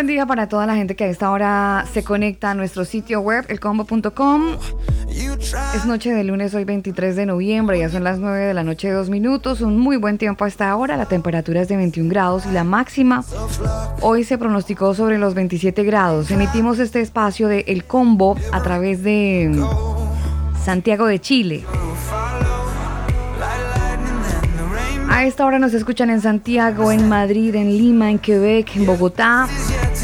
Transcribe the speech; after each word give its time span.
Buen 0.00 0.06
día 0.06 0.24
para 0.24 0.48
toda 0.48 0.64
la 0.64 0.76
gente 0.76 0.96
que 0.96 1.04
a 1.04 1.08
esta 1.08 1.30
hora 1.30 1.84
se 1.92 2.02
conecta 2.02 2.52
a 2.52 2.54
nuestro 2.54 2.86
sitio 2.86 3.20
web, 3.20 3.44
elcombo.com. 3.50 4.56
Es 5.74 5.84
noche 5.84 6.14
de 6.14 6.24
lunes, 6.24 6.54
hoy 6.54 6.64
23 6.64 7.16
de 7.16 7.26
noviembre, 7.26 7.78
ya 7.78 7.90
son 7.90 8.04
las 8.04 8.18
9 8.18 8.46
de 8.46 8.54
la 8.54 8.64
noche, 8.64 8.90
dos 8.90 9.10
minutos. 9.10 9.60
Un 9.60 9.78
muy 9.78 9.98
buen 9.98 10.16
tiempo 10.16 10.46
a 10.46 10.48
esta 10.48 10.74
hora. 10.74 10.96
La 10.96 11.04
temperatura 11.04 11.60
es 11.60 11.68
de 11.68 11.76
21 11.76 12.08
grados 12.08 12.46
y 12.46 12.50
la 12.50 12.64
máxima 12.64 13.22
hoy 14.00 14.24
se 14.24 14.38
pronosticó 14.38 14.94
sobre 14.94 15.18
los 15.18 15.34
27 15.34 15.84
grados. 15.84 16.30
Emitimos 16.30 16.78
este 16.78 17.02
espacio 17.02 17.48
de 17.48 17.66
El 17.68 17.84
Combo 17.84 18.38
a 18.52 18.62
través 18.62 19.02
de 19.02 19.54
Santiago 20.64 21.04
de 21.04 21.20
Chile. 21.20 21.64
A 25.10 25.26
esta 25.26 25.44
hora 25.44 25.58
nos 25.58 25.74
escuchan 25.74 26.08
en 26.08 26.22
Santiago, 26.22 26.90
en 26.90 27.06
Madrid, 27.06 27.54
en 27.54 27.76
Lima, 27.76 28.10
en 28.10 28.18
Quebec, 28.18 28.74
en 28.76 28.86
Bogotá. 28.86 29.46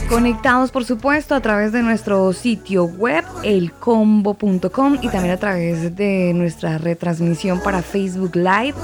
Conectados, 0.09 0.71
por 0.71 0.85
supuesto, 0.85 1.35
a 1.35 1.41
través 1.41 1.73
de 1.73 1.83
nuestro 1.83 2.33
sitio 2.33 2.85
web, 2.85 3.25
elcombo.com, 3.43 4.99
y 5.03 5.09
también 5.09 5.35
a 5.35 5.37
través 5.37 5.97
de 5.97 6.33
nuestra 6.33 6.79
retransmisión 6.79 7.61
para 7.61 7.83
Facebook 7.83 8.37
Live 8.37 8.75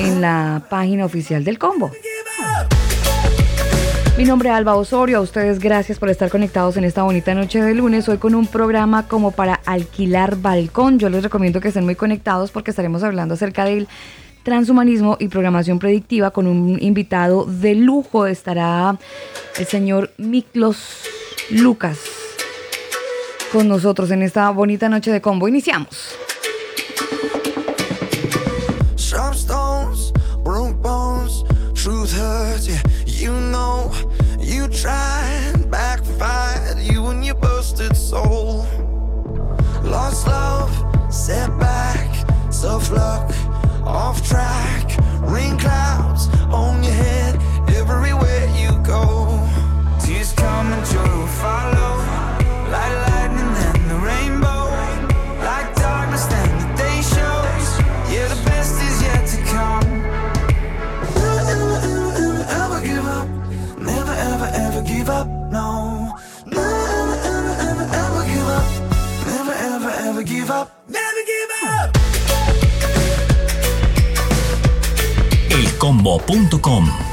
en 0.00 0.20
la 0.20 0.62
página 0.68 1.04
oficial 1.04 1.44
del 1.44 1.58
Combo. 1.58 1.92
Mi 4.18 4.24
nombre 4.24 4.48
es 4.48 4.54
Alba 4.56 4.74
Osorio, 4.74 5.18
a 5.18 5.20
ustedes 5.20 5.60
gracias 5.60 6.00
por 6.00 6.10
estar 6.10 6.28
conectados 6.28 6.76
en 6.76 6.82
esta 6.82 7.04
bonita 7.04 7.34
noche 7.34 7.62
de 7.62 7.72
lunes, 7.72 8.08
hoy 8.08 8.18
con 8.18 8.34
un 8.34 8.48
programa 8.48 9.06
como 9.06 9.30
para 9.30 9.54
alquilar 9.64 10.36
balcón. 10.36 10.98
Yo 10.98 11.08
les 11.08 11.22
recomiendo 11.22 11.60
que 11.60 11.68
estén 11.68 11.84
muy 11.84 11.94
conectados 11.94 12.50
porque 12.50 12.72
estaremos 12.72 13.04
hablando 13.04 13.34
acerca 13.34 13.64
del 13.64 13.86
transhumanismo 14.48 15.18
y 15.20 15.28
programación 15.28 15.78
predictiva 15.78 16.30
con 16.30 16.46
un 16.46 16.78
invitado 16.80 17.44
de 17.44 17.74
lujo. 17.74 18.26
Estará 18.26 18.98
el 19.58 19.66
señor 19.66 20.10
Miklos 20.16 21.02
Lucas 21.50 21.98
con 23.52 23.68
nosotros 23.68 24.10
en 24.10 24.22
esta 24.22 24.48
bonita 24.48 24.88
noche 24.88 25.12
de 25.12 25.20
combo. 25.20 25.48
Iniciamos. 25.48 26.16
Lost 39.84 40.26
love, 40.26 40.70
setback, 41.10 42.08
tough 42.50 42.90
luck, 42.90 43.32
off 43.84 44.26
track. 44.26 44.84
Rain 45.20 45.58
clouds 45.58 46.28
on 46.52 46.82
your 46.82 46.92
head, 46.92 47.34
everywhere 47.76 48.46
you 48.56 48.70
go. 48.82 49.38
Tears 50.00 50.32
coming 50.32 50.82
to 50.92 51.02
follow, 51.42 51.92
like 52.74 52.94
lightning 53.08 53.54
and 53.66 53.90
the 53.90 53.98
rainbow. 54.10 54.62
Like 55.44 55.74
darkness, 55.74 56.24
then 56.26 56.50
the 56.62 56.68
day 56.82 56.98
shows. 57.02 57.66
Yeah, 58.12 58.28
the 58.28 58.40
best 58.48 58.74
is 58.88 59.02
yet 59.02 59.26
to 59.32 59.38
come. 59.52 60.02
Never, 61.14 61.44
ever, 61.54 61.78
ever, 61.84 62.08
ever, 62.26 62.46
ever 62.60 62.80
give 62.86 63.06
up. 63.06 63.28
Never, 63.78 64.12
ever, 64.12 64.50
ever 64.54 64.82
give 64.82 65.08
up. 65.08 65.26
No. 65.26 66.16
Never, 66.46 66.60
ever, 66.98 67.16
ever, 67.30 67.54
ever, 67.68 67.86
ever 68.02 68.24
give 68.32 68.48
up. 68.48 68.68
Never, 69.26 69.52
ever, 69.52 69.90
ever 69.90 70.22
give 70.22 70.50
up. 70.50 70.77
elcombo.com. 75.50 77.07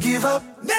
give 0.00 0.24
up. 0.24 0.42
Never 0.62 0.77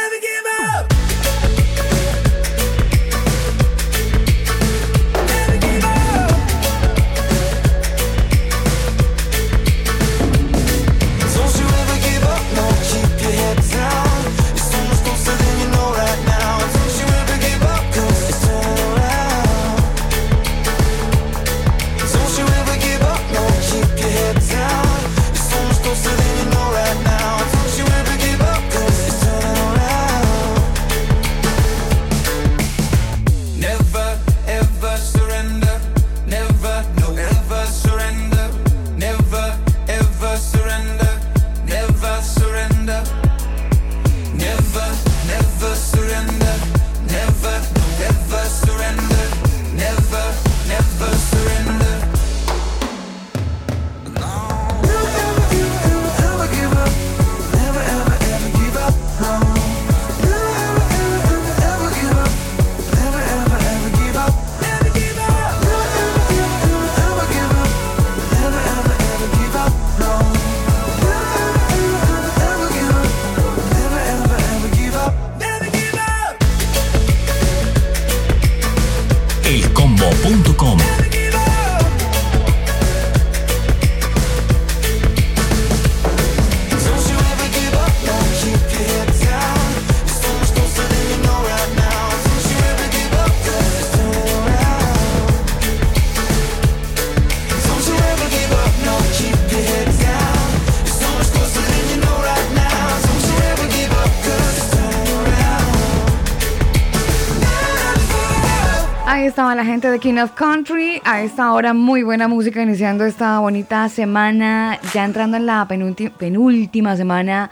de 109.88 110.00
King 110.00 110.18
of 110.18 110.32
Country. 110.34 111.02
A 111.06 111.22
esta 111.22 111.54
hora, 111.54 111.74
muy 111.74 112.04
buena 112.04 112.28
música, 112.28 112.62
iniciando 112.62 113.06
esta 113.06 113.40
bonita 113.40 113.88
semana, 113.88 114.78
ya 114.94 115.06
entrando 115.06 115.38
en 115.38 115.46
la 115.46 115.66
penúltima 115.68 116.98
semana 116.98 117.50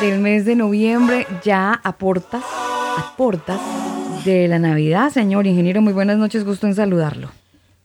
del 0.00 0.18
mes 0.18 0.44
de 0.44 0.56
noviembre, 0.56 1.28
ya 1.44 1.80
a 1.84 1.90
a 1.90 3.16
portas 3.16 3.60
de 4.24 4.48
la 4.48 4.58
Navidad. 4.58 5.10
Señor 5.10 5.46
ingeniero, 5.46 5.80
muy 5.80 5.92
buenas 5.92 6.18
noches, 6.18 6.44
gusto 6.44 6.66
en 6.66 6.74
saludarlo. 6.74 7.30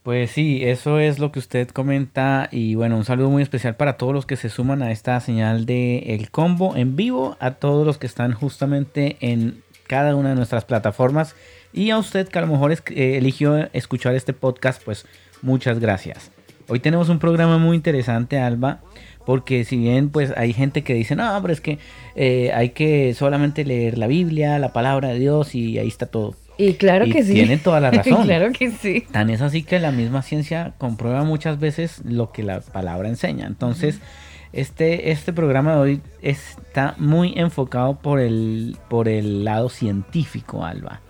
Pues 0.01 0.31
sí, 0.31 0.63
eso 0.63 0.97
es 0.99 1.19
lo 1.19 1.31
que 1.31 1.38
usted 1.38 1.69
comenta 1.69 2.49
y 2.51 2.73
bueno, 2.73 2.97
un 2.97 3.06
saludo 3.06 3.29
muy 3.29 3.44
especial 3.44 3.75
para 3.75 3.97
todos 3.97 4.13
los 4.13 4.25
que 4.25 4.35
se 4.35 4.49
suman 4.49 4.81
a 4.81 4.91
esta 4.91 5.19
señal 5.19 5.67
de 5.67 5.99
El 6.15 6.31
Combo 6.31 6.75
en 6.75 6.95
vivo, 6.95 7.38
a 7.39 7.51
todos 7.51 7.85
los 7.85 7.99
que 7.99 8.07
están 8.07 8.33
justamente 8.33 9.17
en 9.21 9.61
cada 9.85 10.15
una 10.15 10.29
de 10.29 10.35
nuestras 10.35 10.65
plataformas 10.65 11.35
y 11.73 11.89
a 11.89 11.97
usted 11.97 12.27
que 12.29 12.37
a 12.37 12.41
lo 12.41 12.47
mejor 12.47 12.71
eh, 12.71 13.17
eligió 13.17 13.67
escuchar 13.73 14.15
este 14.15 14.31
podcast, 14.31 14.81
pues 14.83 15.05
muchas 15.41 15.79
gracias. 15.79 16.31
Hoy 16.69 16.79
tenemos 16.79 17.09
un 17.09 17.19
programa 17.19 17.57
muy 17.57 17.75
interesante, 17.75 18.39
Alba, 18.39 18.79
porque 19.25 19.65
si 19.65 19.77
bien 19.77 20.09
pues 20.09 20.31
hay 20.37 20.53
gente 20.53 20.83
que 20.83 20.93
dice, 20.93 21.15
no, 21.15 21.37
pero 21.41 21.53
es 21.53 21.61
que 21.61 21.79
eh, 22.15 22.51
hay 22.53 22.69
que 22.69 23.13
solamente 23.13 23.65
leer 23.65 23.97
la 23.97 24.07
Biblia, 24.07 24.59
la 24.59 24.71
palabra 24.71 25.09
de 25.09 25.19
Dios 25.19 25.55
y 25.55 25.79
ahí 25.79 25.87
está 25.87 26.05
todo. 26.05 26.35
Y 26.57 26.75
claro 26.75 27.05
que 27.05 27.23
sí. 27.23 27.33
Tienen 27.33 27.59
toda 27.59 27.79
la 27.79 27.89
razón. 27.91 28.23
claro 28.23 28.51
que 28.51 28.69
sí. 28.69 29.05
Tan 29.11 29.31
es 29.31 29.41
así 29.41 29.63
que 29.63 29.79
la 29.79 29.91
misma 29.91 30.21
ciencia 30.21 30.73
comprueba 30.77 31.23
muchas 31.23 31.59
veces 31.59 32.01
lo 32.05 32.31
que 32.31 32.43
la 32.43 32.61
palabra 32.61 33.09
enseña. 33.09 33.47
Entonces, 33.47 33.99
este, 34.53 35.09
este 35.11 35.33
programa 35.33 35.73
de 35.73 35.79
hoy 35.79 36.01
está 36.21 36.93
muy 36.99 37.33
enfocado 37.35 37.97
por 37.99 38.19
el, 38.19 38.77
por 38.87 39.09
el 39.09 39.43
lado 39.43 39.69
científico, 39.69 40.63
Alba 40.63 41.01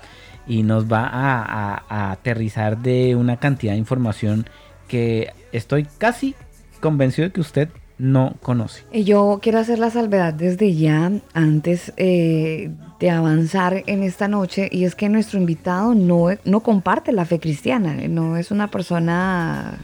y 0.48 0.64
nos 0.64 0.92
va 0.92 1.10
a, 1.12 2.12
aterrizar 2.12 2.78
de 2.78 3.16
una 3.16 3.38
cantidad 3.38 3.74
de 3.74 3.80
información 3.80 4.46
que 4.88 5.32
estoy 5.52 5.88
casi 5.98 6.36
convencido 6.80 7.28
de 7.28 7.34
que 7.34 7.42
usted 7.42 7.70
no 7.98 8.36
conoce. 8.42 8.84
Yo 8.92 9.40
quiero 9.42 9.60
hacer 9.60 9.80
la 9.80 9.90
salvedad 9.90 10.34
desde 10.34 10.74
ya, 10.74 11.12
antes 11.34 11.94
eh, 11.96 12.72
de 13.00 13.10
avanzar 13.10 13.84
en 13.88 14.04
esta 14.04 14.28
noche, 14.28 14.68
y 14.72 14.84
es 14.84 14.96
que 14.96 15.10
nuestro 15.10 15.40
invitado 15.40 15.94
no, 15.94 16.28
no 16.44 16.60
comparte 16.62 17.12
la 17.12 17.26
fe 17.26 17.40
cristiana, 17.40 17.96
no 18.10 18.36
es 18.36 18.52
una 18.52 18.70
persona 18.70 19.78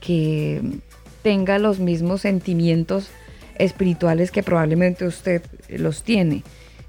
que 0.00 0.62
tenga 1.22 1.58
los 1.58 1.78
mismos 1.78 2.22
sentimientos 2.22 3.10
espirituales 3.56 4.30
que 4.30 4.42
probablemente 4.42 5.06
usted 5.06 5.42
los 5.68 6.02
tiene. 6.02 6.42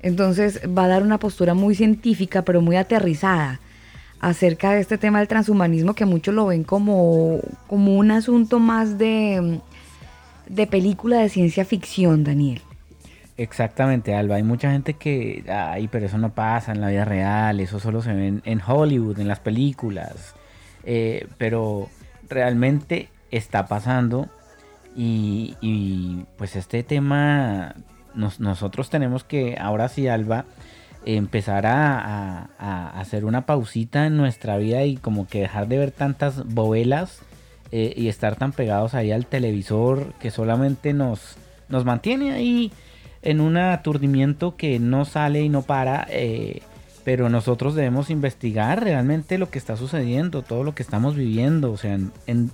Entonces 0.04 0.62
va 0.78 0.84
a 0.84 0.88
dar 0.90 1.02
una 1.02 1.18
postura 1.18 1.56
muy 1.56 1.74
científica, 1.74 2.44
pero 2.44 2.62
muy 2.62 2.76
aterrizada 2.76 3.60
acerca 4.20 4.72
de 4.72 4.82
este 4.82 4.98
tema 4.98 5.20
del 5.20 5.28
transhumanismo 5.28 5.96
que 5.96 6.06
muchos 6.06 6.36
lo 6.36 6.46
ven 6.46 6.64
como, 6.64 7.40
como 7.68 7.98
un 7.98 8.12
asunto 8.12 8.60
más 8.60 8.98
de, 8.98 9.60
de 10.48 10.68
película 10.68 11.20
de 11.20 11.30
ciencia 11.30 11.66
ficción, 11.66 12.24
Daniel. 12.24 12.62
Exactamente, 13.38 14.14
Alba. 14.14 14.36
Hay 14.36 14.44
mucha 14.44 14.72
gente 14.72 14.94
que, 14.94 15.44
ay, 15.50 15.88
pero 15.88 16.06
eso 16.06 16.18
no 16.18 16.34
pasa 16.34 16.72
en 16.74 16.82
la 16.82 16.90
vida 16.90 17.06
real, 17.06 17.60
eso 17.60 17.80
solo 17.80 18.02
se 18.02 18.14
ve 18.14 18.42
en, 18.44 18.62
Hollywood, 18.66 19.20
en 19.20 19.28
las 19.28 19.40
películas. 19.40 20.36
Eh, 20.84 21.28
pero 21.38 21.90
realmente 22.30 23.10
está 23.32 23.66
pasando 23.68 24.30
y, 24.96 25.56
y, 25.62 26.26
pues 26.38 26.56
este 26.56 26.84
tema 26.84 27.76
nosotros 28.16 28.90
tenemos 28.90 29.24
que, 29.24 29.58
ahora 29.60 29.90
sí, 29.90 30.08
Alba, 30.08 30.46
empezar 31.06 31.66
a, 31.66 32.50
hacer 33.00 33.26
una 33.26 33.46
pausita 33.46 34.06
en 34.06 34.18
nuestra 34.18 34.58
vida 34.58 34.84
y 34.84 34.96
como 34.96 35.28
que 35.28 35.42
dejar 35.42 35.68
de 35.68 35.78
ver 35.78 35.92
tantas 35.92 36.46
bobelas 36.46 37.20
eh, 37.72 37.94
y 37.96 38.08
estar 38.08 38.36
tan 38.36 38.54
pegados 38.54 38.94
ahí 38.94 39.12
al 39.12 39.26
televisor 39.26 40.14
que 40.20 40.32
solamente 40.32 40.94
nos, 40.94 41.36
nos 41.70 41.86
mantiene 41.86 42.32
ahí 42.32 42.72
en 43.22 43.42
un 43.42 43.58
aturdimiento 43.58 44.56
que 44.56 44.80
no 44.80 45.06
sale 45.06 45.42
y 45.42 45.50
no 45.50 45.64
para. 45.64 46.08
Eh, 46.10 46.62
pero 47.04 47.28
nosotros 47.30 47.76
debemos 47.76 48.10
investigar 48.10 48.82
realmente 48.82 49.38
lo 49.38 49.50
que 49.50 49.60
está 49.60 49.76
sucediendo, 49.76 50.42
todo 50.42 50.64
lo 50.64 50.74
que 50.74 50.84
estamos 50.84 51.16
viviendo. 51.16 51.72
O 51.72 51.78
sea, 51.78 52.00
¿En 52.28 52.52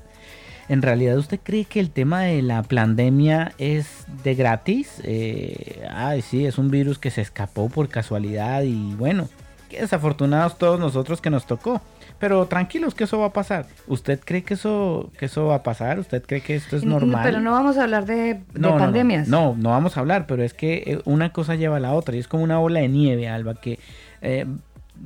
realidad 0.83 1.17
usted 1.17 1.39
cree 1.41 1.65
que 1.65 1.79
el 1.79 1.89
tema 1.89 2.21
de 2.21 2.43
la 2.43 2.61
pandemia 2.61 3.53
es 3.57 4.05
de 4.23 4.35
gratis? 4.35 5.01
Eh, 5.03 5.83
ay, 5.91 6.21
sí, 6.21 6.45
es 6.45 6.59
un 6.59 6.69
virus 6.69 6.99
que 6.99 7.09
se 7.09 7.21
escapó 7.21 7.69
por 7.69 7.89
casualidad 7.89 8.61
y 8.61 8.93
bueno, 8.93 9.27
qué 9.67 9.81
desafortunados 9.81 10.57
todos 10.57 10.79
nosotros 10.79 11.21
que 11.21 11.29
nos 11.29 11.45
tocó. 11.45 11.81
Pero 12.19 12.45
tranquilos 12.47 12.95
que 12.95 13.05
eso 13.05 13.17
va 13.17 13.27
a 13.27 13.33
pasar. 13.33 13.65
¿Usted 13.87 14.19
cree 14.23 14.43
que 14.43 14.55
eso, 14.55 15.09
que 15.17 15.25
eso 15.25 15.45
va 15.45 15.55
a 15.55 15.63
pasar? 15.63 15.99
¿Usted 15.99 16.21
cree 16.21 16.41
que 16.41 16.55
esto 16.55 16.75
es 16.75 16.83
normal? 16.83 17.21
Pero 17.23 17.39
no 17.39 17.51
vamos 17.51 17.77
a 17.77 17.83
hablar 17.83 18.05
de, 18.05 18.41
pandemias. 18.53 19.29
No, 19.29 19.55
no, 19.57 19.69
vamos 19.69 19.95
a 19.95 20.01
hablar, 20.01 20.27
pero 20.27 20.43
es 20.43 20.53
que 20.53 20.83
eh, 20.85 21.01
una 21.05 21.31
cosa 21.31 21.55
lleva 21.55 21.77
a 21.77 21.79
la 21.79 21.93
otra 21.93 22.15
y 22.15 22.19
es 22.19 22.27
como 22.27 22.43
una 22.43 22.59
ola 22.59 22.81
de 22.81 22.89
nieve, 22.89 23.29
Alba, 23.29 23.55
que 23.55 23.79
eh, 24.21 24.45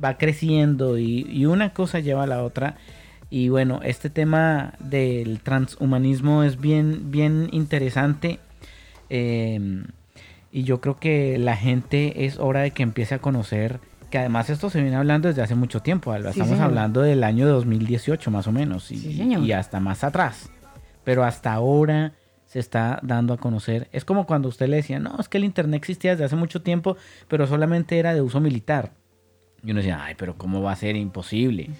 va 0.02 0.18
creciendo 0.18 0.98
y, 0.98 1.24
y, 1.30 1.46
una 1.46 1.72
cosa 1.72 2.00
lleva 2.00 2.24
a 2.24 2.26
la 2.26 2.42
otra. 2.42 2.76
Y 3.34 3.48
bueno, 3.48 3.80
este 3.82 4.10
tema 4.10 4.74
del 4.78 5.40
transhumanismo 5.40 6.44
es 6.44 6.60
bien, 6.60 7.10
bien 7.10 7.48
interesante. 7.50 8.38
Em, 9.08 9.86
y 10.52 10.62
yo 10.62 10.80
creo 10.80 11.00
que 11.00 11.36
la 11.38 11.56
gente 11.56 12.26
es 12.26 12.38
hora 12.38 12.60
de 12.60 12.70
que 12.70 12.84
empiece 12.84 13.16
a 13.16 13.18
conocer 13.18 13.80
que 14.08 14.18
además 14.18 14.50
esto 14.50 14.70
se 14.70 14.80
viene 14.80 14.94
hablando 14.94 15.26
desde 15.26 15.42
hace 15.42 15.56
mucho 15.56 15.80
tiempo, 15.80 16.14
Estamos 16.14 16.60
hablando 16.60 17.00
del 17.00 17.24
año 17.24 17.48
2018 17.48 18.30
más 18.30 18.46
o 18.46 18.52
menos 18.52 18.92
y, 18.92 19.20
y, 19.20 19.50
hasta 19.50 19.80
más 19.80 20.04
atrás. 20.04 20.48
Pero 21.02 21.24
hasta 21.24 21.52
ahora 21.52 22.12
se 22.46 22.60
está 22.60 23.00
dando 23.02 23.34
a 23.34 23.38
conocer. 23.38 23.88
Es 23.90 24.04
como 24.04 24.26
cuando 24.26 24.48
usted 24.48 24.68
le 24.68 24.76
decía, 24.76 25.00
no, 25.00 25.16
es 25.18 25.28
que 25.28 25.38
el 25.38 25.44
Internet 25.44 25.78
existía 25.78 26.12
desde 26.12 26.26
hace 26.26 26.36
mucho 26.36 26.62
tiempo, 26.62 26.96
pero 27.26 27.48
solamente 27.48 27.98
era 27.98 28.14
de 28.14 28.20
uso 28.20 28.38
militar. 28.38 28.92
Y 29.64 29.70
uno 29.70 29.80
decía, 29.80 30.04
ay, 30.04 30.14
pero 30.18 30.36
¿cómo 30.36 30.60
va 30.60 30.72
a 30.72 30.76
ser? 30.76 30.94
Imposible. 30.94 31.70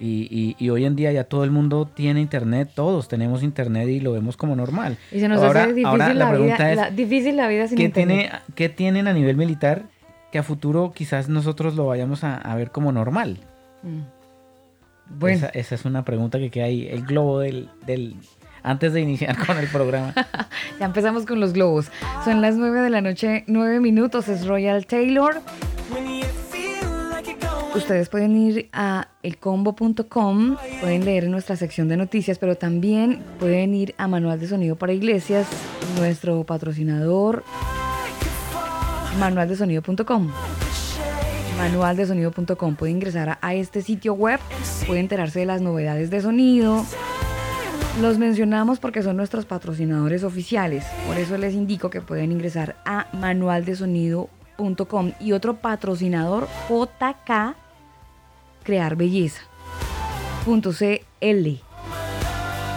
Y, 0.00 0.54
y, 0.58 0.70
hoy 0.70 0.84
en 0.84 0.94
día 0.94 1.10
ya 1.10 1.24
todo 1.24 1.42
el 1.42 1.50
mundo 1.50 1.86
tiene 1.92 2.20
internet, 2.20 2.70
todos 2.74 3.08
tenemos 3.08 3.42
internet 3.42 3.88
y 3.88 4.00
lo 4.00 4.12
vemos 4.12 4.36
como 4.36 4.54
normal. 4.54 4.98
Y 5.10 5.18
se 5.18 5.28
nos 5.28 5.42
hace 5.42 5.72
difícil, 5.72 6.18
la, 6.18 6.32
vida, 6.32 6.90
difícil 6.90 7.36
la 7.36 7.48
vida 7.48 7.66
sin 7.66 7.76
¿qué 7.76 7.84
internet. 7.84 8.18
Tiene, 8.18 8.42
¿Qué 8.54 8.68
tienen 8.68 9.08
a 9.08 9.12
nivel 9.12 9.36
militar 9.36 9.82
que 10.30 10.38
a 10.38 10.42
futuro 10.44 10.92
quizás 10.94 11.28
nosotros 11.28 11.74
lo 11.74 11.86
vayamos 11.86 12.22
a, 12.22 12.54
ver 12.54 12.70
como 12.70 12.92
normal? 12.92 13.38
Mm. 13.82 14.00
Bueno. 15.18 15.48
Esa, 15.52 15.74
es 15.74 15.84
una 15.84 16.04
pregunta 16.04 16.38
que 16.38 16.50
queda 16.50 16.66
ahí, 16.66 16.86
el 16.86 17.04
globo 17.04 17.40
del, 17.40 17.68
del, 17.84 18.14
antes 18.62 18.92
de 18.92 19.00
iniciar 19.00 19.36
con 19.44 19.58
el 19.58 19.66
programa. 19.66 20.14
ya 20.78 20.86
empezamos 20.86 21.26
con 21.26 21.40
los 21.40 21.52
globos. 21.52 21.90
Son 22.24 22.40
las 22.40 22.54
9 22.54 22.80
de 22.80 22.90
la 22.90 23.00
noche, 23.00 23.42
9 23.48 23.80
minutos. 23.80 24.28
Es 24.28 24.46
Royal 24.46 24.86
Taylor. 24.86 25.42
Ustedes 27.74 28.08
pueden 28.08 28.36
ir 28.36 28.68
a 28.72 29.08
elcombo.com, 29.24 30.56
pueden 30.80 31.04
leer 31.04 31.28
nuestra 31.28 31.56
sección 31.56 31.88
de 31.88 31.96
noticias, 31.96 32.38
pero 32.38 32.56
también 32.56 33.20
pueden 33.40 33.74
ir 33.74 33.96
a 33.98 34.06
Manual 34.06 34.38
de 34.38 34.46
Sonido 34.46 34.76
para 34.76 34.92
Iglesias, 34.92 35.48
nuestro 35.98 36.44
patrocinador, 36.44 37.42
manualdesonido.com. 39.18 40.30
Manualdesonido.com. 41.58 42.76
Puede 42.76 42.92
ingresar 42.92 43.38
a, 43.40 43.54
este 43.54 43.82
sitio 43.82 44.14
web, 44.14 44.38
puede 44.86 45.00
enterarse 45.00 45.40
de 45.40 45.46
las 45.46 45.60
novedades 45.60 46.10
de 46.10 46.20
sonido. 46.20 46.86
Los 48.00 48.18
mencionamos 48.18 48.78
porque 48.78 49.02
son 49.02 49.16
nuestros 49.16 49.46
patrocinadores 49.46 50.22
oficiales. 50.22 50.84
Por 51.08 51.18
eso 51.18 51.36
les 51.38 51.54
indico 51.54 51.90
que 51.90 52.00
pueden 52.00 52.30
ingresar 52.30 52.76
a 52.84 53.08
manualdesonido.com 53.12 55.12
y 55.18 55.32
otro 55.32 55.56
patrocinador 55.56 56.46
JK 56.68 57.63
crear 58.64 58.96
belleza. 58.96 59.42
.cl 60.44 61.60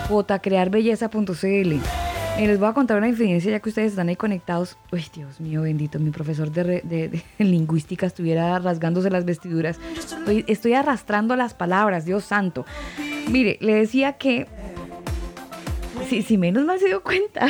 jcrearbelleza.cl 0.09 1.81
les 2.45 2.59
voy 2.59 2.69
a 2.69 2.73
contar 2.73 2.97
una 2.97 3.07
infidencia 3.07 3.49
ya 3.49 3.59
que 3.59 3.69
ustedes 3.69 3.91
están 3.93 4.09
ahí 4.09 4.15
conectados. 4.15 4.77
Uy, 4.91 5.05
Dios 5.13 5.39
mío, 5.39 5.63
bendito, 5.63 5.97
mi 5.97 6.11
profesor 6.11 6.51
de, 6.51 7.23
lingüística 7.39 8.05
estuviera 8.05 8.59
rasgándose 8.59 9.09
las 9.09 9.25
vestiduras. 9.25 9.79
Estoy, 9.97 10.45
estoy, 10.47 10.73
arrastrando 10.73 11.35
las 11.35 11.55
palabras, 11.55 12.05
Dios 12.05 12.25
santo. 12.25 12.65
Mire, 13.29 13.57
le 13.61 13.73
decía 13.73 14.13
que... 14.13 14.47
Si, 16.07 16.21
si 16.21 16.37
menos 16.37 16.63
mal 16.63 16.79
se 16.79 16.85
dio 16.85 17.01
cuenta. 17.01 17.47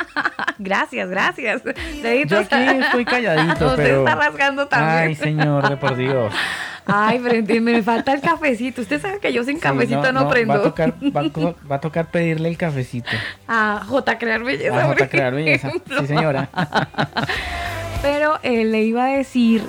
gracias, 0.58 1.08
gracias. 1.08 1.62
Yo 1.62 2.38
aquí 2.38 2.80
estoy 2.80 3.04
calladito, 3.04 3.74
pero... 3.76 3.98
está 4.00 4.16
rasgando 4.16 4.66
también. 4.66 5.08
Ay, 5.08 5.14
señor, 5.14 5.68
de 5.68 5.76
por 5.76 5.96
Dios. 5.96 6.34
Ay, 6.86 7.20
pero 7.22 7.62
me 7.62 7.82
falta 7.82 8.12
el 8.12 8.20
cafecito. 8.20 8.80
Usted 8.80 9.00
sabe 9.00 9.18
que 9.18 9.32
yo 9.32 9.42
sin 9.42 9.58
cafecito 9.58 10.12
no, 10.12 10.28
prendo. 10.28 10.54
Va 10.54 10.60
a, 10.60 10.62
tocar, 10.62 10.94
va, 11.16 11.76
a, 11.76 11.80
tocar 11.80 12.10
pedirle 12.10 12.48
el 12.48 12.56
cafecito. 12.56 13.10
A 13.48 13.82
J. 13.86 14.18
Crear 14.18 14.44
Belleza. 14.44 14.84
A 14.84 14.86
J. 14.86 15.08
Crear 15.08 15.34
Belleza. 15.34 15.70
Sí, 15.98 16.06
señora. 16.06 16.48
Pero 18.02 18.38
eh, 18.42 18.64
le 18.64 18.84
iba 18.84 19.06
a 19.06 19.08
decir 19.08 19.62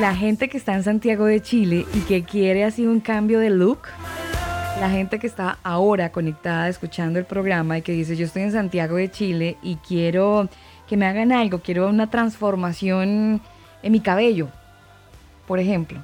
la 0.00 0.14
gente 0.14 0.48
que 0.48 0.56
está 0.56 0.74
en 0.74 0.82
Santiago 0.82 1.26
de 1.26 1.42
Chile 1.42 1.84
y 1.92 2.00
que 2.00 2.24
quiere 2.24 2.64
así 2.64 2.86
un 2.86 3.00
cambio 3.00 3.40
de 3.40 3.50
look, 3.50 3.80
la 4.80 4.88
gente 4.88 5.18
que 5.18 5.26
está 5.26 5.58
ahora 5.62 6.10
conectada 6.12 6.68
escuchando 6.68 7.18
el 7.18 7.26
programa 7.26 7.78
y 7.78 7.82
que 7.82 7.92
dice 7.92 8.16
yo 8.16 8.24
estoy 8.24 8.42
en 8.42 8.52
Santiago 8.52 8.96
de 8.96 9.10
Chile 9.10 9.58
y 9.62 9.76
quiero 9.76 10.48
que 10.88 10.96
me 10.96 11.06
hagan 11.06 11.30
algo, 11.30 11.60
quiero 11.60 11.88
una 11.88 12.10
transformación 12.10 13.40
en 13.82 13.92
mi 13.92 14.00
cabello, 14.00 14.48
por 15.46 15.60
ejemplo. 15.60 16.00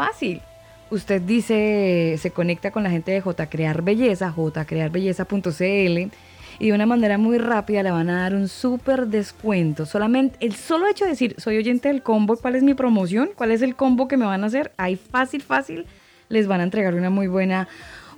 Fácil. 0.00 0.40
Usted 0.88 1.20
dice, 1.20 2.16
se 2.18 2.30
conecta 2.30 2.70
con 2.70 2.82
la 2.82 2.90
gente 2.90 3.12
de 3.12 3.20
J 3.20 3.50
Crear 3.50 3.82
Belleza, 3.82 4.32
jcrearbelleza.cl 4.34 6.10
y 6.58 6.66
de 6.68 6.72
una 6.72 6.86
manera 6.86 7.18
muy 7.18 7.36
rápida 7.36 7.82
le 7.82 7.90
van 7.90 8.08
a 8.08 8.22
dar 8.22 8.34
un 8.34 8.48
súper 8.48 9.08
descuento. 9.08 9.84
Solamente 9.84 10.38
el 10.40 10.54
solo 10.54 10.86
hecho 10.88 11.04
de 11.04 11.10
decir, 11.10 11.34
soy 11.36 11.58
oyente 11.58 11.88
del 11.88 12.02
combo, 12.02 12.38
¿cuál 12.38 12.56
es 12.56 12.62
mi 12.62 12.72
promoción? 12.72 13.28
¿Cuál 13.34 13.50
es 13.50 13.60
el 13.60 13.76
combo 13.76 14.08
que 14.08 14.16
me 14.16 14.24
van 14.24 14.42
a 14.42 14.46
hacer? 14.46 14.72
Ahí 14.78 14.96
fácil, 14.96 15.42
fácil, 15.42 15.84
les 16.30 16.46
van 16.46 16.60
a 16.60 16.64
entregar 16.64 16.94
una 16.94 17.10
muy 17.10 17.26
buena 17.26 17.68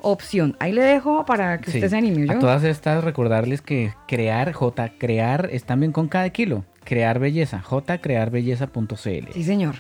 opción. 0.02 0.54
Ahí 0.60 0.70
le 0.70 0.82
dejo 0.82 1.24
para 1.26 1.58
que 1.58 1.70
usted 1.70 1.88
se 1.88 1.96
anime. 1.96 2.32
A 2.32 2.38
todas 2.38 2.62
estas, 2.62 3.02
recordarles 3.02 3.60
que 3.60 3.92
crear, 4.06 4.52
J, 4.52 4.92
crear 4.98 5.48
es 5.50 5.64
también 5.64 5.90
con 5.90 6.06
cada 6.06 6.30
kilo. 6.30 6.64
Crear 6.84 7.18
belleza, 7.18 7.62
jcrearbelleza.cl. 7.62 9.32
Sí, 9.32 9.44
señor. 9.44 9.76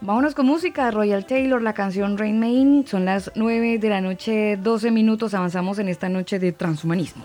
Vámonos 0.00 0.34
con 0.34 0.46
música 0.46 0.86
de 0.86 0.90
Royal 0.90 1.26
Taylor, 1.26 1.62
la 1.62 1.74
canción 1.74 2.18
Rain 2.18 2.38
Main. 2.38 2.86
Son 2.86 3.04
las 3.04 3.30
9 3.34 3.78
de 3.78 3.88
la 3.88 4.00
noche, 4.00 4.56
12 4.56 4.90
minutos. 4.90 5.34
Avanzamos 5.34 5.78
en 5.78 5.88
esta 5.88 6.08
noche 6.08 6.38
de 6.38 6.52
transhumanismo. 6.52 7.24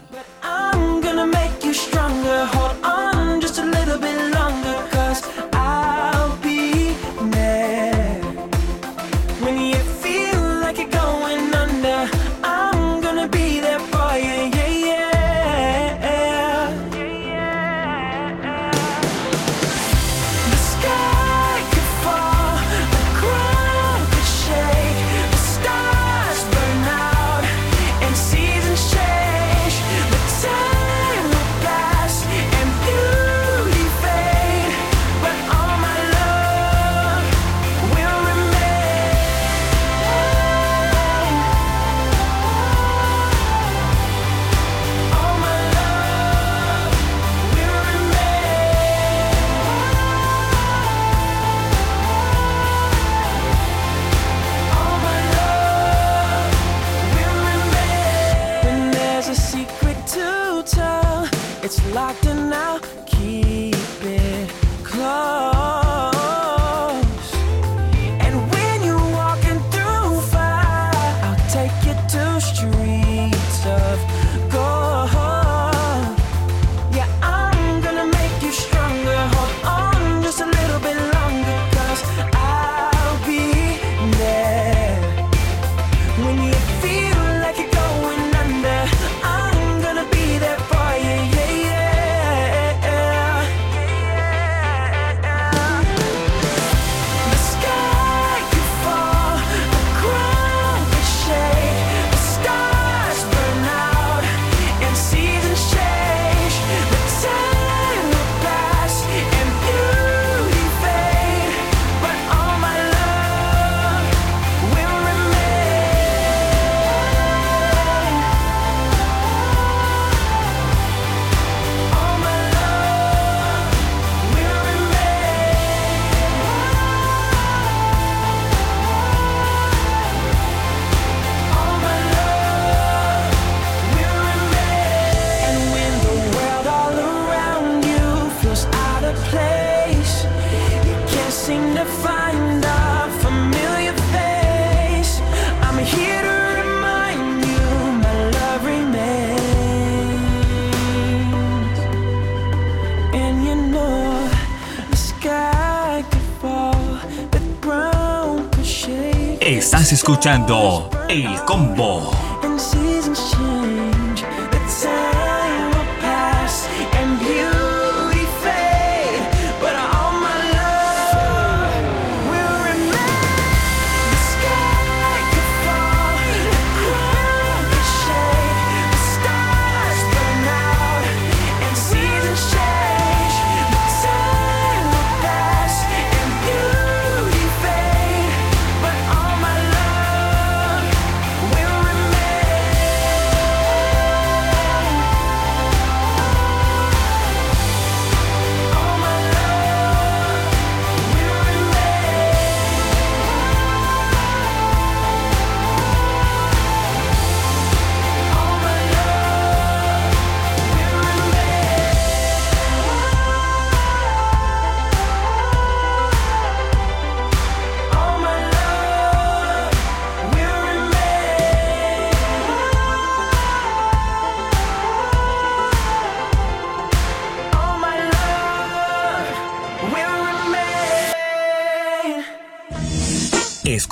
Escuchando 160.12 160.90
El 161.08 161.26
Combo. 161.46 162.31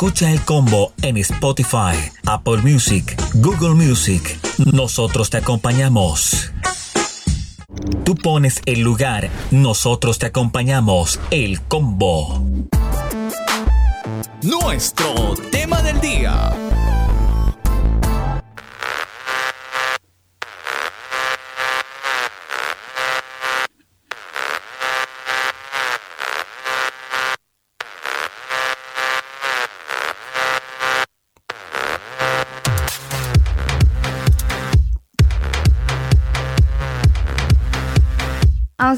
Escucha 0.09 0.31
el 0.31 0.43
combo 0.43 0.91
en 1.03 1.17
Spotify, 1.17 1.95
Apple 2.25 2.63
Music, 2.63 3.15
Google 3.35 3.75
Music. 3.75 4.39
Nosotros 4.73 5.29
te 5.29 5.37
acompañamos. 5.37 6.51
Tú 8.05 8.15
pones 8.15 8.59
el 8.65 8.79
lugar, 8.79 9.29
nosotros 9.51 10.17
te 10.17 10.25
acompañamos. 10.25 11.19
El 11.29 11.61
combo. 11.61 12.43
nuestro 14.41 15.13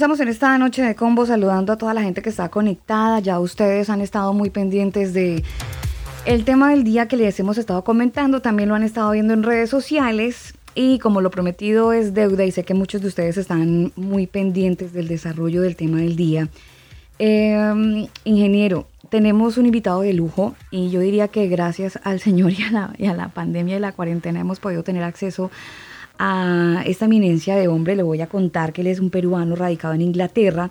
Avanzamos 0.01 0.19
en 0.21 0.29
esta 0.29 0.57
noche 0.57 0.81
de 0.81 0.95
combo 0.95 1.27
saludando 1.27 1.71
a 1.71 1.77
toda 1.77 1.93
la 1.93 2.01
gente 2.01 2.23
que 2.23 2.29
está 2.29 2.49
conectada. 2.49 3.19
Ya 3.19 3.39
ustedes 3.39 3.87
han 3.91 4.01
estado 4.01 4.33
muy 4.33 4.49
pendientes 4.49 5.13
de 5.13 5.43
el 6.25 6.43
tema 6.43 6.71
del 6.71 6.83
día 6.83 7.07
que 7.07 7.17
les 7.17 7.39
hemos 7.39 7.59
estado 7.59 7.83
comentando. 7.83 8.41
También 8.41 8.67
lo 8.67 8.73
han 8.73 8.81
estado 8.81 9.11
viendo 9.11 9.35
en 9.35 9.43
redes 9.43 9.69
sociales. 9.69 10.55
Y 10.73 10.97
como 10.97 11.21
lo 11.21 11.29
prometido 11.29 11.93
es 11.93 12.15
deuda 12.15 12.43
y 12.45 12.51
sé 12.51 12.63
que 12.63 12.73
muchos 12.73 13.03
de 13.03 13.09
ustedes 13.09 13.37
están 13.37 13.91
muy 13.95 14.25
pendientes 14.25 14.91
del 14.91 15.07
desarrollo 15.07 15.61
del 15.61 15.75
tema 15.75 15.99
del 15.99 16.15
día. 16.15 16.47
Em, 17.19 18.07
ingeniero, 18.23 18.87
tenemos 19.09 19.57
un 19.57 19.67
invitado 19.67 20.01
de 20.01 20.13
lujo 20.13 20.55
y 20.71 20.89
yo 20.89 21.01
diría 21.01 21.27
que 21.27 21.47
gracias 21.47 21.99
al 22.03 22.19
Señor 22.19 22.53
y 22.53 22.63
a 22.63 22.71
la, 22.71 22.93
y 22.97 23.05
a 23.05 23.13
la 23.13 23.27
pandemia 23.29 23.77
y 23.77 23.79
la 23.79 23.91
cuarentena 23.91 24.39
hemos 24.39 24.59
podido 24.59 24.81
tener 24.81 25.03
acceso 25.03 25.45
a 25.45 25.90
a 26.23 26.83
esta 26.85 27.05
eminencia 27.05 27.55
de 27.55 27.67
hombre, 27.67 27.95
le 27.95 28.03
voy 28.03 28.21
a 28.21 28.27
contar 28.27 28.73
que 28.73 28.81
él 28.81 28.87
es 28.87 28.99
un 28.99 29.09
peruano 29.09 29.55
radicado 29.55 29.95
en 29.95 30.01
Inglaterra. 30.01 30.69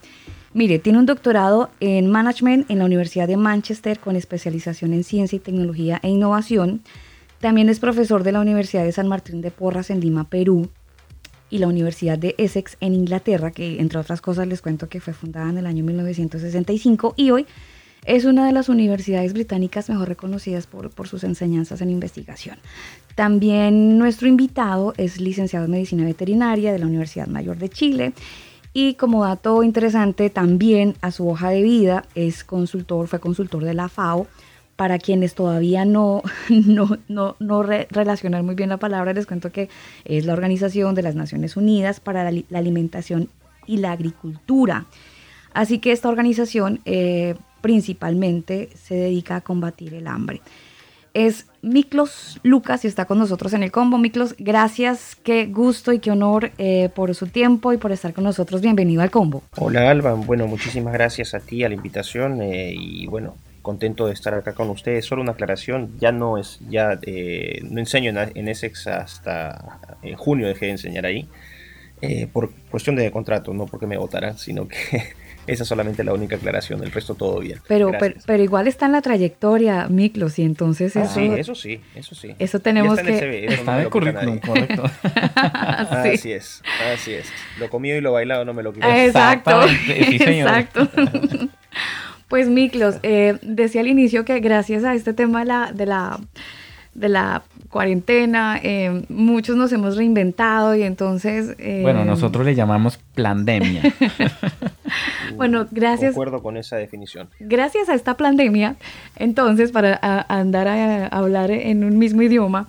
Mire, 0.54 0.78
tiene 0.78 1.00
un 1.00 1.06
doctorado 1.06 1.70
en 1.80 2.06
Management 2.08 2.70
en 2.70 2.78
la 2.78 2.84
Universidad 2.84 3.26
de 3.26 3.36
Manchester 3.36 3.98
con 3.98 4.14
especialización 4.14 4.92
en 4.92 5.02
Ciencia 5.02 5.34
y 5.34 5.40
Tecnología 5.40 5.98
e 6.04 6.08
Innovación. 6.08 6.82
También 7.40 7.68
es 7.68 7.80
profesor 7.80 8.22
de 8.22 8.30
la 8.30 8.40
Universidad 8.40 8.84
de 8.84 8.92
San 8.92 9.08
Martín 9.08 9.40
de 9.40 9.50
Porras 9.50 9.90
en 9.90 9.98
Lima, 9.98 10.30
Perú, 10.30 10.70
y 11.50 11.58
la 11.58 11.66
Universidad 11.66 12.16
de 12.16 12.36
Essex 12.38 12.76
en 12.80 12.94
Inglaterra, 12.94 13.50
que 13.50 13.80
entre 13.80 13.98
otras 13.98 14.20
cosas 14.20 14.46
les 14.46 14.62
cuento 14.62 14.88
que 14.88 15.00
fue 15.00 15.12
fundada 15.12 15.50
en 15.50 15.58
el 15.58 15.66
año 15.66 15.82
1965 15.82 17.14
y 17.16 17.32
hoy 17.32 17.46
es 18.04 18.24
una 18.24 18.46
de 18.46 18.52
las 18.52 18.68
universidades 18.68 19.32
británicas 19.32 19.88
mejor 19.88 20.08
reconocidas 20.08 20.66
por, 20.66 20.90
por, 20.90 21.08
sus 21.08 21.24
enseñanzas 21.24 21.80
en 21.80 21.90
investigación. 21.90 22.56
También 23.14 23.98
nuestro 23.98 24.28
invitado 24.28 24.94
es 24.96 25.20
licenciado 25.20 25.66
en 25.66 25.72
Medicina 25.72 26.04
Veterinaria 26.04 26.72
de 26.72 26.78
la 26.78 26.86
Universidad 26.86 27.26
Mayor 27.26 27.58
de 27.58 27.68
Chile. 27.68 28.12
Y 28.72 28.94
como 28.94 29.24
dato 29.24 29.62
interesante, 29.62 30.30
también 30.30 30.94
a 31.00 31.10
su 31.10 31.28
hoja 31.28 31.50
de 31.50 31.62
vida 31.62 32.04
es 32.14 32.44
consultor, 32.44 33.08
fue 33.08 33.18
consultor 33.18 33.64
de 33.64 33.74
la 33.74 33.88
FAO. 33.88 34.26
Para 34.76 34.98
quienes 34.98 35.34
todavía 35.34 35.84
no, 35.84 36.22
no, 36.48 36.96
no, 37.08 37.36
no 37.38 37.62
relacionan 37.62 38.46
muy 38.46 38.54
bien 38.54 38.70
la 38.70 38.78
palabra, 38.78 39.12
les 39.12 39.26
cuento 39.26 39.52
que 39.52 39.68
es 40.06 40.24
la 40.24 40.32
Organización 40.32 40.94
de 40.94 41.02
las 41.02 41.14
Naciones 41.14 41.56
Unidas 41.58 42.00
para 42.00 42.30
la, 42.30 42.42
Alimentación 42.54 43.28
y 43.66 43.76
la 43.76 43.92
Agricultura. 43.92 44.86
Así 45.52 45.80
que 45.80 45.92
esta 45.92 46.08
organización 46.08 46.80
eh, 46.86 47.34
principalmente 47.60 48.70
se 48.74 48.94
dedica 48.94 49.36
a 49.36 49.40
combatir 49.40 49.94
el 49.94 50.06
hambre. 50.06 50.40
Es 51.12 51.46
Miklos 51.62 52.38
Lucas 52.44 52.84
y 52.84 52.88
está 52.88 53.04
con 53.04 53.18
nosotros 53.18 53.52
en 53.52 53.64
el 53.64 53.72
combo. 53.72 53.98
Miklos, 53.98 54.36
gracias, 54.38 55.16
qué 55.16 55.46
gusto 55.46 55.92
y 55.92 55.98
qué 55.98 56.12
honor 56.12 56.52
eh, 56.58 56.88
por 56.94 57.14
su 57.16 57.26
tiempo 57.26 57.72
y 57.72 57.78
por 57.78 57.90
estar 57.90 58.14
con 58.14 58.24
nosotros. 58.24 58.60
Bienvenido 58.60 59.02
al 59.02 59.10
combo. 59.10 59.42
Hola 59.56 59.90
Alba, 59.90 60.14
bueno, 60.14 60.46
muchísimas 60.46 60.92
gracias 60.92 61.34
a 61.34 61.40
ti, 61.40 61.64
a 61.64 61.68
la 61.68 61.74
invitación 61.74 62.40
eh, 62.42 62.72
y 62.76 63.08
bueno, 63.08 63.34
contento 63.60 64.06
de 64.06 64.12
estar 64.12 64.34
acá 64.34 64.54
con 64.54 64.70
ustedes. 64.70 65.04
Solo 65.04 65.22
una 65.22 65.32
aclaración, 65.32 65.90
ya 65.98 66.12
no 66.12 66.38
es, 66.38 66.60
ya 66.70 66.96
eh, 67.02 67.58
no 67.68 67.80
enseño 67.80 68.10
en, 68.10 68.30
en 68.36 68.46
Essex 68.46 68.86
hasta 68.86 69.80
en 70.02 70.16
junio 70.16 70.46
dejé 70.46 70.66
de 70.66 70.72
enseñar 70.72 71.06
ahí. 71.06 71.28
por 72.32 72.52
cuestión 72.70 72.94
de 72.94 73.10
contrato, 73.10 73.52
no 73.52 73.66
porque 73.66 73.88
me 73.88 73.98
votaran, 73.98 74.38
sino 74.38 74.68
que 74.68 74.76
esa 75.46 75.62
es 75.62 75.68
solamente 75.68 76.04
la 76.04 76.12
única 76.12 76.36
aclaración, 76.36 76.82
el 76.82 76.92
resto 76.92 77.14
todo 77.14 77.40
bien. 77.40 77.60
Pero, 77.66 77.92
pero, 78.26 78.42
igual 78.42 78.68
está 78.68 78.86
en 78.86 78.92
la 78.92 79.02
trayectoria, 79.02 79.88
Miklos, 79.88 80.38
y 80.38 80.42
entonces 80.42 80.96
ah, 80.96 81.02
eso... 81.02 81.14
Sí, 81.14 81.26
eso 81.36 81.54
sí, 81.54 81.80
eso 81.94 82.14
sí. 82.14 82.34
Eso 82.38 82.60
tenemos 82.60 82.98
está 82.98 83.10
que... 83.10 83.44
En 83.44 83.52
está 83.52 83.76
en 83.76 83.82
el 83.82 83.90
currículum, 83.90 84.38
correcto. 84.38 84.84
Así 85.34 86.32
es, 86.32 86.62
así 86.92 87.12
es. 87.12 87.26
Lo 87.58 87.70
comido 87.70 87.96
y 87.96 88.00
lo 88.00 88.12
bailado 88.12 88.44
no 88.44 88.52
me 88.54 88.62
lo 88.62 88.72
quito. 88.72 88.86
Exacto, 88.86 89.66
exacto. 89.88 90.88
pues 92.28 92.48
Miklos, 92.48 92.96
eh, 93.02 93.38
decía 93.42 93.80
al 93.80 93.88
inicio 93.88 94.24
que 94.24 94.40
gracias 94.40 94.84
a 94.84 94.94
este 94.94 95.14
tema 95.14 95.40
de 95.40 95.46
la, 95.46 95.72
de 95.72 95.86
la 95.86 96.20
de 96.94 97.08
la 97.08 97.42
cuarentena, 97.68 98.58
eh, 98.62 99.04
muchos 99.08 99.56
nos 99.56 99.72
hemos 99.72 99.96
reinventado 99.96 100.74
y 100.74 100.82
entonces... 100.82 101.54
Eh, 101.58 101.80
bueno, 101.82 102.04
nosotros 102.04 102.44
le 102.44 102.54
llamamos 102.54 102.98
pandemia. 103.14 103.82
bueno, 105.36 105.66
gracias... 105.70 106.12
acuerdo 106.12 106.42
con 106.42 106.56
esa 106.56 106.76
definición. 106.76 107.28
Gracias 107.38 107.88
a 107.88 107.94
esta 107.94 108.16
pandemia, 108.16 108.76
entonces, 109.16 109.72
para 109.72 109.98
andar 110.28 110.68
a 110.68 111.06
hablar 111.06 111.50
en 111.50 111.84
un 111.84 111.98
mismo 111.98 112.22
idioma, 112.22 112.66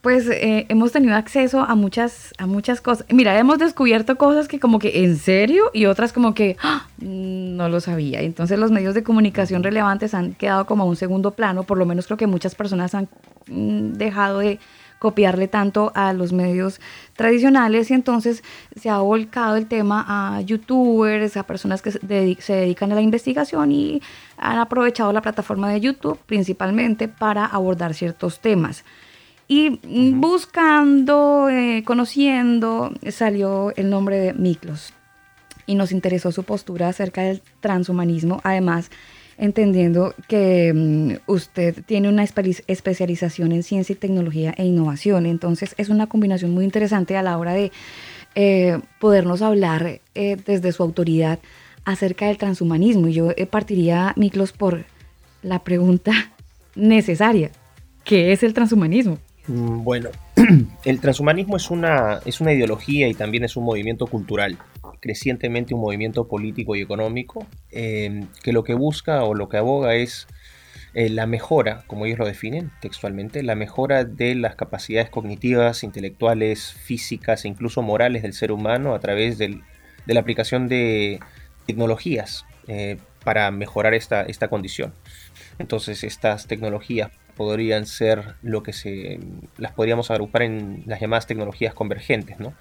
pues 0.00 0.28
eh, 0.28 0.66
hemos 0.68 0.92
tenido 0.92 1.16
acceso 1.16 1.60
a 1.60 1.74
muchas, 1.74 2.32
a 2.38 2.46
muchas 2.46 2.80
cosas. 2.80 3.06
Mira, 3.10 3.38
hemos 3.38 3.58
descubierto 3.58 4.16
cosas 4.16 4.46
que 4.46 4.60
como 4.60 4.78
que 4.78 5.04
en 5.04 5.16
serio 5.16 5.70
y 5.72 5.86
otras 5.86 6.12
como 6.12 6.34
que 6.34 6.56
¡ah! 6.62 6.86
no 6.98 7.68
lo 7.68 7.80
sabía. 7.80 8.20
Entonces 8.20 8.58
los 8.58 8.70
medios 8.70 8.94
de 8.94 9.02
comunicación 9.02 9.62
relevantes 9.62 10.14
han 10.14 10.34
quedado 10.34 10.66
como 10.66 10.84
a 10.84 10.86
un 10.86 10.96
segundo 10.96 11.32
plano. 11.32 11.64
Por 11.64 11.78
lo 11.78 11.86
menos 11.86 12.06
creo 12.06 12.16
que 12.16 12.26
muchas 12.26 12.54
personas 12.54 12.94
han 12.94 13.08
mm, 13.48 13.94
dejado 13.94 14.38
de 14.38 14.60
copiarle 14.98 15.48
tanto 15.48 15.92
a 15.94 16.12
los 16.12 16.32
medios 16.32 16.80
tradicionales. 17.14 17.90
Y 17.90 17.94
entonces 17.94 18.42
se 18.76 18.90
ha 18.90 18.98
volcado 18.98 19.56
el 19.56 19.66
tema 19.66 20.04
a 20.08 20.40
youtubers, 20.40 21.36
a 21.36 21.44
personas 21.44 21.82
que 21.82 21.92
se 21.92 22.52
dedican 22.52 22.92
a 22.92 22.94
la 22.94 23.00
investigación 23.00 23.72
y 23.72 24.02
han 24.36 24.58
aprovechado 24.58 25.12
la 25.12 25.22
plataforma 25.22 25.70
de 25.70 25.80
YouTube 25.80 26.18
principalmente 26.26 27.08
para 27.08 27.46
abordar 27.46 27.94
ciertos 27.94 28.40
temas. 28.40 28.84
Y 29.50 29.80
buscando, 30.14 31.48
eh, 31.48 31.82
conociendo, 31.84 32.92
salió 33.10 33.72
el 33.76 33.88
nombre 33.88 34.18
de 34.18 34.34
Miklos. 34.34 34.92
Y 35.64 35.74
nos 35.74 35.90
interesó 35.90 36.32
su 36.32 36.44
postura 36.44 36.88
acerca 36.88 37.22
del 37.22 37.42
transhumanismo, 37.60 38.40
además 38.44 38.90
entendiendo 39.38 40.14
que 40.26 40.72
mm, 40.74 41.30
usted 41.30 41.82
tiene 41.86 42.08
una 42.08 42.24
especialización 42.24 43.52
en 43.52 43.62
ciencia 43.62 43.92
y 43.92 43.96
tecnología 43.96 44.54
e 44.56 44.64
innovación, 44.64 45.26
entonces 45.26 45.74
es 45.78 45.88
una 45.88 46.08
combinación 46.08 46.50
muy 46.50 46.64
interesante 46.64 47.16
a 47.16 47.22
la 47.22 47.38
hora 47.38 47.54
de 47.54 47.72
eh, 48.34 48.78
podernos 49.00 49.40
hablar 49.40 50.00
eh, 50.14 50.36
desde 50.44 50.72
su 50.72 50.82
autoridad 50.82 51.38
acerca 51.84 52.26
del 52.26 52.36
transhumanismo. 52.36 53.08
Y 53.08 53.14
yo 53.14 53.28
partiría, 53.50 54.12
Miklos, 54.16 54.52
por 54.52 54.84
la 55.42 55.60
pregunta 55.60 56.12
necesaria, 56.74 57.50
¿qué 58.04 58.32
es 58.32 58.42
el 58.42 58.54
transhumanismo? 58.54 59.18
Mm, 59.46 59.82
bueno, 59.84 60.10
el 60.84 61.00
transhumanismo 61.00 61.56
es 61.56 61.70
una, 61.70 62.20
es 62.24 62.40
una 62.40 62.52
ideología 62.52 63.08
y 63.08 63.14
también 63.14 63.44
es 63.44 63.56
un 63.56 63.64
movimiento 63.64 64.06
cultural, 64.06 64.58
crecientemente 65.00 65.74
un 65.74 65.80
movimiento 65.80 66.26
político 66.28 66.76
y 66.76 66.80
económico, 66.80 67.46
em, 67.70 68.26
que 68.42 68.52
lo 68.52 68.64
que 68.64 68.74
busca 68.74 69.24
o 69.24 69.34
lo 69.34 69.48
que 69.48 69.58
aboga 69.58 69.94
es 69.94 70.26
eh, 70.94 71.10
la 71.10 71.26
mejora, 71.26 71.84
como 71.86 72.06
ellos 72.06 72.18
lo 72.18 72.26
definen 72.26 72.70
textualmente, 72.80 73.42
la 73.42 73.54
mejora 73.54 74.04
de 74.04 74.34
las 74.34 74.56
capacidades 74.56 75.10
cognitivas, 75.10 75.84
intelectuales, 75.84 76.72
físicas 76.72 77.44
e 77.44 77.48
incluso 77.48 77.82
morales 77.82 78.22
del 78.22 78.32
ser 78.32 78.52
humano 78.52 78.94
a 78.94 79.00
través 79.00 79.38
de 79.38 79.60
la 80.06 80.20
aplicación 80.20 80.68
de 80.68 81.20
tecnologías 81.66 82.46
eh, 82.68 82.96
para 83.22 83.50
mejorar 83.50 83.92
esta, 83.92 84.22
esta 84.22 84.48
condición. 84.48 84.94
Entonces 85.58 86.04
estas 86.04 86.46
tecnologías 86.46 87.10
podrían 87.38 87.86
ser 87.86 88.34
lo 88.42 88.64
que 88.64 88.72
se 88.74 89.20
las 89.56 89.72
podríamos 89.72 90.10
agrupar 90.10 90.42
en 90.42 90.82
las 90.86 91.00
llamadas 91.00 91.28
tecnologías 91.28 91.72
convergentes, 91.72 92.40
¿no? 92.40 92.52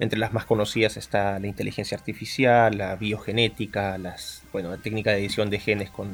Entre 0.00 0.18
las 0.18 0.32
más 0.32 0.44
conocidas 0.44 0.96
está 0.98 1.40
la 1.40 1.46
inteligencia 1.48 1.96
artificial, 1.96 2.76
la 2.76 2.94
biogenética, 2.94 3.96
las, 3.98 4.42
bueno, 4.52 4.70
la 4.70 4.76
técnica 4.76 5.10
de 5.10 5.18
edición 5.18 5.50
de 5.50 5.58
genes 5.58 5.90
con, 5.90 6.08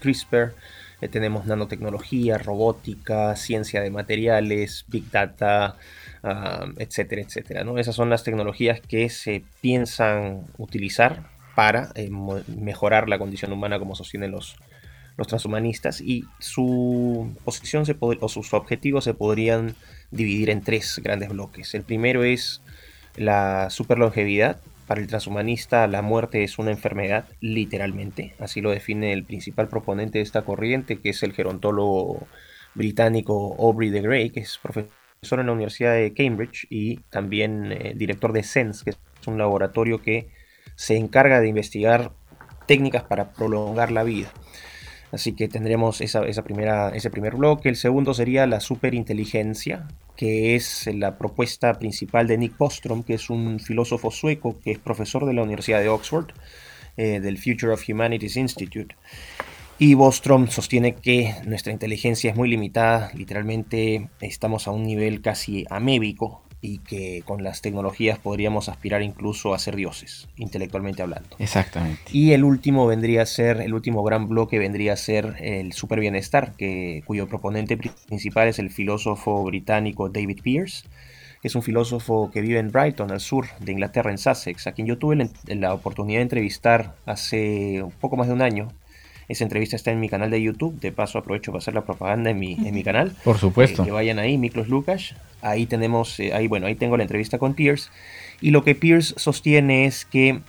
CRISPR, 0.00 0.54
eh, 1.00 1.08
tenemos 1.08 1.46
nanotecnología, 1.46 2.36
robótica, 2.36 3.34
ciencia 3.36 3.80
de 3.80 3.90
materiales, 3.90 4.84
big 4.88 5.10
data, 5.10 5.76
ah, 6.24 6.66
etcétera, 6.76 7.22
etcétera. 7.22 7.64
Esas 7.78 7.94
son 7.94 8.10
las 8.10 8.24
tecnologías 8.24 8.80
que 8.80 9.08
se 9.08 9.44
piensan 9.62 10.42
utilizar 10.58 11.30
para 11.54 11.92
eh, 11.94 12.10
mejorar 12.48 13.08
la 13.08 13.18
condición 13.18 13.52
humana 13.52 13.78
como 13.78 13.94
sostienen 13.94 14.32
los, 14.32 14.56
los 15.16 15.28
transhumanistas 15.28 16.00
y 16.00 16.24
su 16.38 17.34
posición 17.44 17.86
se 17.86 17.96
o 18.00 18.28
sus 18.28 18.54
objetivos 18.54 19.04
se 19.04 19.14
podrían 19.14 19.74
dividir 20.10 20.50
en 20.50 20.62
tres 20.62 21.00
grandes 21.02 21.28
bloques. 21.28 21.74
El 21.74 21.82
primero 21.82 22.24
es 22.24 22.62
la 23.16 23.70
superlongevidad, 23.70 24.60
para 24.86 25.00
el 25.00 25.06
transhumanista 25.06 25.86
la 25.86 26.02
muerte 26.02 26.44
es 26.44 26.58
una 26.58 26.70
enfermedad, 26.70 27.26
literalmente. 27.40 28.34
Así 28.38 28.60
lo 28.60 28.70
define 28.70 29.12
el 29.12 29.24
principal 29.24 29.68
proponente 29.68 30.18
de 30.18 30.24
esta 30.24 30.42
corriente, 30.42 30.98
que 30.98 31.10
es 31.10 31.22
el 31.22 31.32
gerontólogo 31.32 32.26
británico 32.74 33.56
Aubrey 33.58 33.90
de 33.90 34.02
Grey, 34.02 34.30
que 34.30 34.40
es 34.40 34.58
profesor 34.62 34.90
en 35.40 35.46
la 35.46 35.52
Universidad 35.52 35.94
de 35.94 36.12
Cambridge 36.12 36.66
y 36.68 36.96
también 37.10 37.72
eh, 37.72 37.94
director 37.96 38.32
de 38.32 38.42
SENSE, 38.42 38.84
que 38.84 38.90
es 38.90 38.98
un 39.26 39.38
laboratorio 39.38 40.02
que 40.02 40.28
se 40.74 40.96
encarga 40.96 41.40
de 41.40 41.48
investigar 41.48 42.12
técnicas 42.66 43.04
para 43.04 43.32
prolongar 43.32 43.92
la 43.92 44.02
vida. 44.02 44.32
Así 45.12 45.34
que 45.34 45.46
tendremos 45.46 46.00
esa, 46.00 46.22
primera, 46.42 46.88
ese 46.88 47.10
primer 47.10 47.36
bloque. 47.36 47.68
El 47.68 47.76
segundo 47.76 48.14
sería 48.14 48.46
la 48.46 48.60
superinteligencia, 48.60 49.86
que 50.16 50.56
es 50.56 50.88
la 50.92 51.18
propuesta 51.18 51.74
principal 51.74 52.26
de 52.26 52.38
Nick 52.38 52.56
Bostrom, 52.56 53.02
que 53.02 53.14
es 53.14 53.28
un 53.28 53.60
filósofo 53.60 54.10
sueco 54.10 54.58
que 54.58 54.72
es 54.72 54.78
profesor 54.78 55.26
de 55.26 55.34
la 55.34 55.42
Universidad 55.42 55.80
de 55.80 55.90
Oxford, 55.90 56.30
eh, 56.96 57.20
del 57.20 57.36
Future 57.36 57.74
of 57.74 57.86
Humanities 57.86 58.38
Institute. 58.38 58.96
Y 59.78 59.94
Bostrom 59.94 60.48
sostiene 60.48 60.94
que 60.94 61.34
nuestra 61.44 61.72
inteligencia 61.72 62.30
es 62.30 62.36
muy 62.36 62.48
limitada, 62.48 63.10
literalmente 63.14 64.08
estamos 64.20 64.66
a 64.66 64.70
un 64.70 64.84
nivel 64.84 65.20
casi 65.20 65.66
amébico 65.68 66.42
y 66.64 66.78
que 66.78 67.22
con 67.26 67.42
las 67.42 67.60
tecnologías 67.60 68.20
podríamos 68.20 68.68
aspirar 68.68 69.02
incluso 69.02 69.52
a 69.52 69.58
ser 69.58 69.74
dioses, 69.74 70.28
intelectualmente 70.36 71.02
hablando. 71.02 71.36
Exactamente. 71.40 72.02
Y 72.12 72.32
el 72.32 72.44
último 72.44 72.86
vendría 72.86 73.22
a 73.22 73.26
ser, 73.26 73.60
el 73.60 73.74
último 73.74 74.04
gran 74.04 74.28
bloque 74.28 74.60
vendría 74.60 74.92
a 74.92 74.96
ser 74.96 75.36
el 75.40 75.72
super 75.72 75.98
bienestar, 75.98 76.52
que, 76.56 77.02
cuyo 77.04 77.26
proponente 77.26 77.76
principal 77.76 78.46
es 78.46 78.60
el 78.60 78.70
filósofo 78.70 79.42
británico 79.42 80.08
David 80.08 80.40
Pearce, 80.42 80.84
que 81.42 81.48
es 81.48 81.56
un 81.56 81.62
filósofo 81.62 82.30
que 82.30 82.40
vive 82.40 82.60
en 82.60 82.70
Brighton, 82.70 83.10
al 83.10 83.18
sur 83.18 83.46
de 83.58 83.72
Inglaterra, 83.72 84.12
en 84.12 84.18
Sussex, 84.18 84.68
a 84.68 84.72
quien 84.72 84.86
yo 84.86 84.98
tuve 84.98 85.28
la 85.48 85.74
oportunidad 85.74 86.20
de 86.20 86.22
entrevistar 86.22 86.94
hace 87.04 87.82
un 87.82 87.90
poco 87.90 88.16
más 88.16 88.28
de 88.28 88.34
un 88.34 88.42
año 88.42 88.68
esa 89.32 89.44
entrevista 89.44 89.76
está 89.76 89.90
en 89.90 90.00
mi 90.00 90.08
canal 90.08 90.30
de 90.30 90.40
YouTube. 90.40 90.78
De 90.80 90.92
paso, 90.92 91.18
aprovecho 91.18 91.52
para 91.52 91.60
hacer 91.60 91.74
la 91.74 91.84
propaganda 91.84 92.30
en 92.30 92.38
mi, 92.38 92.54
en 92.54 92.74
mi 92.74 92.82
canal. 92.82 93.12
Por 93.24 93.38
supuesto. 93.38 93.82
Eh, 93.82 93.86
que 93.86 93.90
vayan 93.90 94.18
ahí, 94.18 94.38
Miklos 94.38 94.68
Lucas. 94.68 95.14
Ahí 95.40 95.66
tenemos, 95.66 96.18
eh, 96.20 96.32
ahí, 96.32 96.46
bueno, 96.46 96.66
ahí 96.66 96.74
tengo 96.74 96.96
la 96.96 97.02
entrevista 97.02 97.38
con 97.38 97.54
Pierce. 97.54 97.90
Y 98.40 98.50
lo 98.50 98.64
que 98.64 98.74
Pierce 98.74 99.14
sostiene 99.16 99.86
es 99.86 100.04
que 100.04 100.40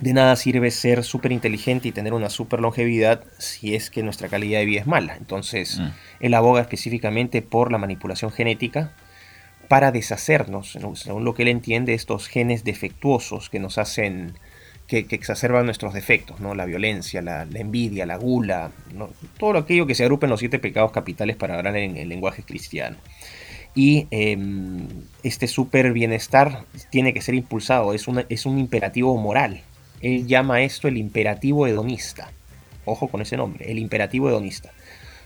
de 0.00 0.12
nada 0.12 0.34
sirve 0.36 0.70
ser 0.70 1.04
súper 1.04 1.32
inteligente 1.32 1.88
y 1.88 1.92
tener 1.92 2.14
una 2.14 2.28
súper 2.28 2.60
longevidad 2.60 3.24
si 3.38 3.74
es 3.74 3.90
que 3.90 4.02
nuestra 4.02 4.28
calidad 4.28 4.58
de 4.58 4.66
vida 4.66 4.80
es 4.80 4.86
mala. 4.86 5.16
Entonces, 5.16 5.78
mm. 5.78 5.88
él 6.20 6.34
aboga 6.34 6.60
específicamente 6.60 7.42
por 7.42 7.70
la 7.70 7.78
manipulación 7.78 8.30
genética 8.30 8.92
para 9.68 9.92
deshacernos, 9.92 10.78
según 10.94 11.24
lo 11.24 11.34
que 11.34 11.42
él 11.42 11.48
entiende, 11.48 11.94
estos 11.94 12.28
genes 12.28 12.64
defectuosos 12.64 13.50
que 13.50 13.58
nos 13.58 13.78
hacen 13.78 14.34
que, 14.86 15.06
exacerban 15.10 15.64
nuestros 15.64 15.94
defectos, 15.94 16.40
¿no? 16.40 16.54
La 16.54 16.66
violencia, 16.66 17.22
la, 17.22 17.46
envidia, 17.54 18.06
la 18.06 18.16
gula, 18.16 18.70
todo 19.38 19.58
aquello 19.58 19.86
que 19.86 19.94
se 19.94 20.02
agrupa 20.02 20.26
en 20.26 20.30
los 20.30 20.40
siete 20.40 20.58
pecados 20.58 20.92
capitales 20.92 21.36
para 21.36 21.56
hablar 21.56 21.76
en 21.76 21.96
el 21.96 22.08
lenguaje 22.08 22.42
cristiano. 22.42 22.96
Y 23.74 24.06
em, 24.10 24.86
este 25.22 25.48
super 25.48 25.92
bienestar 25.92 26.64
tiene 26.90 27.12
que 27.12 27.22
ser 27.22 27.34
impulsado, 27.34 27.92
es, 27.92 28.06
es 28.28 28.46
un 28.46 28.58
imperativo 28.58 29.16
moral. 29.16 29.62
Él 30.00 30.26
llama 30.26 30.62
esto 30.62 30.86
el 30.86 30.96
imperativo 30.96 31.66
hedonista. 31.66 32.30
Ojo 32.84 33.08
con 33.08 33.22
ese 33.22 33.36
nombre, 33.36 33.70
el 33.70 33.78
imperativo 33.78 34.28
hedonista. 34.28 34.70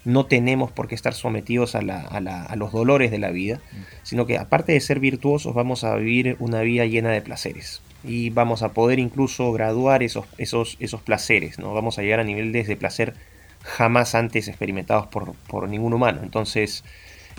No 0.05 0.27
tenemos 0.27 0.71
por 0.71 0.87
qué 0.87 0.95
estar 0.95 1.13
sometidos 1.13 1.75
a, 1.75 1.81
a 1.81 2.57
los 2.57 2.73
dolores 2.73 3.11
de 3.11 3.19
la 3.19 3.31
vida, 3.31 3.61
sino 4.05 4.25
que 4.25 4.39
aparte 4.39 4.73
de 4.73 4.81
ser 4.81 5.01
virtuosos 5.01 5.53
vamos 5.53 5.83
a 5.83 5.97
vivir 5.97 6.37
una 6.39 6.61
vida 6.61 6.87
llena 6.87 7.11
de 7.11 7.21
placeres 7.21 7.83
y 8.05 8.31
vamos 8.31 8.63
a 8.63 8.73
poder 8.73 8.99
incluso 8.99 9.53
graduar 9.53 10.03
esos, 10.03 10.27
esos, 10.39 10.77
esos 10.81 11.03
placeres, 11.03 11.59
¿no? 11.59 11.75
Vamos 11.75 11.99
a 11.99 12.03
llegar 12.03 12.21
a 12.21 12.25
niveles 12.25 12.69
de 12.69 12.77
placer 12.77 13.15
jamás 13.63 14.15
antes 14.15 14.49
experimentados 14.49 15.07
por, 15.07 15.69
ningún 15.69 15.93
humano. 15.93 16.21
Entonces, 16.23 16.85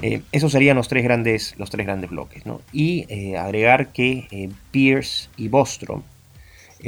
eh, 0.02 0.22
esos 0.32 0.52
serían 0.52 0.76
los 0.78 0.88
tres 0.88 1.04
grandes, 1.04 1.56
los 1.58 1.70
tres 1.70 1.86
grandes 1.86 2.10
bloques. 2.10 2.46
¿no? 2.46 2.62
Y 2.72 3.06
eh, 3.10 3.38
agregar 3.38 3.92
que 3.92 4.28
eh, 4.32 4.50
Pierce 4.72 5.30
y 5.38 5.48
Bostrom 5.48 6.04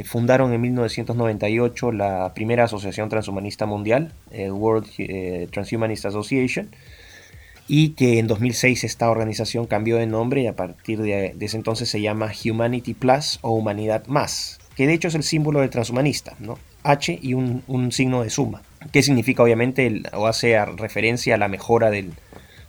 fundaron 0.04 0.54
en 0.54 0.60
1998 0.62 1.92
la 1.92 2.32
primera 2.32 2.64
asociación 2.64 3.10
transhumanista 3.10 3.66
mundial, 3.66 4.14
World 4.30 4.88
Transhumanist 5.50 6.06
Association, 6.06 6.70
y 7.68 7.90
que 7.90 8.18
en 8.18 8.26
2006 8.26 8.84
esta 8.84 9.10
organización 9.10 9.66
cambió 9.66 9.96
de 9.96 10.06
nombre 10.06 10.42
y 10.42 10.46
a 10.46 10.56
partir 10.56 11.00
de, 11.00 11.34
ese 11.40 11.56
entonces 11.56 11.88
se 11.88 12.00
llama 12.00 12.32
Humanity 12.44 12.94
Plus 12.94 13.38
o 13.42 13.52
Humanidad 13.52 14.06
Más, 14.06 14.58
que 14.76 14.86
de 14.86 14.94
hecho 14.94 15.08
es 15.08 15.14
el 15.14 15.22
símbolo 15.22 15.60
del 15.60 15.70
transhumanista, 15.70 16.34
¿no? 16.38 16.58
H 16.82 17.18
y 17.22 17.34
un, 17.34 17.92
signo 17.92 18.22
de 18.24 18.30
suma, 18.30 18.62
que 18.90 19.02
significa 19.02 19.42
obviamente 19.42 20.02
o 20.12 20.26
hace 20.26 20.62
referencia 20.64 21.36
a 21.36 21.38
la 21.38 21.48
mejora 21.48 21.90
del, 21.90 22.12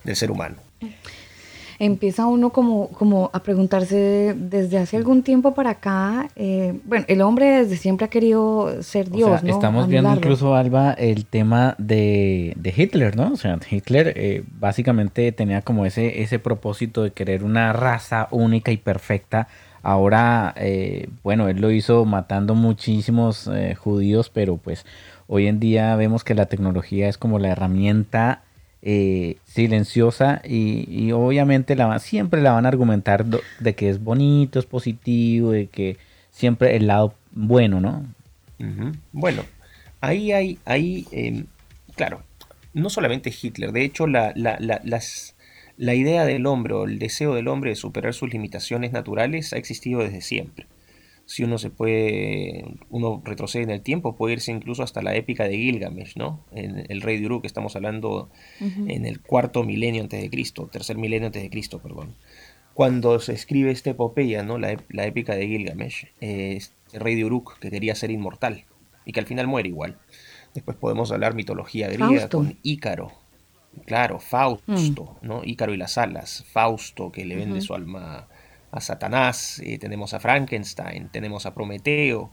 del 0.03 0.15
ser 0.15 0.29
humano 0.29 0.58
empieza 1.84 2.26
uno 2.26 2.52
como, 2.52 2.89
como 2.89 3.30
a 3.34 3.43
preguntarse 3.43 4.34
desde 4.38 4.78
hace 4.78 4.96
algún 4.96 5.22
tiempo 5.22 5.54
para 5.54 5.72
acá, 5.72 6.30
eh, 6.36 6.80
bueno, 6.86 7.06
el 7.10 7.22
hombre 7.22 7.63
desde 7.63 7.78
siempre 7.78 8.06
ha 8.06 8.10
querido 8.10 8.82
ser 8.82 9.10
Dios, 9.10 9.43
¿no? 9.43 9.50
Estamos 9.50 9.88
viendo 9.88 10.13
incluso, 10.13 10.56
Alba, 10.56 10.93
el 10.93 11.26
tema 11.26 11.76
de, 11.78 12.56
Hitler, 12.76 13.15
¿no? 13.17 13.34
O 13.34 13.36
sea, 13.36 13.60
Hitler 13.69 14.13
eh, 14.15 14.43
básicamente 14.60 15.32
tenía 15.34 15.62
como 15.62 15.86
ese, 15.86 16.22
ese 16.22 16.39
propósito 16.39 17.04
de 17.04 17.12
querer 17.12 17.43
una 17.43 17.74
raza 17.74 18.30
única 18.32 18.72
y 18.72 18.78
perfecta. 18.78 19.48
Ahora, 19.82 20.54
eh, 20.56 21.10
bueno, 21.24 21.50
él 21.50 21.60
lo 21.60 21.69
hizo 21.69 22.06
matando 22.06 22.56
muchísimos 22.56 23.50
judíos, 23.78 24.30
pero 24.30 24.56
pues 24.56 24.86
hoy 25.28 25.48
en 25.48 25.60
día 25.60 25.93
vemos 25.98 26.24
que 26.24 26.34
la 26.36 26.46
tecnología 26.46 27.10
es 27.10 27.17
como 27.17 27.39
la 27.39 27.50
herramienta 27.50 28.42
eh, 28.86 29.38
silenciosa 29.46 30.41
y, 30.43 31.12
obviamente 31.13 31.76
la, 31.76 31.98
siempre 32.00 32.41
la 32.41 32.52
van 32.52 32.65
a 32.65 32.69
argumentar 32.69 33.26
de 33.26 33.76
que 33.76 33.89
es 33.89 34.04
bonito, 34.04 34.60
es 34.60 34.65
positivo, 34.65 35.52
de 35.52 35.67
que 35.67 35.98
siempre 36.32 36.76
el 36.76 36.88
lado 36.88 37.15
bueno, 37.32 37.80
¿no? 37.80 38.06
Bueno, 39.13 39.43
ahí 40.02 40.34
hay, 40.34 40.60
ahí, 40.65 41.06
em, 41.12 41.46
claro, 41.96 42.24
no 42.74 42.89
solamente 42.89 43.34
Hitler, 43.41 43.72
de 43.72 43.86
hecho 43.86 44.06
la, 44.06 44.34
la, 44.36 44.58
las, 44.60 45.36
la 45.78 45.96
idea 45.96 46.26
del 46.26 46.46
hombre 46.46 46.74
o 46.74 46.86
el 46.86 47.00
deseo 47.00 47.36
del 47.36 47.48
hombre 47.48 47.72
de 47.72 47.76
superar 47.78 48.13
sus 48.13 48.32
limitaciones 48.32 48.91
naturales 48.91 49.54
ha 49.54 49.58
existido 49.58 50.02
desde 50.02 50.22
siempre 50.22 50.65
si 51.25 51.43
uno 51.43 51.57
se 51.57 51.69
puede, 51.69 52.65
uno 52.89 53.21
retrocede 53.23 53.63
en 53.63 53.69
el 53.69 53.81
tiempo, 53.81 54.15
puede 54.15 54.33
irse 54.33 54.51
incluso 54.51 54.83
hasta 54.83 55.01
la 55.01 55.15
épica 55.15 55.45
de 55.45 55.57
Gilgamesh, 55.57 56.17
¿no? 56.17 56.43
En 56.51 56.86
el 56.89 57.01
rey 57.01 57.19
de 57.19 57.25
Uruk, 57.25 57.45
estamos 57.45 57.75
hablando 57.75 58.29
en 58.59 59.05
el 59.05 59.21
cuarto 59.21 59.63
milenio 59.63 60.03
antes 60.03 60.21
de 60.21 60.29
Cristo, 60.29 60.67
tercer 60.71 60.97
milenio 60.97 61.27
antes 61.27 61.41
de 61.41 61.49
Cristo, 61.49 61.79
perdón. 61.79 62.15
Cuando 62.73 63.19
se 63.19 63.33
escribe 63.33 63.71
esta 63.71 63.91
epopeya, 63.91 64.43
¿no? 64.43 64.57
La, 64.57 64.71
épica 65.05 65.36
de 65.36 65.47
Gilgamesh, 65.47 66.07
el 66.19 66.62
rey 66.91 67.15
de 67.15 67.25
Uruk 67.25 67.57
que 67.59 67.69
quería 67.69 67.95
ser 67.95 68.12
inmortal 68.12 68.65
y 69.05 69.12
que 69.13 69.19
al 69.19 69.25
final 69.25 69.47
muere 69.47 69.69
igual. 69.69 69.97
Después 70.53 70.77
podemos 70.77 71.12
hablar 71.12 71.36
mitología 71.36 71.88
griega 71.88 72.29
con 72.29 72.57
Ícaro. 72.63 73.12
Claro, 73.86 74.19
Fausto, 74.19 75.17
mm. 75.21 75.25
¿no? 75.25 75.41
Ícaro 75.43 75.73
y 75.73 75.77
las 75.77 75.97
alas. 75.97 76.45
Fausto 76.51 77.12
que 77.12 77.25
le 77.25 77.36
vende 77.36 77.62
su 77.62 77.73
alma 77.73 78.27
a 78.73 78.81
Satanás, 78.81 79.62
eh, 79.63 79.77
tenemos 79.77 80.13
a 80.13 80.19
Frankenstein, 80.19 81.09
tenemos 81.09 81.45
a 81.45 81.53
Prometeo. 81.53 82.31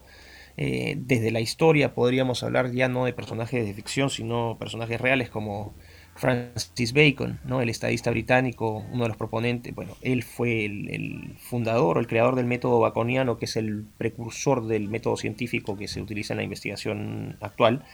Eh, 0.56 0.96
desde 0.98 1.30
la 1.30 1.40
historia 1.40 1.94
podríamos 1.94 2.42
hablar 2.42 2.72
ya 2.72 2.88
no 2.88 3.04
de 3.04 3.12
personajes 3.12 3.64
de 3.64 3.72
ficción, 3.74 4.10
sino 4.10 4.56
personajes 4.58 5.00
reales 5.00 5.30
como 5.30 5.74
Francis 6.16 6.92
Bacon, 6.92 7.40
¿no? 7.44 7.60
el 7.60 7.68
estadista 7.68 8.10
británico, 8.10 8.84
uno 8.90 9.04
de 9.04 9.08
los 9.08 9.16
proponentes, 9.16 9.74
bueno, 9.74 9.96
él 10.02 10.22
fue 10.22 10.64
el, 10.64 11.36
fundador 11.38 11.98
o 11.98 12.00
el 12.00 12.06
creador 12.06 12.36
del 12.36 12.46
método 12.46 12.80
baconiano, 12.80 13.38
que 13.38 13.44
es 13.44 13.56
el 13.56 13.86
precursor 13.96 14.66
del 14.66 14.88
método 14.88 15.16
científico 15.16 15.76
que 15.76 15.88
se 15.88 16.00
utiliza 16.00 16.32
en 16.34 16.38
la 16.38 16.44
investigación 16.44 17.36
actual. 17.40 17.84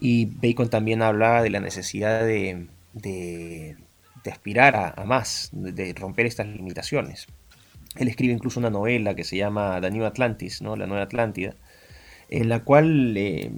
Y 0.00 0.26
Bacon 0.26 0.68
también 0.68 1.00
hablaba 1.02 1.42
de 1.42 1.50
la 1.50 1.60
necesidad 1.60 2.24
de, 2.24 2.66
de, 2.92 3.76
aspirar 4.30 4.74
a, 4.74 4.88
a 4.90 5.04
más, 5.04 5.50
de 5.52 5.92
romper 5.94 6.26
estas 6.26 6.46
limitaciones. 6.48 7.28
Él 7.96 8.08
escribe 8.08 8.32
incluso 8.32 8.58
una 8.60 8.70
novela 8.70 9.14
que 9.14 9.24
se 9.24 9.36
llama 9.36 9.80
The 9.80 9.90
New 9.90 10.04
Atlantis, 10.04 10.62
¿no? 10.62 10.76
La 10.76 10.86
Nueva 10.86 11.04
Atlántida, 11.04 11.54
en 12.28 12.48
la 12.48 12.64
cual 12.64 13.16
eh, 13.16 13.50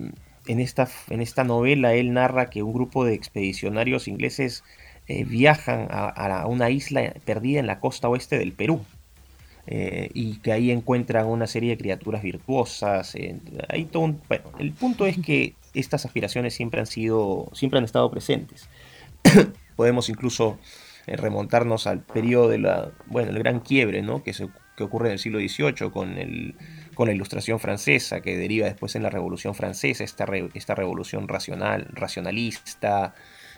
en, 0.46 0.60
esta, 0.60 0.88
en 1.10 1.22
esta 1.22 1.44
novela 1.44 1.94
él 1.94 2.12
narra 2.12 2.50
que 2.50 2.62
un 2.62 2.72
grupo 2.72 3.04
de 3.04 3.14
expedicionarios 3.14 4.08
ingleses 4.08 4.62
eh, 5.08 5.24
viajan 5.24 5.88
a, 5.90 6.46
una 6.46 6.70
isla 6.70 7.14
perdida 7.24 7.60
en 7.60 7.66
la 7.66 7.80
costa 7.80 8.08
oeste 8.08 8.38
del 8.38 8.52
Perú. 8.52 8.84
Eh, 9.68 10.10
y 10.14 10.36
que 10.38 10.52
ahí 10.52 10.70
encuentran 10.70 11.26
una 11.26 11.48
serie 11.48 11.70
de 11.70 11.78
criaturas 11.78 12.22
virtuosas. 12.22 13.16
bueno, 14.28 14.44
el 14.60 14.72
punto 14.72 15.06
es 15.06 15.18
que 15.18 15.54
estas 15.74 16.04
aspiraciones 16.04 16.54
siempre 16.54 16.78
han 16.78 16.86
sido, 16.86 17.50
siempre 17.52 17.78
han 17.78 17.84
estado 17.84 18.08
presentes. 18.10 18.68
Podemos 19.76 20.08
incluso 20.08 20.58
eh, 21.06 21.16
remontarnos 21.16 21.86
al 21.86 22.00
periodo 22.00 22.48
de 22.48 22.58
la, 22.58 22.90
bueno, 23.06 23.30
el 23.30 23.38
gran 23.38 23.60
quiebre, 23.60 24.02
¿no? 24.02 24.24
Que 24.24 24.32
se, 24.32 24.48
que 24.76 24.82
ocurre 24.82 25.06
en 25.06 25.12
el 25.12 25.18
siglo 25.20 25.38
XVIII 25.38 25.90
con, 25.92 26.18
el, 26.18 26.56
con 26.94 27.06
la 27.06 27.14
ilustración 27.14 27.60
francesa, 27.60 28.20
que 28.20 28.36
deriva 28.36 28.66
después 28.66 28.96
en 28.96 29.04
la 29.04 29.10
Revolución 29.10 29.54
Francesa, 29.54 30.02
esta, 30.02 30.26
esta 30.54 30.74
revolución 30.74 31.28
racional, 31.28 31.88
racionalista, 31.92 33.14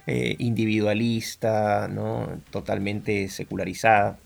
eh, 0.06 0.36
individualista, 0.38 1.88
¿no? 1.88 2.38
totalmente 2.50 3.28
secularizada, 3.28 4.18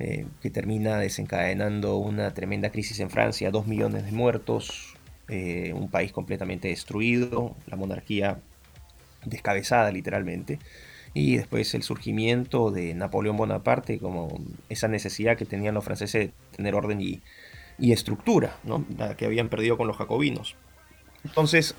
eh, 0.00 0.26
que 0.42 0.50
termina 0.50 0.98
desencadenando 0.98 1.96
una 1.96 2.34
tremenda 2.34 2.70
crisis 2.70 2.98
en 2.98 3.10
Francia, 3.10 3.52
dos 3.52 3.68
millones 3.68 4.04
de 4.04 4.12
muertos, 4.12 4.94
un 5.28 5.90
país 5.90 6.10
completamente 6.10 6.68
destruido, 6.68 7.54
la 7.66 7.76
monarquía 7.76 8.38
descabezada 9.26 9.90
literalmente 9.92 10.58
y 11.14 11.36
después 11.36 11.74
el 11.74 11.82
surgimiento 11.82 12.70
de 12.70 12.94
Napoleón 12.94 13.36
Bonaparte 13.36 13.98
como 13.98 14.40
esa 14.68 14.88
necesidad 14.88 15.36
que 15.36 15.44
tenían 15.44 15.74
los 15.74 15.84
franceses 15.84 16.28
de 16.28 16.32
tener 16.56 16.74
orden 16.74 17.00
y, 17.00 17.22
estructura, 17.78 18.58
¿no? 18.64 18.84
la 18.96 19.16
que 19.16 19.24
habían 19.24 19.48
perdido 19.48 19.76
con 19.76 19.86
los 19.86 19.96
jacobinos. 19.96 20.56
Entonces, 21.24 21.76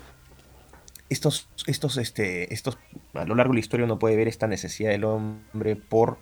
estos, 1.10 1.48
estos, 1.66 1.98
este, 1.98 2.54
estos, 2.54 2.78
a 3.14 3.24
lo 3.26 3.34
largo 3.34 3.52
de 3.52 3.56
la 3.56 3.60
historia 3.60 3.84
uno 3.84 3.98
puede 3.98 4.16
ver 4.16 4.28
esta 4.28 4.46
necesidad 4.46 4.90
del 4.90 5.04
hombre 5.04 5.76
por 5.76 6.18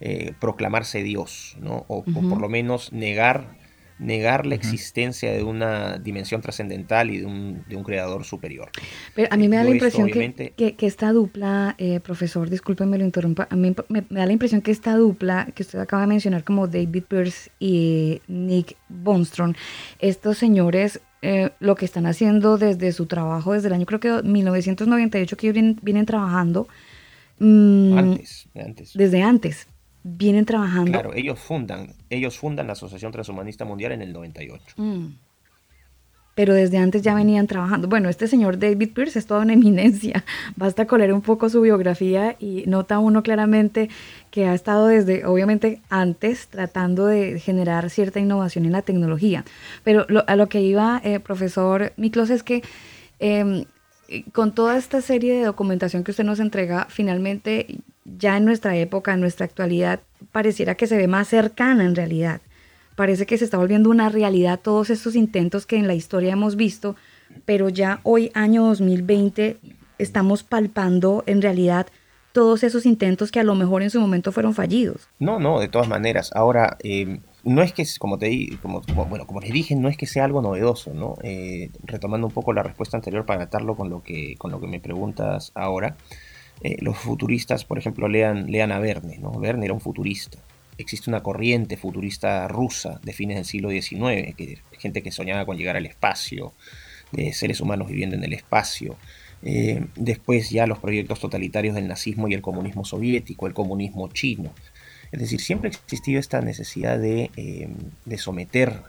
eh, 0.00 0.34
proclamarse 0.40 1.02
Dios, 1.02 1.56
¿no? 1.60 1.84
o, 1.88 2.04
por 2.04 2.40
lo 2.40 2.48
menos 2.48 2.92
negar 2.92 3.56
negar 3.98 4.46
la 4.46 4.54
existencia 4.54 5.32
de 5.32 5.42
una 5.42 5.98
dimensión 5.98 6.40
trascendental 6.40 7.10
y 7.10 7.18
de 7.18 7.26
un, 7.26 7.64
de 7.68 7.76
un, 7.76 7.84
creador 7.84 8.24
superior. 8.24 8.70
Pero 9.14 9.28
a 9.30 9.36
mí 9.36 9.48
me 9.48 9.56
da 9.56 9.64
la 9.64 9.70
impresión 9.70 10.08
que, 10.08 10.74
que, 10.74 10.86
esta 10.86 11.12
dupla, 11.12 11.74
eh, 11.78 12.00
profesor, 12.00 12.50
discúlpeme 12.50 12.98
lo 12.98 13.04
interrumpa, 13.04 13.48
a 13.50 13.56
mí 13.56 13.74
me, 13.88 14.04
da 14.08 14.26
la 14.26 14.32
impresión 14.32 14.62
que 14.62 14.70
esta 14.70 14.96
dupla 14.96 15.48
que 15.54 15.62
usted 15.62 15.78
acaba 15.78 16.02
de 16.02 16.08
mencionar 16.08 16.44
como 16.44 16.66
David 16.66 17.04
Pierce 17.04 17.50
y 17.58 18.20
Nick 18.28 18.76
Bostrom, 18.88 19.54
estos 19.98 20.38
señores 20.38 21.00
eh, 21.22 21.50
lo 21.60 21.76
que 21.76 21.84
están 21.84 22.06
haciendo 22.06 22.58
desde 22.58 22.90
su 22.92 23.06
trabajo, 23.06 23.52
desde 23.52 23.68
el 23.68 23.74
año 23.74 23.86
creo 23.86 24.00
que 24.00 24.22
1998 24.22 25.36
que 25.36 25.48
ellos 25.48 25.76
vienen, 25.82 26.06
trabajando. 26.06 26.66
Mm, 27.38 27.98
antes, 27.98 28.48
antes. 28.54 28.92
Desde 28.94 29.22
antes 29.22 29.66
vienen 30.02 30.44
trabajando. 30.44 30.92
Claro, 30.92 31.14
ellos 31.14 31.38
fundan, 31.38 31.94
ellos 32.10 32.38
fundan 32.38 32.66
la 32.66 32.72
Asociación 32.72 33.12
Transhumanista 33.12 33.64
Mundial 33.64 33.92
en 33.92 34.02
el 34.02 34.12
98. 34.12 34.74
Mm. 34.76 35.06
Pero 36.34 36.54
desde 36.54 36.78
antes 36.78 37.02
ya 37.02 37.14
venían 37.14 37.46
trabajando. 37.46 37.88
Bueno, 37.88 38.08
este 38.08 38.26
señor 38.26 38.58
David 38.58 38.94
Pierce 38.94 39.18
es 39.18 39.26
toda 39.26 39.42
una 39.42 39.52
eminencia. 39.52 40.24
Basta 40.56 40.86
coler 40.86 41.12
un 41.12 41.20
poco 41.20 41.50
su 41.50 41.60
biografía 41.60 42.36
y 42.38 42.64
nota 42.66 42.98
uno 42.98 43.22
claramente 43.22 43.90
que 44.30 44.46
ha 44.46 44.54
estado 44.54 44.86
desde, 44.86 45.26
obviamente, 45.26 45.82
antes 45.90 46.48
tratando 46.48 47.04
de 47.04 47.38
generar 47.38 47.90
cierta 47.90 48.18
innovación 48.18 48.64
en 48.64 48.72
la 48.72 48.80
tecnología. 48.80 49.44
Pero 49.84 50.06
a 50.26 50.36
lo 50.36 50.48
que 50.48 50.62
iba, 50.62 51.02
eh, 51.04 51.20
profesor 51.20 51.92
Miklos, 51.98 52.30
es 52.30 52.42
que 52.42 52.62
em, 53.18 53.66
con 54.32 54.54
toda 54.54 54.76
esta 54.76 55.00
serie 55.00 55.34
de 55.34 55.44
documentación 55.44 56.04
que 56.04 56.10
usted 56.10 56.24
nos 56.24 56.40
entrega, 56.40 56.86
finalmente 56.88 57.78
ya 58.04 58.36
en 58.36 58.44
nuestra 58.44 58.76
época, 58.76 59.14
en 59.14 59.20
nuestra 59.20 59.46
actualidad, 59.46 60.00
pareciera 60.32 60.74
que 60.74 60.86
se 60.86 60.96
ve 60.96 61.06
más 61.08 61.28
cercana 61.28 61.84
en 61.84 61.94
realidad. 61.94 62.40
Parece 62.96 63.26
que 63.26 63.38
se 63.38 63.44
está 63.44 63.56
volviendo 63.56 63.90
una 63.90 64.08
realidad 64.08 64.60
todos 64.60 64.90
estos 64.90 65.14
intentos 65.14 65.66
que 65.66 65.76
en 65.76 65.86
la 65.86 65.94
historia 65.94 66.32
hemos 66.32 66.56
visto, 66.56 66.96
pero 67.44 67.68
ya 67.68 68.00
hoy, 68.02 68.30
año 68.34 68.64
2020, 68.64 69.56
estamos 69.98 70.42
palpando 70.42 71.24
en 71.26 71.40
realidad 71.40 71.86
todos 72.32 72.64
esos 72.64 72.86
intentos 72.86 73.30
que 73.30 73.40
a 73.40 73.44
lo 73.44 73.54
mejor 73.54 73.82
en 73.82 73.90
su 73.90 74.00
momento 74.00 74.32
fueron 74.32 74.54
fallidos. 74.54 75.08
No, 75.18 75.38
no, 75.38 75.60
de 75.60 75.68
todas 75.68 75.88
maneras. 75.88 76.30
Ahora, 76.34 76.76
eh, 76.82 77.20
no 77.44 77.62
es 77.62 77.72
que, 77.72 77.84
como 77.98 78.18
te 78.18 78.26
di, 78.26 78.56
como, 78.62 78.82
bueno, 79.08 79.26
como 79.26 79.40
les 79.40 79.52
dije, 79.52 79.74
no 79.74 79.88
es 79.88 79.96
que 79.96 80.06
sea 80.06 80.24
algo 80.24 80.42
novedoso, 80.42 80.94
¿no? 80.94 81.16
Eh, 81.22 81.70
retomando 81.84 82.26
un 82.26 82.32
poco 82.32 82.52
la 82.52 82.62
respuesta 82.62 82.96
anterior 82.96 83.26
para 83.26 83.44
atarlo 83.44 83.74
con 83.76 83.90
lo 83.90 84.02
que, 84.02 84.36
con 84.36 84.50
lo 84.50 84.60
que 84.60 84.66
me 84.66 84.80
preguntas 84.80 85.52
ahora. 85.54 85.96
Eh, 86.62 86.76
los 86.80 86.96
futuristas, 86.98 87.64
por 87.64 87.78
ejemplo, 87.78 88.08
lean, 88.08 88.50
lean 88.50 88.70
a 88.70 88.78
Verne, 88.78 89.18
¿no? 89.18 89.32
Verne 89.32 89.64
era 89.64 89.74
un 89.74 89.80
futurista. 89.80 90.38
Existe 90.78 91.10
una 91.10 91.22
corriente 91.22 91.76
futurista 91.76 92.46
rusa 92.48 93.00
de 93.02 93.12
fines 93.12 93.36
del 93.36 93.44
siglo 93.44 93.70
XIX, 93.70 94.34
que, 94.36 94.58
gente 94.78 95.02
que 95.02 95.10
soñaba 95.10 95.44
con 95.44 95.56
llegar 95.56 95.76
al 95.76 95.86
espacio, 95.86 96.52
de 97.10 97.32
seres 97.32 97.60
humanos 97.60 97.88
viviendo 97.88 98.16
en 98.16 98.24
el 98.24 98.32
espacio. 98.32 98.96
Eh, 99.42 99.86
después 99.96 100.50
ya 100.50 100.66
los 100.66 100.78
proyectos 100.78 101.18
totalitarios 101.18 101.74
del 101.74 101.88
nazismo 101.88 102.28
y 102.28 102.34
el 102.34 102.42
comunismo 102.42 102.84
soviético, 102.84 103.46
el 103.46 103.54
comunismo 103.54 104.08
chino. 104.08 104.52
Es 105.12 105.20
decir, 105.20 105.42
siempre 105.42 105.68
ha 105.68 105.72
existido 105.72 106.18
esta 106.18 106.40
necesidad 106.40 106.98
de, 106.98 107.30
eh, 107.36 107.68
someter 108.16 108.80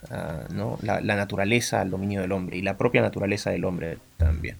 la, 0.82 1.02
naturaleza 1.02 1.82
al 1.82 1.90
dominio 1.90 2.22
del 2.22 2.32
hombre 2.32 2.56
y 2.56 2.62
la 2.62 2.78
propia 2.78 3.02
naturaleza 3.02 3.50
del 3.50 3.66
hombre 3.66 3.98
también. 4.16 4.56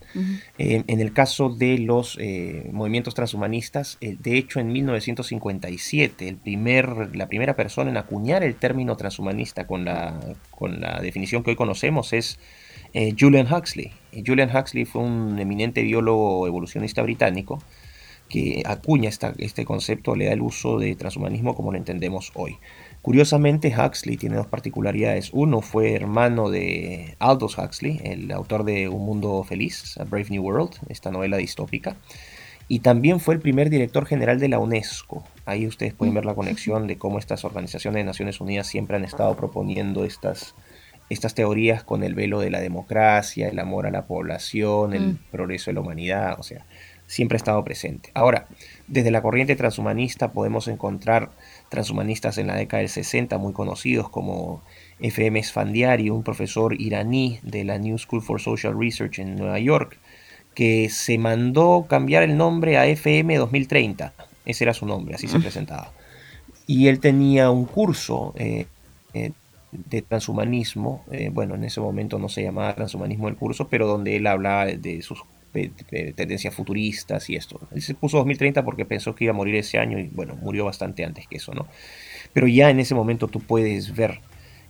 Eh, 0.58 0.84
en 0.86 1.00
el 1.00 1.14
caso 1.14 1.48
de 1.48 1.78
los 1.78 2.18
eh, 2.20 2.68
movimientos 2.70 3.14
transhumanistas, 3.14 3.96
de 4.00 4.36
hecho 4.36 4.60
en 4.60 4.72
1957, 4.72 6.28
el 6.28 6.36
primer, 6.36 7.16
la 7.16 7.28
primera 7.28 7.56
persona 7.56 7.90
en 7.90 7.96
acuñar 7.96 8.44
el 8.44 8.56
término 8.56 8.98
transhumanista 8.98 9.66
con 9.66 9.86
la, 9.86 10.20
con 10.50 10.82
la 10.82 11.00
definición 11.00 11.42
que 11.42 11.52
hoy 11.52 11.56
conocemos 11.56 12.12
es 12.12 12.38
Julian 13.18 13.50
Huxley. 13.50 13.90
Julian 14.24 14.54
Huxley 14.54 14.84
fue 14.84 15.00
un 15.00 15.38
eminente 15.38 15.82
biólogo 15.82 16.46
evolucionista 16.46 17.00
británico 17.00 17.58
que 18.34 18.64
acuña 18.66 19.10
este 19.10 19.64
concepto, 19.64 20.16
le 20.16 20.24
da 20.24 20.32
el 20.32 20.42
uso 20.42 20.80
de 20.80 20.96
transhumanismo 20.96 21.54
como 21.54 21.70
lo 21.70 21.78
entendemos 21.78 22.32
hoy. 22.34 22.58
Curiosamente, 23.00 23.72
Huxley 23.72 24.16
tiene 24.16 24.34
dos 24.34 24.48
particularidades. 24.48 25.30
Uno 25.32 25.60
fue 25.60 25.94
hermano 25.94 26.50
de 26.50 27.14
Aldous 27.20 27.56
Huxley, 27.56 28.00
el 28.02 28.32
autor 28.32 28.64
de 28.64 28.88
Un 28.88 29.06
Mundo 29.06 29.44
Feliz, 29.44 29.96
A 30.00 30.02
Brave 30.04 30.30
New 30.30 30.42
World, 30.42 30.72
esta 30.88 31.12
novela 31.12 31.36
distópica. 31.36 31.94
Y 32.66 32.80
también 32.80 33.20
fue 33.20 33.34
el 33.34 33.40
primer 33.40 33.70
director 33.70 34.04
general 34.04 34.40
de 34.40 34.48
la 34.48 34.58
UNESCO. 34.58 35.22
Ahí 35.44 35.68
ustedes 35.68 35.94
pueden 35.94 36.14
ver 36.14 36.24
la 36.24 36.34
conexión 36.34 36.88
de 36.88 36.98
cómo 36.98 37.20
estas 37.20 37.44
organizaciones 37.44 38.00
de 38.00 38.04
Naciones 38.04 38.40
Unidas 38.40 38.66
siempre 38.66 38.96
han 38.96 39.04
estado 39.04 39.36
proponiendo 39.36 40.04
estas, 40.04 40.56
estas 41.08 41.34
teorías 41.34 41.84
con 41.84 42.02
el 42.02 42.16
velo 42.16 42.40
de 42.40 42.50
la 42.50 42.58
democracia, 42.58 43.46
el 43.46 43.60
amor 43.60 43.86
a 43.86 43.92
la 43.92 44.06
población, 44.06 44.92
el 44.92 45.06
mm. 45.06 45.18
progreso 45.30 45.70
de 45.70 45.74
la 45.74 45.82
humanidad. 45.82 46.40
O 46.40 46.42
sea, 46.42 46.66
siempre 47.14 47.36
ha 47.36 47.38
estado 47.38 47.64
presente. 47.64 48.10
Ahora, 48.12 48.48
desde 48.88 49.12
la 49.12 49.22
corriente 49.22 49.54
transhumanista 49.54 50.32
podemos 50.32 50.66
encontrar 50.66 51.30
transhumanistas 51.68 52.38
en 52.38 52.48
la 52.48 52.56
década 52.56 52.80
del 52.80 52.88
60 52.88 53.38
muy 53.38 53.52
conocidos 53.52 54.08
como 54.08 54.62
FM 54.98 55.38
Esfandiari, 55.38 56.10
un 56.10 56.24
profesor 56.24 56.74
iraní 56.80 57.38
de 57.44 57.62
la 57.62 57.78
New 57.78 57.98
School 57.98 58.20
for 58.20 58.40
Social 58.40 58.74
Research 58.76 59.20
en 59.20 59.36
Nueva 59.36 59.60
York, 59.60 59.96
que 60.54 60.88
se 60.90 61.16
mandó 61.18 61.86
cambiar 61.88 62.24
el 62.24 62.36
nombre 62.36 62.78
a 62.78 62.86
FM 62.86 63.36
2030. 63.36 64.12
Ese 64.44 64.64
era 64.64 64.74
su 64.74 64.84
nombre, 64.84 65.14
así 65.14 65.28
se 65.28 65.38
presentaba. 65.38 65.92
Y 66.66 66.88
él 66.88 66.98
tenía 66.98 67.48
un 67.50 67.64
curso 67.64 68.34
eh, 68.36 68.66
eh, 69.12 69.30
de 69.70 70.02
transhumanismo, 70.02 71.04
eh, 71.12 71.30
bueno, 71.32 71.54
en 71.54 71.62
ese 71.62 71.80
momento 71.80 72.18
no 72.18 72.28
se 72.28 72.42
llamaba 72.42 72.74
transhumanismo 72.74 73.28
el 73.28 73.36
curso, 73.36 73.68
pero 73.68 73.86
donde 73.86 74.16
él 74.16 74.26
hablaba 74.26 74.66
de 74.66 75.00
sus 75.02 75.22
tendencias 76.16 76.54
futuristas 76.54 77.30
y 77.30 77.36
esto. 77.36 77.60
Él 77.72 77.82
se 77.82 77.94
puso 77.94 78.18
2030 78.18 78.64
porque 78.64 78.84
pensó 78.84 79.14
que 79.14 79.24
iba 79.24 79.32
a 79.32 79.36
morir 79.36 79.54
ese 79.56 79.78
año 79.78 79.98
y 79.98 80.08
bueno, 80.08 80.36
murió 80.36 80.64
bastante 80.64 81.04
antes 81.04 81.26
que 81.26 81.36
eso, 81.36 81.54
¿no? 81.54 81.66
Pero 82.32 82.46
ya 82.46 82.70
en 82.70 82.80
ese 82.80 82.94
momento 82.94 83.28
tú 83.28 83.40
puedes 83.40 83.94
ver 83.94 84.20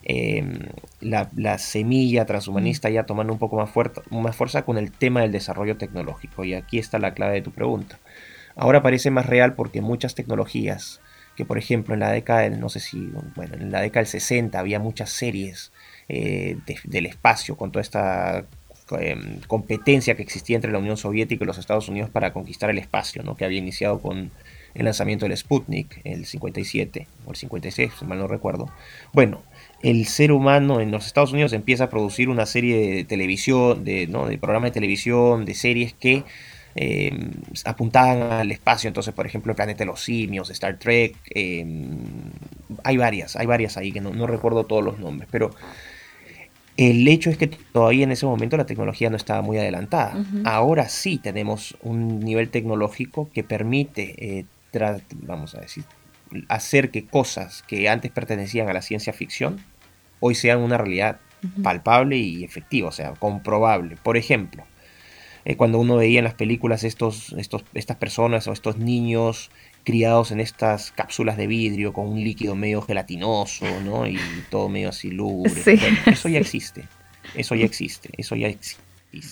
em, 0.03 0.59
la, 1.01 1.59
semilla 1.59 2.27
transhumanista 2.27 2.91
ya 2.91 3.05
tomando 3.05 3.33
un 3.33 3.39
poco 3.39 3.57
más, 3.57 3.71
más 4.11 4.37
fuerza 4.37 4.65
con 4.65 4.79
el 4.79 4.93
tema 4.93 5.23
del 5.23 5.33
desarrollo 5.33 5.77
tecnológico. 5.77 6.45
Y 6.45 6.55
aquí 6.55 6.79
está 6.79 6.99
la 6.99 7.15
clave 7.15 7.35
de 7.35 7.43
tu 7.43 7.51
pregunta. 7.51 7.99
Ahora 8.57 8.83
parece 8.83 9.11
más 9.11 9.27
real 9.27 9.55
porque 9.55 9.81
muchas 9.81 10.15
tecnologías, 10.15 11.01
que 11.37 11.45
por 11.45 11.59
ejemplo 11.59 11.95
en 11.95 12.01
la 12.01 12.13
década 12.13 12.41
del, 12.41 12.61
no 12.61 12.69
sé 12.69 12.81
si, 12.81 13.11
bueno, 13.35 13.57
en 13.57 13.73
la 13.73 13.81
década 13.81 14.03
del 14.03 14.09
60 14.09 14.59
había 14.59 14.79
muchas 14.79 15.11
series 15.11 15.73
eh, 16.09 16.59
del 16.85 17.07
espacio 17.07 17.57
con 17.57 17.73
toda 17.73 17.81
esta 17.81 18.45
Em, 18.91 19.41
competencia 19.47 20.15
que 20.15 20.23
existía 20.23 20.57
entre 20.57 20.71
la 20.71 20.79
Unión 20.79 20.99
Soviética 20.99 21.43
y 21.43 21.47
los 21.47 21.57
Estados 21.57 21.89
Unidos 21.89 22.11
para 22.11 22.35
conquistar 22.35 22.69
el 22.69 22.77
espacio, 22.77 23.23
¿no? 23.23 23.35
que 23.35 23.47
había 23.47 23.59
iniciado 23.59 23.99
con 23.99 24.31
el 24.75 24.85
lanzamiento 24.85 25.25
del 25.25 25.35
Sputnik, 25.35 26.03
el 26.05 26.27
57 26.27 27.07
o 27.25 27.31
el 27.31 27.37
56, 27.37 27.93
si 27.99 28.05
mal 28.05 28.19
no 28.19 28.27
recuerdo. 28.27 28.71
Bueno, 29.15 29.43
el 29.83 30.07
ser 30.07 30.33
humano 30.33 30.81
en 30.81 30.91
los 30.91 31.07
Estados 31.07 31.33
Unidos 31.33 31.55
empieza 31.55 31.85
a 31.85 31.91
producir 31.91 32.29
una 32.29 32.45
serie 32.45 32.95
de 32.97 33.05
televisión, 33.05 33.85
de, 33.85 34.07
¿no? 34.07 34.27
de 34.27 34.37
programas 34.37 34.71
de 34.71 34.75
televisión, 34.75 35.47
de 35.47 35.55
series 35.55 35.95
que 35.95 36.25
em, 36.75 37.31
apuntaban 37.65 38.33
al 38.33 38.53
espacio. 38.53 38.89
Entonces, 38.89 39.15
por 39.15 39.27
ejemplo, 39.27 39.53
el 39.53 39.57
planeta 39.57 39.79
de 39.79 39.87
los 39.87 40.03
simios, 40.03 40.51
Star 40.51 40.79
Trek, 40.79 41.17
em, 41.31 41.97
hay 42.83 42.99
varias, 42.99 43.35
hay 43.37 43.47
varias 43.47 43.79
ahí 43.79 43.93
que 43.93 44.03
no, 44.03 44.11
no 44.11 44.27
recuerdo 44.27 44.65
todos 44.65 44.85
los 44.85 44.99
nombres, 44.99 45.27
pero 45.33 45.53
el 46.77 47.07
hecho 47.07 47.31
es 47.31 47.39
que 47.39 47.47
todavía 47.47 48.05
en 48.05 48.13
ese 48.13 48.27
momento 48.27 48.57
la 48.57 48.67
tecnología 48.67 49.11
no 49.11 49.17
estaba 49.17 49.43
muy 49.43 49.59
adelantada. 49.59 50.25
Ahora 50.45 50.89
sí 50.89 51.19
tenemos 51.19 51.77
un 51.83 52.21
nivel 52.21 52.49
tecnológico 52.51 53.31
que 53.33 53.45
permite, 53.45 54.39
eh, 54.39 54.45
vamos 55.23 55.55
a 55.55 55.61
decir, 55.61 55.85
hacer 56.49 56.91
que 56.91 57.07
cosas 57.07 57.63
que 57.63 57.89
antes 57.89 58.11
pertenecían 58.11 58.69
a 58.69 58.73
la 58.73 58.83
ciencia 58.83 59.13
ficción 59.13 59.61
hoy 60.21 60.35
sean 60.35 60.61
una 60.61 60.79
realidad 60.79 61.21
palpable 61.63 62.17
y 62.17 62.43
efectiva, 62.43 62.89
o 62.89 62.93
sea, 62.93 63.13
comprobable. 63.13 63.97
Por 64.03 64.17
ejemplo, 64.17 64.65
eh, 65.45 65.57
cuando 65.57 65.79
uno 65.79 65.97
veía 65.97 66.19
en 66.19 66.25
las 66.25 66.35
películas 66.35 66.85
estos, 66.85 67.35
estos, 67.35 67.65
estas 67.75 67.99
personas 67.99 68.49
o 68.49 68.53
estos 68.53 68.79
niños 68.79 69.51
criados 69.85 70.33
en 70.33 70.41
estas 70.41 70.91
cápsulas 70.91 71.37
de 71.37 71.47
vidrio 71.47 71.93
con 71.93 72.09
un 72.09 72.23
líquido 72.23 72.55
medio 72.57 72.83
gelatinoso, 72.83 73.67
¿no? 73.85 74.07
Y 74.07 74.19
todo 74.51 74.69
medio 74.69 74.89
así 74.89 75.11
lúgubre. 75.11 75.53
eso 76.07 76.29
ya 76.29 76.39
existe. 76.39 76.85
Eso 77.35 77.55
ya 77.55 77.65
existe. 77.65 78.11
Eso 78.17 78.35
ya 78.35 78.49
existe. 78.49 78.83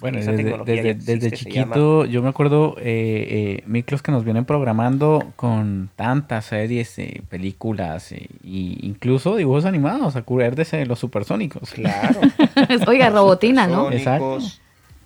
Bueno, 0.00 0.20
desde, 0.64 1.32
chiquito 1.32 2.04
yo 2.04 2.22
me 2.22 2.28
acuerdo 2.28 2.76
eh, 2.78 2.84
eh, 2.84 3.64
micros 3.66 4.00
que 4.00 4.12
nos 4.12 4.24
vienen 4.24 4.44
programando 4.44 5.32
con 5.34 5.90
tantas 5.96 6.44
series, 6.44 7.00
eh, 7.00 7.22
películas 7.28 8.12
e 8.12 8.28
incluso 8.44 9.34
dibujos 9.34 9.64
animados, 9.64 10.14
a 10.14 10.22
cubrir 10.22 10.54
de 10.54 10.86
los 10.86 11.00
supersónicos. 11.00 11.72
Claro. 11.72 12.20
Oiga, 12.86 13.10
robotina, 13.10 13.66
¿no? 13.66 13.90
Exacto 13.90 14.38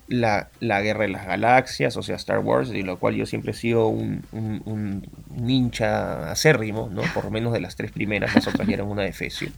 la, 0.07 0.49
la, 0.59 0.81
Guerra 0.81 1.03
de 1.03 1.09
las 1.09 1.25
Galaxias, 1.25 1.97
o 1.97 2.03
sea, 2.03 2.15
Star 2.15 2.39
Wars, 2.39 2.69
de 2.69 2.83
lo 2.83 2.97
cual 2.99 3.15
yo 3.15 3.25
siempre 3.25 3.51
he 3.51 3.55
sido 3.55 3.87
un, 3.87 4.23
un, 4.31 5.07
hincha 5.47 6.31
acérrimo, 6.31 6.89
¿no? 6.91 7.01
Por 7.13 7.25
lo 7.25 7.31
menos 7.31 7.53
de 7.53 7.59
las 7.59 7.75
tres 7.75 7.91
primeras, 7.91 8.33
las 8.33 8.47
otras 8.47 8.67
ya 8.67 8.75
eran 8.75 8.87
una 8.87 9.03
de 9.03 9.09
Efesio. 9.09 9.49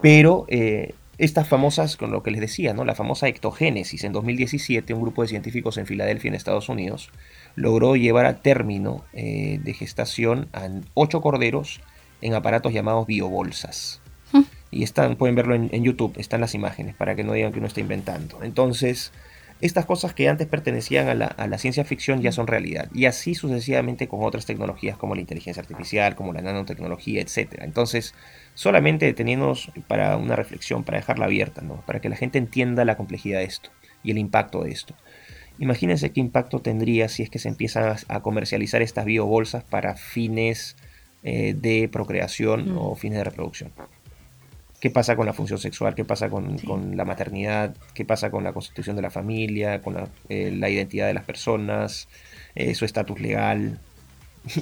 Pero 0.00 0.46
eh, 0.48 0.94
estas 1.18 1.48
famosas, 1.48 1.96
con 1.96 2.10
lo 2.10 2.22
que 2.22 2.30
les 2.30 2.40
decía, 2.40 2.74
¿no? 2.74 2.84
La 2.84 2.94
famosa 2.94 3.28
ectogénesis, 3.28 4.04
en 4.04 4.12
2017 4.12 4.92
un 4.92 5.02
grupo 5.02 5.22
de 5.22 5.28
científicos 5.28 5.78
en 5.78 5.86
Filadelfia, 5.86 6.28
en 6.28 6.34
Estados 6.34 6.68
Unidos, 6.68 7.10
logró 7.54 7.96
llevar 7.96 8.26
a 8.26 8.42
término 8.42 9.04
eh, 9.12 9.58
de 9.62 9.74
gestación 9.74 10.48
a 10.52 10.68
ocho 10.94 11.20
corderos 11.20 11.80
en 12.20 12.34
aparatos 12.34 12.72
llamados 12.72 13.06
biobolsas. 13.06 14.00
Y 14.70 14.82
están, 14.82 15.16
pueden 15.16 15.36
verlo 15.36 15.54
en, 15.54 15.70
en, 15.72 15.84
YouTube, 15.84 16.12
están 16.18 16.40
las 16.40 16.54
imágenes, 16.54 16.94
para 16.96 17.14
que 17.14 17.24
no 17.24 17.32
digan 17.32 17.52
que 17.52 17.58
uno 17.58 17.68
está 17.68 17.80
inventando. 17.80 18.42
Entonces, 18.42 19.12
estas 19.60 19.86
cosas 19.86 20.12
que 20.12 20.28
antes 20.28 20.46
pertenecían 20.46 21.08
a 21.08 21.14
la, 21.46 21.58
ciencia 21.58 21.84
ficción 21.84 22.20
ya 22.20 22.30
son 22.30 22.46
realidad. 22.46 22.90
Y 22.92 23.06
así 23.06 23.34
sucesivamente 23.34 24.06
con 24.06 24.22
otras 24.22 24.44
tecnologías 24.44 24.98
como 24.98 25.14
la 25.14 25.22
inteligencia 25.22 25.62
artificial, 25.62 26.14
como 26.14 26.32
la 26.32 26.42
nanotecnología, 26.42 27.22
etc. 27.22 27.60
Entonces, 27.62 28.14
solamente 28.54 29.06
deteniéndonos 29.06 29.70
para 29.88 30.16
una 30.16 30.36
reflexión, 30.36 30.84
para 30.84 30.98
dejarla 30.98 31.24
abierta, 31.24 31.62
¿no? 31.62 31.82
para 31.86 32.00
que 32.00 32.08
la 32.08 32.16
gente 32.16 32.38
entienda 32.38 32.84
la 32.84 32.96
complejidad 32.96 33.38
de 33.38 33.46
esto 33.46 33.70
y 34.02 34.10
el 34.10 34.18
impacto 34.18 34.62
de 34.62 34.72
esto. 34.72 34.94
Imagínense 35.58 36.12
qué 36.12 36.20
impacto 36.20 36.60
tendría 36.60 37.08
si 37.08 37.22
es 37.22 37.30
que 37.30 37.38
se 37.38 37.48
empiezan 37.48 37.96
a, 38.08 38.20
comercializar 38.20 38.82
estas 38.82 39.06
biobolsas 39.06 39.64
para 39.64 39.96
fines 39.96 40.76
eh, 41.22 41.54
de 41.54 41.88
procreación 41.88 42.74
mm. 42.74 42.78
o 42.78 42.94
fines 42.94 43.18
de 43.18 43.24
reproducción 43.24 43.72
qué 44.80 44.90
pasa 44.90 45.16
con 45.16 45.26
la 45.26 45.32
función 45.32 45.58
sexual, 45.58 45.94
qué 45.94 46.04
pasa 46.04 46.28
con, 46.28 46.56
la 46.96 47.04
maternidad, 47.04 47.74
qué 47.94 48.04
pasa 48.04 48.30
con 48.30 48.44
la 48.44 48.52
constitución 48.52 48.96
de 48.96 49.02
la 49.02 49.10
familia, 49.10 49.80
con 49.80 49.94
la, 49.94 50.08
eh, 50.28 50.52
identidad 50.52 51.06
de 51.06 51.14
las 51.14 51.24
personas, 51.24 52.08
eh, 52.54 52.74
su 52.74 52.84
estatus 52.84 53.20
legal. 53.20 53.78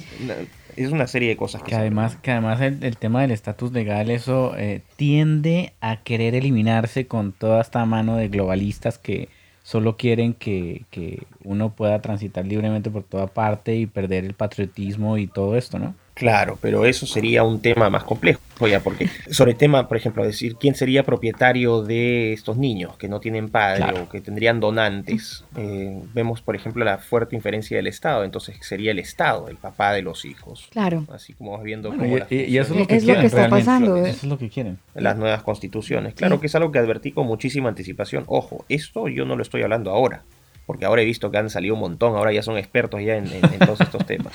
es 0.75 0.91
una 0.91 1.07
serie 1.07 1.29
de 1.29 1.37
cosas 1.37 1.61
que, 1.61 1.75
además 1.75 2.17
que 2.17 2.31
además 2.31 2.59
el, 2.61 2.97
tema 2.97 3.21
del 3.21 3.31
estatus 3.31 3.71
legal 3.71 4.09
eso 4.09 4.55
eh, 4.57 4.81
tiende 4.95 5.73
a 5.79 5.97
querer 5.97 6.33
eliminarse 6.33 7.07
con 7.07 7.31
toda 7.31 7.61
esta 7.61 7.85
mano 7.85 8.17
de 8.17 8.29
globalistas 8.29 8.97
que 8.97 9.29
solo 9.61 9.95
quieren 9.95 10.33
que, 10.33 10.83
que 10.91 11.23
uno 11.43 11.73
pueda 11.75 12.01
transitar 12.01 12.45
libremente 12.45 12.89
por 12.89 13.03
toda 13.03 13.27
parte 13.27 13.75
y 13.75 13.85
perder 13.85 14.25
el 14.25 14.33
patriotismo 14.33 15.17
y 15.17 15.27
todo 15.27 15.55
esto, 15.55 15.77
¿no? 15.79 15.95
Claro, 16.15 16.57
pero 16.61 16.85
eso 16.85 17.05
sería 17.05 17.43
un 17.43 17.59
tema 17.59 17.89
más 17.89 18.05
complejo, 18.05 18.39
ya 18.69 18.79
porque 18.79 19.09
sobre 19.29 19.51
el 19.51 19.57
tema, 19.57 19.89
por 19.89 19.97
ejemplo, 19.97 20.23
decir 20.23 20.55
quién 20.55 20.73
sería 20.73 21.03
propietario 21.03 21.83
de 21.83 22.31
estos 22.31 22.55
niños 22.55 22.95
que 22.95 23.09
no 23.09 23.19
tienen 23.19 23.49
padre 23.49 23.99
o 23.99 24.07
que 24.07 24.21
tendrían 24.21 24.61
donantes, 24.61 25.43
eh, 25.57 25.99
vemos, 26.13 26.41
por 26.41 26.55
ejemplo, 26.55 26.85
la 26.85 26.99
fuerte 26.99 27.35
inferencia 27.35 27.75
del 27.75 27.87
Estado, 27.87 28.23
entonces 28.23 28.55
sería 28.61 28.91
el 28.91 28.99
Estado, 28.99 29.49
el 29.49 29.57
papá 29.57 29.91
de 29.91 30.03
los 30.03 30.23
hijos. 30.23 30.69
Claro. 30.71 31.05
Así 31.11 31.33
como 31.33 31.51
vas 31.51 31.63
viendo 31.63 31.93
y, 32.29 32.57
eso 32.57 32.73
es 32.73 32.79
lo 32.79 32.87
que, 32.87 32.97
quieren, 32.99 33.25
está 33.25 33.49
pasando. 33.49 33.97
Eso 33.97 34.19
es 34.19 34.23
lo 34.23 34.37
que 34.37 34.47
quieren. 34.47 34.77
Las 34.93 35.17
nuevas 35.17 35.43
constituciones. 35.43 36.13
Claro 36.13 36.39
que 36.39 36.47
es 36.47 36.55
algo 36.55 36.71
que 36.71 36.79
advertí 36.79 37.11
con 37.11 37.27
muchísima 37.27 37.67
anticipación. 37.67 38.23
Ojo, 38.27 38.63
esto 38.69 39.09
yo 39.09 39.25
no 39.25 39.35
lo 39.35 39.41
estoy 39.41 39.63
hablando 39.63 39.91
ahora, 39.91 40.23
porque 40.65 40.85
ahora 40.85 41.01
he 41.01 41.05
visto 41.05 41.29
que 41.29 41.39
han 41.39 41.49
salido 41.49 41.73
un 41.73 41.81
montón, 41.81 42.15
ahora 42.15 42.31
ya 42.31 42.41
son 42.41 42.57
expertos 42.57 43.01
ya 43.01 43.17
en 43.17 43.59
todos 43.59 43.81
estos 43.81 44.05
temas. 44.05 44.33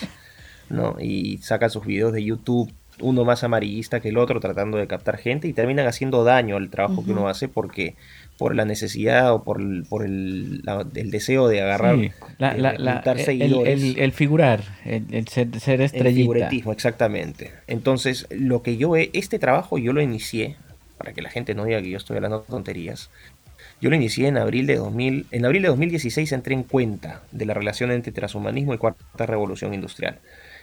¿No? 0.71 0.97
Y 1.01 1.39
sacan 1.39 1.71
sus 1.71 1.85
videos 1.85 2.13
de 2.13 2.25
YouTube, 2.25 2.73
uno 3.01 3.25
más 3.25 3.45
amarillista 3.45 4.01
que 4.01 4.11
el 4.11 4.19
otro, 4.19 4.41
tratando 4.41 4.79
de 4.79 4.87
captar 4.87 5.19
gente 5.19 5.49
y 5.49 5.53
terminan 5.53 5.87
haciendo 5.87 6.25
daño 6.25 6.57
al 6.57 6.71
trabajo 6.71 7.05
que 7.05 7.13
uno 7.13 7.29
hace 7.29 7.49
porque 7.49 7.95
por 8.39 8.55
la 8.55 8.65
necesidad 8.65 9.35
o 9.35 9.43
por 9.43 9.61
el, 9.61 9.85
por 9.89 10.05
el, 10.05 10.63
deseo 11.11 11.49
de 11.49 11.61
agarrar, 11.61 11.99
la, 12.39 12.53
el, 12.53 14.13
figurar, 14.13 14.63
el, 14.85 15.29
ser, 15.29 15.61
ser 15.61 15.83
estrellita. 15.83 16.09
El 16.09 16.15
figuretismo, 16.15 16.73
exactamente. 16.73 17.53
Entonces, 17.67 18.27
lo 18.31 18.63
que 18.63 18.77
yo 18.77 18.97
he, 18.97 19.11
este 19.13 19.39
trabajo 19.39 19.77
yo 19.77 19.93
lo 19.93 20.01
inicié, 20.01 20.57
para 20.97 21.13
que 21.13 21.21
la 21.21 21.31
gente 21.31 21.55
no 21.55 21.65
diga 21.65 21.83
que 21.83 21.91
yo 21.91 21.99
estoy 21.99 22.17
hablando 22.17 22.41
tonterías, 22.41 23.11
yo 23.81 23.89
lo 23.89 23.97
inicié 23.97 24.29
en 24.29 24.37
abril 24.37 24.67
de 24.67 24.77
2000, 24.77 25.27
en 25.31 25.45
abril 25.45 25.63
de 25.63 25.69
2016 25.69 26.33
entré 26.33 26.55
en 26.55 26.63
cuenta 26.63 27.23
de 27.33 27.47
la 27.47 27.55
relación 27.55 27.91
entre 27.91 28.13
transhumanismo 28.13 28.75
y 28.75 28.79
cuarta 28.79 29.27
revolución 29.27 29.73
industrial. 29.73 30.19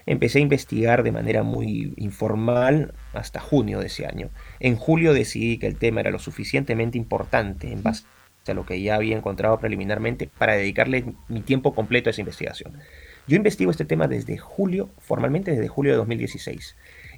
Empecé 0.07 0.39
a 0.39 0.41
investigar 0.41 1.03
de 1.03 1.11
manera 1.11 1.43
muy 1.43 1.93
informal 1.97 2.93
hasta 3.13 3.39
junio 3.39 3.79
de 3.79 3.87
ese 3.87 4.07
año. 4.07 4.29
En 4.59 4.77
julio 4.77 5.13
decidí 5.13 5.59
que 5.59 5.67
el 5.67 5.77
tema 5.77 5.99
era 5.99 6.11
lo 6.11 6.17
suficientemente 6.17 6.97
importante 6.97 7.71
en 7.71 7.83
base 7.83 8.05
a 8.47 8.53
lo 8.53 8.65
que 8.65 8.81
ya 8.81 8.95
había 8.95 9.17
encontrado 9.17 9.59
preliminarmente 9.59 10.29
para 10.37 10.55
dedicarle 10.55 11.13
mi 11.27 11.41
tiempo 11.41 11.75
completo 11.75 12.09
a 12.09 12.11
esa 12.11 12.21
investigación. 12.21 12.79
Yo 13.27 13.35
investigo 13.35 13.69
este 13.69 13.83
tema 13.83 14.07
desde 14.07 14.37
julio, 14.37 14.89
formalmente 14.97 15.51
desde 15.51 15.67
julio 15.67 15.91
de 15.91 15.97
2016. 15.97 16.77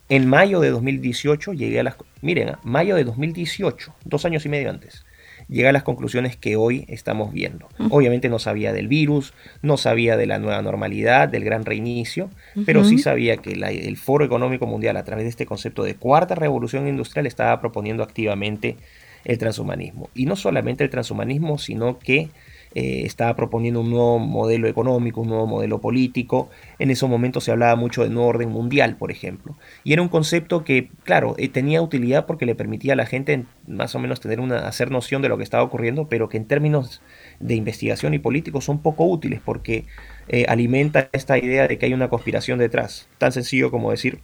En 0.10 0.28
mayo 0.28 0.60
de 0.60 0.72
2018 0.72 1.54
llegué 1.54 1.80
a 1.80 1.84
las... 1.84 1.96
Miren, 2.22 2.56
mayo 2.64 2.96
de 2.96 3.04
2018, 3.04 3.94
dos 4.04 4.26
años 4.26 4.46
y 4.46 4.50
medio 4.50 4.72
antes 4.72 5.06
llega 5.50 5.70
a 5.70 5.74
las 5.74 5.84
conclusiones 5.84 6.38
que 6.38 6.56
hoy 6.56 6.86
estamos 6.88 7.34
viendo. 7.34 7.68
Obviamente 7.90 8.30
no 8.30 8.40
sabía 8.40 8.72
del 8.72 8.88
virus, 8.88 9.34
no 9.62 9.78
sabía 9.78 10.16
de 10.16 10.28
la 10.28 10.40
nueva 10.40 10.62
normalidad, 10.62 11.28
del 11.28 11.44
gran 11.44 11.66
reinicio, 11.66 12.30
pero 12.66 12.84
sí 12.86 13.00
sabía 13.00 13.38
que 13.38 13.52
el 13.52 13.98
Foro 13.98 14.24
Económico 14.24 14.68
Mundial 14.68 14.96
a 14.98 15.04
través 15.04 15.26
de 15.26 15.30
este 15.30 15.46
concepto 15.46 15.84
de 15.84 15.96
cuarta 15.96 16.36
revolución 16.36 16.88
industrial 16.88 17.26
estaba 17.26 17.60
proponiendo 17.60 18.04
activamente 18.04 18.78
el 19.26 19.38
transhumanismo. 19.38 20.10
Y 20.14 20.26
no 20.26 20.36
solamente 20.36 20.84
el 20.84 20.90
transhumanismo, 20.90 21.58
sino 21.58 22.00
que 22.00 22.30
eh, 22.76 23.02
estaba 23.06 23.36
proponiendo 23.36 23.82
un 23.82 23.90
nuevo 23.90 24.20
modelo 24.20 24.68
económico, 24.68 25.22
un 25.22 25.30
nuevo 25.30 25.48
modelo 25.48 25.82
político. 25.82 26.50
En 26.78 26.92
esos 26.92 27.10
momentos 27.10 27.44
se 27.44 27.52
hablaba 27.52 27.76
mucho 27.76 28.04
de 28.04 28.10
nuevo 28.10 28.30
orden 28.30 28.50
mundial, 28.50 28.96
por 28.96 29.12
ejemplo. 29.12 29.56
Y 29.84 29.94
era 29.94 30.02
un 30.02 30.10
concepto 30.10 30.64
que, 30.64 30.90
claro, 31.04 31.36
eh, 31.38 31.50
tenía 31.50 31.82
utilidad 31.82 32.26
porque 32.26 32.46
le 32.46 32.56
permitía 32.56 32.94
a 32.94 32.96
la 32.96 33.06
gente 33.06 33.46
más 33.68 33.96
o 33.96 34.00
menos 34.00 34.20
tener 34.20 34.40
una, 34.40 34.68
hacer 34.68 34.92
noción 34.92 35.22
de 35.22 35.30
lo 35.30 35.38
que 35.38 35.44
estaba 35.44 35.64
ocurriendo, 35.64 36.08
pero 36.08 36.30
que 36.30 36.38
en 36.38 36.46
términos 36.46 37.02
de 37.40 37.56
investigación 37.56 38.14
y 38.14 38.20
políticos 38.20 38.66
son 38.66 38.80
poco 38.80 39.06
útiles 39.06 39.42
porque 39.44 39.86
eh, 40.28 40.46
alimenta 40.48 41.10
esta 41.12 41.38
idea 41.38 41.68
de 41.68 41.78
que 41.78 41.88
hay 41.88 41.94
una 41.94 42.10
conspiración 42.10 42.60
detrás. 42.60 43.08
Tan 43.18 43.32
sencillo 43.32 43.72
como 43.72 43.92
decir, 43.92 44.20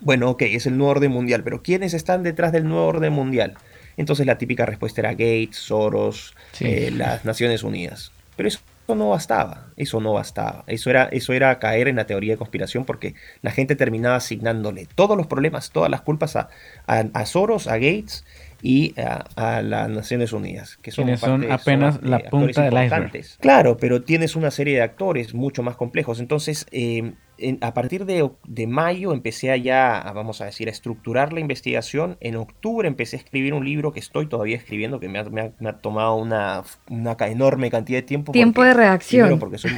bueno, 0.00 0.30
ok, 0.30 0.42
es 0.42 0.66
el 0.66 0.76
nuevo 0.76 0.92
orden 0.92 1.10
mundial, 1.10 1.42
pero 1.42 1.62
¿quiénes 1.62 1.94
están 1.94 2.22
detrás 2.22 2.52
del 2.52 2.68
nuevo 2.68 2.86
orden 2.86 3.12
mundial? 3.12 3.54
Entonces 3.96 4.26
la 4.26 4.38
típica 4.38 4.66
respuesta 4.66 5.00
era 5.00 5.12
Gates, 5.12 5.56
Soros, 5.56 6.34
eh, 6.60 6.90
las 6.94 7.24
Naciones 7.24 7.62
Unidas. 7.62 8.12
Pero 8.36 8.48
eso 8.48 8.60
no 8.88 9.08
bastaba, 9.08 9.68
eso 9.76 10.00
no 10.00 10.12
bastaba. 10.12 10.64
Eso 10.66 10.90
era, 10.90 11.04
eso 11.04 11.32
era 11.32 11.58
caer 11.58 11.88
en 11.88 11.96
la 11.96 12.06
teoría 12.06 12.34
de 12.34 12.36
conspiración 12.36 12.84
porque 12.84 13.14
la 13.42 13.50
gente 13.50 13.74
terminaba 13.74 14.16
asignándole 14.16 14.86
todos 14.94 15.16
los 15.16 15.26
problemas, 15.26 15.70
todas 15.70 15.90
las 15.90 16.02
culpas 16.02 16.36
a, 16.36 16.48
a 16.86 17.26
Soros, 17.26 17.66
a 17.66 17.74
Gates 17.74 18.24
y 18.62 18.94
a, 19.00 19.62
las 19.62 19.88
Naciones 19.88 20.32
Unidas, 20.32 20.78
que 20.82 20.90
son, 20.90 21.10
apenas 21.50 22.02
la 22.02 22.18
punta 22.20 22.62
del 22.62 22.84
iceberg. 22.84 23.12
Claro, 23.40 23.76
pero 23.76 24.02
tienes 24.02 24.36
una 24.36 24.50
serie 24.50 24.76
de 24.76 24.82
actores 24.82 25.34
mucho 25.34 25.62
más 25.62 25.76
complejos. 25.76 26.20
Entonces, 26.20 26.66
eh, 26.70 27.12
a 27.60 27.74
partir 27.74 28.06
de, 28.06 28.66
mayo 28.66 29.12
empecé 29.12 29.50
a 29.50 29.56
ya, 29.56 30.12
vamos 30.14 30.40
a 30.40 30.46
decir, 30.46 30.68
a 30.68 30.70
estructurar 30.70 31.32
la 31.32 31.40
investigación. 31.40 32.16
En 32.20 32.36
octubre 32.36 32.88
empecé 32.88 33.16
a 33.16 33.20
escribir 33.20 33.54
un 33.54 33.64
libro 33.64 33.92
que 33.92 34.00
estoy 34.00 34.26
todavía 34.26 34.56
escribiendo, 34.56 35.00
que 35.00 35.08
me 35.08 35.18
ha, 35.18 35.72
tomado 35.74 36.16
una, 36.16 36.62
una, 36.88 37.16
enorme 37.20 37.70
cantidad 37.70 37.98
de 37.98 38.02
tiempo. 38.02 38.32
Tiempo 38.32 38.62
de 38.64 38.74
reacción. 38.74 39.38
Porque 39.38 39.58
soy, 39.58 39.72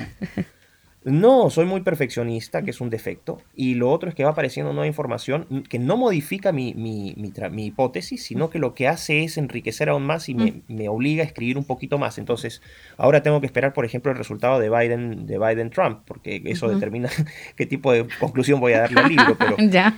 No, 1.08 1.48
soy 1.48 1.64
muy 1.64 1.80
perfeccionista, 1.80 2.62
que 2.62 2.70
es 2.70 2.80
un 2.80 2.90
defecto. 2.90 3.40
Y 3.54 3.74
lo 3.74 3.90
otro 3.90 4.10
es 4.10 4.14
que 4.14 4.24
va 4.24 4.30
apareciendo 4.30 4.72
nueva 4.72 4.86
información 4.86 5.64
que 5.68 5.78
no 5.78 5.96
modifica 5.96 6.52
mi, 6.52 6.74
mi, 6.74 7.14
mi, 7.16 7.66
hipótesis, 7.66 8.22
sino 8.22 8.50
que 8.50 8.58
lo 8.58 8.74
que 8.74 8.88
hace 8.88 9.24
es 9.24 9.38
enriquecer 9.38 9.88
aún 9.88 10.04
más 10.04 10.28
y 10.28 10.34
me, 10.34 10.62
me, 10.68 10.88
obliga 10.88 11.22
a 11.22 11.26
escribir 11.26 11.56
un 11.56 11.64
poquito 11.64 11.96
más. 11.98 12.18
Entonces, 12.18 12.60
ahora 12.98 13.22
tengo 13.22 13.40
que 13.40 13.46
esperar, 13.46 13.72
por 13.72 13.86
ejemplo, 13.86 14.12
el 14.12 14.18
resultado 14.18 14.58
de 14.58 14.68
Biden, 14.68 15.26
de 15.26 15.38
Biden-Trump, 15.38 16.00
porque 16.04 16.42
eso 16.44 16.68
determina 16.68 17.08
qué 17.56 17.64
tipo 17.64 17.90
de 17.90 18.06
conclusión 18.20 18.60
voy 18.60 18.74
a 18.74 18.80
darle 18.80 19.00
al 19.00 19.08
libro. 19.08 19.36
Pero, 19.38 19.56
ya. 19.58 19.96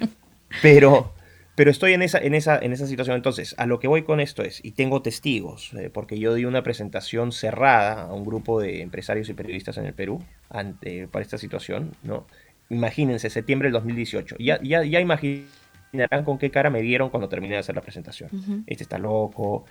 pero 0.62 1.12
pero 1.56 1.70
estoy 1.70 1.92
en 1.92 2.00
esa, 2.00 2.18
en, 2.18 2.34
esa, 2.34 2.58
en 2.58 2.72
esa 2.72 2.86
situación. 2.86 3.16
Entonces, 3.16 3.54
a 3.58 3.66
lo 3.66 3.80
que 3.80 3.88
voy 3.88 4.02
con 4.02 4.20
esto 4.20 4.42
es, 4.42 4.64
y 4.64 4.70
tengo 4.70 5.02
testigos, 5.02 5.74
eh, 5.74 5.90
porque 5.92 6.18
yo 6.18 6.32
di 6.32 6.46
una 6.46 6.62
presentación 6.62 7.32
cerrada 7.32 8.04
a 8.04 8.14
un 8.14 8.24
grupo 8.24 8.60
de 8.60 8.80
empresarios 8.80 9.28
y 9.28 9.34
periodistas 9.34 9.76
en 9.76 9.84
el 9.84 9.92
Perú 9.92 10.22
ante, 10.50 11.08
para 11.08 11.22
esta 11.22 11.38
situación, 11.38 11.92
¿no? 12.02 12.26
Imagínense, 12.68 13.30
septiembre 13.30 13.66
del 13.66 13.72
2018. 13.74 14.36
Ya, 14.38 14.60
ya, 14.62 14.84
ya 14.84 15.00
imaginarán 15.00 16.24
con 16.24 16.38
qué 16.38 16.50
cara 16.50 16.70
me 16.70 16.82
dieron 16.82 17.10
cuando 17.10 17.28
terminé 17.28 17.54
de 17.54 17.60
hacer 17.60 17.74
la 17.74 17.80
presentación. 17.80 18.64
Este 18.66 18.84
está 18.84 18.98
loco, 18.98 19.64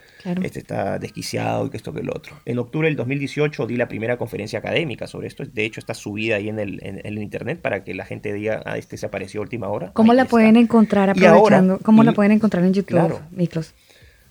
este 0.44 0.60
está 0.60 1.00
desquiciado 1.00 1.66
y 1.66 1.70
que 1.70 1.78
esto 1.78 1.94
que 1.94 2.02
el 2.02 2.10
otro. 2.10 2.36
En 2.46 2.60
octubre 2.60 2.90
del 2.90 2.98
2018 2.98 3.68
di 3.68 3.78
la 3.78 3.88
primera 3.88 4.18
conferencia 4.18 4.60
académica 4.60 5.08
sobre 5.08 5.28
esto. 5.28 5.46
De 5.46 5.64
hecho, 5.64 5.80
está 5.80 5.94
subida 5.94 6.36
ahí 6.36 6.50
en 6.50 6.60
el, 6.60 6.80
en, 6.84 7.00
el 7.06 7.20
internet 7.20 7.62
para 7.62 7.86
que 7.86 7.94
la 7.94 8.06
gente 8.06 8.34
diga, 8.34 8.62
ah, 8.66 8.78
este 8.78 8.98
se 8.98 9.06
apareció 9.06 9.40
a 9.40 9.44
última 9.44 9.70
hora. 9.70 9.94
¿Cómo 9.94 10.14
la 10.14 10.26
pueden 10.26 10.58
encontrar 10.58 11.10
aprovechando? 11.10 11.80
¿Cómo 11.80 12.04
la 12.04 12.12
pueden 12.12 12.34
encontrar 12.34 12.66
en 12.66 12.74
YouTube, 12.74 12.90
claro. 12.90 13.22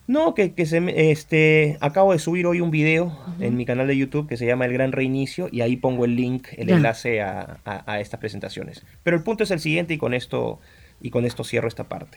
No, 0.09 0.35
que, 0.35 0.55
que 0.55 0.65
se, 0.65 1.11
este, 1.11 1.77
acabo 1.81 2.13
de 2.13 2.19
subir 2.19 2.47
hoy 2.47 2.63
un 2.63 2.71
video 2.71 3.15
en 3.41 3.59
mi 3.59 3.67
canal 3.67 3.87
de 3.87 3.95
YouTube 3.95 4.27
que 4.27 4.39
se 4.39 4.47
llama 4.47 4.65
El 4.65 4.73
Gran 4.73 4.91
Reinicio 4.91 5.51
y 5.53 5.61
ahí 5.61 5.77
pongo 5.77 6.07
el 6.07 6.17
link, 6.17 6.49
el 6.57 6.71
enlace 6.71 7.21
a, 7.21 7.59
a, 7.67 8.01
estas 8.01 8.19
presentaciones. 8.19 8.87
Pero 9.03 9.19
el 9.19 9.23
punto 9.23 9.45
es 9.45 9.51
el 9.51 9.61
siguiente 9.61 9.93
y 9.93 9.99
con 9.99 10.15
esto 10.15 10.61
y 11.03 11.11
con 11.11 11.27
esto 11.27 11.45
cierro 11.45 11.69
esta 11.69 11.85
parte. 11.85 12.17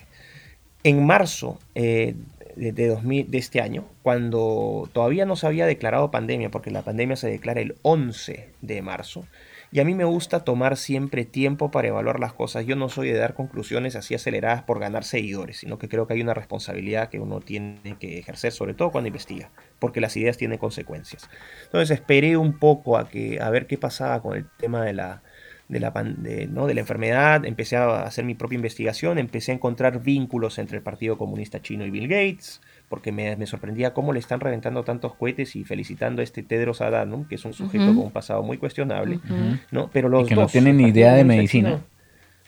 En 0.85 1.05
marzo 1.05 1.59
eh, 1.75 2.15
de, 2.55 2.71
de 2.71 3.37
este 3.37 3.59
año, 3.59 3.83
cuando 4.03 4.89
todavía 4.93 5.25
no 5.25 5.35
se 5.35 5.47
había 5.47 5.65
declarado 5.65 6.11
pandemia, 6.11 6.49
porque 6.49 6.71
la 6.71 6.83
pandemia 6.83 7.17
se 7.17 7.29
declara 7.29 7.59
el 7.59 7.75
11 7.81 8.51
de 8.61 8.81
marzo, 8.81 9.25
y 9.71 9.79
a 9.79 9.85
mí 9.85 9.95
me 9.95 10.03
gusta 10.03 10.43
tomar 10.43 10.75
siempre 10.75 11.23
tiempo 11.23 11.71
para 11.71 11.87
evaluar 11.87 12.19
las 12.19 12.33
cosas. 12.33 12.65
Yo 12.65 12.75
no 12.75 12.89
soy 12.89 13.09
de 13.09 13.17
dar 13.17 13.33
conclusiones 13.33 13.95
así 13.95 14.13
aceleradas 14.13 14.63
por 14.63 14.79
ganar 14.79 15.05
seguidores, 15.05 15.57
sino 15.57 15.77
que 15.77 15.87
creo 15.87 16.07
que 16.07 16.13
hay 16.13 16.21
una 16.21 16.33
responsabilidad 16.33 17.09
que 17.09 17.19
uno 17.19 17.39
tiene 17.39 17.95
que 17.97 18.19
ejercer, 18.19 18.51
sobre 18.51 18.73
todo 18.73 18.91
cuando 18.91 19.07
investiga, 19.07 19.49
porque 19.79 20.01
las 20.01 20.17
ideas 20.17 20.35
tienen 20.35 20.57
consecuencias. 20.57 21.29
Entonces 21.63 21.91
esperé 21.91 22.35
un 22.35 22.59
poco 22.59 22.97
a, 22.97 23.07
que, 23.07 23.39
a 23.41 23.49
ver 23.49 23.65
qué 23.65 23.77
pasaba 23.77 24.21
con 24.21 24.35
el 24.35 24.45
tema 24.57 24.83
de 24.83 24.91
la, 24.91 25.23
de 25.69 25.79
la, 25.79 25.93
¿no? 26.49 26.67
de 26.67 26.73
la 26.73 26.81
enfermedad, 26.81 27.45
empecé 27.45 27.77
a 27.77 28.01
hacer 28.01 28.25
mi 28.25 28.35
propia 28.35 28.57
investigación, 28.57 29.17
empecé 29.19 29.53
a 29.53 29.55
encontrar 29.55 30.01
vínculos 30.01 30.59
entre 30.59 30.77
el 30.77 30.83
Partido 30.83 31.17
Comunista 31.17 31.61
Chino 31.61 31.85
y 31.85 31.91
Bill 31.91 32.09
Gates, 32.09 32.59
porque 32.91 33.13
me, 33.13 33.47
sorprendía 33.47 33.93
cómo 33.93 34.11
le 34.11 34.19
están 34.19 34.41
reventando 34.41 34.83
tantos 34.83 35.15
cohetes 35.15 35.55
y 35.55 35.63
felicitando 35.63 36.19
a 36.19 36.25
este 36.25 36.43
Tedros 36.43 36.81
Adhanom, 36.81 37.25
que 37.25 37.35
es 37.35 37.45
un 37.45 37.53
sujeto 37.53 37.85
con 37.85 37.99
un 37.99 38.11
pasado 38.11 38.43
muy 38.43 38.57
cuestionable, 38.57 39.21
¿no? 39.71 39.89
Pero 39.93 40.09
los 40.09 40.27
que 40.27 40.35
no 40.35 40.45
tienen 40.47 40.75
ni 40.75 40.89
idea 40.89 41.13
de 41.13 41.23
medicina. 41.23 41.79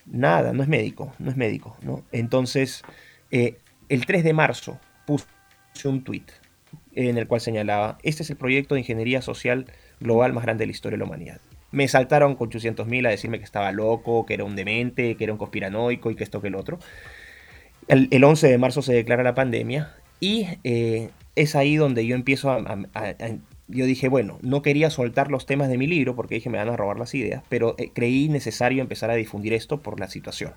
nada, 0.06 0.52
no 0.52 0.62
es 0.62 0.68
médico, 0.68 1.14
no 1.18 1.32
es 1.32 1.38
médico, 1.38 1.78
¿no? 1.82 2.04
Entonces, 2.12 2.84
eh, 3.32 3.58
el 3.88 4.06
3 4.06 4.26
de 4.26 4.34
marzo 4.34 4.82
puse 5.06 5.26
un 5.86 6.04
tuit 6.04 6.30
en 6.92 7.18
el 7.18 7.26
cual 7.26 7.40
señalaba, 7.40 7.98
este 8.04 8.24
es 8.24 8.30
el 8.30 8.36
proyecto 8.36 8.76
de 8.76 8.82
ingeniería 8.82 9.22
social 9.22 9.68
global 10.02 10.34
más 10.34 10.44
grande 10.44 10.64
de 10.64 10.66
la 10.68 10.72
historia 10.74 10.98
de 10.98 11.00
la 11.00 11.06
humanidad. 11.06 11.40
Me 11.72 11.88
saltaron 11.88 12.36
con 12.36 12.50
800 12.50 12.86
mil 12.86 13.06
a 13.06 13.12
decirme 13.12 13.40
que 13.40 13.46
estaba 13.46 13.72
loco, 13.72 14.26
que 14.26 14.34
era 14.34 14.44
un 14.44 14.58
demente, 14.58 15.16
que 15.16 15.24
era 15.24 15.32
un 15.32 15.40
conspiranoico 15.40 16.12
y 16.12 16.16
que 16.16 16.26
esto 16.26 16.42
que 16.42 16.50
el 16.50 16.56
otro. 16.56 16.80
El, 17.88 18.10
el 18.12 18.26
11 18.26 18.50
de 18.50 18.58
marzo 18.58 18.82
se 18.82 18.94
declara 18.94 19.24
la 19.24 19.36
pandemia 19.36 19.94
y 20.24 20.48
eh, 20.64 21.10
es 21.36 21.54
ahí 21.54 21.76
donde 21.76 22.06
yo 22.06 22.16
empiezo 22.16 22.50
a, 22.50 22.78
Yo 23.68 23.86
dije, 23.86 24.08
bueno, 24.08 24.40
no 24.42 24.62
quería 24.62 24.90
soltar 24.90 25.30
los 25.30 25.46
temas 25.46 25.68
de 25.68 25.78
mi 25.78 25.86
libro 25.86 26.16
porque 26.16 26.36
dije 26.36 26.50
me 26.50 26.60
van 26.60 26.70
a 26.70 26.78
robar 26.78 26.98
las 26.98 27.14
ideas, 27.14 27.44
pero 27.50 27.76
eh, 27.78 27.92
creí 27.94 28.30
necesario 28.30 28.82
empezar 28.82 29.12
a 29.12 29.16
difundir 29.16 29.52
esto 29.52 29.82
por 29.82 30.00
la 30.00 30.08
situación. 30.08 30.54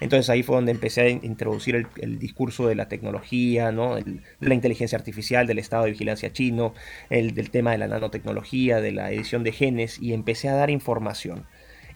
Entonces 0.00 0.28
ahí 0.28 0.42
fue 0.42 0.56
donde 0.56 0.72
empecé 0.72 1.00
a 1.00 1.08
introducir 1.08 1.86
el, 1.96 2.18
discurso 2.18 2.68
de 2.68 2.74
la 2.74 2.88
tecnología, 2.88 3.72
¿no? 3.72 3.94
de 3.94 4.20
la 4.40 4.54
inteligencia 4.54 4.98
artificial, 4.98 5.46
del 5.46 5.60
estado 5.60 5.84
de 5.84 5.92
vigilancia 5.92 6.30
chino, 6.34 6.74
el, 7.08 7.32
del 7.32 7.48
tema 7.48 7.72
de 7.72 7.78
la 7.78 7.88
nanotecnología, 7.88 8.82
de 8.82 8.92
la 8.92 9.10
edición 9.10 9.44
de 9.44 9.52
genes, 9.52 9.98
y 9.98 10.12
empecé 10.12 10.50
a 10.50 10.56
dar 10.56 10.68
información. 10.68 11.46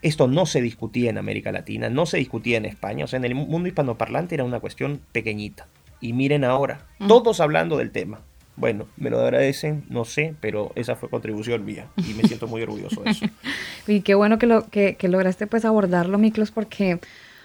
Esto 0.01 0.27
no 0.27 0.47
se 0.47 0.63
discutía 0.63 1.11
en 1.11 1.19
América 1.19 1.53
Latina, 1.53 1.91
no 1.91 2.07
se 2.07 2.17
discutía 2.17 2.57
en 2.57 2.65
España, 2.65 3.05
o 3.05 3.09
sea, 3.09 3.19
en 3.19 3.27
el 3.27 3.35
mundo 3.35 3.69
hispanoparlante 3.69 4.37
era 4.37 4.45
una 4.45 4.61
cuestión 4.61 5.03
pequeñita. 5.13 5.69
Y 6.01 6.13
miren 6.13 6.45
ahora, 6.45 6.87
todos 7.07 7.41
hablando 7.41 7.77
del 7.77 7.91
tema. 7.91 8.21
Bueno, 8.57 8.87
me 8.97 9.11
lo 9.11 9.21
agradecen, 9.21 9.85
no 9.89 10.05
sé, 10.05 10.35
pero 10.41 10.73
esa 10.75 10.95
fue 10.97 11.09
contribución 11.09 11.65
mía 11.65 11.87
y 11.97 12.13
me 12.15 12.25
siento 12.25 12.47
muy 12.47 12.63
orgulloso 12.63 13.03
de 13.03 13.11
eso. 13.11 13.27
y 13.87 14.01
qué 14.03 14.15
bueno 14.15 14.39
que, 14.39 14.47
lo, 14.47 14.69
que, 14.69 14.97
que 14.97 15.09
lograste 15.09 15.47
pues 15.47 15.65
abordarlo, 15.65 16.19
Miklos, 16.19 16.51
porque 16.51 17.01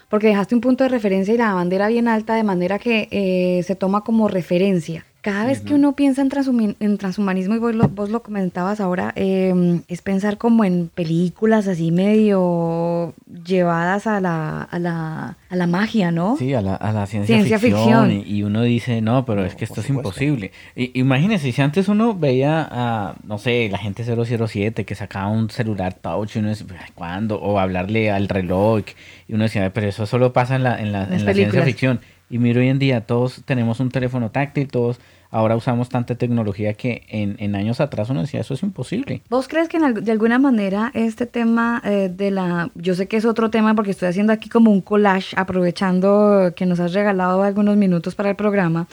porque 0.08 0.28
dejaste 0.28 0.54
un 0.54 0.60
punto 0.60 0.84
de 0.84 0.88
referencia 0.88 1.34
y 1.34 1.36
la 1.36 1.52
bandera 1.52 1.88
bien 1.88 2.08
alta 2.08 2.34
de 2.34 2.44
manera 2.44 2.78
que 2.78 3.08
eh, 3.10 3.62
se 3.64 3.74
toma 3.74 4.02
como 4.02 4.28
referencia. 4.28 5.04
Cada 5.26 5.44
vez 5.44 5.60
que 5.60 5.74
uno 5.74 5.96
piensa 5.96 6.22
en, 6.22 6.76
en 6.78 6.98
transhumanismo, 6.98 7.56
y 7.56 7.58
vos 7.58 7.74
lo, 7.74 7.88
vos 7.88 8.10
lo 8.10 8.22
comentabas 8.22 8.78
ahora, 8.78 9.12
em, 9.16 9.82
es 9.88 10.00
pensar 10.00 10.38
como 10.38 10.64
en 10.64 10.88
películas 10.94 11.66
así 11.66 11.90
medio 11.90 13.12
llevadas 13.44 14.06
a 14.06 14.20
la, 14.20 14.62
a 14.62 14.78
la, 14.78 15.36
a 15.50 15.56
la 15.56 15.66
magia, 15.66 16.12
¿no? 16.12 16.36
Sí, 16.36 16.54
a 16.54 16.60
la, 16.60 16.76
a 16.76 16.92
la 16.92 17.06
ciencia, 17.06 17.58
ficción. 17.58 18.22
Y, 18.24 18.44
uno 18.44 18.62
dice, 18.62 19.00
no, 19.02 19.24
pero 19.24 19.44
es 19.44 19.56
que 19.56 19.64
esto 19.64 19.80
es 19.80 19.90
imposible. 19.90 20.52
Y, 20.76 20.96
imagínense, 20.96 21.50
si 21.50 21.60
antes 21.60 21.88
uno 21.88 22.14
veía 22.14 22.64
a, 22.70 23.16
no 23.24 23.38
sé, 23.38 23.68
la 23.68 23.78
gente 23.78 24.04
007 24.04 24.84
que 24.84 24.94
sacaba 24.94 25.26
un 25.26 25.50
celular 25.50 25.94
touch 25.94 26.36
y 26.36 26.38
uno 26.38 26.50
decía, 26.50 26.68
¿cuándo? 26.94 27.40
O 27.40 27.58
hablarle 27.58 28.12
al 28.12 28.28
reloj 28.28 28.84
y 29.26 29.34
uno 29.34 29.42
decía, 29.42 29.72
pero 29.72 29.88
eso 29.88 30.06
solo 30.06 30.32
pasa 30.32 30.54
en 30.54 30.62
la, 30.62 30.80
en 30.80 30.92
la, 30.92 31.02
en 31.02 31.24
la 31.24 31.34
ciencia 31.34 31.62
ficción. 31.64 31.98
Y 32.30 32.38
miro 32.38 32.60
hoy 32.60 32.68
en 32.68 32.78
día, 32.78 33.00
todos 33.00 33.42
tenemos 33.44 33.80
un 33.80 33.90
teléfono 33.90 34.30
táctil, 34.30 34.68
todos 34.68 35.00
ahora 35.30 35.56
usamos 35.56 35.88
tanta 35.88 36.14
tecnología 36.14 36.74
que 36.74 37.04
en, 37.08 37.54
años 37.54 37.80
atrás 37.80 38.10
uno 38.10 38.20
decía 38.20 38.40
eso 38.40 38.54
es 38.54 38.62
imposible. 38.62 39.22
¿Vos 39.28 39.48
crees 39.48 39.68
que 39.68 39.78
de 39.78 40.12
alguna 40.12 40.38
manera 40.38 40.90
este 40.94 41.26
tema 41.26 41.80
eh, 41.84 42.10
de 42.14 42.30
la, 42.30 42.70
yo 42.74 42.94
sé 42.94 43.06
que 43.06 43.16
es 43.16 43.24
otro 43.24 43.50
tema 43.50 43.74
porque 43.74 43.90
estoy 43.90 44.08
haciendo 44.08 44.32
aquí 44.32 44.48
como 44.48 44.70
un 44.70 44.80
collage 44.80 45.34
aprovechando 45.36 46.52
que 46.54 46.66
nos 46.66 46.80
has 46.80 46.92
regalado 46.92 47.42
algunos 47.42 47.76
minutos 47.76 48.14
para 48.14 48.30
el 48.30 48.36
programa, 48.36 48.86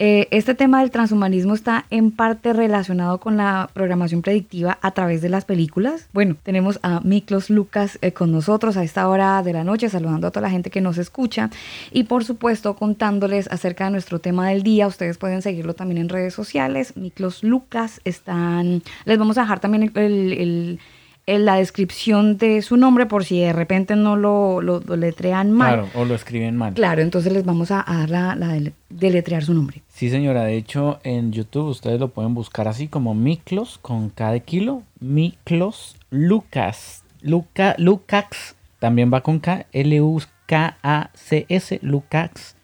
eh, 0.00 0.28
este 0.30 0.54
tema 0.54 0.80
del 0.80 0.92
transhumanismo 0.92 1.54
está 1.54 1.86
en 1.90 2.12
parte 2.12 2.52
relacionado 2.52 3.18
con 3.18 3.36
la 3.36 3.68
programación 3.72 4.22
predictiva 4.22 4.78
a 4.80 4.92
través 4.92 5.22
de 5.22 5.28
las 5.28 5.44
películas. 5.44 6.08
Bueno, 6.12 6.36
tenemos 6.44 6.78
a 6.82 7.00
Miklos 7.00 7.50
Lucas 7.50 7.98
eh, 8.00 8.12
con 8.12 8.30
nosotros 8.30 8.76
a 8.76 8.84
esta 8.84 9.08
hora 9.08 9.42
de 9.42 9.52
la 9.52 9.64
noche, 9.64 9.88
saludando 9.88 10.28
a 10.28 10.30
toda 10.30 10.42
la 10.42 10.50
gente 10.50 10.70
que 10.70 10.80
nos 10.80 10.98
escucha 10.98 11.50
y 11.90 12.04
por 12.04 12.24
supuesto 12.24 12.76
contándoles 12.76 13.48
acerca 13.48 13.86
de 13.86 13.90
nuestro 13.90 14.20
tema 14.20 14.48
del 14.50 14.62
día. 14.62 14.86
Ustedes 14.86 15.18
pueden 15.18 15.42
seguirlo 15.42 15.74
también 15.74 15.98
en 15.98 16.08
redes 16.08 16.32
sociales. 16.32 16.96
Miklos 16.96 17.42
Lucas 17.42 18.00
están, 18.04 18.82
les 19.04 19.18
vamos 19.18 19.36
a 19.36 19.42
dejar 19.42 19.58
también 19.58 19.90
el 19.94 20.78
en 21.28 21.44
la 21.44 21.56
descripción 21.56 22.38
de 22.38 22.62
su 22.62 22.78
nombre 22.78 23.04
por 23.04 23.22
si 23.22 23.38
de 23.40 23.52
repente 23.52 23.94
no 23.96 24.16
lo, 24.16 24.62
lo, 24.62 24.80
letrean 24.96 25.52
mal. 25.52 25.74
Claro, 25.74 25.90
o 25.94 26.06
lo 26.06 26.14
escriben 26.14 26.56
mal. 26.56 26.72
Claro, 26.72 27.02
entonces 27.02 27.30
les 27.34 27.44
vamos 27.44 27.70
a, 27.70 27.84
dar 27.86 28.08
la, 28.08 28.34
la 28.34 28.58
deletrear 28.88 29.44
su 29.44 29.52
nombre. 29.52 29.82
Sí, 29.88 30.08
señora. 30.08 30.44
De 30.44 30.56
hecho, 30.56 31.00
en 31.04 31.30
YouTube 31.30 31.68
ustedes 31.68 32.00
lo 32.00 32.08
pueden 32.08 32.32
buscar 32.32 32.66
así 32.66 32.88
como 32.88 33.14
Miklos 33.14 33.76
con 33.76 34.08
cada 34.08 34.40
kilo. 34.40 34.84
Miklos 35.00 35.96
Lucas. 36.08 37.04
Luca, 37.20 37.74
Lucax. 37.76 38.56
También 38.78 39.12
va 39.12 39.20
con 39.20 39.38
K. 39.38 39.66
L-U-K-A-C-S. 39.72 40.08
Lucax. 41.82 42.56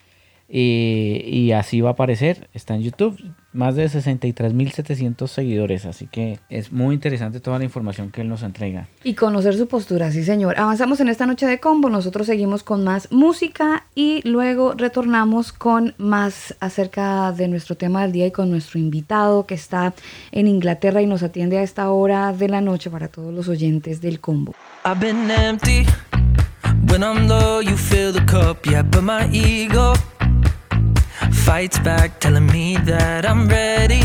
Eh, 0.49 1.23
y 1.27 1.53
así 1.53 1.83
va 1.83 1.91
a 1.91 1.93
aparecer. 1.93 2.49
Está 2.55 2.75
en 2.75 2.81
YouTube 2.81 3.21
más 3.55 3.77
de 3.77 3.87
63.700 3.87 5.29
seguidores, 5.29 5.87
así 5.87 6.07
que 6.07 6.41
es 6.51 6.73
muy 6.73 6.95
interesante 6.95 7.41
toda 7.41 7.59
la 7.59 7.65
información 7.65 8.11
que 8.11 8.21
él 8.21 8.29
nos 8.29 8.43
entrega. 8.43 8.89
Y 9.03 9.15
conocer 9.15 9.57
su 9.57 9.69
postura, 9.69 10.11
sí 10.11 10.25
señor. 10.25 10.59
Avanzamos 10.59 11.01
en 11.01 11.09
esta 11.09 11.25
noche 11.27 11.47
de 11.47 11.61
combo, 11.61 11.89
nosotros 11.89 12.27
seguimos 12.27 12.63
con 12.63 12.85
más 12.85 13.11
música 13.13 13.87
y 13.95 14.21
luego 14.29 14.75
retornamos 14.75 15.53
con 15.53 15.95
más 15.97 16.55
acerca 16.61 17.33
de 17.33 17.49
nuestro 17.49 17.77
tema 17.77 18.03
del 18.03 18.13
día 18.13 18.27
y 18.27 18.31
con 18.33 18.51
nuestro 18.51 18.79
invitado 18.79 19.47
que 19.47 19.55
está 19.55 19.95
en 20.33 20.49
Inglaterra 20.49 21.01
y 21.01 21.07
nos 21.07 21.23
atiende 21.23 21.59
a 21.59 21.63
esta 21.63 21.91
hora 21.91 22.33
de 22.33 22.49
la 22.49 22.61
noche 22.61 22.91
para 22.91 23.09
todos 23.09 23.33
los 23.33 23.49
oyentes 23.49 24.01
del 24.01 24.21
combo. 24.21 24.55
Fights 31.33 31.79
back, 31.79 32.21
telling 32.21 32.47
me 32.47 32.77
that 32.85 33.25
I'm 33.27 33.49
ready 33.49 34.03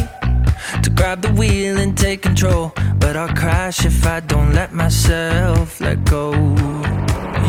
to 0.84 0.89
grab 0.89 1.22
the 1.22 1.32
wheel 1.34 1.78
and 1.78 1.97
take 1.97 2.22
control. 2.22 2.74
But 2.97 3.15
I'll 3.15 3.36
crash 3.36 3.86
if 3.86 4.05
I 4.05 4.20
don't 4.20 4.53
let 4.53 4.74
myself 4.74 5.82
let 5.82 6.03
go. 6.05 6.32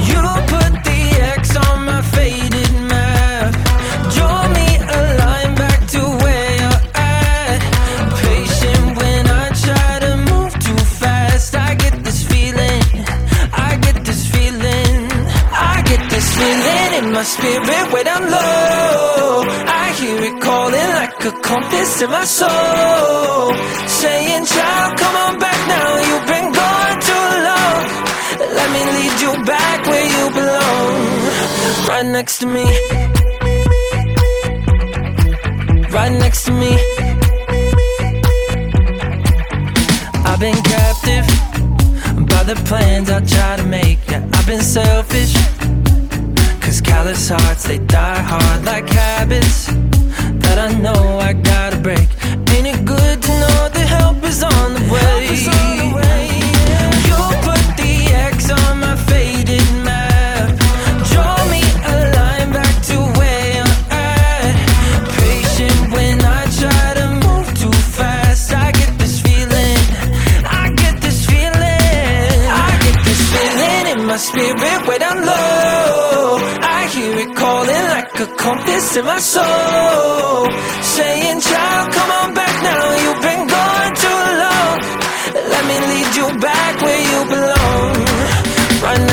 You 0.07 0.21
put 0.49 0.90
my 17.21 17.25
spirit 17.25 17.93
when 17.93 18.09
I'm 18.09 18.25
low. 18.31 19.45
I 19.83 19.93
hear 20.01 20.19
it 20.29 20.41
calling 20.41 20.91
like 21.01 21.23
a 21.31 21.33
compass 21.49 22.01
in 22.01 22.11
my 22.11 22.25
soul. 22.25 23.53
Saying, 24.01 24.45
child, 24.47 24.91
come 25.01 25.17
on 25.25 25.39
back 25.39 25.61
now. 25.75 25.89
You've 26.09 26.29
been 26.35 26.49
gone 26.61 26.97
too 27.11 27.29
long. 27.49 27.81
Let 28.57 28.69
me 28.75 28.83
lead 28.97 29.17
you 29.25 29.33
back 29.53 29.79
where 29.91 30.09
you 30.17 30.25
belong. 30.39 30.97
Right 31.91 32.09
next 32.19 32.39
to 32.39 32.47
me. 32.47 32.65
Right 35.97 36.15
next 36.25 36.45
to 36.47 36.53
me. 36.53 36.73
I've 40.29 40.41
been 40.47 40.61
captive 40.75 41.27
by 42.33 42.43
the 42.51 42.57
plans 42.65 43.11
I 43.11 43.21
try 43.35 43.57
to 43.57 43.67
make. 43.67 43.99
Yeah, 44.09 44.27
I've 44.33 44.47
been 44.47 44.63
selfish. 44.63 45.35
Cause 46.71 46.81
callous 46.83 47.29
hearts, 47.29 47.65
they 47.65 47.79
die 47.79 48.23
hard 48.23 48.65
like 48.65 48.89
habits 48.89 49.67
that 50.45 50.57
I 50.57 50.73
know 50.79 51.19
I 51.19 51.33
gotta 51.33 51.79
break. 51.79 52.09
Ain't 52.55 52.69
it 52.69 52.85
good 52.85 53.23
to 53.23 53.33
know 53.43 53.69
the 53.75 53.81
help 53.81 54.23
is 54.23 54.41
on 54.45 54.75
the 54.75 54.85
way? 54.95 55.35
You 57.11 57.19
put 57.43 57.65
the 57.75 57.95
X 58.31 58.53
on 58.53 58.79
my 58.79 58.95
faded 58.95 59.67
map. 59.83 60.47
Draw 61.11 61.39
me 61.51 61.63
a 61.91 61.97
line 62.15 62.53
back 62.53 62.75
to 62.91 62.99
where 63.19 63.65
I'm 63.65 63.73
at. 63.91 64.55
Patient 65.19 65.91
when 65.91 66.23
I 66.23 66.43
try 66.61 66.87
to 67.01 67.07
move 67.27 67.49
too 67.59 67.77
fast. 67.99 68.53
I 68.53 68.71
get 68.71 68.97
this 68.97 69.21
feeling. 69.21 69.83
I 70.47 70.73
get 70.77 71.03
this 71.03 71.27
feeling. 71.27 72.39
I 72.63 72.71
get 72.85 72.97
this 73.09 73.23
feeling 73.35 73.87
in 73.99 74.07
my 74.07 74.19
spirit 74.19 74.87
when 74.87 75.03
I'm 75.03 75.21
low. 75.27 76.20
It 77.21 77.37
calling 77.37 77.85
like 77.95 78.19
a 78.19 78.27
compass 78.35 78.97
in 78.97 79.05
my 79.05 79.19
soul. 79.19 80.47
Saying, 80.97 81.41
child, 81.41 81.93
come 81.93 82.11
on 82.21 82.33
back 82.33 82.55
now. 82.69 82.85
You've 83.03 83.23
been 83.29 83.45
gone 83.57 83.93
too 84.05 84.23
long. 84.45 84.79
Let 85.53 85.63
me 85.69 85.77
lead 85.91 86.11
you 86.17 86.29
back 86.41 86.75
where 86.81 87.03
you 87.13 87.21
belong. 87.35 87.93
Right 88.85 89.10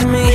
to 0.00 0.06
me. 0.16 0.28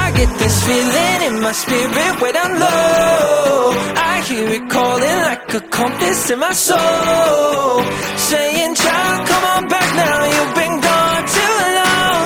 I 0.00 0.04
get 0.18 0.30
this 0.42 0.56
feeling 0.66 1.20
in 1.28 1.34
my 1.46 1.52
spirit 1.52 2.14
when 2.22 2.34
I'm 2.44 2.54
low. 2.64 3.72
I 4.12 4.14
hear 4.28 4.46
it 4.58 4.66
calling 4.76 5.18
like 5.28 5.54
a 5.54 5.62
compass 5.78 6.30
in 6.30 6.38
my 6.38 6.52
soul. 6.52 7.82
Saying, 8.30 8.74
child, 8.82 9.18
come 9.30 9.44
on 9.54 9.62
back 9.74 9.88
now. 10.04 10.18
You've 10.34 10.54
been 10.60 10.76
gone 10.88 11.24
too 11.36 11.56
long. 11.80 12.24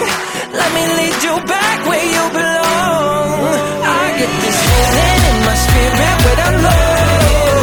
Let 0.59 0.71
me 0.77 0.85
lead 0.99 1.19
you 1.27 1.35
back 1.55 1.79
where 1.89 2.09
you 2.17 2.25
belong. 2.41 3.29
I 4.01 4.05
get 4.21 4.33
this 4.45 4.59
feeling 4.69 5.23
in 5.31 5.39
my 5.49 5.57
spirit 5.65 6.17
when 6.27 6.39
I'm 6.47 6.57
low. 6.69 7.61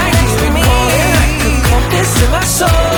I 0.00 0.04
hear 0.20 0.40
it 0.48 0.54
calling 0.68 1.08
like 1.18 1.40
a 1.48 1.52
compass 1.68 2.10
in 2.24 2.30
my 2.38 2.44
soul. 2.58 2.89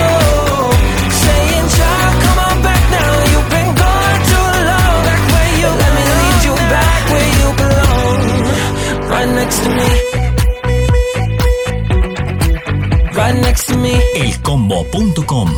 Me. 13.83 13.99
elcombo.com. 14.15 15.49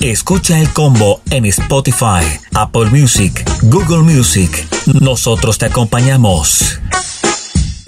Escucha 0.00 0.58
el 0.58 0.72
combo 0.72 1.20
en 1.30 1.46
Spotify, 1.46 2.24
Apple 2.52 2.86
Music, 2.86 3.48
Google 3.62 4.02
Music. 4.02 4.66
Nosotros 5.00 5.56
te 5.56 5.66
acompañamos. 5.66 6.80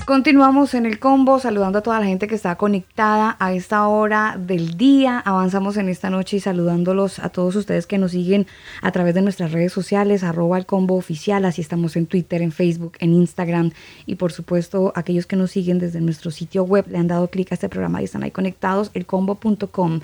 Continuamos 0.09 0.73
en 0.73 0.87
el 0.87 0.99
combo 0.99 1.39
saludando 1.39 1.81
a 1.81 1.83
toda 1.83 2.01
la 2.01 2.07
gente 2.07 2.29
que 2.29 2.35
está 2.35 2.57
conectada 2.57 3.37
a 3.39 3.53
esta 3.53 3.87
hora 3.89 4.39
del 4.41 4.79
día. 4.79 5.19
Avanzamos 5.19 5.77
en 5.77 5.91
esta 5.91 6.09
noche 6.09 6.39
y 6.39 6.41
saludándolos 6.41 7.19
a 7.19 7.29
todos 7.29 7.55
ustedes 7.57 7.87
que 7.87 7.99
nos 7.99 8.13
siguen 8.13 8.47
a 8.81 8.91
través 8.91 9.15
de 9.15 9.21
nuestras 9.21 9.53
redes 9.53 9.71
sociales, 9.71 10.25
arroba 10.25 10.57
el 10.57 10.65
combo 10.65 10.95
oficial. 10.95 11.45
Así 11.45 11.61
estamos 11.61 11.95
en 11.95 12.07
Twitter, 12.07 12.41
en 12.41 12.53
Facebook, 12.53 12.93
en 13.01 13.13
Instagram 13.13 13.73
y 14.07 14.15
por 14.15 14.33
supuesto 14.33 14.95
aquellos 14.97 15.27
que 15.27 15.37
nos 15.37 15.51
siguen 15.51 15.79
desde 15.79 16.01
nuestro 16.01 16.31
sitio 16.31 16.65
web 16.65 16.87
le 16.89 16.97
han 16.97 17.09
dado 17.09 17.29
clic 17.29 17.53
a 17.53 17.57
este 17.57 17.69
programa 17.69 18.01
y 18.01 18.05
están 18.05 18.23
ahí 18.23 18.31
conectados, 18.31 18.91
elcombo.com. 18.95 20.01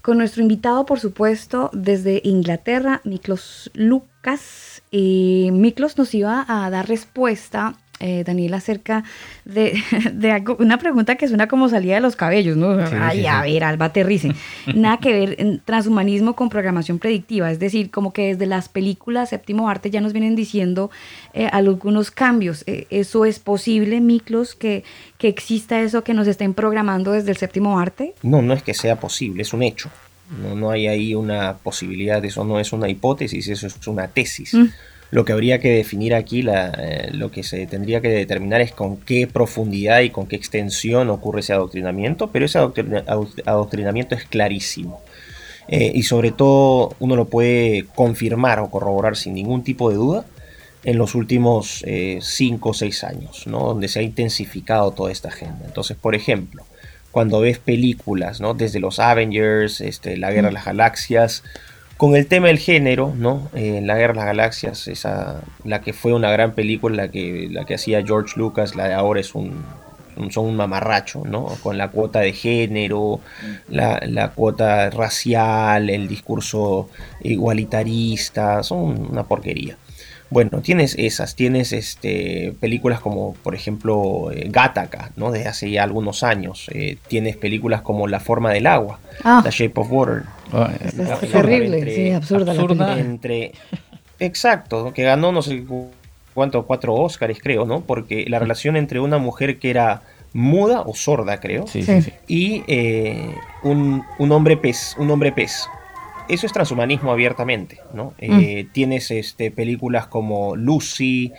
Con 0.00 0.16
nuestro 0.16 0.40
invitado, 0.40 0.86
por 0.86 0.98
supuesto, 0.98 1.68
desde 1.74 2.22
Inglaterra, 2.24 3.02
Miklos 3.04 3.70
Lucas. 3.74 4.82
Y 4.90 5.50
Miklos 5.52 5.98
nos 5.98 6.14
iba 6.14 6.46
a 6.48 6.70
dar 6.70 6.88
respuesta 6.88 7.76
eh, 8.02 8.24
Daniel, 8.24 8.52
acerca 8.54 9.04
de, 9.44 9.80
de 10.12 10.32
algo, 10.32 10.56
una 10.58 10.78
pregunta 10.78 11.14
que 11.14 11.28
suena 11.28 11.46
como 11.46 11.68
salida 11.68 11.94
de 11.94 12.00
los 12.00 12.16
cabellos, 12.16 12.56
¿no? 12.56 12.86
Sí, 12.86 12.94
Ay, 13.00 13.20
sí, 13.20 13.26
a 13.26 13.42
sí. 13.42 13.52
ver, 13.52 13.64
Alba, 13.64 13.86
aterrice. 13.86 14.32
Nada 14.74 14.98
que 14.98 15.12
ver 15.12 15.36
en 15.38 15.60
transhumanismo 15.64 16.34
con 16.34 16.48
programación 16.48 16.98
predictiva, 16.98 17.50
es 17.50 17.58
decir, 17.58 17.90
como 17.90 18.12
que 18.12 18.28
desde 18.28 18.46
las 18.46 18.68
películas 18.68 19.30
séptimo 19.30 19.68
arte 19.68 19.90
ya 19.90 20.00
nos 20.00 20.12
vienen 20.12 20.36
diciendo 20.36 20.90
eh, 21.32 21.48
algunos 21.52 22.10
cambios. 22.10 22.64
Eh, 22.66 22.86
¿Eso 22.90 23.24
es 23.24 23.38
posible, 23.38 24.00
Miklos, 24.00 24.54
que, 24.54 24.84
que 25.18 25.28
exista 25.28 25.80
eso 25.80 26.04
que 26.04 26.14
nos 26.14 26.26
estén 26.26 26.54
programando 26.54 27.12
desde 27.12 27.30
el 27.30 27.36
séptimo 27.36 27.78
arte? 27.78 28.14
No, 28.22 28.42
no 28.42 28.52
es 28.52 28.62
que 28.62 28.74
sea 28.74 28.96
posible, 29.00 29.42
es 29.42 29.52
un 29.52 29.62
hecho. 29.62 29.90
No, 30.40 30.54
no 30.54 30.70
hay 30.70 30.86
ahí 30.86 31.14
una 31.14 31.58
posibilidad, 31.58 32.24
eso 32.24 32.44
no 32.44 32.58
es 32.58 32.72
una 32.72 32.88
hipótesis, 32.88 33.48
eso 33.48 33.66
es 33.66 33.86
una 33.86 34.08
tesis. 34.08 34.54
Mm. 34.54 34.66
Lo 35.12 35.26
que 35.26 35.32
habría 35.34 35.60
que 35.60 35.68
definir 35.70 36.14
aquí, 36.14 36.40
la, 36.40 36.70
eh, 36.78 37.10
lo 37.12 37.30
que 37.30 37.42
se 37.42 37.66
tendría 37.66 38.00
que 38.00 38.08
determinar 38.08 38.62
es 38.62 38.72
con 38.72 38.96
qué 38.96 39.26
profundidad 39.26 40.00
y 40.00 40.08
con 40.08 40.26
qué 40.26 40.36
extensión 40.36 41.10
ocurre 41.10 41.40
ese 41.40 41.52
adoctrinamiento, 41.52 42.30
pero 42.32 42.46
ese 42.46 42.58
adoctrina- 42.58 43.04
adoc- 43.04 43.42
adoctrinamiento 43.44 44.14
es 44.14 44.24
clarísimo. 44.24 45.02
Eh, 45.68 45.92
y 45.94 46.02
sobre 46.04 46.32
todo 46.32 46.96
uno 46.98 47.14
lo 47.14 47.26
puede 47.26 47.84
confirmar 47.94 48.58
o 48.60 48.70
corroborar 48.70 49.14
sin 49.16 49.34
ningún 49.34 49.62
tipo 49.62 49.90
de 49.90 49.96
duda 49.96 50.24
en 50.82 50.96
los 50.96 51.14
últimos 51.14 51.84
5 52.20 52.70
o 52.70 52.74
6 52.74 53.04
años, 53.04 53.46
¿no? 53.46 53.60
donde 53.66 53.88
se 53.88 54.00
ha 54.00 54.02
intensificado 54.02 54.90
toda 54.92 55.12
esta 55.12 55.28
agenda. 55.28 55.60
Entonces, 55.66 55.96
por 55.96 56.14
ejemplo, 56.14 56.64
cuando 57.12 57.38
ves 57.40 57.58
películas, 57.58 58.40
¿no? 58.40 58.54
desde 58.54 58.80
los 58.80 58.98
Avengers, 58.98 59.80
este, 59.82 60.16
la 60.16 60.32
Guerra 60.32 60.48
de 60.48 60.54
las 60.54 60.64
Galaxias, 60.64 61.44
con 62.02 62.16
el 62.16 62.26
tema 62.26 62.48
del 62.48 62.58
género, 62.58 63.14
¿no? 63.16 63.48
Eh, 63.54 63.80
la 63.80 63.96
Guerra 63.96 64.14
de 64.14 64.16
las 64.16 64.26
Galaxias, 64.26 64.88
esa, 64.88 65.40
la 65.62 65.82
que 65.82 65.92
fue 65.92 66.12
una 66.12 66.32
gran 66.32 66.50
película, 66.50 66.96
la 66.96 67.12
que, 67.12 67.46
la 67.48 67.64
que 67.64 67.76
hacía 67.76 68.04
George 68.04 68.34
Lucas, 68.36 68.74
la 68.74 68.88
de 68.88 68.94
ahora 68.94 69.20
es 69.20 69.36
un, 69.36 69.62
son 70.30 70.46
un 70.46 70.56
mamarracho, 70.56 71.22
¿no? 71.24 71.46
Con 71.62 71.78
la 71.78 71.92
cuota 71.92 72.18
de 72.18 72.32
género, 72.32 73.20
la 73.68 74.32
cuota 74.34 74.90
racial, 74.90 75.90
el 75.90 76.08
discurso 76.08 76.88
igualitarista, 77.20 78.64
son 78.64 79.06
una 79.12 79.22
porquería. 79.22 79.76
Bueno, 80.32 80.62
tienes 80.62 80.94
esas, 80.98 81.36
tienes 81.36 81.72
este, 81.74 82.54
películas 82.58 83.00
como, 83.00 83.34
por 83.42 83.54
ejemplo, 83.54 84.30
eh, 84.32 84.46
Gattaca, 84.48 85.10
¿no? 85.16 85.30
De 85.30 85.46
hace 85.46 85.70
ya 85.70 85.82
algunos 85.82 86.22
años. 86.22 86.70
Eh, 86.72 86.96
tienes 87.06 87.36
películas 87.36 87.82
como 87.82 88.08
La 88.08 88.18
forma 88.18 88.50
del 88.50 88.66
agua, 88.66 88.98
Ah. 89.24 89.42
The 89.44 89.50
Shape 89.50 89.78
of 89.78 89.92
Water. 89.92 90.22
Es, 90.84 90.94
La- 90.94 91.14
es 91.16 91.30
terrible, 91.30 91.78
entre- 91.78 91.94
sí, 91.94 92.10
absurda, 92.12 92.52
absurda. 92.52 92.98
entre 92.98 93.52
exacto 94.18 94.92
que 94.92 95.02
ganó 95.02 95.32
no 95.32 95.42
sé 95.42 95.64
cu- 95.64 95.90
cuánto 96.34 96.64
cuatro 96.66 96.94
Óscares 96.94 97.38
creo 97.42 97.64
no 97.64 97.80
porque 97.80 98.24
la 98.28 98.38
relación 98.38 98.76
entre 98.76 99.00
una 99.00 99.18
mujer 99.18 99.58
que 99.58 99.70
era 99.70 100.02
muda 100.32 100.82
o 100.82 100.94
sorda 100.94 101.40
creo 101.40 101.66
Sí, 101.66 101.82
Sí. 101.82 102.00
sí, 102.02 102.10
sí. 102.10 102.12
y 102.28 102.62
eh, 102.68 103.34
un, 103.64 104.02
un 104.18 104.32
hombre 104.32 104.56
pez 104.56 104.94
un 104.98 105.10
hombre 105.10 105.32
pez 105.32 105.66
eso 106.28 106.46
es 106.46 106.52
transhumanismo 106.52 107.12
abiertamente, 107.12 107.80
¿no? 107.92 108.14
Eh, 108.18 108.64
mm. 108.64 108.72
Tienes 108.72 109.10
este, 109.10 109.50
películas 109.50 110.06
como 110.06 110.56
Lucy, 110.56 111.32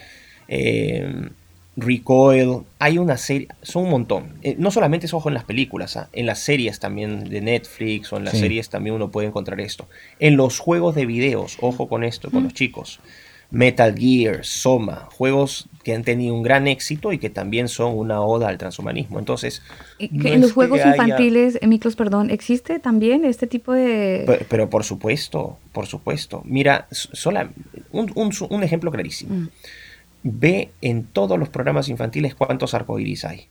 eh, 0.48 1.30
Recoil, 1.76 2.60
hay 2.78 3.00
una 3.00 3.18
serie, 3.18 3.48
son 3.64 3.86
un 3.86 3.90
montón. 3.90 4.36
Eh, 4.44 4.56
no 4.60 4.70
solamente 4.70 5.08
es 5.08 5.14
ojo 5.14 5.30
en 5.30 5.34
las 5.34 5.44
películas, 5.44 5.98
¿ah? 5.98 6.10
en 6.14 6.28
las 6.28 6.40
series 6.40 6.80
también 6.80 7.24
de 7.24 7.42
Netflix 7.42 8.14
o 8.14 8.18
en 8.18 8.26
las 8.26 8.38
series 8.38 8.70
también 8.70 8.96
uno 8.96 9.10
puede 9.10 9.28
encontrar 9.28 9.60
esto. 9.60 9.88
En 10.20 10.38
los 10.38 10.60
juegos 10.60 10.94
de 10.94 11.08
videos, 11.08 11.58
ojo 11.62 11.88
con 11.88 12.04
esto, 12.04 12.30
con 12.30 12.44
los 12.44 12.54
chicos. 12.54 13.00
Metal 13.54 13.96
Gear, 13.96 14.44
Soma, 14.44 15.08
juegos 15.12 15.70
que 15.84 15.94
han 15.94 16.04
tenido 16.04 16.34
un 16.34 16.42
gran 16.42 16.66
éxito 16.66 17.14
y 17.14 17.20
que 17.20 17.30
también 17.30 17.68
son 17.68 17.96
una 17.96 18.20
oda 18.20 18.48
al 18.48 18.58
transhumanismo. 18.58 19.20
Entonces, 19.20 19.62
en 20.00 20.42
los 20.42 20.54
juegos 20.54 20.80
infantiles, 20.84 21.60
eh, 21.62 21.68
Miklos, 21.68 21.96
perdón, 21.96 22.32
¿existe 22.32 22.80
también 22.80 23.26
este 23.26 23.46
tipo 23.46 23.72
de...? 23.72 24.44
Pero, 24.50 24.72
por 24.72 24.84
supuesto, 24.84 25.60
por 25.72 25.86
supuesto. 25.86 26.42
Mira, 26.46 26.88
sola, 26.90 27.52
un, 27.92 28.64
ejemplo 28.64 28.92
clarísimo. 28.92 29.36
Mm. 29.36 29.50
Ve 30.24 30.70
en 30.82 31.04
todos 31.04 31.38
los 31.38 31.50
programas 31.50 31.90
infantiles 31.90 32.34
cuántos 32.34 32.74
arcoíris 32.74 33.24
hay. 33.24 33.50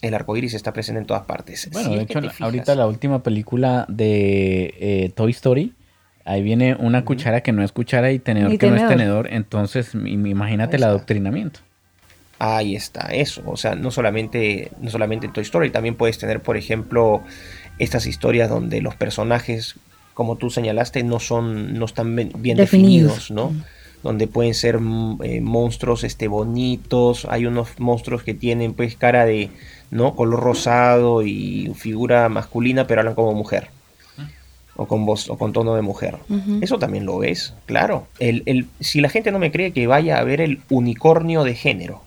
El 0.00 0.14
arcoíris 0.14 0.54
está 0.54 0.72
presente 0.72 1.00
en 1.00 1.06
todas 1.06 1.24
partes. 1.24 1.68
Bueno, 1.72 1.90
de 1.90 2.02
hecho, 2.02 2.20
ahorita 2.38 2.76
la 2.76 2.86
última 2.86 3.24
película 3.24 3.84
de 3.88 4.74
eh, 4.78 5.12
Toy 5.12 5.32
Story 5.32 5.72
Ahí 6.24 6.42
viene 6.42 6.74
una 6.78 7.04
cuchara 7.04 7.42
que 7.42 7.52
no 7.52 7.62
es 7.62 7.72
cuchara 7.72 8.10
y 8.10 8.18
tenedor 8.18 8.56
que 8.56 8.70
no 8.70 8.76
es 8.76 8.88
tenedor. 8.88 9.28
Entonces, 9.30 9.94
imagínate 9.94 10.76
el 10.76 10.84
adoctrinamiento. 10.84 11.60
Ahí 12.38 12.74
está, 12.74 13.08
eso. 13.12 13.42
O 13.46 13.56
sea, 13.56 13.74
no 13.74 13.90
solamente, 13.90 14.70
no 14.80 14.90
solamente 14.90 15.26
en 15.26 15.32
Toy 15.32 15.42
Story, 15.42 15.70
también 15.70 15.96
puedes 15.96 16.18
tener, 16.18 16.40
por 16.40 16.56
ejemplo, 16.56 17.22
estas 17.78 18.06
historias 18.06 18.48
donde 18.48 18.80
los 18.80 18.96
personajes, 18.96 19.76
como 20.14 20.36
tú 20.36 20.50
señalaste, 20.50 21.02
no 21.02 21.20
son, 21.20 21.78
no 21.78 21.84
están 21.84 22.16
bien 22.16 22.56
definidos, 22.56 23.30
¿no? 23.30 23.52
Donde 24.02 24.26
pueden 24.26 24.54
ser 24.54 24.78
mm, 24.80 25.18
eh, 25.22 25.40
monstruos 25.42 26.04
este, 26.04 26.26
bonitos. 26.26 27.26
Hay 27.30 27.46
unos 27.46 27.78
monstruos 27.78 28.22
que 28.22 28.34
tienen 28.34 28.72
pues 28.72 28.96
cara 28.96 29.26
de, 29.26 29.50
¿no? 29.90 30.16
Color 30.16 30.40
rosado 30.40 31.22
y 31.22 31.70
figura 31.74 32.28
masculina, 32.30 32.86
pero 32.86 33.02
hablan 33.02 33.14
como 33.14 33.34
mujer 33.34 33.68
o 34.76 34.86
con 34.86 35.06
voz 35.06 35.28
o 35.28 35.38
con 35.38 35.52
tono 35.52 35.74
de 35.74 35.82
mujer. 35.82 36.16
Eso 36.60 36.78
también 36.78 37.06
lo 37.06 37.18
ves, 37.18 37.54
claro. 37.66 38.06
El, 38.18 38.66
si 38.80 39.00
la 39.00 39.08
gente 39.08 39.30
no 39.30 39.38
me 39.38 39.52
cree 39.52 39.72
que 39.72 39.86
vaya 39.86 40.18
a 40.18 40.24
ver 40.24 40.40
el 40.40 40.60
unicornio 40.70 41.44
de 41.44 41.54
género, 41.54 42.02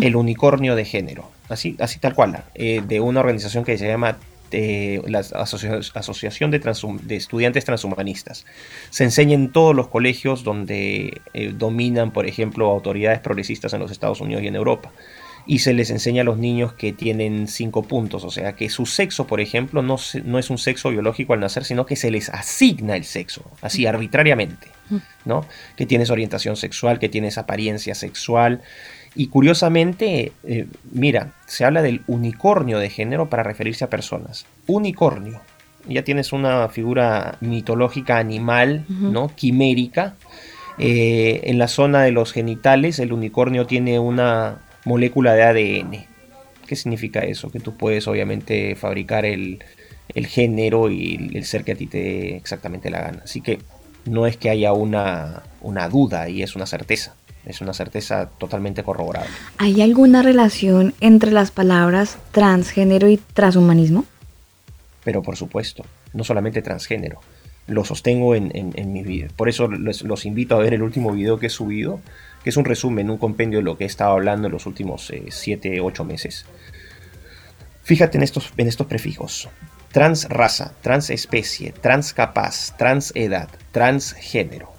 el 0.00 0.16
unicornio 0.16 0.76
de 0.76 0.84
género, 0.84 1.30
así, 1.48 1.76
así 1.78 1.98
tal 1.98 2.14
cual, 2.14 2.44
eh, 2.54 2.82
de 2.86 3.00
una 3.00 3.20
organización 3.20 3.64
que 3.64 3.76
se 3.78 3.88
llama 3.88 4.18
eh, 4.52 5.00
la 5.06 5.20
Asociación 5.20 6.50
de, 6.50 6.58
de, 6.58 7.16
Estudiantes 7.16 7.64
Transhumanistas. 7.64 8.46
Se 8.90 9.04
enseña 9.04 9.34
en 9.34 9.52
todos 9.52 9.74
los 9.74 9.88
colegios 9.88 10.44
donde 10.44 11.20
eh, 11.34 11.52
dominan, 11.56 12.10
por 12.12 12.26
ejemplo, 12.26 12.68
autoridades 12.68 13.20
progresistas 13.20 13.72
en 13.74 13.80
los 13.80 13.90
Estados 13.90 14.20
Unidos 14.20 14.42
y 14.42 14.48
en 14.48 14.56
Europa 14.56 14.90
y 15.46 15.60
se 15.60 15.72
les 15.72 15.90
enseña 15.90 16.22
a 16.22 16.24
los 16.24 16.38
niños 16.38 16.72
que 16.74 16.92
tienen 16.92 17.48
cinco 17.48 17.82
puntos, 17.82 18.24
o 18.24 18.30
sea 18.30 18.54
que 18.54 18.68
su 18.68 18.86
sexo, 18.86 19.26
por 19.26 19.40
ejemplo, 19.40 19.82
no, 19.82 19.96
no 20.24 20.38
es 20.38 20.50
un 20.50 20.58
sexo 20.58 20.90
biológico 20.90 21.32
al 21.32 21.40
nacer, 21.40 21.64
sino 21.64 21.86
que 21.86 21.96
se 21.96 22.10
les 22.10 22.28
asigna 22.28 22.96
el 22.96 23.04
sexo, 23.04 23.50
así 23.60 23.86
arbitrariamente, 23.86 24.68
¿no? 25.24 25.46
Que 25.76 25.86
tienes 25.86 26.10
orientación 26.10 26.56
sexual, 26.56 26.98
que 26.98 27.08
tienes 27.08 27.38
apariencia 27.38 27.94
sexual. 27.94 28.62
Y 29.14 29.26
curiosamente, 29.26 30.32
eh, 30.44 30.66
mira, 30.92 31.32
se 31.46 31.64
habla 31.64 31.82
del 31.82 32.02
unicornio 32.06 32.78
de 32.78 32.90
género 32.90 33.28
para 33.28 33.42
referirse 33.42 33.84
a 33.84 33.90
personas. 33.90 34.46
Unicornio. 34.66 35.40
Ya 35.88 36.04
tienes 36.04 36.32
una 36.32 36.68
figura 36.68 37.38
mitológica 37.40 38.18
animal, 38.18 38.84
¿no? 38.88 39.34
Quimérica. 39.34 40.14
Eh, 40.78 41.40
en 41.44 41.58
la 41.58 41.68
zona 41.68 42.02
de 42.02 42.12
los 42.12 42.32
genitales, 42.32 42.98
el 42.98 43.12
unicornio 43.12 43.66
tiene 43.66 43.98
una, 43.98 44.60
molécula 44.84 45.34
de 45.34 45.42
ADN. 45.42 46.06
¿Qué 46.66 46.76
significa 46.76 47.20
eso? 47.20 47.50
Que 47.50 47.60
tú 47.60 47.76
puedes 47.76 48.06
obviamente 48.06 48.76
fabricar 48.76 49.24
el, 49.24 49.62
género 50.14 50.90
y 50.90 51.30
el 51.34 51.44
ser 51.44 51.64
que 51.64 51.72
a 51.72 51.76
ti 51.76 51.86
te 51.86 52.36
exactamente 52.36 52.90
la 52.90 53.00
gana. 53.00 53.22
Así 53.24 53.40
que 53.40 53.58
no 54.04 54.26
es 54.26 54.36
que 54.36 54.50
haya 54.50 54.72
una, 54.72 55.42
una 55.60 55.88
duda 55.88 56.28
y 56.28 56.42
es 56.42 56.56
una 56.56 56.66
certeza. 56.66 57.14
Es 57.46 57.60
una 57.60 57.72
certeza 57.72 58.28
totalmente 58.38 58.82
corroborable. 58.82 59.30
¿Hay 59.56 59.80
alguna 59.80 60.22
relación 60.22 60.94
entre 61.00 61.30
las 61.30 61.50
palabras 61.50 62.18
transgénero 62.32 63.08
y 63.08 63.16
transhumanismo? 63.16 64.04
Pero 65.04 65.22
por 65.22 65.36
supuesto, 65.36 65.84
no 66.12 66.22
solamente 66.22 66.60
transgénero. 66.60 67.20
Lo 67.66 67.84
sostengo 67.84 68.34
en, 68.34 68.50
en, 68.54 68.92
mi 68.92 69.02
video. 69.02 69.28
Por 69.36 69.48
eso 69.48 69.68
los 69.68 70.26
invito 70.26 70.56
a 70.56 70.58
ver 70.58 70.74
el 70.74 70.82
último 70.82 71.12
video 71.12 71.38
que 71.38 71.46
he 71.46 71.50
subido, 71.50 72.00
que 72.42 72.50
es 72.50 72.56
un 72.56 72.64
resumen, 72.64 73.10
un 73.10 73.18
compendio 73.18 73.58
de 73.58 73.64
lo 73.64 73.76
que 73.76 73.84
he 73.84 73.86
estado 73.86 74.12
hablando 74.12 74.46
en 74.46 74.52
los 74.52 74.66
últimos 74.66 75.12
7, 75.28 75.76
eh, 75.76 75.80
8 75.80 76.04
meses. 76.04 76.46
Fíjate 77.82 78.18
en 78.18 78.22
estos, 78.22 78.52
en 78.56 78.68
estos 78.68 78.86
prefijos. 78.86 79.48
Transraza, 79.92 80.72
transespecie, 80.80 81.72
transcapaz, 81.72 82.76
transedad, 82.76 83.48
transgénero. 83.72 84.72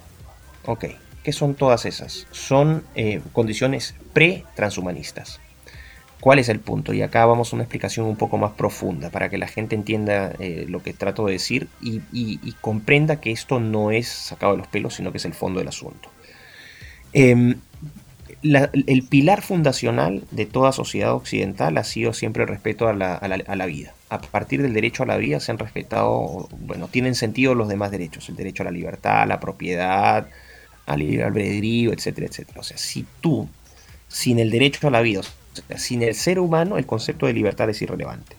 Ok, 0.65 0.85
¿qué 1.23 1.33
son 1.33 1.55
todas 1.55 1.85
esas? 1.85 2.27
Son 2.31 2.83
eh, 2.95 3.21
condiciones 3.33 3.95
pre-transhumanistas. 4.13 5.41
¿Cuál 6.21 6.37
es 6.37 6.49
el 6.49 6.59
punto? 6.59 6.93
Y 6.93 7.01
acá 7.01 7.25
vamos 7.25 7.51
a 7.51 7.55
una 7.55 7.63
explicación 7.63 8.05
un 8.05 8.15
poco 8.15 8.37
más 8.37 8.51
profunda 8.51 9.09
para 9.09 9.29
que 9.29 9.39
la 9.39 9.47
gente 9.47 9.75
entienda 9.75 10.31
eh, 10.37 10.65
lo 10.69 10.83
que 10.83 10.93
trato 10.93 11.25
de 11.25 11.33
decir 11.33 11.67
y, 11.81 12.01
y, 12.13 12.51
comprenda 12.61 13.19
que 13.19 13.31
esto 13.31 13.59
no 13.59 13.89
es 13.89 14.07
sacado 14.07 14.51
de 14.51 14.59
los 14.59 14.67
pelos, 14.67 14.93
sino 14.93 15.11
que 15.11 15.17
es 15.17 15.25
el 15.25 15.33
fondo 15.33 15.59
del 15.59 15.67
asunto. 15.67 16.09
Em, 17.13 17.55
el 18.43 19.03
pilar 19.03 19.41
fundacional 19.41 20.23
de 20.31 20.45
toda 20.45 20.71
sociedad 20.71 21.13
occidental 21.13 21.77
ha 21.77 21.83
sido 21.83 22.13
siempre 22.13 22.43
el 22.43 22.49
respeto 22.49 22.87
a 22.87 22.93
la, 22.93 23.65
vida. 23.67 23.93
A 24.09 24.19
partir 24.19 24.61
del 24.61 24.73
derecho 24.73 25.03
a 25.03 25.05
la 25.05 25.17
vida 25.17 25.39
se 25.39 25.51
han 25.51 25.59
respetado, 25.59 26.49
bueno, 26.59 26.87
tienen 26.87 27.15
sentido 27.15 27.53
los 27.53 27.67
demás 27.67 27.91
derechos, 27.91 28.29
el 28.29 28.35
derecho 28.35 28.63
a 28.63 28.65
la 28.65 28.71
libertad, 28.71 29.21
a 29.21 29.25
la 29.27 29.39
propiedad, 29.39 30.27
al 30.87 30.99
libre 30.99 31.23
albedrío, 31.23 31.93
etcétera, 31.93 32.27
etcétera. 32.27 32.61
O 32.61 32.63
sea, 32.63 32.77
si 32.77 33.05
tú, 33.21 33.47
sin 34.07 34.39
el 34.39 34.49
derecho 34.49 34.87
a 34.87 34.91
la 34.91 35.01
vida, 35.01 35.21
sin 35.77 36.01
el 36.01 36.15
ser 36.15 36.39
humano, 36.39 36.77
el 36.77 36.85
concepto 36.85 37.27
de 37.27 37.33
libertad 37.33 37.69
es 37.69 37.81
irrelevante. 37.81 38.35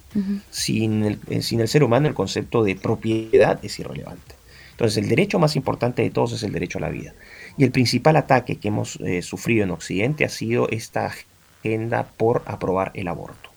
sin, 0.51 1.05
el, 1.05 1.19
eh, 1.29 1.43
sin 1.43 1.61
el 1.61 1.69
ser 1.69 1.85
humano, 1.85 2.09
el 2.09 2.15
concepto 2.15 2.65
de 2.65 2.75
propiedad 2.75 3.59
es 3.63 3.79
irrelevante. 3.79 4.35
Entonces, 4.73 4.99
el 4.99 5.09
derecho 5.09 5.39
más 5.39 5.55
importante 5.55 6.03
de 6.03 6.11
todos 6.11 6.33
es 6.33 6.43
el 6.43 6.53
derecho 6.53 6.79
a 6.79 6.81
la 6.81 6.89
vida. 6.89 7.15
Y 7.57 7.65
el 7.65 7.71
principal 7.71 8.17
ataque 8.17 8.57
que 8.57 8.69
hemos 8.69 8.97
eh, 9.01 9.23
sufrido 9.23 9.65
en 9.65 9.71
Occidente 9.71 10.25
ha 10.25 10.29
sido 10.29 10.69
esta 10.71 11.13
agenda 11.63 12.05
por 12.17 12.43
aprobar 12.47 12.93
el 12.95 13.09
aborto. 13.09 13.51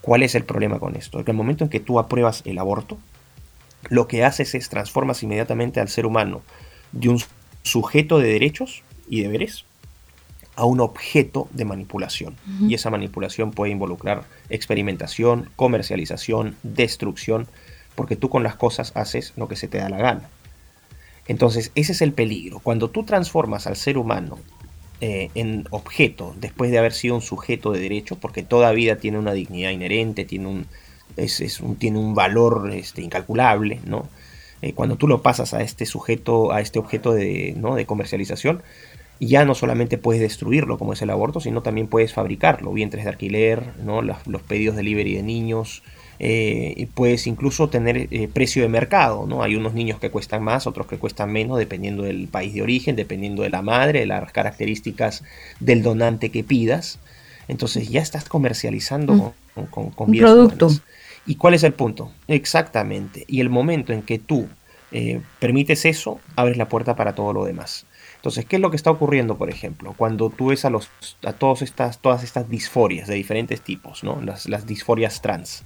¿Cuál 0.00 0.22
es 0.22 0.34
el 0.34 0.44
problema 0.44 0.78
con 0.78 0.94
esto? 0.96 1.24
Que 1.24 1.32
el 1.32 1.36
momento 1.36 1.64
en 1.64 1.70
que 1.70 1.80
tú 1.80 1.98
apruebas 1.98 2.42
el 2.44 2.58
aborto, 2.58 2.98
lo 3.88 4.06
que 4.06 4.24
haces 4.24 4.54
es 4.54 4.68
transformas 4.68 5.22
inmediatamente 5.22 5.80
al 5.80 5.88
ser 5.88 6.06
humano 6.06 6.42
de 6.92 7.08
un 7.08 7.20
sujeto 7.62 8.18
de 8.18 8.32
derechos 8.32 8.82
y 9.08 9.22
deberes 9.22 9.64
a 10.54 10.64
un 10.64 10.80
objeto 10.80 11.48
de 11.52 11.64
manipulación. 11.64 12.36
Y 12.62 12.74
esa 12.74 12.88
manipulación 12.90 13.50
puede 13.50 13.72
involucrar 13.72 14.24
experimentación, 14.48 15.50
comercialización, 15.54 16.56
destrucción, 16.62 17.46
porque 17.94 18.16
tú 18.16 18.30
con 18.30 18.42
las 18.42 18.56
cosas 18.56 18.92
haces 18.94 19.34
lo 19.36 19.48
que 19.48 19.56
se 19.56 19.68
te 19.68 19.78
da 19.78 19.90
la 19.90 19.98
gana. 19.98 20.30
Entonces, 21.28 21.72
ese 21.74 21.92
es 21.92 22.02
el 22.02 22.12
peligro. 22.12 22.60
Cuando 22.60 22.90
tú 22.90 23.04
transformas 23.04 23.66
al 23.66 23.76
ser 23.76 23.98
humano 23.98 24.38
eh, 25.00 25.30
en 25.34 25.66
objeto, 25.70 26.34
después 26.40 26.70
de 26.70 26.78
haber 26.78 26.92
sido 26.92 27.16
un 27.16 27.22
sujeto 27.22 27.72
de 27.72 27.80
derecho, 27.80 28.16
porque 28.16 28.42
toda 28.42 28.72
vida 28.72 28.96
tiene 28.96 29.18
una 29.18 29.32
dignidad 29.32 29.70
inherente, 29.70 30.24
tiene 30.24 30.48
un, 30.48 30.66
es, 31.16 31.60
un, 31.60 31.76
tiene 31.76 31.98
un 31.98 32.14
valor 32.14 32.70
este, 32.72 33.02
incalculable, 33.02 33.80
¿no? 33.84 34.08
Eh, 34.62 34.72
cuando 34.72 34.96
tú 34.96 35.06
lo 35.06 35.22
pasas 35.22 35.52
a 35.54 35.62
este 35.62 35.84
sujeto, 35.84 36.52
a 36.52 36.60
este 36.60 36.78
objeto 36.78 37.12
de, 37.12 37.54
¿no? 37.56 37.74
de 37.74 37.84
comercialización, 37.84 38.62
ya 39.20 39.44
no 39.44 39.54
solamente 39.54 39.98
puedes 39.98 40.20
destruirlo 40.20 40.78
como 40.78 40.92
es 40.92 41.02
el 41.02 41.10
aborto, 41.10 41.40
sino 41.40 41.62
también 41.62 41.88
puedes 41.88 42.12
fabricarlo, 42.12 42.72
vientres 42.72 43.04
de 43.04 43.10
alquiler, 43.10 43.74
¿no? 43.82 44.02
los, 44.02 44.42
pedidos 44.48 44.76
de 44.76 44.80
delivery 44.80 45.14
de 45.14 45.22
niños, 45.22 45.82
eh, 46.18 46.88
puedes 46.94 47.26
incluso 47.26 47.68
tener 47.68 48.08
eh, 48.10 48.28
precio 48.32 48.62
de 48.62 48.68
mercado, 48.68 49.26
¿no? 49.26 49.42
Hay 49.42 49.54
unos 49.56 49.74
niños 49.74 50.00
que 50.00 50.10
cuestan 50.10 50.42
más, 50.42 50.66
otros 50.66 50.86
que 50.86 50.98
cuestan 50.98 51.30
menos, 51.30 51.58
dependiendo 51.58 52.02
del 52.04 52.28
país 52.28 52.54
de 52.54 52.62
origen, 52.62 52.96
dependiendo 52.96 53.42
de 53.42 53.50
la 53.50 53.62
madre, 53.62 54.00
de 54.00 54.06
las 54.06 54.32
características 54.32 55.24
del 55.60 55.82
donante 55.82 56.30
que 56.30 56.44
pidas. 56.44 56.98
Entonces 57.48 57.90
ya 57.90 58.00
estás 58.00 58.28
comercializando 58.28 59.14
mm. 59.14 59.64
con, 59.70 59.90
con, 59.90 60.10
Un 60.10 60.16
producto. 60.16 60.70
¿Y 61.26 61.34
cuál 61.34 61.54
es 61.54 61.64
el 61.64 61.72
punto? 61.72 62.12
Exactamente. 62.28 63.24
Y 63.26 63.40
el 63.40 63.50
momento 63.50 63.92
en 63.92 64.02
que 64.02 64.18
tú 64.18 64.46
eh, 64.92 65.20
permites 65.40 65.84
eso, 65.84 66.20
abres 66.36 66.56
la 66.56 66.68
puerta 66.68 66.96
para 66.96 67.14
todo 67.14 67.32
lo 67.32 67.44
demás. 67.44 67.86
Entonces, 68.16 68.44
¿qué 68.44 68.56
es 68.56 68.62
lo 68.62 68.70
que 68.70 68.76
está 68.76 68.90
ocurriendo, 68.90 69.36
por 69.36 69.50
ejemplo? 69.50 69.94
Cuando 69.96 70.30
tú 70.30 70.46
ves 70.46 70.64
a, 70.64 70.70
los, 70.70 70.90
a 71.24 71.32
todas, 71.32 71.62
estas, 71.62 71.98
todas 71.98 72.22
estas 72.24 72.48
disforias 72.48 73.08
de 73.08 73.14
diferentes 73.14 73.60
tipos, 73.60 74.04
¿no? 74.04 74.20
las, 74.22 74.48
las 74.48 74.66
disforias 74.66 75.20
trans 75.20 75.64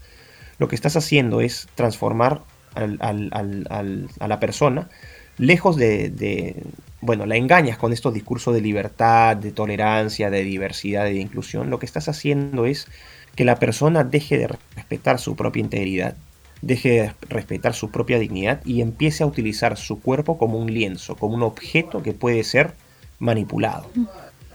lo 0.61 0.69
que 0.69 0.77
estás 0.77 0.95
haciendo 0.95 1.41
es 1.41 1.69
transformar 1.75 2.43
a 2.75 4.29
la 4.29 4.41
persona, 4.41 4.91
lejos 5.39 5.77
de, 5.77 6.63
bueno, 7.01 7.25
la 7.25 7.37
engañas 7.37 7.79
con 7.79 7.95
estos 7.95 8.13
discursos 8.13 8.53
de 8.53 8.61
libertad, 8.61 9.39
de 9.39 9.53
tolerancia, 9.53 10.29
de 10.29 10.45
diversidad, 10.45 11.05
de 11.05 11.15
inclusión, 11.15 11.71
lo 11.71 11.79
que 11.79 11.87
estás 11.87 12.09
haciendo 12.09 12.67
es 12.67 12.89
que 13.35 13.47
la 13.47 13.57
persona 13.57 14.05
deje 14.05 14.37
de 14.37 14.49
respetar 14.77 15.19
su 15.19 15.35
propia 15.35 15.61
integridad, 15.61 16.15
deje 16.61 16.91
de 16.91 17.15
respetar 17.31 17.73
su 17.73 17.91
propia 17.91 18.19
dignidad 18.19 18.61
y 18.67 18.83
empiece 18.83 19.23
a 19.23 19.27
utilizar 19.27 19.79
su 19.79 20.03
cuerpo 20.03 20.37
como 20.37 20.59
un 20.59 20.73
lienzo, 20.73 21.17
como 21.17 21.37
un 21.37 21.43
objeto 21.43 22.03
que 22.03 22.13
puede 22.13 22.45
ser 22.45 22.75
manipulado. 23.19 23.91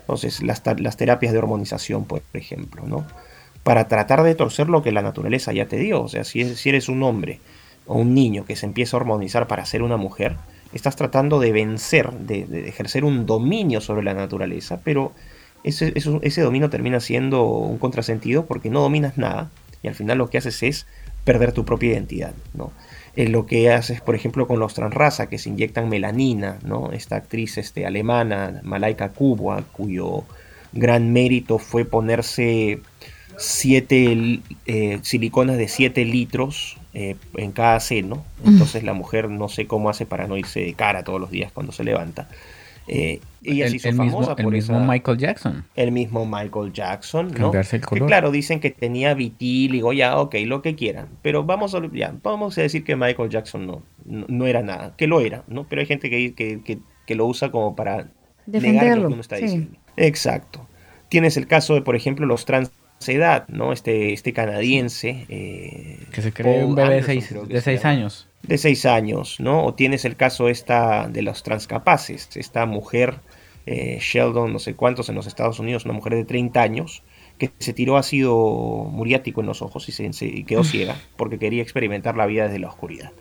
Entonces, 0.01 0.43
las, 0.43 0.61
las 0.77 0.97
terapias 0.97 1.33
de 1.33 1.39
hormonización, 1.39 2.05
por 2.05 2.21
ejemplo, 2.33 2.83
¿no? 2.85 3.07
Para 3.65 3.89
tratar 3.89 4.23
de 4.23 4.35
torcer 4.35 4.69
lo 4.69 4.81
que 4.81 4.93
la 4.93 5.01
naturaleza 5.01 5.51
ya 5.51 5.65
te 5.65 5.75
dio. 5.75 6.03
O 6.03 6.07
sea, 6.07 6.23
si, 6.23 6.55
si 6.55 6.69
eres 6.69 6.87
un 6.87 7.03
hombre 7.03 7.41
o 7.85 7.95
un 7.95 8.13
niño 8.13 8.45
que 8.45 8.55
se 8.55 8.65
empieza 8.65 8.95
a 8.95 9.01
hormonizar 9.01 9.47
para 9.47 9.65
ser 9.65 9.81
una 9.83 9.97
mujer, 9.97 10.37
estás 10.75 10.95
tratando 10.95 11.39
de 11.39 11.51
vencer, 11.51 12.11
de, 12.11 12.67
ejercer 12.67 13.05
un 13.05 13.25
dominio 13.25 13.81
sobre 13.81 14.03
la 14.03 14.13
naturaleza, 14.13 14.81
pero 14.83 15.13
ese, 15.63 16.41
dominio 16.41 16.69
termina 16.69 16.99
siendo 16.99 17.43
un 17.45 17.77
contrasentido 17.79 18.45
porque 18.45 18.69
no 18.69 18.81
dominas 18.81 19.17
nada 19.17 19.49
y 19.81 19.87
al 19.87 19.95
final 19.95 20.19
lo 20.19 20.29
que 20.29 20.37
haces 20.37 20.61
es 20.63 20.85
perder 21.23 21.53
tu 21.53 21.65
propia 21.65 21.93
identidad, 21.93 22.33
¿no? 22.53 22.71
Eh, 23.15 23.29
lo 23.29 23.45
que 23.45 23.71
haces, 23.71 24.01
por 24.01 24.13
ejemplo, 24.13 24.45
con 24.45 24.59
los 24.59 24.73
transraza 24.73 25.27
que 25.27 25.39
se 25.39 25.49
inyectan 25.49 25.87
melanina, 25.89 26.59
¿no? 26.63 26.91
Esta 26.91 27.15
actriz 27.15 27.57
este, 27.57 27.85
alemana, 27.85 28.59
Malaika 28.63 29.09
Kubwa, 29.09 29.63
cuyo 29.71 30.23
gran 30.73 31.13
mérito 31.13 31.57
fue 31.57 31.85
ponerse 31.85 32.81
siete 33.37 34.41
eh, 34.65 34.99
siliconas 35.01 35.57
de 35.57 35.67
7 35.67 36.05
litros 36.05 36.77
eh, 36.93 37.15
en 37.35 37.51
cada 37.51 37.79
seno. 37.79 38.23
Entonces 38.45 38.83
la 38.83 38.93
mujer 38.93 39.29
no 39.29 39.49
sé 39.49 39.67
cómo 39.67 39.89
hace 39.89 40.05
para 40.05 40.27
no 40.27 40.37
irse 40.37 40.61
de 40.61 40.73
cara 40.73 41.03
todos 41.03 41.19
los 41.19 41.31
días 41.31 41.51
cuando 41.51 41.71
se 41.71 41.83
levanta. 41.83 42.27
Eh, 42.87 43.19
ella 43.43 43.67
se 43.69 43.77
hizo 43.77 43.91
famosa 43.93 44.35
por 44.35 44.45
el 44.45 44.51
mismo 44.51 44.79
Michael 44.79 45.17
Jackson. 45.17 45.65
El 45.75 45.91
mismo 45.91 46.25
Michael 46.25 46.71
Jackson, 46.71 47.33
¿no? 47.37 47.51
Que 47.51 47.99
claro, 48.05 48.31
dicen 48.31 48.59
que 48.59 48.69
tenía 48.69 49.13
vitíligo, 49.13 49.91
ya, 49.93 50.19
ok, 50.19 50.35
lo 50.45 50.61
que 50.61 50.75
quieran. 50.75 51.07
Pero 51.21 51.43
vamos 51.43 51.73
a, 51.73 51.81
ya, 51.91 52.13
vamos 52.21 52.57
a 52.57 52.61
decir 52.61 52.83
que 52.83 52.95
Michael 52.95 53.29
Jackson 53.29 53.65
no, 53.65 53.81
no, 54.05 54.45
era 54.45 54.61
nada, 54.61 54.93
que 54.97 55.07
lo 55.07 55.19
era, 55.19 55.43
¿no? 55.47 55.65
Pero 55.67 55.81
hay 55.81 55.87
gente 55.87 56.09
que, 56.09 56.33
que, 56.33 56.79
que, 57.05 57.15
lo 57.15 57.25
usa 57.25 57.49
como 57.51 57.75
para 57.75 58.07
negar 58.45 58.97
lo 58.97 59.07
que 59.07 59.13
uno 59.13 59.21
está 59.21 59.37
diciendo. 59.37 59.77
Exacto. 59.97 60.67
Tienes 61.09 61.37
el 61.37 61.47
caso 61.47 61.73
de, 61.75 61.81
por 61.81 61.95
ejemplo, 61.95 62.25
los 62.25 62.45
trans 62.45 62.71
edad, 63.13 63.47
¿no? 63.47 63.73
Este, 63.73 64.13
este 64.13 64.33
canadiense. 64.33 65.25
Eh, 65.29 65.99
que 66.11 66.21
se 66.21 66.31
cree 66.31 66.63
un 66.63 66.75
bebé 66.75 66.95
de 66.95 67.03
seis, 67.03 67.85
años. 67.85 68.27
De 68.43 68.57
seis 68.57 68.85
años, 68.85 69.39
¿no? 69.39 69.65
O 69.65 69.73
tienes 69.73 70.05
el 70.05 70.15
caso 70.15 70.49
esta 70.49 71.07
de 71.07 71.21
los 71.21 71.43
transcapaces, 71.43 72.29
esta 72.35 72.65
mujer, 72.65 73.15
eh, 73.65 73.99
Sheldon, 73.99 74.53
no 74.53 74.59
sé 74.59 74.75
cuántos 74.75 75.09
en 75.09 75.15
los 75.15 75.27
Estados 75.27 75.59
Unidos, 75.59 75.85
una 75.85 75.93
mujer 75.93 76.15
de 76.15 76.25
30 76.25 76.61
años, 76.61 77.03
que 77.37 77.51
se 77.59 77.73
tiró 77.73 77.97
ácido 77.97 78.35
muriático 78.91 79.41
en 79.41 79.47
los 79.47 79.61
ojos 79.61 79.89
y, 79.89 79.91
se, 79.91 80.25
y 80.25 80.43
quedó 80.45 80.63
ciega 80.63 80.95
porque 81.17 81.37
quería 81.37 81.61
experimentar 81.61 82.15
la 82.15 82.25
vida 82.25 82.45
desde 82.45 82.59
la 82.59 82.69
oscuridad 82.69 83.11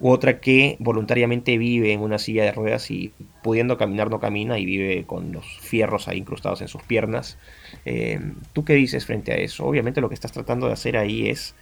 otra 0.00 0.40
que 0.40 0.76
voluntariamente 0.78 1.56
vive 1.56 1.92
en 1.92 2.00
una 2.00 2.18
silla 2.18 2.44
de 2.44 2.52
ruedas 2.52 2.90
y 2.90 3.12
pudiendo 3.42 3.78
caminar 3.78 4.10
no 4.10 4.20
camina 4.20 4.58
y 4.58 4.66
vive 4.66 5.04
con 5.04 5.32
los 5.32 5.46
fierros 5.60 6.08
ahí 6.08 6.18
incrustados 6.18 6.60
en 6.60 6.68
sus 6.68 6.82
piernas. 6.82 7.38
Eh, 7.84 8.20
¿Tú 8.52 8.64
qué 8.64 8.74
dices 8.74 9.06
frente 9.06 9.32
a 9.32 9.36
eso? 9.36 9.64
Obviamente 9.64 10.00
lo 10.00 10.08
que 10.08 10.14
estás 10.14 10.32
tratando 10.32 10.66
de 10.66 10.74
hacer 10.74 10.96
ahí 10.96 11.28
es, 11.28 11.54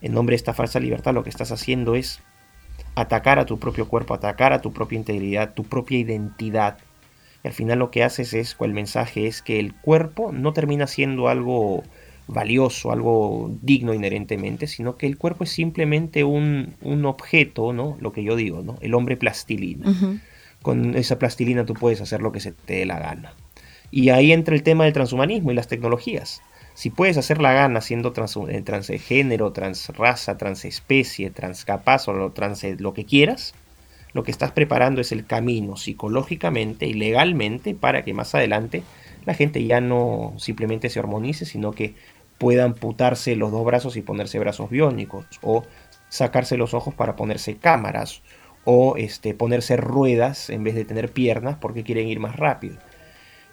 en 0.00 0.14
nombre 0.14 0.32
de 0.32 0.36
esta 0.36 0.54
falsa 0.54 0.80
libertad, 0.80 1.12
lo 1.12 1.22
que 1.22 1.30
estás 1.30 1.52
haciendo 1.52 1.94
es 1.94 2.20
atacar 2.94 3.38
a 3.38 3.46
tu 3.46 3.58
propio 3.58 3.88
cuerpo, 3.88 4.14
atacar 4.14 4.52
a 4.52 4.60
tu 4.60 4.72
propia 4.72 4.98
integridad, 4.98 5.54
tu 5.54 5.64
propia 5.64 5.98
identidad. 5.98 6.78
Al 7.44 7.52
final 7.52 7.78
lo 7.80 7.90
que 7.90 8.04
haces 8.04 8.32
es, 8.34 8.56
el 8.60 8.72
mensaje 8.72 9.26
es 9.26 9.42
que 9.42 9.58
el 9.58 9.74
cuerpo 9.74 10.32
no 10.32 10.52
termina 10.52 10.86
siendo 10.86 11.28
algo 11.28 11.82
valioso, 12.26 12.92
algo 12.92 13.50
digno 13.62 13.94
inherentemente, 13.94 14.66
sino 14.66 14.96
que 14.96 15.06
el 15.06 15.18
cuerpo 15.18 15.44
es 15.44 15.50
simplemente 15.50 16.24
un, 16.24 16.74
objeto, 17.04 17.72
¿no? 17.72 17.96
Lo 18.00 18.12
que 18.12 18.22
yo 18.22 18.36
digo, 18.36 18.62
¿no? 18.62 18.76
El 18.80 18.94
hombre 18.94 19.16
plastilina. 19.16 20.20
Con 20.62 20.96
esa 20.96 21.18
plastilina 21.18 21.64
tú 21.66 21.74
puedes 21.74 22.00
hacer 22.00 22.20
lo 22.22 22.32
que 22.32 22.40
se 22.40 22.52
te 22.52 22.74
dé 22.74 22.86
la 22.86 22.98
gana. 22.98 23.34
Y 23.90 24.08
ahí 24.08 24.32
entra 24.32 24.54
el 24.54 24.62
tema 24.62 24.84
del 24.84 24.92
transhumanismo 24.92 25.50
y 25.50 25.54
las 25.54 25.68
tecnologías. 25.68 26.40
Si 26.74 26.88
puedes 26.88 27.18
hacer 27.18 27.42
la 27.42 27.52
gana 27.52 27.80
siendo 27.82 28.12
trans, 28.12 28.38
eh, 28.48 28.62
transgénero, 28.62 29.52
transraza, 29.52 30.38
transespecie, 30.38 31.30
transcapaz 31.30 32.08
o 32.08 32.32
trans, 32.32 32.64
lo 32.80 32.94
que 32.94 33.04
quieras, 33.04 33.54
lo 34.14 34.22
que 34.22 34.30
estás 34.30 34.52
preparando 34.52 35.00
es 35.00 35.12
el 35.12 35.26
camino 35.26 35.76
psicológicamente 35.76 36.86
y 36.86 36.94
legalmente 36.94 37.74
para 37.74 38.04
que 38.04 38.14
más 38.14 38.34
adelante 38.34 38.82
la 39.24 39.34
gente 39.34 39.64
ya 39.64 39.80
no 39.80 40.34
simplemente 40.38 40.90
se 40.90 41.00
hormonice, 41.00 41.44
sino 41.44 41.72
que 41.72 41.94
pueda 42.38 42.64
amputarse 42.64 43.36
los 43.36 43.52
dos 43.52 43.64
brazos 43.64 43.96
y 43.96 44.02
ponerse 44.02 44.38
brazos 44.38 44.70
biónicos, 44.70 45.26
o 45.42 45.64
sacarse 46.08 46.56
los 46.56 46.74
ojos 46.74 46.94
para 46.94 47.16
ponerse 47.16 47.56
cámaras, 47.56 48.22
o 48.64 48.96
este, 48.96 49.34
ponerse 49.34 49.76
ruedas 49.76 50.50
en 50.50 50.64
vez 50.64 50.74
de 50.74 50.84
tener 50.84 51.12
piernas 51.12 51.56
porque 51.60 51.84
quieren 51.84 52.08
ir 52.08 52.20
más 52.20 52.36
rápido. 52.36 52.78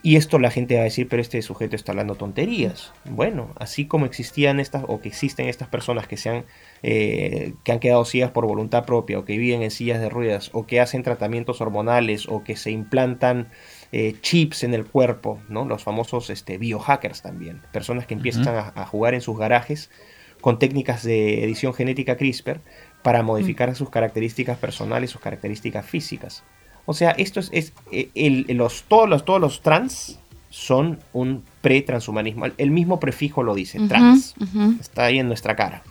Y 0.01 0.15
esto 0.15 0.39
la 0.39 0.49
gente 0.49 0.76
va 0.76 0.82
a 0.82 0.86
decir, 0.86 1.09
pero 1.09 1.22
este 1.22 1.41
sujeto 1.41 1.76
está 1.76 1.91
hablando 1.91 2.15
tonterías. 2.15 2.93
Bueno, 3.03 3.49
así 3.59 3.86
como 3.86 4.05
existían 4.05 4.61
estas, 4.61 4.86
o 4.88 5.01
que 5.01 5.09
existen 5.09 5.49
estas 5.49 5.67
personas 5.67 6.07
que 6.07 6.15
se 6.15 6.30
han, 6.30 6.45
eh, 6.84 7.53
que 7.65 7.74
han 7.74 7.80
quedado 7.80 8.05
ciegas 8.05 8.32
por 8.32 8.47
voluntad 8.47 8.86
propia, 8.86 9.20
o 9.20 9.26
que 9.26 9.38
viven 9.38 9.61
en 9.61 9.72
sillas 9.72 9.99
de 9.99 10.07
ruedas, 10.07 10.51
o 10.53 10.65
que 10.65 10.80
hacen 10.80 11.03
tratamientos 11.03 11.59
hormonales, 11.59 12.30
o 12.30 12.45
que 12.45 12.55
se 12.55 12.72
implantan 12.72 13.49
eh, 13.92 14.16
chips 14.22 14.64
en 14.64 14.74
el 14.74 14.86
cuerpo, 14.86 15.40
¿no? 15.50 15.66
Los 15.66 15.84
famosos 15.84 16.30
este, 16.30 16.58
biohackers 16.58 17.22
también, 17.22 17.62
personas 17.72 18.06
que 18.06 18.14
empiezan 18.14 18.48
a, 18.48 18.86
jugar 18.86 19.14
en 19.14 19.22
sus 19.22 19.38
garajes 19.38 19.90
con 20.42 20.60
técnicas 20.60 21.04
de 21.04 21.44
edición 21.44 21.74
genética 21.74 22.16
CRISPR 22.16 22.62
para 23.02 23.24
modificar 23.24 23.74
sus 23.76 23.90
características 23.90 24.58
personales, 24.58 25.10
sus 25.10 25.22
características 25.22 25.86
físicas. 25.86 26.44
O 26.86 26.94
sea, 26.94 27.12
esto 27.12 27.40
es, 27.40 27.74
eh, 27.92 28.46
los, 28.50 28.84
todos, 28.84 29.10
los, 29.10 29.26
todos 29.26 29.42
los 29.42 29.62
trans 29.62 30.20
son 30.50 31.00
un 31.14 31.44
pre-transhumanismo. 31.62 32.46
El 32.58 32.72
mismo 32.72 33.00
prefijo 33.00 33.44
lo 33.44 33.54
dice, 33.54 33.80
trans. 33.88 34.36
Está 34.80 35.06
ahí 35.06 35.20
en 35.20 35.28
nuestra 35.28 35.56
cara 35.56 35.84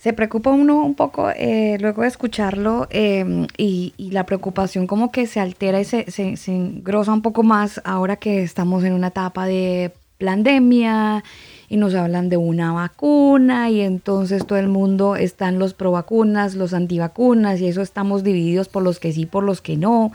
se 0.00 0.14
preocupa 0.14 0.48
uno 0.48 0.82
un 0.82 0.94
poco 0.94 1.28
eh, 1.36 1.76
luego 1.78 2.00
de 2.02 2.08
escucharlo 2.08 2.88
em, 2.88 3.46
y, 3.58 3.92
la 3.98 4.24
preocupación 4.24 4.86
como 4.86 5.12
que 5.12 5.26
se 5.26 5.40
altera 5.40 5.78
y 5.78 5.84
se, 5.84 6.10
se, 6.10 6.34
engrosa 6.46 7.12
un 7.12 7.20
poco 7.20 7.42
más 7.42 7.82
ahora 7.84 8.16
que 8.16 8.42
estamos 8.42 8.82
en 8.84 8.94
una 8.94 9.08
etapa 9.08 9.44
de 9.44 9.92
pandemia 10.18 11.22
y 11.68 11.76
nos 11.76 11.94
hablan 11.94 12.30
de 12.30 12.38
una 12.38 12.72
vacuna 12.72 13.68
y 13.68 13.82
entonces 13.82 14.46
todo 14.46 14.58
el 14.58 14.68
mundo 14.68 15.16
están 15.16 15.58
los 15.58 15.74
pro 15.74 15.92
vacunas, 15.92 16.54
los 16.54 16.72
antivacunas 16.72 17.60
y 17.60 17.68
eso 17.68 17.82
estamos 17.82 18.24
divididos 18.24 18.68
por 18.68 18.82
los 18.82 19.00
que 19.00 19.12
sí, 19.12 19.26
por 19.26 19.44
los 19.44 19.60
que 19.60 19.76
no. 19.76 20.12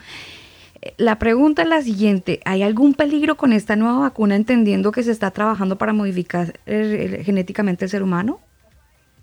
La 0.98 1.20
pregunta 1.20 1.62
es 1.62 1.68
la 1.68 1.84
siguiente, 1.84 2.40
¿hay 2.44 2.64
algún 2.64 2.96
peligro 2.96 3.38
con 3.38 3.54
esta 3.54 3.76
nueva 3.76 4.00
vacuna 4.00 4.36
entendiendo 4.36 4.92
que 4.92 5.04
se 5.04 5.12
está 5.12 5.30
trabajando 5.30 5.78
para 5.78 5.94
modificar 5.94 6.60
genéticamente 6.66 7.86
el 7.86 7.92
ser 7.92 8.02
humano? 8.02 8.40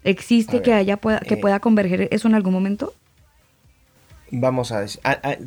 ¿Existe 0.05 0.63
que 0.63 0.73
haya 0.73 0.97
pueda, 0.97 1.21
que 1.21 1.35
eh, 1.35 1.37
pueda 1.37 1.61
converger 1.61 2.09
eso 2.11 2.29
en 2.29 2.35
algún 2.35 2.53
momento? 2.53 2.95
Vamos 4.31 4.73
a 4.73 4.81
decir, 4.81 5.01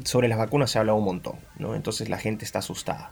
sobre 0.03 0.27
las 0.27 0.37
vacunas 0.37 0.69
se 0.69 0.79
habla 0.79 0.93
un 0.93 1.03
montón, 1.03 1.35
¿no? 1.57 1.75
Entonces 1.75 2.07
la 2.07 2.17
gente 2.17 2.45
está 2.45 2.59
asustada. 2.59 3.11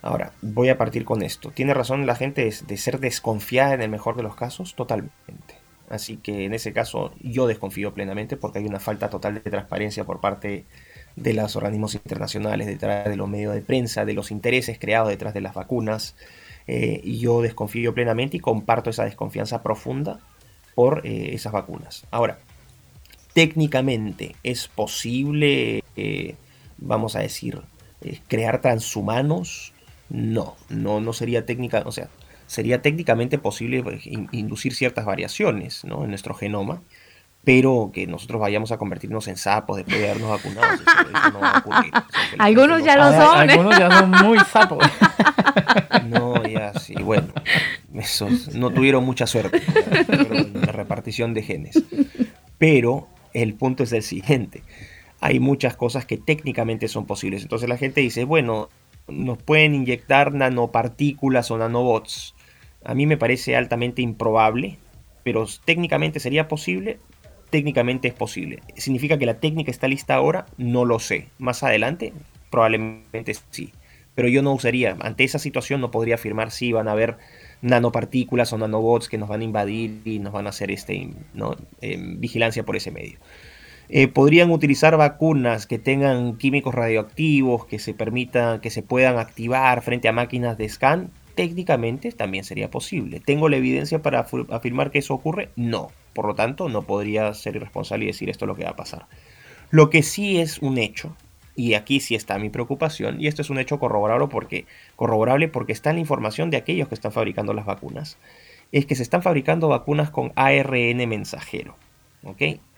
Ahora, 0.00 0.32
voy 0.42 0.68
a 0.68 0.78
partir 0.78 1.04
con 1.04 1.22
esto. 1.22 1.50
¿Tiene 1.50 1.74
razón 1.74 2.06
la 2.06 2.14
gente 2.14 2.44
de, 2.44 2.76
ser 2.76 3.00
desconfiada 3.00 3.74
en 3.74 3.82
el 3.82 3.90
mejor 3.90 4.16
de 4.16 4.22
los 4.22 4.34
casos? 4.34 4.74
Totalmente. 4.74 5.56
Así 5.90 6.16
que 6.16 6.44
en 6.44 6.54
ese 6.54 6.72
caso 6.72 7.12
yo 7.20 7.46
desconfío 7.46 7.92
plenamente 7.94 8.36
porque 8.36 8.60
hay 8.60 8.66
una 8.66 8.80
falta 8.80 9.10
total 9.10 9.34
de 9.34 9.50
transparencia 9.50 10.04
por 10.04 10.20
parte 10.20 10.64
de 11.16 11.34
los 11.34 11.54
organismos 11.54 11.94
internacionales, 11.94 12.66
detrás 12.66 13.08
de 13.08 13.16
los 13.16 13.28
medios 13.28 13.54
de 13.54 13.60
prensa, 13.60 14.04
de 14.04 14.14
los 14.14 14.30
intereses 14.30 14.78
creados 14.78 15.08
detrás 15.08 15.34
de 15.34 15.40
las 15.40 15.54
vacunas. 15.54 16.16
Eh, 16.66 17.00
y 17.02 17.18
yo 17.18 17.42
desconfío 17.42 17.92
plenamente 17.92 18.36
y 18.36 18.40
comparto 18.40 18.90
esa 18.90 19.04
desconfianza 19.04 19.62
profunda 19.62 20.20
por 20.74 21.06
eh, 21.06 21.30
esas 21.34 21.52
vacunas. 21.52 22.04
Ahora, 22.10 22.38
técnicamente 23.32 24.36
es 24.42 24.68
posible, 24.68 25.84
eh, 25.96 26.36
vamos 26.78 27.16
a 27.16 27.20
decir, 27.20 27.60
eh, 28.00 28.20
crear 28.28 28.60
transhumanos. 28.60 29.72
No, 30.08 30.56
no, 30.68 31.00
no 31.00 31.12
sería 31.12 31.46
técnica, 31.46 31.82
o 31.86 31.92
sea, 31.92 32.08
sería 32.46 32.82
técnicamente 32.82 33.38
posible 33.38 33.82
inducir 34.32 34.74
ciertas 34.74 35.06
variaciones 35.06 35.84
en 35.84 36.08
nuestro 36.08 36.34
genoma, 36.34 36.82
pero 37.44 37.90
que 37.94 38.06
nosotros 38.06 38.40
vayamos 38.40 38.72
a 38.72 38.78
convertirnos 38.78 39.26
en 39.28 39.36
sapos 39.36 39.78
después 39.78 39.98
de 39.98 40.10
habernos 40.10 40.30
vacunado, 40.30 40.74
eso, 40.74 41.30
no 41.32 41.40
va 41.40 41.50
a 41.50 41.58
ocurrir. 41.58 41.92
algunos 42.38 42.84
ya 42.84 42.96
lo 42.96 43.10
son. 43.10 43.50
Algunos 43.50 43.78
ya 43.78 43.98
son 43.98 44.10
muy 44.10 44.38
sapos. 44.40 44.84
No, 46.08 46.31
sí, 46.80 46.94
bueno, 46.94 47.28
esos 47.94 48.54
no 48.54 48.70
tuvieron 48.70 49.04
mucha 49.04 49.26
suerte 49.26 49.62
en 50.08 50.60
la 50.60 50.72
repartición 50.72 51.34
de 51.34 51.42
genes. 51.42 51.82
Pero 52.58 53.08
el 53.34 53.54
punto 53.54 53.82
es 53.82 53.92
el 53.92 54.02
siguiente. 54.02 54.62
Hay 55.20 55.40
muchas 55.40 55.76
cosas 55.76 56.04
que 56.04 56.16
técnicamente 56.16 56.88
son 56.88 57.06
posibles. 57.06 57.42
Entonces 57.42 57.68
la 57.68 57.76
gente 57.76 58.00
dice, 58.00 58.24
bueno, 58.24 58.68
nos 59.08 59.38
pueden 59.38 59.74
inyectar 59.74 60.32
nanopartículas 60.34 61.50
o 61.50 61.58
nanobots. 61.58 62.34
A 62.84 62.94
mí 62.94 63.06
me 63.06 63.16
parece 63.16 63.56
altamente 63.56 64.02
improbable, 64.02 64.78
pero 65.22 65.46
técnicamente 65.64 66.20
sería 66.20 66.48
posible. 66.48 66.98
Técnicamente 67.50 68.08
es 68.08 68.14
posible. 68.14 68.60
¿Significa 68.76 69.18
que 69.18 69.26
la 69.26 69.38
técnica 69.38 69.70
está 69.70 69.86
lista 69.86 70.14
ahora? 70.14 70.46
No 70.56 70.84
lo 70.84 70.98
sé. 70.98 71.28
Más 71.38 71.62
adelante, 71.62 72.12
probablemente 72.50 73.34
sí. 73.50 73.72
Pero 74.14 74.28
yo 74.28 74.42
no 74.42 74.52
usaría, 74.52 74.96
ante 75.00 75.24
esa 75.24 75.38
situación 75.38 75.80
no 75.80 75.90
podría 75.90 76.16
afirmar 76.16 76.50
si 76.50 76.72
van 76.72 76.88
a 76.88 76.92
haber 76.92 77.16
nanopartículas 77.62 78.52
o 78.52 78.58
nanobots 78.58 79.08
que 79.08 79.18
nos 79.18 79.28
van 79.28 79.40
a 79.40 79.44
invadir 79.44 80.02
y 80.04 80.18
nos 80.18 80.32
van 80.32 80.46
a 80.46 80.50
hacer 80.50 80.70
este, 80.70 81.10
¿no? 81.32 81.56
Em, 81.80 82.20
vigilancia 82.20 82.64
por 82.64 82.76
ese 82.76 82.90
medio. 82.90 83.18
Eh, 83.88 84.08
podrían 84.08 84.50
utilizar 84.50 84.96
vacunas 84.96 85.66
que 85.66 85.78
tengan 85.78 86.36
químicos 86.36 86.74
radioactivos 86.74 87.66
que 87.66 87.78
se 87.78 87.94
permitan, 87.94 88.60
que 88.60 88.70
se 88.70 88.82
puedan 88.82 89.18
activar 89.18 89.82
frente 89.82 90.08
a 90.08 90.12
máquinas 90.12 90.56
de 90.56 90.68
scan. 90.68 91.10
Técnicamente 91.34 92.12
también 92.12 92.44
sería 92.44 92.70
posible. 92.70 93.20
¿Tengo 93.20 93.48
la 93.48 93.56
evidencia 93.56 94.02
para 94.02 94.26
afirmar 94.50 94.90
que 94.90 94.98
eso 94.98 95.14
ocurre? 95.14 95.50
No. 95.56 95.90
Por 96.14 96.26
lo 96.26 96.34
tanto, 96.34 96.68
no 96.68 96.82
podría 96.82 97.32
ser 97.34 97.56
irresponsable 97.56 98.04
y 98.04 98.08
decir 98.08 98.28
esto 98.28 98.44
es 98.44 98.48
lo 98.48 98.54
que 98.54 98.64
va 98.64 98.70
a 98.70 98.76
pasar. 98.76 99.06
Lo 99.70 99.88
que 99.88 100.02
sí 100.02 100.38
es 100.38 100.58
un 100.58 100.76
hecho, 100.76 101.16
y 101.54 101.74
aquí 101.74 102.00
sí 102.00 102.14
está 102.14 102.38
mi 102.38 102.50
preocupación, 102.50 103.20
y 103.20 103.26
esto 103.26 103.42
es 103.42 103.50
un 103.50 103.58
hecho 103.58 103.78
corroborable 103.78 104.28
porque, 104.28 104.66
corroborable 104.96 105.48
porque 105.48 105.72
está 105.72 105.90
en 105.90 105.96
la 105.96 106.00
información 106.00 106.50
de 106.50 106.56
aquellos 106.56 106.88
que 106.88 106.94
están 106.94 107.12
fabricando 107.12 107.52
las 107.52 107.66
vacunas, 107.66 108.16
es 108.72 108.86
que 108.86 108.94
se 108.94 109.02
están 109.02 109.22
fabricando 109.22 109.68
vacunas 109.68 110.10
con 110.10 110.32
ARN 110.34 111.08
mensajero. 111.08 111.76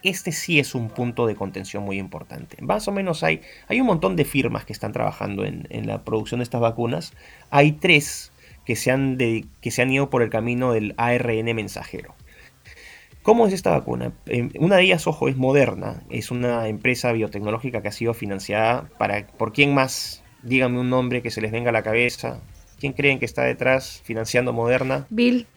Este 0.01 0.31
sí 0.31 0.59
es 0.59 0.73
un 0.73 0.89
punto 0.89 1.27
de 1.27 1.35
contención 1.35 1.83
muy 1.83 1.99
importante. 1.99 2.61
Más 2.61 2.87
o 2.87 2.91
menos 2.91 3.23
hay, 3.23 3.41
hay 3.67 3.79
un 3.79 3.87
montón 3.87 4.15
de 4.15 4.25
firmas 4.25 4.65
que 4.65 4.73
están 4.73 4.91
trabajando 4.91 5.45
en, 5.45 5.87
la 5.87 6.03
producción 6.03 6.39
de 6.39 6.43
estas 6.43 6.61
vacunas. 6.61 7.13
Hay 7.51 7.73
tres 7.73 8.31
que 8.65 8.75
se, 8.75 8.89
han 8.89 9.17
que 9.17 9.71
se 9.71 9.81
han 9.83 9.91
ido 9.91 10.09
por 10.09 10.23
el 10.23 10.29
camino 10.29 10.73
del 10.73 10.95
ARN 10.97 11.55
mensajero. 11.55 12.15
¿Cómo 13.25 13.47
es 13.47 13.53
esta 13.53 13.71
vacuna? 13.71 14.11
Eh, 14.27 14.51
una 14.59 14.75
de 14.75 14.83
ellas, 14.83 15.07
ojo, 15.07 15.27
es 15.27 15.35
Moderna. 15.35 16.03
Es 16.11 16.29
una 16.29 16.67
empresa 16.67 17.11
biotecnológica 17.11 17.81
que 17.81 17.87
ha 17.87 17.91
sido 17.91 18.13
financiada 18.13 18.87
para... 18.99 19.25
¿Por 19.25 19.51
quién 19.51 19.73
más? 19.73 20.21
Díganme 20.43 20.79
un 20.79 20.91
nombre 20.91 21.23
que 21.23 21.31
se 21.31 21.41
les 21.41 21.51
venga 21.51 21.71
a 21.71 21.73
la 21.73 21.81
cabeza. 21.81 22.39
¿Quién 22.79 22.93
creen 22.93 23.17
que 23.17 23.25
está 23.25 23.41
detrás 23.41 23.99
financiando 24.03 24.53
Moderna? 24.53 25.07
Bill. 25.09 25.47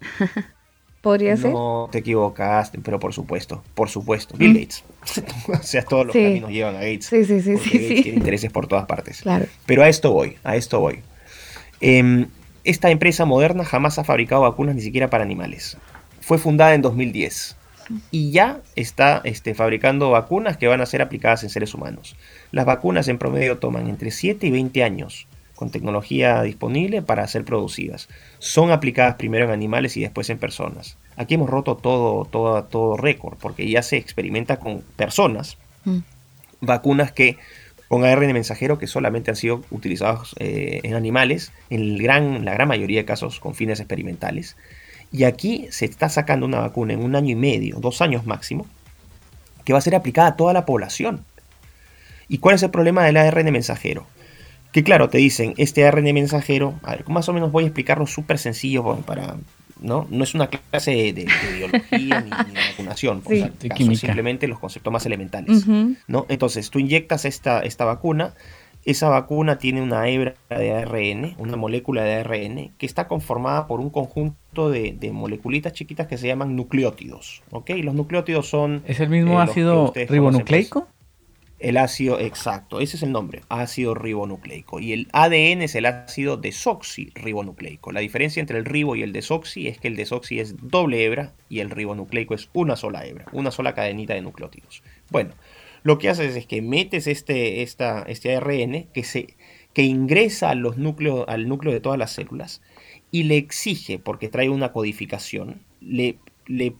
¿Podría 1.02 1.36
ser? 1.36 1.50
No 1.50 1.90
te 1.92 1.98
equivocaste, 1.98 2.78
pero 2.82 2.98
por 2.98 3.12
supuesto, 3.12 3.62
por 3.74 3.90
supuesto. 3.90 4.38
Bill 4.38 4.54
Gates. 4.54 4.82
o 5.48 5.62
sea, 5.62 5.82
todos 5.82 6.06
los 6.06 6.14
caminos 6.14 6.50
llevan 6.50 6.76
a 6.76 6.80
Gates. 6.80 7.04
Sí, 7.04 7.26
sí, 7.26 7.42
sí. 7.42 7.58
sí, 7.58 7.78
Gates 7.78 8.02
tiene 8.02 8.16
intereses 8.16 8.50
por 8.50 8.66
todas 8.66 8.86
partes. 8.86 9.20
Claro. 9.20 9.44
Pero 9.66 9.82
a 9.82 9.90
esto 9.90 10.10
voy, 10.10 10.38
a 10.42 10.56
esto 10.56 10.80
voy. 10.80 11.00
Em, 11.82 12.28
esta 12.64 12.90
empresa 12.90 13.26
moderna 13.26 13.66
jamás 13.66 13.98
ha 13.98 14.04
fabricado 14.04 14.40
vacunas 14.40 14.74
ni 14.74 14.80
siquiera 14.80 15.10
para 15.10 15.22
animales. 15.22 15.76
Fue 16.20 16.38
fundada 16.38 16.74
en 16.74 16.82
2010 16.82 17.56
y 18.10 18.30
ya 18.30 18.60
está 18.76 19.20
este, 19.24 19.54
fabricando 19.54 20.10
vacunas 20.10 20.56
que 20.56 20.68
van 20.68 20.80
a 20.80 20.86
ser 20.86 21.02
aplicadas 21.02 21.42
en 21.42 21.50
seres 21.50 21.74
humanos. 21.74 22.16
Las 22.52 22.66
vacunas 22.66 23.08
en 23.08 23.18
promedio 23.18 23.58
toman 23.58 23.88
entre 23.88 24.10
7 24.10 24.46
y 24.46 24.50
20 24.50 24.84
años 24.84 25.26
con 25.60 25.70
tecnología 25.70 26.42
disponible 26.42 27.02
para 27.02 27.26
ser 27.26 27.44
producidas. 27.44 28.08
Son 28.38 28.70
aplicadas 28.70 29.16
primero 29.16 29.44
en 29.44 29.50
animales 29.50 29.96
y 29.96 30.00
después 30.00 30.30
en 30.30 30.38
personas. 30.38 30.96
Aquí 31.16 31.34
hemos 31.34 31.50
roto 31.50 31.76
todo, 31.76 32.24
todo, 32.24 32.64
todo 32.64 32.96
récord, 32.96 33.36
porque 33.38 33.68
ya 33.68 33.82
se 33.82 33.98
experimenta 33.98 34.58
con 34.58 34.80
personas, 34.96 35.58
mm. 35.84 35.98
vacunas 36.62 37.12
que 37.12 37.36
con 37.88 38.04
ARN 38.04 38.32
mensajero 38.32 38.78
que 38.78 38.86
solamente 38.86 39.32
han 39.32 39.36
sido 39.36 39.62
utilizados 39.70 40.34
eh, 40.38 40.80
en 40.84 40.94
animales, 40.94 41.52
en 41.68 41.80
el 41.80 42.02
gran, 42.02 42.44
la 42.44 42.54
gran 42.54 42.68
mayoría 42.68 43.00
de 43.00 43.04
casos 43.04 43.38
con 43.38 43.54
fines 43.54 43.80
experimentales. 43.80 44.56
Y 45.12 45.24
aquí 45.24 45.66
se 45.70 45.86
está 45.86 46.08
sacando 46.08 46.46
una 46.46 46.60
vacuna 46.60 46.92
en 46.92 47.02
un 47.02 47.16
año 47.16 47.30
y 47.30 47.36
medio, 47.36 47.76
dos 47.80 48.00
años 48.00 48.26
máximo, 48.26 48.66
que 49.64 49.72
va 49.72 49.78
a 49.78 49.82
ser 49.82 49.94
aplicada 49.94 50.28
a 50.28 50.36
toda 50.36 50.52
la 50.52 50.64
población. 50.64 51.24
¿Y 52.28 52.38
cuál 52.38 52.54
es 52.54 52.62
el 52.62 52.70
problema 52.70 53.04
del 53.04 53.16
ARN 53.16 53.50
mensajero? 53.52 54.06
Que 54.72 54.84
claro, 54.84 55.08
te 55.08 55.18
dicen, 55.18 55.54
este 55.56 55.84
ARN 55.84 56.04
mensajero, 56.14 56.78
a 56.84 56.92
ver, 56.92 57.08
más 57.08 57.28
o 57.28 57.32
menos 57.32 57.50
voy 57.50 57.64
a 57.64 57.66
explicarlo 57.66 58.06
súper 58.06 58.38
sencillo 58.38 58.84
para, 59.04 59.36
¿no? 59.80 60.06
No 60.10 60.24
es 60.24 60.34
una 60.34 60.48
clase 60.48 60.92
de, 61.12 61.26
biología 61.56 62.20
ni, 62.20 62.30
de 62.30 62.60
vacunación, 62.70 63.22
simplemente 63.96 64.46
los 64.46 64.60
conceptos 64.60 64.92
más 64.92 65.04
elementales, 65.06 65.66
¿no? 66.06 66.26
Entonces, 66.28 66.70
tú 66.70 66.78
inyectas 66.78 67.24
esta, 67.24 67.60
esta 67.60 67.84
vacuna, 67.84 68.34
esa 68.84 69.08
vacuna 69.08 69.58
tiene 69.58 69.82
una 69.82 70.08
hebra 70.08 70.34
de 70.48 70.72
ARN, 70.72 71.34
una 71.38 71.56
molécula 71.56 72.02
de 72.02 72.14
ARN, 72.14 72.72
que 72.78 72.86
está 72.86 73.08
conformada 73.08 73.66
por 73.66 73.80
un 73.80 73.90
conjunto 73.90 74.70
de, 74.70 74.92
de 74.92 75.12
moleculitas 75.12 75.72
chiquitas 75.72 76.06
que 76.06 76.18
se 76.18 76.26
llaman 76.26 76.56
nucleótidos, 76.56 77.42
¿ok? 77.50 77.70
Los 77.82 77.94
nucleótidos 77.94 78.48
son... 78.48 78.82
¿Es 78.86 79.00
el 79.00 79.10
mismo 79.10 79.40
eh, 79.40 79.42
ácido 79.42 79.92
ribonucleico? 79.94 80.88
El 81.60 81.76
ácido, 81.76 82.18
exacto, 82.18 82.80
ese 82.80 82.96
es 82.96 83.02
el 83.02 83.12
nombre, 83.12 83.42
ácido 83.50 83.94
ribonucleico. 83.94 84.80
Y 84.80 84.94
el 84.94 85.08
ADN 85.12 85.60
es 85.60 85.74
el 85.74 85.84
ácido 85.84 86.38
desoxirribonucleico. 86.38 87.92
La 87.92 88.00
diferencia 88.00 88.40
entre 88.40 88.56
el 88.56 88.64
ribo 88.64 88.96
y 88.96 89.02
el 89.02 89.12
desoxi 89.12 89.68
es 89.68 89.78
que 89.78 89.88
el 89.88 89.96
desoxi 89.96 90.40
es 90.40 90.54
doble 90.62 91.04
hebra 91.04 91.34
y 91.50 91.60
el 91.60 91.68
ribonucleico 91.68 92.32
es 92.32 92.48
una 92.54 92.76
sola 92.76 93.04
hebra, 93.04 93.26
una 93.32 93.50
sola 93.50 93.74
cadenita 93.74 94.14
de 94.14 94.22
nucleótidos. 94.22 94.82
Bueno, 95.10 95.34
lo 95.82 95.98
que 95.98 96.08
haces 96.08 96.36
es 96.36 96.46
que 96.46 96.62
metes 96.62 97.06
este, 97.06 97.62
esta, 97.62 98.02
este 98.02 98.36
ARN 98.36 98.86
que, 98.92 99.04
se, 99.04 99.34
que 99.72 99.82
ingresa 99.82 100.50
al 100.50 100.62
núcleo 100.62 101.26
de 101.26 101.80
todas 101.80 101.98
las 101.98 102.12
células 102.12 102.62
y 103.10 103.24
le 103.24 103.36
exige, 103.36 103.98
porque 103.98 104.28
trae 104.28 104.48
una 104.48 104.72
codificación, 104.72 105.62
le, 105.80 106.18
le, 106.46 106.74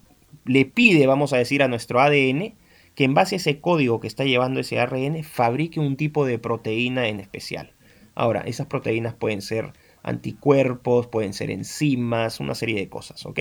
le 0.45 0.65
pide, 0.65 1.07
vamos 1.07 1.33
a 1.33 1.39
decir, 1.39 1.63
a 1.63 1.69
nuestro 1.69 2.01
ADN 2.01 2.55
que 2.95 3.05
en 3.05 3.15
base 3.15 3.37
a 3.37 3.39
ese 3.39 3.61
código 3.61 4.01
que 4.01 4.07
está 4.07 4.25
llevando 4.25 4.61
ese 4.61 4.79
ARN 4.79 5.25
fabrique 5.25 5.81
un 5.81 5.97
tipo 5.97 6.27
de 6.27 6.39
proteína 6.39 7.09
en 7.09 7.21
especial. 7.21 7.73
Ahora, 8.15 8.41
esas 8.41 8.67
proteínas 8.67 9.15
pueden 9.15 9.43
ser 9.43 9.73
anticuerpos, 10.03 11.07
pueden 11.07 11.33
ser 11.33 11.51
enzimas, 11.51 12.41
una 12.41 12.55
serie 12.55 12.77
de 12.77 12.89
cosas, 12.89 13.25
¿ok? 13.27 13.41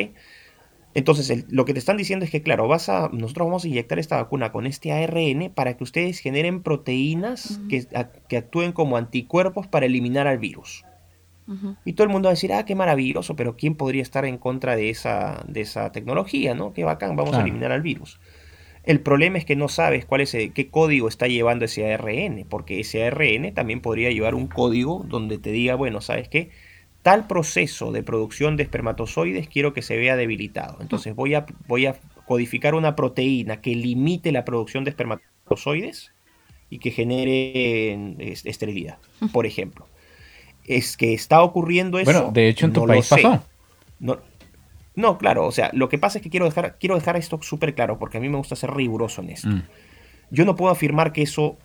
Entonces, 0.95 1.45
lo 1.49 1.65
que 1.65 1.73
te 1.73 1.79
están 1.79 1.97
diciendo 1.97 2.25
es 2.25 2.31
que, 2.31 2.41
claro, 2.41 2.67
vas 2.67 2.89
a, 2.89 3.09
nosotros 3.13 3.47
vamos 3.47 3.63
a 3.63 3.67
inyectar 3.67 3.99
esta 3.99 4.17
vacuna 4.17 4.51
con 4.51 4.65
este 4.65 4.91
ARN 4.91 5.51
para 5.53 5.77
que 5.77 5.83
ustedes 5.83 6.19
generen 6.19 6.63
proteínas 6.63 7.59
que, 7.69 7.85
que, 8.27 8.37
actúen 8.37 8.71
como 8.71 8.97
anticuerpos 8.97 9.67
para 9.67 9.85
eliminar 9.85 10.27
al 10.27 10.39
virus. 10.39 10.85
Y 11.83 11.93
todo 11.93 12.05
el 12.05 12.13
mundo 12.13 12.27
va 12.27 12.31
a 12.31 12.33
decir, 12.33 12.53
ah, 12.53 12.63
qué 12.63 12.75
maravilloso, 12.75 13.35
pero 13.35 13.57
¿quién 13.57 13.73
podría 13.73 14.03
estar 14.03 14.23
en 14.23 14.37
contra 14.37 14.75
de 14.75 14.91
esa, 14.91 15.43
de 15.47 15.61
esa 15.61 15.91
tecnología, 15.91 16.53
no? 16.53 16.73
Qué 16.73 16.83
bacán, 16.83 17.15
vamos 17.15 17.33
a 17.33 17.41
eliminar 17.41 17.71
al 17.71 17.81
virus. 17.81 18.19
El 18.83 19.01
problema 19.01 19.39
es 19.39 19.45
que 19.45 19.55
no 19.55 19.67
sabes 19.67 20.05
cuál 20.05 20.21
es 20.21 20.31
qué 20.31 20.69
código 20.69 21.07
está 21.07 21.27
llevando 21.27 21.65
ese 21.65 21.91
ARN, 21.91 22.45
porque 22.47 22.79
ese 22.79 23.03
ARN 23.03 23.51
también 23.55 23.81
podría 23.81 24.11
llevar 24.11 24.35
un 24.35 24.47
código 24.47 25.03
donde 25.07 25.39
te 25.39 25.51
diga, 25.51 25.73
bueno, 25.73 26.01
¿sabes 26.01 26.29
qué? 26.29 26.51
Tal 27.01 27.27
proceso 27.27 27.91
de 27.91 28.03
producción 28.03 28.57
de 28.57 28.63
espermatozoides 28.63 29.47
quiero 29.47 29.73
que 29.73 29.81
se 29.81 29.97
vea 29.97 30.15
debilitado. 30.15 30.77
Entonces 30.81 31.15
voy 31.15 31.33
a, 31.33 31.45
voy 31.67 31.85
a 31.85 31.95
codificar 32.25 32.75
una 32.75 32.95
proteína 32.95 33.61
que 33.61 33.73
limite 33.75 34.31
la 34.31 34.45
producción 34.45 34.83
de 34.83 34.91
espermatozoides 34.91 36.11
y 36.69 36.79
que 36.79 36.91
genere 36.91 38.15
esterilidad, 38.45 38.97
por 39.31 39.45
ejemplo. 39.45 39.87
Es 40.65 40.97
que 40.97 41.13
está 41.13 41.41
ocurriendo 41.41 41.99
eso. 41.99 42.11
Bueno, 42.11 42.31
de 42.31 42.49
hecho 42.49 42.65
en 42.65 42.73
tu 42.73 42.85
país 42.85 43.07
pasó. 43.07 43.43
No, 43.99 44.19
no, 44.95 45.17
claro, 45.17 45.45
o 45.45 45.51
sea, 45.51 45.71
lo 45.73 45.87
que 45.87 45.97
pasa 45.97 46.17
es 46.17 46.23
que 46.23 46.29
quiero 46.29 46.45
dejar, 46.45 46.77
quiero 46.77 46.95
dejar 46.95 47.15
esto 47.15 47.39
súper 47.41 47.73
claro, 47.73 47.97
porque 47.97 48.17
a 48.17 48.21
mí 48.21 48.27
me 48.27 48.37
gusta 48.37 48.57
ser 48.57 48.71
riguroso 48.71 49.21
en 49.21 49.29
esto. 49.29 49.47
Mm. 49.47 49.63
Yo 50.29 50.45
no 50.45 50.57
puedo 50.57 50.71
afirmar 50.71 51.13
que 51.13 51.21
eso 51.21 51.57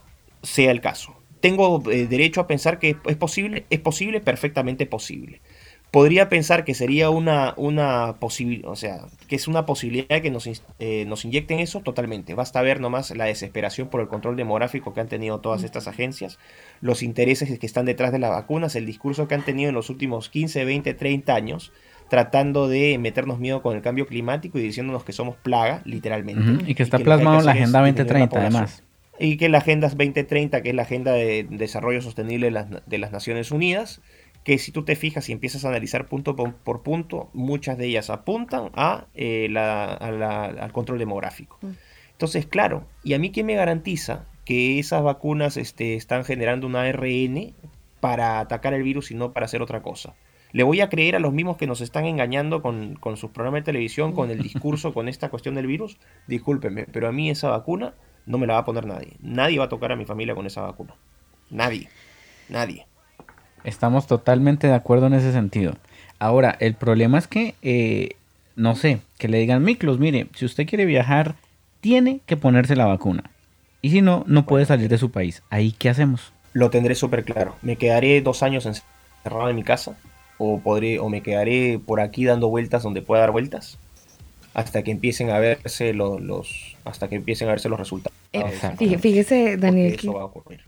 sea 0.42 0.70
el 0.70 0.80
caso. 0.80 1.16
¿Tengo 1.44 1.82
eh, 1.90 2.06
derecho 2.06 2.40
a 2.40 2.46
pensar 2.46 2.78
que 2.78 2.96
es 3.04 3.16
posible? 3.16 3.66
Es 3.68 3.78
posible, 3.78 4.22
perfectamente 4.22 4.86
posible. 4.86 5.42
Podría 5.90 6.30
pensar 6.30 6.64
que 6.64 6.72
sería 6.72 7.10
una, 7.10 7.52
una 7.58 8.14
posibilidad, 8.18 8.70
o 8.70 8.76
sea, 8.76 9.02
que 9.28 9.36
es 9.36 9.46
una 9.46 9.66
posibilidad 9.66 10.22
que 10.22 10.30
nos, 10.30 10.48
eh, 10.78 11.04
nos 11.06 11.22
inyecten 11.26 11.60
eso 11.60 11.80
totalmente. 11.80 12.32
Basta 12.32 12.62
ver 12.62 12.80
nomás 12.80 13.14
la 13.14 13.26
desesperación 13.26 13.88
por 13.88 14.00
el 14.00 14.08
control 14.08 14.36
demográfico 14.36 14.94
que 14.94 15.02
han 15.02 15.08
tenido 15.08 15.40
todas 15.40 15.64
estas 15.64 15.86
agencias, 15.86 16.38
los 16.80 17.02
intereses 17.02 17.58
que 17.58 17.66
están 17.66 17.84
detrás 17.84 18.10
de 18.10 18.20
las 18.20 18.30
vacunas, 18.30 18.74
el 18.74 18.86
discurso 18.86 19.28
que 19.28 19.34
han 19.34 19.44
tenido 19.44 19.68
en 19.68 19.74
los 19.74 19.90
últimos 19.90 20.30
15, 20.30 20.64
20, 20.64 20.94
30 20.94 21.34
años 21.34 21.72
tratando 22.08 22.68
de 22.68 22.96
meternos 22.96 23.38
miedo 23.38 23.60
con 23.60 23.76
el 23.76 23.82
cambio 23.82 24.06
climático 24.06 24.58
y 24.58 24.62
diciéndonos 24.62 25.04
que 25.04 25.12
somos 25.12 25.36
plaga, 25.36 25.82
literalmente. 25.84 26.70
Y 26.70 26.74
que 26.74 26.82
está 26.82 26.98
plasmado 26.98 27.40
en 27.40 27.44
la 27.44 27.52
Agenda 27.52 27.80
2030, 27.80 28.40
además. 28.40 28.82
Y 29.18 29.36
que 29.36 29.48
la 29.48 29.58
Agenda 29.58 29.88
2030, 29.88 30.62
que 30.62 30.70
es 30.70 30.74
la 30.74 30.82
Agenda 30.82 31.12
de 31.12 31.46
Desarrollo 31.48 32.02
Sostenible 32.02 32.50
de 32.86 32.98
las, 32.98 33.12
Naciones 33.12 33.50
Unidas, 33.50 34.00
que 34.42 34.58
si 34.58 34.72
tú 34.72 34.84
te 34.84 34.96
fijas 34.96 35.28
y 35.28 35.32
empiezas 35.32 35.64
a 35.64 35.68
analizar 35.68 36.06
punto 36.06 36.36
por, 36.36 36.82
punto, 36.82 37.30
muchas 37.32 37.78
de 37.78 37.86
ellas 37.86 38.10
apuntan 38.10 38.70
a, 38.74 39.06
eh, 39.14 39.48
al 39.56 40.72
control 40.72 40.98
demográfico. 40.98 41.58
Entonces, 42.12 42.46
claro, 42.46 42.86
¿y 43.02 43.14
a 43.14 43.18
mí 43.18 43.30
quién 43.30 43.46
me 43.46 43.54
garantiza 43.54 44.26
que 44.44 44.78
esas 44.78 45.02
vacunas 45.02 45.56
este, 45.56 45.94
están 45.94 46.24
generando 46.24 46.66
un 46.66 46.76
ARN 46.76 47.54
para 48.00 48.40
atacar 48.40 48.74
el 48.74 48.82
virus 48.82 49.10
y 49.10 49.14
no 49.14 49.32
para 49.32 49.46
hacer 49.46 49.62
otra 49.62 49.80
cosa? 49.82 50.14
¿Le 50.54 50.62
voy 50.62 50.80
a 50.80 50.88
creer 50.88 51.16
a 51.16 51.18
los 51.18 51.32
mismos 51.32 51.56
que 51.56 51.66
nos 51.66 51.80
están 51.80 52.04
engañando 52.04 52.62
con, 52.62 52.94
con 52.94 53.16
sus 53.16 53.32
programas 53.32 53.62
de 53.62 53.72
televisión, 53.72 54.12
con 54.12 54.30
el 54.30 54.40
discurso, 54.40 54.94
con 54.94 55.08
esta 55.08 55.28
cuestión 55.28 55.56
del 55.56 55.66
virus? 55.66 55.98
Discúlpenme, 56.28 56.86
pero 56.92 57.08
a 57.08 57.12
mí 57.12 57.28
esa 57.28 57.48
vacuna 57.48 57.94
no 58.24 58.38
me 58.38 58.46
la 58.46 58.52
va 58.52 58.58
a 58.60 58.64
poner 58.64 58.86
nadie. 58.86 59.16
Nadie 59.20 59.58
va 59.58 59.64
a 59.64 59.68
tocar 59.68 59.90
a 59.90 59.96
mi 59.96 60.04
familia 60.04 60.36
con 60.36 60.46
esa 60.46 60.62
vacuna. 60.62 60.94
Nadie. 61.50 61.88
Nadie. 62.48 62.86
Estamos 63.64 64.06
totalmente 64.06 64.68
de 64.68 64.74
acuerdo 64.74 65.08
en 65.08 65.14
ese 65.14 65.32
sentido. 65.32 65.74
Ahora, 66.20 66.56
el 66.60 66.74
problema 66.74 67.18
es 67.18 67.26
que, 67.26 67.56
eh, 67.62 68.10
no 68.54 68.76
sé, 68.76 69.00
que 69.18 69.26
le 69.26 69.38
digan, 69.38 69.64
Miklos, 69.64 69.98
mire, 69.98 70.28
si 70.36 70.44
usted 70.44 70.68
quiere 70.68 70.84
viajar, 70.84 71.34
tiene 71.80 72.20
que 72.26 72.36
ponerse 72.36 72.76
la 72.76 72.86
vacuna. 72.86 73.24
Y 73.82 73.90
si 73.90 74.02
no, 74.02 74.22
no 74.28 74.46
puede 74.46 74.66
salir 74.66 74.88
de 74.88 74.98
su 74.98 75.10
país. 75.10 75.42
¿Ahí 75.50 75.72
qué 75.72 75.88
hacemos? 75.88 76.32
Lo 76.52 76.70
tendré 76.70 76.94
súper 76.94 77.24
claro. 77.24 77.56
Me 77.60 77.74
quedaré 77.74 78.20
dos 78.20 78.44
años 78.44 78.66
encerrado 78.66 79.50
en 79.50 79.56
mi 79.56 79.64
casa. 79.64 79.96
O, 80.38 80.60
podré, 80.60 80.98
o 80.98 81.08
me 81.08 81.22
quedaré 81.22 81.78
por 81.84 82.00
aquí 82.00 82.24
dando 82.24 82.48
vueltas 82.48 82.82
donde 82.82 83.02
pueda 83.02 83.22
dar 83.22 83.30
vueltas. 83.30 83.78
Hasta 84.52 84.82
que 84.82 84.90
empiecen 84.90 85.30
a 85.30 85.38
verse 85.38 85.92
los, 85.92 86.20
los 86.20 86.76
hasta 86.84 87.08
que 87.08 87.16
empiecen 87.16 87.48
a 87.48 87.52
verse 87.52 87.68
los 87.68 87.78
resultados. 87.78 88.14
Eh, 88.32 88.98
fíjese, 88.98 89.56
Daniel, 89.56 89.96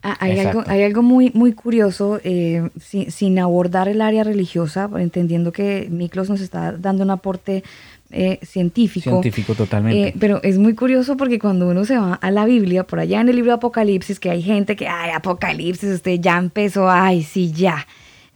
ah, 0.01 0.15
hay, 0.21 0.39
algo, 0.39 0.63
hay 0.67 0.83
algo 0.83 1.01
muy, 1.01 1.31
muy 1.33 1.51
curioso, 1.51 2.19
eh, 2.23 2.69
sin, 2.79 3.39
abordar 3.39 3.89
el 3.89 4.01
área 4.01 4.23
religiosa, 4.23 4.89
entendiendo 4.97 5.51
que 5.51 5.87
Miklos 5.89 6.29
nos 6.29 6.39
está 6.39 6.71
dando 6.71 7.03
un 7.03 7.09
aporte 7.09 7.63
eh, 8.09 8.39
científico. 8.41 9.09
Científico 9.09 9.53
totalmente. 9.53 10.13
pero 10.17 10.41
es 10.43 10.57
muy 10.57 10.75
curioso 10.75 11.17
porque 11.17 11.39
cuando 11.39 11.67
uno 11.67 11.83
se 11.83 11.97
va 11.97 12.13
a 12.13 12.31
la 12.31 12.45
Biblia, 12.45 12.85
por 12.85 12.99
allá 12.99 13.19
en 13.19 13.27
el 13.27 13.35
libro 13.35 13.51
de 13.51 13.55
Apocalipsis, 13.55 14.17
que 14.17 14.29
hay 14.29 14.41
gente 14.41 14.77
que, 14.77 14.87
ay, 14.87 15.11
Apocalipsis, 15.11 15.89
usted 15.89 16.21
ya 16.21 16.37
empezó, 16.37 16.89
ay, 16.89 17.21
sí, 17.21 17.51
ya. 17.51 17.85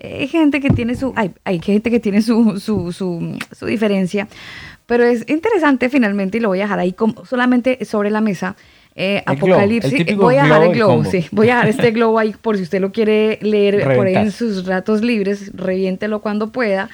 Hay 0.03 0.27
gente 0.27 0.59
que 0.59 0.69
tiene 0.69 0.95
su, 0.95 1.13
hay, 1.15 1.31
hay 1.43 1.59
gente 1.59 1.91
que 1.91 1.99
tiene 1.99 2.21
su, 2.21 2.59
su, 2.59 2.91
su, 2.91 3.37
su 3.51 3.65
diferencia, 3.65 4.27
pero 4.85 5.03
es 5.03 5.23
interesante 5.29 5.89
finalmente, 5.89 6.37
y 6.37 6.41
lo 6.41 6.49
voy 6.49 6.59
a 6.59 6.63
dejar 6.63 6.79
ahí 6.79 6.93
como, 6.93 7.25
solamente 7.25 7.85
sobre 7.85 8.09
la 8.09 8.21
mesa, 8.21 8.55
eh, 8.95 9.23
Apocalipsis. 9.25 10.17
voy 10.17 10.35
a 10.35 10.43
dejar 10.43 10.63
el 10.63 10.73
globo, 10.73 11.05
sí. 11.05 11.25
Voy 11.31 11.49
a 11.49 11.55
dejar 11.55 11.69
este 11.69 11.91
globo 11.97 12.19
ahí 12.19 12.33
por 12.39 12.57
si 12.57 12.63
usted 12.63 12.81
lo 12.81 12.91
quiere 12.91 13.39
leer 13.41 13.95
por 13.95 14.05
ahí 14.05 14.15
en 14.15 14.31
sus 14.31 14.65
ratos 14.65 15.01
libres, 15.01 15.51
reviéntelo 15.53 16.21
cuando 16.21 16.51
pueda. 16.51 16.89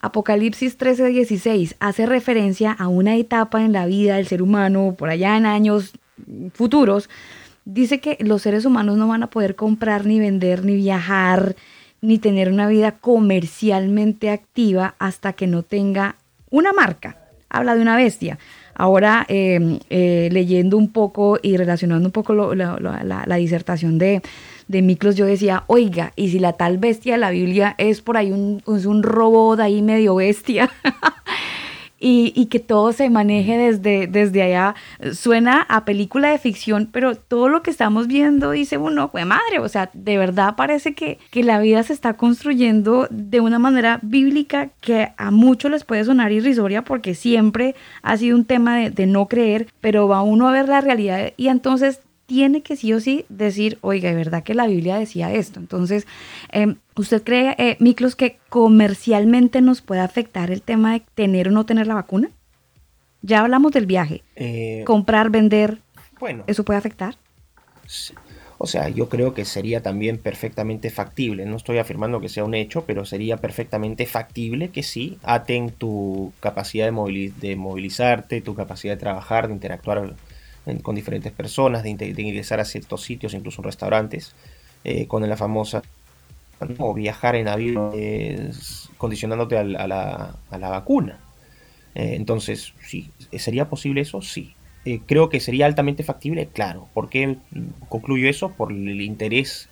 Apocalipsis 0.00 0.78
13:16 0.78 1.76
hace 1.80 2.06
referencia 2.06 2.72
a 2.72 2.88
una 2.88 3.16
etapa 3.16 3.64
en 3.64 3.72
la 3.72 3.86
vida 3.86 4.16
del 4.16 4.26
ser 4.26 4.42
humano, 4.42 4.94
por 4.96 5.08
allá 5.08 5.36
en 5.36 5.46
años 5.46 5.92
futuros. 6.52 7.08
Dice 7.64 7.98
que 7.98 8.18
los 8.20 8.42
seres 8.42 8.66
humanos 8.66 8.98
no 8.98 9.08
van 9.08 9.22
a 9.22 9.30
poder 9.30 9.56
comprar, 9.56 10.04
ni 10.04 10.20
vender, 10.20 10.64
ni 10.64 10.76
viajar, 10.76 11.56
ni 12.04 12.18
tener 12.18 12.50
una 12.50 12.68
vida 12.68 12.92
comercialmente 12.92 14.28
activa 14.28 14.94
hasta 14.98 15.32
que 15.32 15.46
no 15.46 15.62
tenga 15.62 16.16
una 16.50 16.72
marca. 16.72 17.16
Habla 17.48 17.74
de 17.74 17.80
una 17.80 17.96
bestia. 17.96 18.38
Ahora, 18.74 19.24
em, 19.28 19.78
eh, 19.88 20.28
leyendo 20.30 20.76
un 20.76 20.92
poco 20.92 21.38
y 21.40 21.56
relacionando 21.56 22.06
un 22.08 22.12
poco 22.12 22.54
la, 22.54 23.36
disertación 23.38 23.98
de, 23.98 24.20
de 24.68 24.82
Miklos, 24.82 25.16
yo 25.16 25.24
decía, 25.24 25.64
oiga, 25.66 26.12
y 26.16 26.28
si 26.28 26.40
la 26.40 26.54
tal 26.54 26.78
bestia 26.78 27.14
de 27.14 27.20
la 27.20 27.30
Biblia 27.30 27.74
es 27.78 28.02
por 28.02 28.16
ahí 28.16 28.32
un, 28.32 28.62
un 28.66 29.02
robot 29.02 29.60
ahí 29.60 29.80
medio 29.80 30.16
bestia, 30.16 30.70
y, 31.98 32.46
que 32.46 32.60
todo 32.60 32.92
se 32.92 33.08
maneje 33.08 33.56
desde, 33.56 34.06
desde 34.06 34.42
allá. 34.42 34.74
Suena 35.12 35.62
a 35.62 35.84
película 35.84 36.30
de 36.30 36.38
ficción, 36.38 36.88
pero 36.92 37.14
todo 37.16 37.48
lo 37.48 37.62
que 37.62 37.70
estamos 37.70 38.06
viendo 38.06 38.50
dice 38.50 38.76
uno, 38.76 39.08
fue 39.08 39.24
madre, 39.24 39.58
o 39.60 39.68
sea, 39.68 39.90
de 39.94 40.18
verdad 40.18 40.54
parece 40.56 40.94
que, 40.94 41.18
que 41.30 41.42
la 41.42 41.58
vida 41.58 41.82
se 41.82 41.92
está 41.92 42.14
construyendo 42.14 43.08
de 43.10 43.40
una 43.40 43.58
manera 43.58 44.00
bíblica 44.02 44.70
que 44.80 45.12
a 45.16 45.30
muchos 45.30 45.70
les 45.70 45.84
puede 45.84 46.04
sonar 46.04 46.32
irrisoria 46.32 46.84
porque 46.84 47.14
siempre 47.14 47.74
ha 48.02 48.16
sido 48.16 48.36
un 48.36 48.44
tema 48.44 48.76
de, 48.76 48.90
de 48.90 49.06
no 49.06 49.26
creer, 49.26 49.68
pero 49.80 50.06
va 50.06 50.22
uno 50.22 50.48
a 50.48 50.52
ver 50.52 50.68
la 50.68 50.80
realidad 50.80 51.32
y 51.36 51.48
entonces 51.48 52.00
tiene 52.26 52.62
que 52.62 52.76
sí 52.76 52.92
o 52.92 53.00
sí 53.00 53.26
decir, 53.28 53.78
oiga, 53.80 54.10
de 54.10 54.16
verdad 54.16 54.42
que 54.42 54.54
la 54.54 54.66
Biblia 54.66 54.98
decía 54.98 55.32
esto. 55.32 55.60
Entonces, 55.60 56.06
em, 56.50 56.76
¿usted 56.96 57.22
cree, 57.22 57.54
eh, 57.58 57.76
Miklos, 57.80 58.16
que 58.16 58.38
comercialmente 58.48 59.60
nos 59.60 59.82
puede 59.82 60.00
afectar 60.00 60.50
el 60.50 60.62
tema 60.62 60.94
de 60.94 61.02
tener 61.14 61.48
o 61.48 61.50
no 61.50 61.66
tener 61.66 61.86
la 61.86 61.94
vacuna? 61.94 62.30
Ya 63.22 63.40
hablamos 63.40 63.72
del 63.72 63.86
viaje. 63.86 64.22
Eh, 64.36 64.82
Comprar, 64.86 65.30
vender. 65.30 65.78
Bueno. 66.18 66.44
¿Eso 66.46 66.64
puede 66.64 66.78
afectar? 66.78 67.16
O 68.58 68.66
sea, 68.66 68.88
yo 68.88 69.08
creo 69.08 69.34
que 69.34 69.44
sería 69.44 69.82
también 69.82 70.18
perfectamente 70.18 70.90
factible. 70.90 71.44
No 71.44 71.56
estoy 71.56 71.78
afirmando 71.78 72.20
que 72.20 72.28
sea 72.28 72.44
un 72.44 72.54
hecho, 72.54 72.84
pero 72.86 73.04
sería 73.04 73.36
perfectamente 73.38 74.06
factible 74.06 74.68
que 74.68 74.82
sí 74.82 75.18
aten 75.22 75.70
tu 75.70 76.32
capacidad 76.40 76.90
de, 76.90 77.32
de 77.40 77.56
movilizarte, 77.56 78.40
tu 78.40 78.54
capacidad 78.54 78.94
de 78.94 79.00
trabajar, 79.00 79.48
de 79.48 79.54
interactuar 79.54 80.14
con 80.82 80.94
diferentes 80.94 81.32
personas, 81.32 81.82
de, 81.82 81.90
ingresar 81.90 82.60
a 82.60 82.64
ciertos 82.64 83.02
sitios, 83.02 83.34
incluso 83.34 83.62
restaurantes, 83.62 84.34
eh, 84.84 85.06
con 85.06 85.28
la 85.28 85.36
famosa 85.36 85.82
o 86.78 86.94
viajar 86.94 87.36
en 87.36 87.48
avión 87.48 87.92
condicionándote 88.96 89.58
a, 89.58 89.64
la, 89.64 90.38
vacuna. 90.50 91.18
Eh, 91.94 92.14
entonces, 92.14 92.72
sí, 92.82 93.10
¿sería 93.36 93.68
posible 93.68 94.00
eso? 94.00 94.22
Sí. 94.22 94.54
Eh, 94.84 95.00
creo 95.06 95.28
que 95.28 95.40
sería 95.40 95.66
altamente 95.66 96.02
factible, 96.02 96.46
claro. 96.46 96.88
¿Por 96.92 97.08
qué 97.08 97.36
concluyo 97.88 98.28
eso? 98.28 98.50
Por 98.50 98.72
el 98.72 99.00
interés 99.00 99.68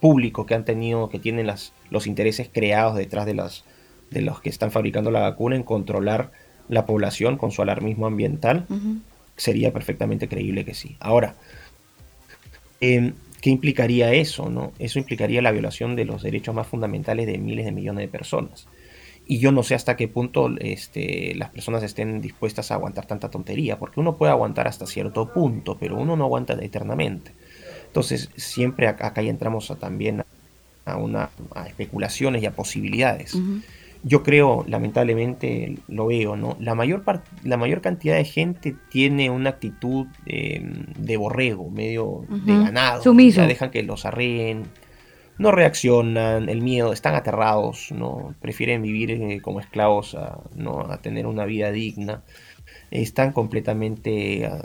público 0.00 0.46
que 0.46 0.54
han 0.54 0.64
tenido, 0.64 1.08
que 1.08 1.18
tienen 1.18 1.46
las, 1.46 1.72
los 1.90 2.06
intereses 2.06 2.50
creados 2.52 2.96
detrás 2.96 3.26
de, 3.26 3.34
las, 3.34 3.64
de 4.10 4.22
los 4.22 4.40
que 4.40 4.48
están 4.48 4.70
fabricando 4.70 5.10
la 5.10 5.20
vacuna 5.20 5.56
en 5.56 5.62
controlar 5.62 6.30
la 6.68 6.84
población 6.84 7.38
con 7.38 7.52
su 7.52 7.62
alarmismo 7.62 8.06
ambiental 8.06 8.66
sería 9.36 9.72
perfectamente 9.72 10.28
creíble 10.28 10.64
que 10.64 10.74
sí. 10.74 10.96
Ahora, 11.00 11.36
em, 12.80 13.14
¿qué 13.40 13.50
implicaría 13.50 14.12
eso? 14.12 14.48
No? 14.50 14.72
Eso 14.78 14.98
implicaría 14.98 15.42
la 15.42 15.52
violación 15.52 15.96
de 15.96 16.04
los 16.04 16.22
derechos 16.22 16.54
más 16.54 16.66
fundamentales 16.66 17.26
de 17.26 17.38
miles 17.38 17.64
de 17.64 17.72
millones 17.72 18.06
de 18.06 18.08
personas. 18.08 18.66
Y 19.28 19.38
yo 19.38 19.50
no 19.50 19.64
sé 19.64 19.74
hasta 19.74 19.96
qué 19.96 20.06
punto 20.06 20.54
este, 20.60 21.34
las 21.34 21.50
personas 21.50 21.82
estén 21.82 22.20
dispuestas 22.20 22.70
a 22.70 22.74
aguantar 22.74 23.06
tanta 23.06 23.28
tontería, 23.28 23.78
porque 23.78 23.98
uno 23.98 24.16
puede 24.16 24.30
aguantar 24.30 24.68
hasta 24.68 24.86
cierto 24.86 25.32
punto, 25.32 25.76
pero 25.78 25.96
uno 25.96 26.16
no 26.16 26.24
aguanta 26.24 26.56
eternamente. 26.60 27.32
Entonces, 27.86 28.30
siempre 28.36 28.86
acá, 28.86 29.12
entramos 29.22 29.72
también 29.80 30.22
a, 30.84 30.96
una, 30.96 31.30
especulaciones 31.66 32.42
y 32.42 32.46
a 32.46 32.52
posibilidades 32.52 33.36
yo 34.06 34.22
creo, 34.22 34.64
lamentablemente, 34.68 35.80
lo 35.88 36.06
veo, 36.06 36.36
¿no? 36.36 36.56
La 36.60 36.76
mayor, 36.76 37.02
la 37.42 37.56
mayor 37.56 37.80
cantidad 37.80 38.14
de 38.14 38.24
gente 38.24 38.76
tiene 38.88 39.30
una 39.30 39.50
actitud 39.50 40.06
em, 40.26 40.86
de 40.96 41.16
borrego, 41.16 41.70
medio 41.70 42.24
de 42.28 42.52
ganado. 42.52 43.02
Sumiso. 43.02 43.40
Ya 43.40 43.48
dejan 43.48 43.72
que 43.72 43.82
los 43.82 44.06
arreen, 44.06 44.66
no 45.38 45.50
reaccionan, 45.50 46.48
el 46.48 46.62
miedo, 46.62 46.92
están 46.92 47.16
aterrados, 47.16 47.90
¿no? 47.90 48.32
Prefieren 48.40 48.80
vivir 48.80 49.10
eh, 49.10 49.40
como 49.40 49.58
esclavos 49.58 50.14
a, 50.14 50.38
¿no? 50.54 50.82
a 50.82 50.98
tener 50.98 51.26
una 51.26 51.44
vida 51.44 51.72
digna. 51.72 52.22
Están 52.92 53.32
completamente 53.32 54.46
ah, 54.46 54.64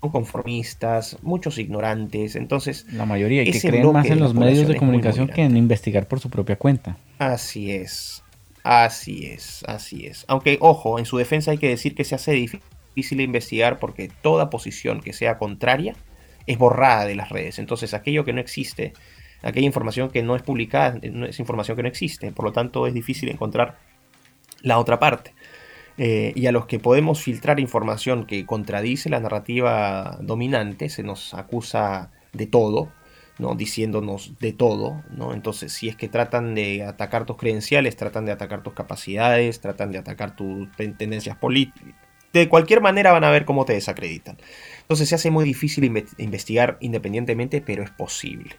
conformistas, 0.00 1.18
muchos 1.22 1.58
ignorantes, 1.58 2.34
entonces... 2.34 2.86
La 2.92 3.06
mayoría, 3.06 3.44
que 3.44 3.60
creen 3.60 3.92
más 3.92 4.06
en 4.06 4.18
los 4.18 4.34
medios 4.34 4.66
de 4.66 4.76
comunicación 4.76 5.28
que 5.28 5.42
en 5.42 5.56
investigar 5.56 6.08
por 6.08 6.20
su 6.20 6.30
propia 6.30 6.56
cuenta. 6.56 6.96
Así 7.18 7.70
es, 7.70 8.19
Así 8.62 9.26
es, 9.26 9.64
así 9.66 10.06
es. 10.06 10.24
Aunque, 10.28 10.58
ojo, 10.60 10.98
en 10.98 11.06
su 11.06 11.16
defensa 11.16 11.50
hay 11.50 11.58
que 11.58 11.68
decir 11.68 11.94
que 11.94 12.04
se 12.04 12.14
hace 12.14 12.32
difícil 12.32 13.20
investigar 13.20 13.78
porque 13.78 14.10
toda 14.22 14.50
posición 14.50 15.00
que 15.00 15.12
sea 15.12 15.38
contraria 15.38 15.94
es 16.46 16.58
borrada 16.58 17.06
de 17.06 17.14
las 17.14 17.30
redes. 17.30 17.58
Entonces, 17.58 17.94
aquello 17.94 18.24
que 18.24 18.32
no 18.32 18.40
existe, 18.40 18.92
aquella 19.42 19.66
información 19.66 20.10
que 20.10 20.22
no 20.22 20.36
es 20.36 20.42
publicada, 20.42 20.98
es 21.02 21.40
información 21.40 21.76
que 21.76 21.82
no 21.82 21.88
existe. 21.88 22.32
Por 22.32 22.44
lo 22.44 22.52
tanto, 22.52 22.86
es 22.86 22.94
difícil 22.94 23.28
encontrar 23.30 23.78
la 24.62 24.78
otra 24.78 24.98
parte. 24.98 25.32
Eh, 25.96 26.32
y 26.34 26.46
a 26.46 26.52
los 26.52 26.66
que 26.66 26.78
podemos 26.78 27.22
filtrar 27.22 27.60
información 27.60 28.24
que 28.26 28.46
contradice 28.46 29.10
la 29.10 29.20
narrativa 29.20 30.18
dominante, 30.20 30.88
se 30.88 31.02
nos 31.02 31.34
acusa 31.34 32.10
de 32.32 32.46
todo, 32.46 32.90
¿no? 33.40 33.54
diciéndonos 33.54 34.38
de 34.38 34.52
todo, 34.52 35.02
¿no? 35.10 35.32
Entonces, 35.32 35.72
si 35.72 35.88
es 35.88 35.96
que 35.96 36.08
tratan 36.08 36.54
de 36.54 36.84
atacar 36.84 37.26
tus 37.26 37.36
credenciales, 37.36 37.96
tratan 37.96 38.26
de 38.26 38.32
atacar 38.32 38.62
tus 38.62 38.74
capacidades, 38.74 39.60
tratan 39.60 39.90
de 39.90 39.98
atacar 39.98 40.36
tus 40.36 40.70
tendencias 40.76 41.36
políticas, 41.36 41.94
de 42.32 42.48
cualquier 42.48 42.80
manera 42.80 43.12
van 43.12 43.24
a 43.24 43.30
ver 43.30 43.44
cómo 43.44 43.64
te 43.64 43.72
desacreditan. 43.72 44.36
Entonces 44.82 45.08
se 45.08 45.14
hace 45.14 45.30
muy 45.30 45.44
difícil 45.44 45.84
investigar 46.18 46.76
independientemente, 46.80 47.60
pero 47.60 47.82
es 47.82 47.90
posible. 47.90 48.56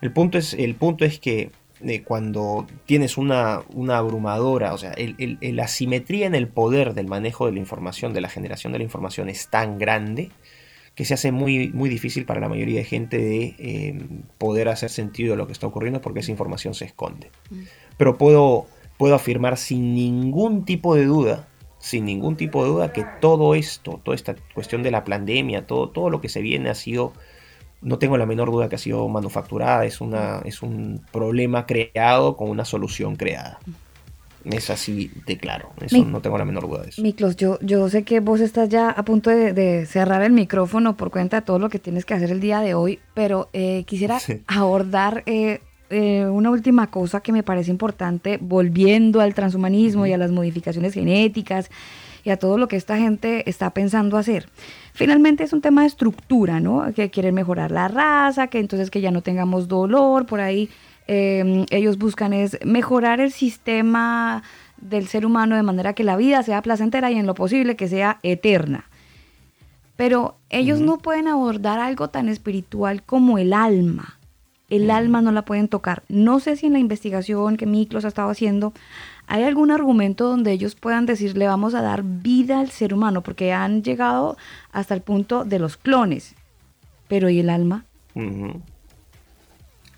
El 0.00 0.12
punto 0.12 0.38
es, 0.38 0.54
el 0.54 0.74
punto 0.74 1.04
es 1.04 1.18
que 1.18 1.50
eh, 1.82 2.02
cuando 2.02 2.66
tienes 2.86 3.18
una, 3.18 3.62
una 3.74 3.98
abrumadora, 3.98 4.72
o 4.72 4.78
sea, 4.78 4.94
la 4.96 5.64
asimetría 5.64 6.26
en 6.26 6.34
el 6.34 6.48
poder 6.48 6.94
del 6.94 7.08
manejo 7.08 7.46
de 7.46 7.52
la 7.52 7.58
información, 7.58 8.14
de 8.14 8.20
la 8.20 8.28
generación 8.28 8.72
de 8.72 8.78
la 8.78 8.84
información 8.84 9.28
es 9.28 9.48
tan 9.48 9.78
grande, 9.78 10.30
que 10.94 11.04
se 11.04 11.14
hace 11.14 11.32
muy, 11.32 11.70
muy 11.70 11.88
difícil 11.88 12.24
para 12.24 12.40
la 12.40 12.48
mayoría 12.48 12.78
de 12.78 12.84
gente 12.84 13.18
de 13.18 13.54
eh, 13.58 14.06
poder 14.38 14.68
hacer 14.68 14.90
sentido 14.90 15.32
de 15.32 15.36
lo 15.36 15.46
que 15.46 15.52
está 15.52 15.66
ocurriendo 15.66 16.00
porque 16.00 16.20
esa 16.20 16.30
información 16.30 16.74
se 16.74 16.84
esconde. 16.84 17.30
Mm. 17.50 17.62
Pero 17.96 18.16
puedo, 18.16 18.66
puedo 18.96 19.14
afirmar 19.14 19.56
sin 19.56 19.94
ningún 19.94 20.64
tipo 20.64 20.94
de 20.94 21.04
duda, 21.04 21.48
sin 21.78 22.04
ningún 22.04 22.36
tipo 22.36 22.62
de 22.64 22.70
duda, 22.70 22.92
que 22.92 23.04
todo 23.20 23.54
esto, 23.54 24.00
toda 24.04 24.14
esta 24.14 24.36
cuestión 24.54 24.82
de 24.82 24.92
la 24.92 25.04
pandemia, 25.04 25.66
todo, 25.66 25.88
todo 25.90 26.10
lo 26.10 26.20
que 26.20 26.28
se 26.28 26.40
viene 26.40 26.70
ha 26.70 26.74
sido, 26.74 27.12
no 27.82 27.98
tengo 27.98 28.16
la 28.16 28.26
menor 28.26 28.50
duda 28.50 28.68
que 28.68 28.76
ha 28.76 28.78
sido 28.78 29.08
manufacturada, 29.08 29.84
es, 29.84 30.00
una, 30.00 30.42
es 30.44 30.62
un 30.62 31.04
problema 31.12 31.66
creado 31.66 32.36
con 32.36 32.50
una 32.50 32.64
solución 32.64 33.16
creada. 33.16 33.58
Es 34.44 34.68
así 34.70 35.10
de 35.26 35.38
claro, 35.38 35.72
eso 35.80 36.04
no 36.04 36.20
tengo 36.20 36.36
la 36.36 36.44
menor 36.44 36.68
duda 36.68 36.82
de 36.82 36.90
eso. 36.90 37.02
Miklos, 37.02 37.36
yo, 37.36 37.58
yo 37.62 37.88
sé 37.88 38.02
que 38.02 38.20
vos 38.20 38.40
estás 38.40 38.68
ya 38.68 38.90
a 38.90 39.04
punto 39.04 39.30
de, 39.30 39.86
cerrar 39.86 40.22
el 40.22 40.32
micrófono 40.32 40.96
por 40.96 41.10
cuenta 41.10 41.40
de 41.40 41.46
todo 41.46 41.58
lo 41.58 41.70
que 41.70 41.78
tienes 41.78 42.04
que 42.04 42.14
hacer 42.14 42.30
el 42.30 42.40
día 42.40 42.60
de 42.60 42.74
hoy, 42.74 42.98
pero 43.14 43.48
eh, 43.52 43.84
quisiera 43.86 44.18
abordar 44.46 45.22
eh, 45.26 45.60
eh, 45.90 46.26
una 46.26 46.50
última 46.50 46.88
cosa 46.88 47.20
que 47.20 47.32
me 47.32 47.42
parece 47.42 47.70
importante, 47.70 48.38
volviendo 48.40 49.20
al 49.20 49.34
transhumanismo 49.34 50.06
y 50.06 50.12
a 50.12 50.18
las 50.18 50.30
modificaciones 50.30 50.94
genéticas 50.94 51.70
y 52.24 52.30
a 52.30 52.38
todo 52.38 52.58
lo 52.58 52.68
que 52.68 52.76
esta 52.76 52.96
gente 52.98 53.48
está 53.48 53.70
pensando 53.70 54.16
hacer. 54.16 54.48
Finalmente 54.92 55.44
es 55.44 55.52
un 55.52 55.60
tema 55.60 55.82
de 55.82 55.88
estructura, 55.88 56.58
¿no? 56.58 56.92
Que 56.94 57.10
quieren 57.10 57.34
mejorar 57.34 57.70
la 57.70 57.88
raza, 57.88 58.46
que 58.46 58.60
entonces 58.60 58.90
que 58.90 59.00
ya 59.00 59.10
no 59.10 59.22
tengamos 59.22 59.68
dolor, 59.68 60.26
por 60.26 60.40
ahí 60.40 60.70
Em, 61.06 61.66
ellos 61.70 61.98
buscan 61.98 62.32
es 62.32 62.58
mejorar 62.64 63.20
el 63.20 63.30
sistema 63.30 64.42
del 64.78 65.06
ser 65.06 65.26
humano 65.26 65.56
de 65.56 65.62
manera 65.62 65.92
que 65.92 66.04
la 66.04 66.16
vida 66.16 66.42
sea 66.42 66.62
placentera 66.62 67.10
y 67.10 67.18
en 67.18 67.26
lo 67.26 67.34
posible 67.34 67.76
que 67.76 67.88
sea 67.88 68.18
eterna. 68.22 68.86
Pero 69.96 70.36
ellos 70.50 70.80
no 70.80 70.98
pueden 70.98 71.28
abordar 71.28 71.78
algo 71.78 72.08
tan 72.08 72.28
espiritual 72.28 73.02
como 73.02 73.38
el 73.38 73.52
alma. 73.52 74.18
El 74.68 74.90
alma 74.90 75.20
no 75.20 75.30
la 75.30 75.44
pueden 75.44 75.68
tocar. 75.68 76.02
No 76.08 76.40
sé 76.40 76.56
si 76.56 76.66
en 76.66 76.72
la 76.72 76.78
investigación 76.78 77.56
que 77.56 77.66
Miklos 77.66 78.04
ha 78.04 78.08
estado 78.08 78.30
haciendo 78.30 78.72
hay 79.26 79.44
algún 79.44 79.70
argumento 79.70 80.28
donde 80.28 80.52
ellos 80.52 80.74
puedan 80.74 81.06
decirle 81.06 81.46
vamos 81.46 81.74
a 81.74 81.82
dar 81.82 82.02
vida 82.02 82.60
al 82.60 82.70
ser 82.70 82.92
humano, 82.92 83.22
porque 83.22 83.52
han 83.52 83.82
llegado 83.82 84.36
hasta 84.72 84.94
el 84.94 85.00
punto 85.00 85.44
de 85.44 85.58
los 85.58 85.76
clones. 85.76 86.34
Pero 87.08 87.28
¿y 87.28 87.40
el 87.40 87.50
alma? 87.50 87.84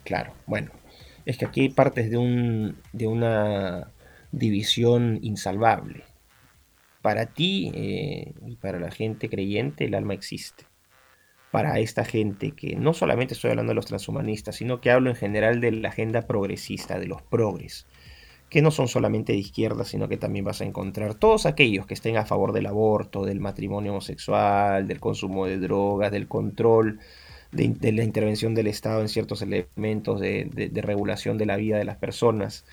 Claro, 0.05 0.33
bueno, 0.47 0.71
es 1.27 1.37
que 1.37 1.45
aquí 1.45 1.69
partes 1.69 2.09
de, 2.09 2.17
un, 2.17 2.77
de 2.93 3.09
una 3.09 3.91
división 4.31 5.19
insalvable. 5.23 6.05
Para 7.03 7.27
ti 7.27 7.71
eh, 7.75 8.33
y 8.47 8.57
para 8.57 8.79
la 8.79 8.91
gente 8.91 9.29
creyente 9.29 9.85
el 9.85 9.95
alma 9.95 10.15
existe. 10.15 10.65
Para 11.51 11.79
esta 11.81 12.05
gente 12.05 12.53
que 12.53 12.77
no 12.77 12.95
solamente 12.95 13.35
estoy 13.35 13.51
hablando 13.51 13.71
de 13.71 13.77
los 13.77 13.87
transhumanistas, 13.87 14.57
sino 14.57 14.81
que 14.81 14.91
hablo 14.91 15.11
en 15.11 15.17
general 15.17 15.61
de 15.61 15.73
la 15.73 15.89
agenda 15.89 16.23
progresista, 16.23 16.99
de 16.99 17.07
los 17.07 17.23
progres, 17.23 17.87
que 18.49 18.63
no 18.63 18.71
son 18.71 18.87
solamente 18.87 19.33
de 19.33 19.39
izquierda, 19.39 19.85
sino 19.85 20.09
que 20.09 20.19
también 20.19 20.45
vas 20.45 20.61
a 20.61 20.65
encontrar 20.65 21.15
todos 21.15 21.47
aquellos 21.47 21.87
que 21.87 21.95
estén 21.95 22.17
a 22.17 22.27
favor 22.27 22.53
del 22.53 22.67
aborto, 22.67 23.25
del 23.25 23.41
matrimonio 23.41 23.93
homosexual, 23.93 24.87
del 24.87 25.01
consumo 25.01 25.47
de 25.47 25.59
drogas, 25.59 26.13
del 26.13 26.29
control 26.29 27.01
de, 27.53 27.93
la 27.93 28.05
intervención 28.05 28.55
del 28.55 28.67
Estado 28.67 29.01
en 29.01 29.09
ciertos 29.09 29.43
elementos 29.43 30.21
de, 30.21 30.71
regulación 30.75 31.39
de 31.39 31.47
la 31.47 31.57
vida 31.57 31.79
de 31.79 31.85
las 31.85 31.97
personas. 31.97 32.65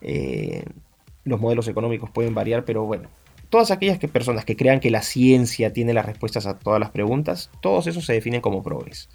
Eh, 0.00 0.64
los 1.24 1.40
modelos 1.40 1.68
económicos 1.68 2.10
pueden 2.10 2.34
variar, 2.34 2.64
pero 2.64 2.84
bueno, 2.84 3.08
todas 3.48 3.70
aquellas 3.70 3.98
que, 3.98 4.08
personas 4.08 4.44
que 4.44 4.56
crean 4.56 4.80
que 4.80 4.90
la 4.90 5.02
ciencia 5.02 5.72
tiene 5.72 5.92
las 5.92 6.06
respuestas 6.06 6.46
a 6.46 6.58
todas 6.58 6.80
las 6.80 6.90
preguntas, 6.90 7.50
todos 7.60 7.86
esos 7.86 8.04
se 8.06 8.14
definen 8.14 8.40
como 8.40 8.62
progres. 8.62 9.08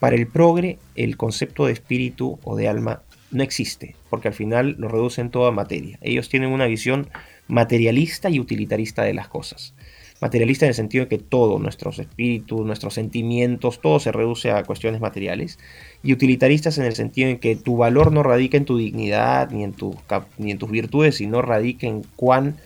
Para 0.00 0.16
el 0.16 0.26
progre, 0.26 0.78
el 0.94 1.16
concepto 1.16 1.66
de 1.66 1.72
espíritu 1.72 2.38
o 2.44 2.56
de 2.56 2.68
alma 2.68 3.02
no 3.30 3.42
existe, 3.42 3.96
porque 4.10 4.28
al 4.28 4.34
final 4.34 4.76
lo 4.78 4.88
reducen 4.88 5.30
todo 5.30 5.46
a 5.46 5.52
materia. 5.52 5.98
Ellos 6.00 6.28
tienen 6.28 6.50
una 6.50 6.66
visión 6.66 7.08
materialista 7.48 8.30
y 8.30 8.40
utilitarista 8.40 9.02
de 9.02 9.14
las 9.14 9.28
cosas. 9.28 9.74
Materialista 10.20 10.64
en 10.64 10.70
el 10.70 10.74
sentido 10.74 11.04
de 11.04 11.08
que 11.08 11.18
todo, 11.18 11.58
nuestros 11.58 11.98
espíritus, 11.98 12.64
nuestros 12.64 12.94
sentimientos, 12.94 13.80
todo 13.80 14.00
se 14.00 14.12
reduce 14.12 14.50
a 14.50 14.64
cuestiones 14.64 15.00
materiales. 15.00 15.58
Y 16.02 16.12
utilitaristas 16.12 16.78
en 16.78 16.84
el 16.84 16.94
sentido 16.94 17.28
en 17.28 17.38
que 17.38 17.56
tu 17.56 17.76
valor 17.76 18.12
no 18.12 18.22
radica 18.22 18.56
en 18.56 18.64
tu 18.64 18.78
dignidad 18.78 19.50
ni 19.50 19.64
en, 19.64 19.74
ni 20.38 20.50
en 20.50 20.58
tus 20.58 20.70
virtudes, 20.70 21.16
sino 21.16 21.42
radica 21.42 21.86
en 21.86 22.02
cuán 22.16 22.56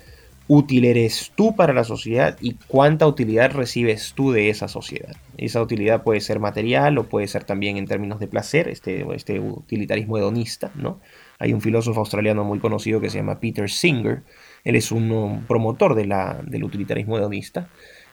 útil 0.52 0.84
eres 0.84 1.30
tú 1.36 1.54
para 1.54 1.72
la 1.72 1.84
sociedad 1.84 2.36
y 2.40 2.54
cuánta 2.66 3.06
utilidad 3.06 3.52
recibes 3.52 4.14
tú 4.16 4.32
de 4.32 4.50
esa 4.50 4.66
sociedad. 4.66 5.14
Esa 5.36 5.62
utilidad 5.62 6.02
puede 6.02 6.20
ser 6.20 6.40
material 6.40 6.98
o 6.98 7.04
puede 7.08 7.28
ser 7.28 7.44
también 7.44 7.76
en 7.76 7.86
términos 7.86 8.18
de 8.18 8.26
placer, 8.26 8.68
este, 8.68 9.06
este 9.14 9.38
utilitarismo 9.38 10.18
hedonista, 10.18 10.72
¿no? 10.74 10.98
Hay 11.38 11.52
un 11.52 11.60
filósofo 11.60 12.00
australiano 12.00 12.42
muy 12.42 12.58
conocido 12.58 13.00
que 13.00 13.10
se 13.10 13.18
llama 13.18 13.38
Peter 13.38 13.70
Singer, 13.70 14.24
él 14.64 14.76
es 14.76 14.92
un, 14.92 15.44
promotor 15.46 15.94
de 15.94 16.06
la, 16.06 16.40
del 16.44 16.64
utilitarismo 16.64 17.18
hedonista. 17.18 17.68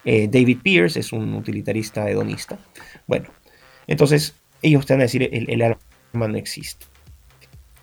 Eh, 0.05 0.27
David 0.27 0.59
Pierce 0.63 0.99
es 0.99 1.11
un 1.11 1.33
utilitarista 1.33 2.09
hedonista. 2.09 2.59
Bueno, 3.07 3.29
entonces 3.87 4.35
ellos 4.61 4.85
te 4.85 4.93
van 4.93 5.01
a 5.01 5.03
decir 5.03 5.23
el, 5.31 5.49
el 5.49 5.61
alma 5.61 6.27
no 6.27 6.37
existe. 6.37 6.85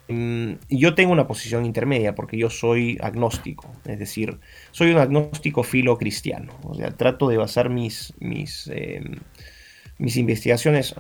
Mm, 0.08 0.54
yo 0.68 0.94
tengo 0.94 1.12
una 1.12 1.26
posición 1.26 1.64
intermedia 1.64 2.14
porque 2.14 2.36
yo 2.36 2.50
soy 2.50 2.98
agnóstico, 3.00 3.72
es 3.86 3.98
decir, 3.98 4.38
soy 4.70 4.90
un 4.90 4.98
agnóstico 4.98 5.62
filo 5.62 5.96
cristiano. 5.96 6.52
O 6.62 6.74
sea, 6.74 6.90
trato 6.90 7.28
de 7.28 7.38
basar 7.38 7.70
mis, 7.70 8.12
em, 8.68 9.16
mis 9.98 10.16
investigaciones, 10.16 10.94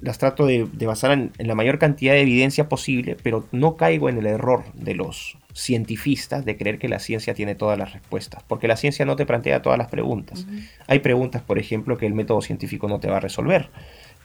las 0.00 0.18
trato 0.18 0.46
de, 0.46 0.68
basar 0.86 1.12
en, 1.12 1.32
la 1.38 1.54
mayor 1.54 1.78
cantidad 1.78 2.14
de 2.14 2.22
evidencia 2.22 2.68
posible, 2.68 3.16
pero 3.22 3.46
no 3.52 3.76
caigo 3.76 4.08
en 4.08 4.18
el 4.18 4.26
error 4.26 4.64
de 4.74 4.94
los 4.94 5.36
cientifistas 5.54 6.44
de 6.44 6.56
creer 6.56 6.78
que 6.78 6.88
la 6.88 6.98
ciencia 6.98 7.34
tiene 7.34 7.54
todas 7.54 7.78
las 7.78 7.92
respuestas, 7.92 8.42
porque 8.44 8.68
la 8.68 8.76
ciencia 8.76 9.04
no 9.04 9.16
te 9.16 9.26
plantea 9.26 9.62
todas 9.62 9.78
las 9.78 9.88
preguntas. 9.88 10.46
Hay 10.86 11.00
preguntas, 11.00 11.42
por 11.42 11.58
ejemplo, 11.58 11.98
que 11.98 12.06
el 12.06 12.14
método 12.14 12.40
científico 12.40 12.88
no 12.88 13.00
te 13.00 13.08
va 13.08 13.18
a 13.18 13.20
resolver. 13.20 13.70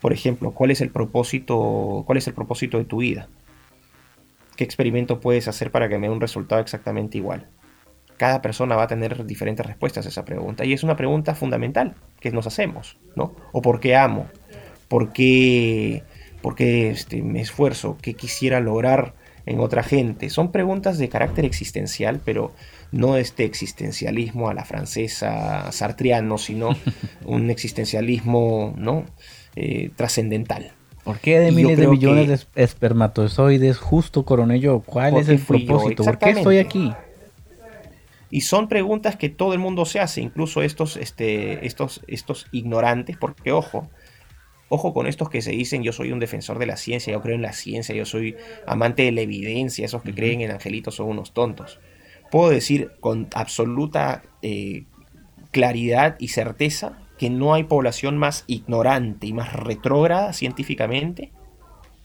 Por 0.01 0.13
ejemplo, 0.13 0.51
¿cuál 0.51 0.71
es 0.71 0.81
el 0.81 0.89
propósito, 0.89 2.03
cuál 2.05 2.17
es 2.17 2.27
el 2.27 2.33
propósito 2.33 2.77
de 2.77 2.85
tu 2.85 2.97
vida? 2.97 3.27
¿Qué 4.55 4.63
experimento 4.63 5.19
puedes 5.19 5.47
hacer 5.47 5.71
para 5.71 5.89
que 5.89 5.97
me 5.97 6.07
dé 6.07 6.13
un 6.13 6.21
resultado 6.21 6.61
exactamente 6.61 7.17
igual? 7.17 7.47
Cada 8.17 8.41
persona 8.41 8.77
va 8.77 8.83
a 8.83 8.87
tener 8.87 9.25
diferentes 9.25 9.65
respuestas 9.65 10.05
a 10.05 10.09
esa 10.09 10.23
pregunta 10.23 10.63
y 10.63 10.71
es 10.71 10.83
una 10.83 10.95
pregunta 10.95 11.35
fundamental 11.35 11.95
que 12.21 12.31
nos 12.31 12.47
hacemos, 12.47 12.97
¿no? 13.15 13.35
¿O 13.51 13.61
por 13.61 13.81
qué 13.81 13.97
amo? 13.97 14.27
¿Por 14.87 15.13
qué, 15.13 16.03
por 16.41 16.55
qué 16.55 16.89
este, 16.89 17.21
me 17.21 17.41
esfuerzo? 17.41 17.97
¿Qué 18.01 18.13
quisiera 18.13 18.59
lograr? 18.59 19.13
en 19.45 19.59
otra 19.59 19.83
gente. 19.83 20.29
Son 20.29 20.51
preguntas 20.51 20.97
de 20.97 21.09
carácter 21.09 21.45
existencial, 21.45 22.21
pero 22.23 22.51
no 22.91 23.17
este 23.17 23.45
existencialismo 23.45 24.49
a 24.49 24.53
la 24.53 24.65
francesa 24.65 25.71
sartriano, 25.71 26.37
sino 26.37 26.69
un 27.25 27.49
existencialismo 27.49 28.73
¿no? 28.77 29.05
Eh, 29.55 29.91
trascendental. 29.95 30.71
¿Por 31.03 31.19
qué 31.19 31.39
de 31.39 31.51
miles 31.51 31.77
de 31.77 31.87
millones 31.87 32.27
de 32.27 32.63
espermatozoides 32.63 33.77
justo 33.77 34.25
coronello? 34.25 34.79
¿Cuál 34.79 35.17
es 35.17 35.29
el 35.29 35.39
propósito? 35.39 36.03
¿Por 36.03 36.17
qué 36.17 36.31
estoy 36.31 36.57
aquí? 36.57 36.93
Y 38.31 38.41
son 38.41 38.67
preguntas 38.67 39.15
que 39.15 39.29
todo 39.29 39.53
el 39.53 39.59
mundo 39.59 39.85
se 39.85 39.99
hace, 39.99 40.21
incluso 40.21 40.63
estos, 40.63 40.97
este, 40.97 41.65
estos, 41.65 42.01
estos 42.07 42.47
ignorantes, 42.51 43.17
porque 43.17 43.51
ojo, 43.51 43.87
Ojo 44.67 44.93
con 44.93 45.05
estos 45.05 45.29
que 45.29 45.41
se 45.41 45.51
dicen 45.51 45.83
yo 45.83 45.91
soy 45.91 46.11
un 46.11 46.19
defensor 46.19 46.57
de 46.57 46.65
la 46.65 46.77
ciencia, 46.77 47.13
yo 47.13 47.21
creo 47.21 47.35
en 47.35 47.41
la 47.41 47.53
ciencia, 47.53 47.93
yo 47.93 48.05
soy 48.05 48.35
amante 48.65 49.03
de 49.03 49.11
la 49.11 49.21
evidencia, 49.21 49.85
esos 49.85 50.01
que 50.01 50.13
creen 50.13 50.41
en 50.41 50.51
angelitos 50.51 50.95
son 50.95 51.07
unos 51.07 51.33
tontos. 51.33 51.79
Puedo 52.31 52.49
decir 52.49 52.91
con 52.99 53.27
absoluta 53.33 54.23
eh, 54.41 54.85
claridad 55.51 56.15
y 56.19 56.29
certeza 56.29 56.97
que 57.17 57.29
no 57.29 57.53
hay 57.53 57.63
población 57.63 58.17
más 58.17 58.43
ignorante 58.47 59.27
y 59.27 59.33
más 59.33 59.53
retrógrada 59.53 60.33
científicamente 60.33 61.31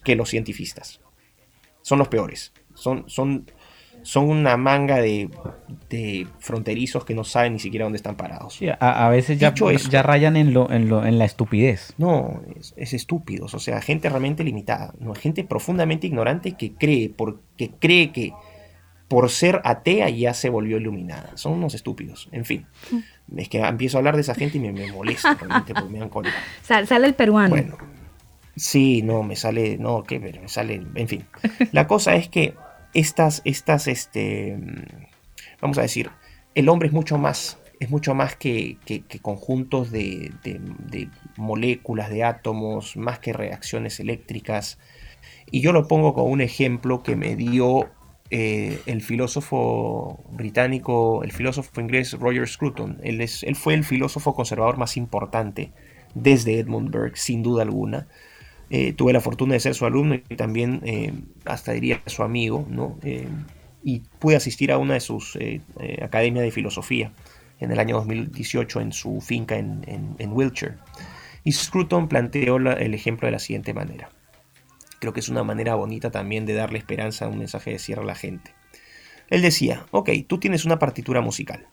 que 0.04 0.14
los 0.14 0.30
cientifistas. 0.30 1.00
Son 1.82 1.98
los 1.98 2.08
peores. 2.08 2.52
Son, 2.74 3.08
son 3.08 3.46
son 4.02 4.28
una 4.28 4.56
manga 4.56 4.96
de, 4.96 5.28
fronterizos 6.38 7.04
que 7.04 7.14
no 7.14 7.24
saben 7.24 7.54
ni 7.54 7.58
siquiera 7.58 7.84
dónde 7.84 7.96
están 7.96 8.16
parados. 8.16 8.58
a, 8.78 9.08
veces 9.08 9.38
ya, 9.38 9.54
ya 9.54 10.02
rayan 10.02 10.36
en, 10.36 10.54
lo, 10.54 10.70
en, 10.70 10.88
lo, 10.88 11.04
en 11.04 11.18
la 11.18 11.24
estupidez. 11.24 11.94
No, 11.98 12.42
es, 12.76 12.92
estúpidos, 12.92 13.54
o 13.54 13.58
sea, 13.58 13.80
gente 13.80 14.08
realmente 14.08 14.44
limitada, 14.44 14.94
no, 14.98 15.14
gente 15.14 15.44
profundamente 15.44 16.06
ignorante 16.06 16.52
que 16.52 16.72
cree, 16.72 17.12
porque 17.14 17.70
cree 17.78 18.12
que 18.12 18.32
por 19.08 19.28
ser 19.28 19.60
atea 19.64 20.08
ya 20.08 20.34
se 20.34 20.48
volvió 20.48 20.76
iluminada. 20.76 21.32
Son 21.36 21.52
unos 21.54 21.74
estúpidos, 21.74 22.28
en 22.30 22.44
fin. 22.44 22.66
Es 23.36 23.48
que 23.48 23.58
empiezo 23.58 23.96
a 23.96 23.98
hablar 23.98 24.14
de 24.14 24.20
esa 24.20 24.34
gente 24.34 24.58
y 24.58 24.60
me, 24.60 24.72
me 24.72 24.90
molesta 24.92 25.34
realmente 25.34 25.74
porque 25.74 25.90
me 25.90 25.98
dan 25.98 26.10
sale 26.86 27.06
el 27.06 27.14
peruano. 27.14 27.50
Bueno, 27.50 27.76
sí, 28.54 29.02
no, 29.02 29.24
me 29.24 29.34
sale, 29.34 29.78
no, 29.78 30.04
qué, 30.04 30.20
me 30.20 30.48
sale, 30.48 30.82
en 30.94 31.08
fin. 31.08 31.24
La 31.72 31.88
cosa 31.88 32.14
es 32.14 32.28
que 32.28 32.54
estas, 32.94 33.42
estas, 33.44 33.88
este, 33.88 34.58
vamos 35.60 35.78
a 35.78 35.82
decir, 35.82 36.10
el 36.54 36.68
hombre 36.68 36.88
es 36.88 36.92
mucho 36.92 37.18
más 37.18 37.60
es 37.80 37.88
mucho 37.90 38.14
más 38.14 38.36
que, 38.36 38.76
conjuntos 39.22 39.90
de, 39.90 40.30
moléculas, 41.38 42.10
de 42.10 42.24
átomos, 42.24 42.96
más 42.96 43.18
que 43.18 43.32
reacciones 43.32 43.98
eléctricas. 44.00 44.78
Y 45.50 45.62
yo 45.62 45.72
lo 45.72 45.88
pongo 45.88 46.12
como 46.12 46.26
un 46.26 46.42
ejemplo 46.42 47.02
que 47.02 47.16
me 47.16 47.36
dio 47.36 47.88
eh, 48.30 48.78
el 48.84 49.00
filósofo 49.00 50.22
británico, 50.30 51.24
el 51.24 51.32
filósofo 51.32 51.80
inglés 51.80 52.12
Roger 52.12 52.46
Scruton. 52.46 52.98
Él, 53.02 53.22
es, 53.22 53.42
él 53.44 53.56
fue 53.56 53.72
el 53.72 53.84
filósofo 53.84 54.34
conservador 54.34 54.76
más 54.76 54.98
importante 54.98 55.72
desde 56.14 56.58
Edmund 56.58 56.90
Burke, 56.90 57.16
sin 57.16 57.42
duda 57.42 57.62
alguna. 57.62 58.08
Eh, 58.70 58.92
tuve 58.92 59.12
la 59.12 59.20
fortuna 59.20 59.54
de 59.54 59.60
ser 59.60 59.74
su 59.74 59.84
alumno 59.84 60.14
y 60.14 60.36
también 60.36 60.80
eh, 60.84 61.12
hasta 61.44 61.72
diría 61.72 62.00
su 62.06 62.22
amigo, 62.22 62.66
¿no? 62.68 62.98
y 63.82 64.00
pude 64.18 64.36
asistir 64.36 64.72
a 64.72 64.78
una 64.78 64.94
de 64.94 65.00
sus 65.00 65.38
academias 66.02 66.44
de 66.44 66.50
filosofía 66.50 67.12
en 67.60 67.70
el 67.70 67.78
año 67.78 67.96
2018 67.96 68.80
en 68.80 68.92
su 68.92 69.20
finca 69.20 69.56
en, 69.56 70.32
Wiltshire. 70.32 70.76
Y 71.44 71.52
Scruton 71.52 72.08
planteó 72.08 72.56
el 72.56 72.94
ejemplo 72.94 73.26
de 73.26 73.32
la 73.32 73.38
siguiente 73.38 73.72
manera. 73.72 74.10
Creo 74.98 75.12
que 75.12 75.20
es 75.20 75.28
una 75.28 75.44
manera 75.44 75.74
bonita 75.74 76.10
también 76.10 76.44
de 76.44 76.54
darle 76.54 76.78
esperanza 76.78 77.24
a 77.24 77.28
un 77.28 77.38
mensaje 77.38 77.70
de 77.70 77.78
cierre 77.78 78.02
a 78.02 78.06
la 78.06 78.14
gente. 78.14 78.52
Él 79.30 79.42
decía, 79.42 79.86
ok, 79.92 80.10
tú 80.26 80.38
tienes 80.38 80.64
una 80.64 80.78
partitura 80.78 81.20
musical. 81.20 81.66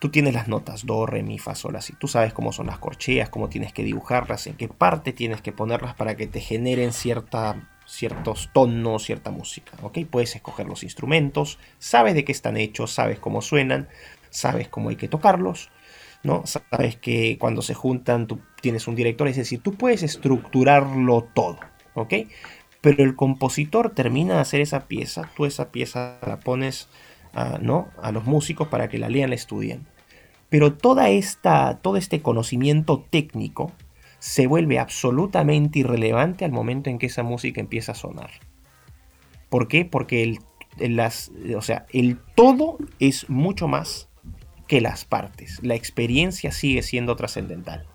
Tú 0.00 0.08
tienes 0.08 0.32
las 0.32 0.48
notas, 0.48 0.86
do, 0.86 1.04
re, 1.04 1.22
mi, 1.22 1.38
fa, 1.38 1.54
sol, 1.54 1.76
así. 1.76 1.92
Tú 1.92 2.08
sabes 2.08 2.32
cómo 2.32 2.52
son 2.52 2.66
las 2.68 2.78
corcheas, 2.78 3.28
cómo 3.28 3.50
tienes 3.50 3.74
que 3.74 3.84
dibujarlas, 3.84 4.46
en 4.46 4.54
qué 4.54 4.66
parte 4.66 5.12
tienes 5.12 5.42
que 5.42 5.52
ponerlas 5.52 5.94
para 5.94 6.16
que 6.16 6.26
te 6.26 6.40
generen 6.40 6.94
cierta, 6.94 7.68
ciertos 7.86 8.48
tonos, 8.54 9.04
cierta 9.04 9.30
música. 9.30 9.72
¿ok? 9.82 9.98
Puedes 10.10 10.34
escoger 10.34 10.66
los 10.66 10.84
instrumentos, 10.84 11.58
sabes 11.78 12.14
de 12.14 12.24
qué 12.24 12.32
están 12.32 12.56
hechos, 12.56 12.92
sabes 12.92 13.18
cómo 13.18 13.42
suenan, 13.42 13.88
sabes 14.30 14.68
cómo 14.68 14.88
hay 14.88 14.96
que 14.96 15.08
tocarlos, 15.08 15.70
¿no? 16.22 16.44
Sabes 16.46 16.96
que 16.96 17.36
cuando 17.38 17.60
se 17.60 17.74
juntan 17.74 18.26
tú 18.26 18.40
tienes 18.62 18.88
un 18.88 18.94
director, 18.94 19.28
es 19.28 19.36
decir, 19.36 19.60
tú 19.62 19.74
puedes 19.74 20.02
estructurarlo 20.02 21.28
todo, 21.34 21.58
¿ok? 21.94 22.14
Pero 22.80 23.04
el 23.04 23.16
compositor 23.16 23.90
termina 23.90 24.36
de 24.36 24.40
hacer 24.40 24.60
esa 24.60 24.86
pieza, 24.86 25.28
tú 25.36 25.44
esa 25.44 25.70
pieza 25.70 26.18
la 26.26 26.40
pones 26.40 26.88
a, 27.32 27.58
¿no? 27.58 27.88
a 28.02 28.12
los 28.12 28.24
músicos 28.24 28.68
para 28.68 28.88
que 28.88 28.98
la 28.98 29.08
lean, 29.08 29.30
la 29.30 29.36
estudien. 29.36 29.86
Pero 30.48 30.74
toda 30.74 31.08
esta, 31.10 31.78
todo 31.80 31.96
este 31.96 32.22
conocimiento 32.22 33.04
técnico 33.08 33.72
se 34.18 34.46
vuelve 34.46 34.78
absolutamente 34.78 35.78
irrelevante 35.78 36.44
al 36.44 36.52
momento 36.52 36.90
en 36.90 36.98
que 36.98 37.06
esa 37.06 37.22
música 37.22 37.60
empieza 37.60 37.92
a 37.92 37.94
sonar. 37.94 38.30
¿Por 39.48 39.68
qué? 39.68 39.84
Porque 39.84 40.22
el, 40.78 40.96
las, 40.96 41.32
o 41.56 41.62
sea, 41.62 41.86
el 41.92 42.18
todo 42.34 42.78
es 42.98 43.28
mucho 43.30 43.68
más 43.68 44.08
que 44.68 44.80
las 44.80 45.04
partes. 45.04 45.58
La 45.62 45.74
experiencia 45.74 46.52
sigue 46.52 46.82
siendo 46.82 47.16
trascendental. 47.16 47.86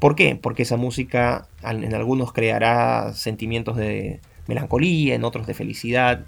¿Por 0.00 0.14
qué? 0.14 0.36
Porque 0.36 0.62
esa 0.62 0.76
música 0.76 1.48
en 1.62 1.92
algunos 1.94 2.32
creará 2.32 3.12
sentimientos 3.14 3.76
de 3.76 4.20
melancolía, 4.46 5.14
en 5.14 5.24
otros 5.24 5.46
de 5.46 5.54
felicidad, 5.54 6.24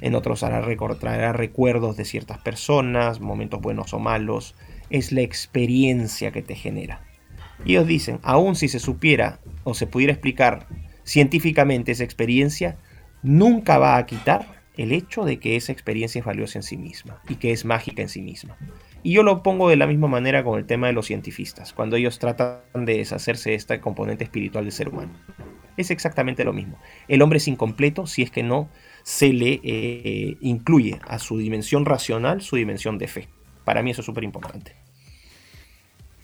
en 0.00 0.14
otros 0.14 0.42
hará 0.42 0.64
traerá 0.98 1.32
recuerdos 1.32 1.96
de 1.96 2.04
ciertas 2.04 2.38
personas, 2.38 3.20
momentos 3.20 3.60
buenos 3.60 3.92
o 3.94 3.98
malos. 3.98 4.54
Es 4.88 5.12
la 5.12 5.20
experiencia 5.20 6.32
que 6.32 6.42
te 6.42 6.54
genera. 6.54 7.02
Y 7.64 7.72
ellos 7.72 7.86
dicen, 7.86 8.18
aun 8.22 8.56
si 8.56 8.68
se 8.68 8.78
supiera 8.78 9.40
o 9.64 9.74
se 9.74 9.86
pudiera 9.86 10.12
explicar 10.12 10.66
científicamente 11.04 11.92
esa 11.92 12.04
experiencia, 12.04 12.78
nunca 13.22 13.78
va 13.78 13.96
a 13.96 14.06
quitar 14.06 14.60
el 14.76 14.92
hecho 14.92 15.24
de 15.24 15.38
que 15.38 15.56
esa 15.56 15.72
experiencia 15.72 16.20
es 16.20 16.24
valiosa 16.24 16.58
en 16.58 16.62
sí 16.62 16.76
misma 16.76 17.20
y 17.28 17.36
que 17.36 17.52
es 17.52 17.64
mágica 17.64 18.00
en 18.00 18.08
sí 18.08 18.22
misma. 18.22 18.56
Y 19.02 19.12
yo 19.12 19.22
lo 19.22 19.42
pongo 19.42 19.68
de 19.68 19.76
la 19.76 19.86
misma 19.86 20.08
manera 20.08 20.44
con 20.44 20.58
el 20.58 20.66
tema 20.66 20.86
de 20.86 20.92
los 20.92 21.06
cientifistas, 21.06 21.72
cuando 21.72 21.96
ellos 21.96 22.18
tratan 22.18 22.60
de 22.74 22.98
deshacerse 22.98 23.50
de 23.50 23.56
este 23.56 23.80
componente 23.80 24.24
espiritual 24.24 24.64
del 24.64 24.72
ser 24.72 24.88
humano. 24.88 25.12
Es 25.76 25.90
exactamente 25.90 26.44
lo 26.44 26.52
mismo. 26.52 26.78
El 27.08 27.22
hombre 27.22 27.38
es 27.38 27.48
incompleto 27.48 28.06
si 28.06 28.22
es 28.22 28.30
que 28.30 28.42
no 28.42 28.68
se 29.10 29.32
le 29.32 29.60
eh, 29.64 30.36
incluye 30.40 31.00
a 31.08 31.18
su 31.18 31.36
dimensión 31.36 31.84
racional 31.84 32.42
su 32.42 32.54
dimensión 32.54 32.96
de 32.96 33.08
fe. 33.08 33.28
Para 33.64 33.82
mí 33.82 33.90
eso 33.90 34.02
es 34.02 34.06
súper 34.06 34.22
importante. 34.22 34.76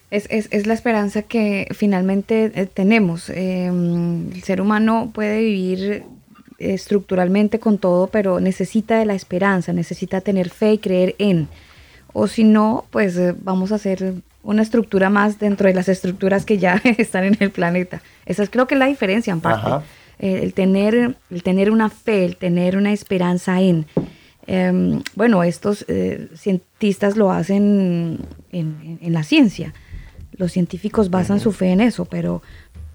Es, 0.09 0.65
la 0.65 0.73
esperanza 0.73 1.23
que 1.23 1.67
finalmente 1.71 2.49
eh, 2.55 2.65
tenemos. 2.65 3.29
Em, 3.29 4.31
el 4.31 4.41
ser 4.41 4.61
humano 4.61 5.11
puede 5.13 5.41
vivir 5.41 6.05
estructuralmente 6.59 7.59
con 7.59 7.77
todo, 7.77 8.07
pero 8.07 8.39
necesita 8.39 8.97
de 8.97 9.05
la 9.05 9.15
esperanza, 9.15 9.73
necesita 9.73 10.21
tener 10.21 10.49
fe 10.49 10.73
y 10.73 10.77
creer 10.77 11.13
en 11.19 11.49
o 12.13 12.27
si 12.27 12.45
no, 12.45 12.85
pues 12.89 13.17
eh, 13.17 13.35
vamos 13.37 13.73
a 13.73 13.75
hacer 13.75 14.13
una 14.43 14.61
estructura 14.61 15.09
más 15.09 15.39
dentro 15.39 15.67
de 15.67 15.73
las 15.73 15.89
estructuras 15.89 16.45
que 16.45 16.57
ya 16.57 16.81
están 16.97 17.25
en 17.25 17.35
el 17.41 17.51
planeta. 17.51 18.01
Esa 18.25 18.43
es 18.43 18.49
creo 18.49 18.65
que 18.65 18.75
la 18.75 18.85
diferencia 18.85 19.33
en 19.33 19.41
parte. 19.41 19.85
Eh, 20.19 20.39
el, 20.43 20.53
tener, 20.53 21.17
el 21.29 21.43
tener 21.43 21.71
una 21.71 21.89
fe, 21.89 22.25
el 22.25 22.37
tener 22.37 22.77
una 22.77 22.91
esperanza 22.91 23.61
en... 23.61 23.85
Em, 24.49 25.01
bueno, 25.15 25.43
estos 25.43 25.83
eh, 25.89 26.29
cientistas 26.35 27.17
lo 27.17 27.31
hacen 27.31 28.19
en, 28.51 29.13
la 29.13 29.23
ciencia. 29.23 29.73
Los 30.31 30.53
científicos 30.53 31.09
basan 31.09 31.41
su 31.41 31.51
fe 31.51 31.71
en 31.71 31.81
eso, 31.81 32.05
pero, 32.05 32.41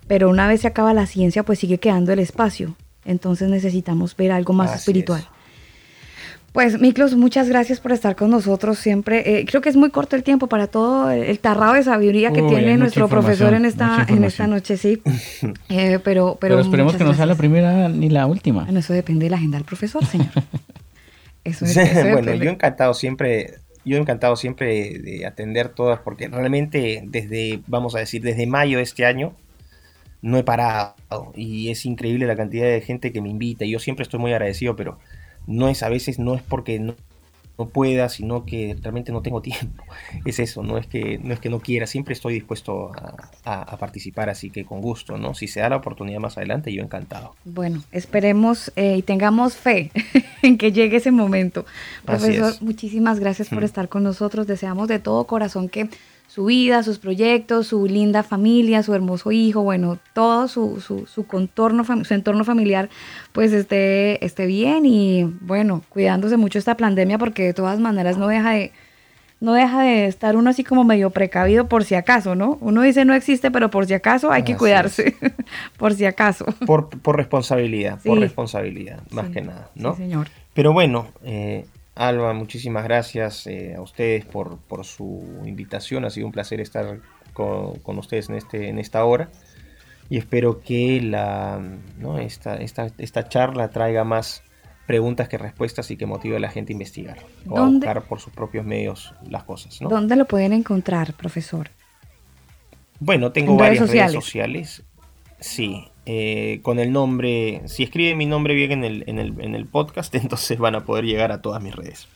pero 0.06 0.30
una 0.30 0.48
vez 0.48 0.62
se 0.62 0.68
acaba 0.68 0.94
la 0.94 1.06
ciencia, 1.06 1.42
pues 1.42 1.58
sigue 1.58 1.78
quedando 1.78 2.12
el 2.12 2.20
espacio. 2.20 2.74
Entonces 3.04 3.50
necesitamos 3.50 4.16
ver 4.16 4.32
algo 4.32 4.54
más 4.54 4.74
espiritual. 4.74 5.28
Pues 6.52 6.78
Miklos, 6.78 7.16
muchas 7.16 7.48
gracias 7.48 7.80
por 7.80 7.92
estar 7.92 8.14
con 8.14 8.30
nosotros 8.30 8.78
siempre. 8.78 9.38
Eh, 9.38 9.46
creo 9.46 9.62
que 9.62 9.70
es 9.70 9.76
muy 9.76 9.88
corto 9.88 10.16
el 10.16 10.22
tiempo 10.22 10.48
para 10.48 10.66
todo 10.66 11.10
el 11.10 11.38
tarrado 11.38 11.72
de 11.72 11.82
sabiduría 11.82 12.30
que 12.30 12.42
tiene 12.42 12.76
nuestro 12.76 13.08
profesor 13.08 13.54
en 13.54 13.64
esta, 13.64 14.04
en 14.06 14.22
esta 14.24 14.46
noche, 14.46 14.76
sí. 14.76 15.02
Eh, 15.68 15.98
pero, 16.04 16.36
pero, 16.40 16.60
esperemos 16.60 16.94
que 16.96 17.04
no 17.04 17.14
sea 17.14 17.24
la 17.24 17.34
primera 17.34 17.88
ni 17.88 18.10
la 18.10 18.26
última. 18.26 18.64
Bueno, 18.64 18.80
eso 18.80 18.92
depende 18.92 19.24
de 19.24 19.30
la 19.30 19.36
agenda 19.36 19.56
del 19.56 19.64
profesor, 19.64 20.04
señor. 20.04 20.28
eso, 21.44 21.64
bueno, 22.12 22.34
yo 22.34 22.50
encantado 22.50 22.92
siempre, 22.92 23.54
yo 23.84 23.96
encantado 23.96 24.36
siempre 24.36 24.98
de 24.98 25.26
atender 25.26 25.70
todas, 25.70 26.00
porque 26.00 26.28
realmente 26.28 27.02
desde, 27.06 27.62
vamos 27.66 27.94
a 27.94 28.00
decir, 28.00 28.22
desde 28.22 28.46
mayo 28.46 28.76
de 28.76 28.84
este 28.84 29.06
año, 29.06 29.34
no 30.20 30.38
he 30.38 30.44
parado. 30.44 30.94
Y 31.34 31.70
es 31.70 31.84
increíble 31.86 32.26
la 32.26 32.36
cantidad 32.36 32.66
de 32.66 32.80
gente 32.80 33.12
que 33.12 33.20
me 33.20 33.30
invita. 33.30 33.64
Y 33.64 33.70
yo 33.70 33.78
siempre 33.78 34.02
estoy 34.04 34.20
muy 34.20 34.32
agradecido, 34.32 34.76
pero 34.76 34.98
no 35.46 35.68
es 35.68 35.82
a 35.82 35.88
veces, 35.88 36.18
no 36.18 36.34
es 36.34 36.42
porque 36.42 36.78
no, 36.78 36.94
pueda, 37.72 38.08
sino 38.08 38.44
que 38.44 38.76
realmente 38.80 39.12
no 39.12 39.22
tengo 39.22 39.40
tiempo. 39.42 39.84
Es 40.24 40.40
eso, 40.40 40.62
no 40.62 40.78
es 40.78 40.86
que 40.86 41.18
no, 41.22 41.32
es 41.32 41.40
que 41.40 41.48
no 41.48 41.60
quiera, 41.60 41.86
siempre 41.86 42.12
estoy 42.12 42.34
dispuesto 42.34 42.90
a, 43.44 43.76
participar, 43.76 44.30
así 44.30 44.50
que 44.50 44.64
con 44.64 44.80
gusto, 44.80 45.18
¿no? 45.18 45.34
Si 45.34 45.46
se 45.46 45.60
da 45.60 45.68
la 45.68 45.76
oportunidad 45.76 46.18
más 46.18 46.36
adelante, 46.36 46.72
yo 46.72 46.82
encantado. 46.82 47.34
Bueno, 47.44 47.82
esperemos 47.92 48.72
eh, 48.76 48.96
y 48.98 49.02
tengamos 49.02 49.54
fe 49.54 49.90
en 50.42 50.58
que 50.58 50.72
llegue 50.72 50.96
ese 50.96 51.10
momento. 51.10 51.64
Profesor, 52.04 52.54
muchísimas 52.60 53.20
gracias 53.20 53.48
por 53.48 53.62
mm. 53.62 53.64
estar 53.64 53.88
con 53.88 54.02
nosotros. 54.02 54.46
Deseamos 54.46 54.88
de 54.88 54.98
todo 54.98 55.24
corazón 55.24 55.68
que 55.68 55.88
su 56.32 56.46
vida, 56.46 56.82
sus 56.82 56.98
proyectos, 56.98 57.66
su 57.66 57.84
linda 57.84 58.22
familia, 58.22 58.82
su 58.82 58.94
hermoso 58.94 59.32
hijo, 59.32 59.62
bueno, 59.62 59.98
todo 60.14 60.48
su, 60.48 60.80
su, 60.80 61.26
contorno, 61.26 61.84
su 61.84 62.14
entorno 62.14 62.42
familiar, 62.42 62.88
pues 63.32 63.52
esté, 63.52 64.24
esté 64.24 64.46
bien 64.46 64.86
y 64.86 65.24
bueno, 65.42 65.82
cuidándose 65.90 66.38
mucho 66.38 66.58
esta 66.58 66.74
pandemia 66.74 67.18
porque 67.18 67.42
de 67.42 67.52
todas 67.52 67.80
maneras 67.80 68.16
no 68.16 68.28
deja 68.28 68.52
de, 68.52 68.72
no 69.40 69.52
deja 69.52 69.82
de 69.82 70.06
estar 70.06 70.34
uno 70.34 70.48
así 70.48 70.64
como 70.64 70.84
medio 70.84 71.10
precavido 71.10 71.68
por 71.68 71.84
si 71.84 71.96
acaso, 71.96 72.34
¿no? 72.34 72.56
Uno 72.62 72.80
dice 72.80 73.04
no 73.04 73.12
existe, 73.12 73.50
pero 73.50 73.70
por 73.70 73.84
si 73.84 73.92
acaso 73.92 74.32
hay 74.32 74.42
que 74.42 74.56
cuidarse, 74.56 75.14
por 75.76 75.92
si 75.92 76.06
acaso. 76.06 76.46
Por, 76.64 76.88
responsabilidad, 77.14 77.98
por 78.02 78.18
responsabilidad, 78.18 79.02
más 79.10 79.28
que 79.28 79.42
nada, 79.42 79.68
¿no? 79.74 79.96
Sí, 79.96 80.04
señor. 80.04 80.28
Pero 80.54 80.72
bueno, 80.72 81.08
eh, 81.24 81.66
Alba, 81.94 82.32
muchísimas 82.32 82.84
gracias 82.84 83.46
eh, 83.46 83.74
a 83.76 83.82
ustedes 83.82 84.24
por, 84.24 84.58
su 84.84 85.42
invitación. 85.44 86.04
Ha 86.04 86.10
sido 86.10 86.26
un 86.26 86.32
placer 86.32 86.60
estar 86.60 87.00
con, 87.32 87.98
ustedes 87.98 88.28
en, 88.30 88.36
este, 88.36 88.68
en 88.68 88.78
esta 88.78 89.04
hora. 89.04 89.28
Y 90.08 90.18
espero 90.18 90.60
que 90.60 91.00
la, 91.00 91.60
esta, 92.20 92.56
esta, 92.56 93.28
charla 93.28 93.70
traiga 93.70 94.04
más 94.04 94.42
preguntas 94.86 95.28
que 95.28 95.38
respuestas 95.38 95.90
y 95.90 95.96
que 95.96 96.06
motive 96.06 96.36
a 96.36 96.40
la 96.40 96.50
gente 96.50 96.72
a 96.72 96.74
investigar 96.74 97.18
o 97.48 97.58
a 97.58 97.66
buscar 97.66 98.02
por 98.02 98.20
sus 98.20 98.32
propios 98.32 98.64
medios 98.64 99.14
las 99.28 99.44
cosas. 99.44 99.78
¿Dónde 99.80 100.16
lo 100.16 100.26
pueden 100.26 100.52
encontrar, 100.52 101.14
profesor? 101.14 101.70
Bueno, 103.00 103.32
tengo 103.32 103.56
varias 103.56 103.88
redes 103.90 104.12
sociales. 104.12 104.82
Sí, 105.40 105.91
eh, 106.04 106.60
con 106.62 106.78
el 106.78 106.92
nombre, 106.92 107.62
si 107.66 107.84
escriben 107.84 108.18
mi 108.18 108.26
nombre 108.26 108.54
bien 108.54 108.72
en 108.72 108.84
el, 108.84 109.04
en, 109.06 109.18
el, 109.18 109.40
en 109.40 109.54
el 109.54 109.66
podcast, 109.66 110.14
entonces 110.16 110.58
van 110.58 110.74
a 110.74 110.84
poder 110.84 111.04
llegar 111.04 111.32
a 111.32 111.42
todas 111.42 111.62
mis 111.62 111.74
redes. 111.74 112.08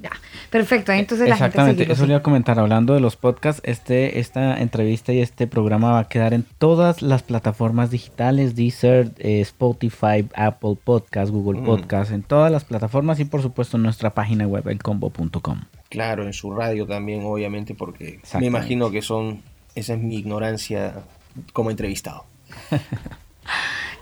Ya, 0.00 0.10
perfecto. 0.50 0.92
Entonces 0.92 1.28
Exactamente, 1.28 1.90
eso 1.90 2.04
le 2.06 2.12
iba 2.12 2.18
a 2.18 2.22
comentar. 2.22 2.58
Hablando 2.58 2.94
de 2.94 3.00
los 3.00 3.16
podcasts, 3.16 3.60
este, 3.64 4.18
esta 4.18 4.60
entrevista 4.60 5.12
y 5.12 5.20
este 5.20 5.46
programa 5.46 5.92
va 5.92 5.98
a 6.00 6.08
quedar 6.08 6.32
en 6.32 6.44
todas 6.58 7.02
las 7.02 7.22
plataformas 7.22 7.90
digitales: 7.90 8.54
Deezer, 8.54 9.12
eh, 9.18 9.40
Spotify, 9.40 10.26
Apple 10.34 10.76
Podcast, 10.82 11.30
Google 11.30 11.60
mm. 11.60 11.64
Podcast, 11.64 12.12
en 12.12 12.22
todas 12.22 12.50
las 12.50 12.64
plataformas 12.64 13.20
y 13.20 13.24
por 13.24 13.42
supuesto 13.42 13.76
en 13.76 13.82
nuestra 13.82 14.14
página 14.14 14.46
web, 14.46 14.66
elcombo.com. 14.68 15.60
Claro, 15.90 16.24
en 16.24 16.32
su 16.32 16.52
radio 16.52 16.86
también, 16.86 17.22
obviamente, 17.24 17.74
porque 17.74 18.20
me 18.38 18.46
imagino 18.46 18.90
que 18.90 19.02
son, 19.02 19.42
esa 19.74 19.94
es 19.94 20.00
mi 20.00 20.16
ignorancia 20.16 21.04
como 21.52 21.70
entrevistado. 21.70 22.24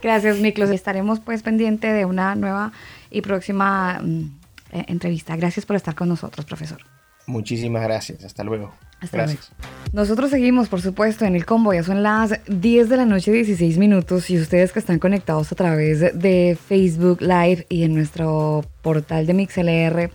Gracias, 0.02 0.38
Miklos. 0.38 0.70
Estaremos 0.70 1.20
pues 1.20 1.42
pendiente 1.42 1.92
de 1.92 2.04
una 2.04 2.34
nueva 2.34 2.72
y 3.10 3.20
próxima 3.20 4.00
mm, 4.02 4.40
eh, 4.72 4.84
entrevista. 4.88 5.36
Gracias 5.36 5.66
por 5.66 5.76
estar 5.76 5.94
con 5.94 6.08
nosotros, 6.08 6.44
profesor. 6.44 6.80
Muchísimas 7.26 7.82
gracias. 7.82 8.24
Hasta 8.24 8.42
luego. 8.42 8.72
Hasta 9.00 9.16
gracias. 9.16 9.52
Luego. 9.58 9.92
Nosotros 9.92 10.30
seguimos, 10.30 10.68
por 10.68 10.80
supuesto, 10.80 11.24
en 11.24 11.36
el 11.36 11.46
combo. 11.46 11.72
Ya 11.72 11.82
son 11.82 12.02
las 12.02 12.40
10 12.46 12.88
de 12.88 12.96
la 12.96 13.04
noche, 13.04 13.30
16 13.30 13.78
minutos. 13.78 14.28
Y 14.30 14.38
ustedes 14.38 14.72
que 14.72 14.80
están 14.80 14.98
conectados 14.98 15.52
a 15.52 15.54
través 15.54 16.00
de 16.00 16.58
Facebook 16.68 17.20
Live 17.20 17.66
y 17.68 17.84
en 17.84 17.94
nuestro 17.94 18.64
portal 18.82 19.26
de 19.26 19.34
MixLR, 19.34 20.10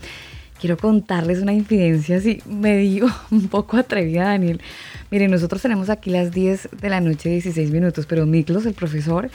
quiero 0.60 0.78
contarles 0.78 1.42
una 1.42 1.54
infidencia 1.54 2.18
así 2.18 2.42
medio 2.46 3.08
un 3.32 3.48
poco 3.48 3.78
atrevida, 3.78 4.26
Daniel. 4.26 4.62
Miren, 5.10 5.32
nosotros 5.32 5.62
tenemos 5.62 5.90
aquí 5.90 6.10
las 6.10 6.32
10 6.32 6.70
de 6.82 6.90
la 6.90 7.00
noche, 7.00 7.30
16 7.30 7.72
minutos, 7.72 8.06
pero 8.06 8.26
Miklos, 8.26 8.66
el 8.66 8.74
profesor, 8.74 9.30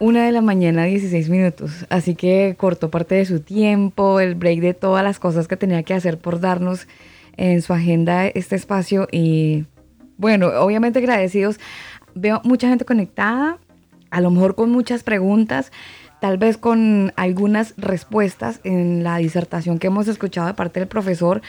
una 0.00 0.26
de 0.26 0.32
la 0.32 0.40
mañana, 0.40 0.84
16 0.84 1.28
minutos. 1.28 1.86
Así 1.90 2.16
que 2.16 2.56
cortó 2.58 2.90
parte 2.90 3.14
de 3.14 3.24
su 3.24 3.38
tiempo, 3.38 4.18
el 4.18 4.34
break 4.34 4.60
de 4.60 4.74
todas 4.74 5.04
las 5.04 5.20
cosas 5.20 5.46
que 5.46 5.56
tenía 5.56 5.84
que 5.84 5.94
hacer 5.94 6.18
por 6.18 6.40
darnos 6.40 6.88
en 7.36 7.62
su 7.62 7.72
agenda 7.72 8.26
este 8.26 8.56
espacio. 8.56 9.06
Y 9.12 9.64
bueno, 10.16 10.48
obviamente 10.48 10.98
agradecidos. 10.98 11.60
Veo 12.16 12.40
mucha 12.42 12.68
gente 12.68 12.84
conectada, 12.84 13.58
a 14.10 14.20
lo 14.20 14.32
mejor 14.32 14.56
con 14.56 14.70
muchas 14.70 15.04
preguntas, 15.04 15.70
tal 16.20 16.36
vez 16.36 16.56
con 16.56 17.12
algunas 17.14 17.74
respuestas 17.76 18.60
en 18.64 19.04
la 19.04 19.18
disertación 19.18 19.78
que 19.78 19.86
hemos 19.86 20.08
escuchado 20.08 20.48
de 20.48 20.54
parte 20.54 20.80
del 20.80 20.88
profesor, 20.88 21.42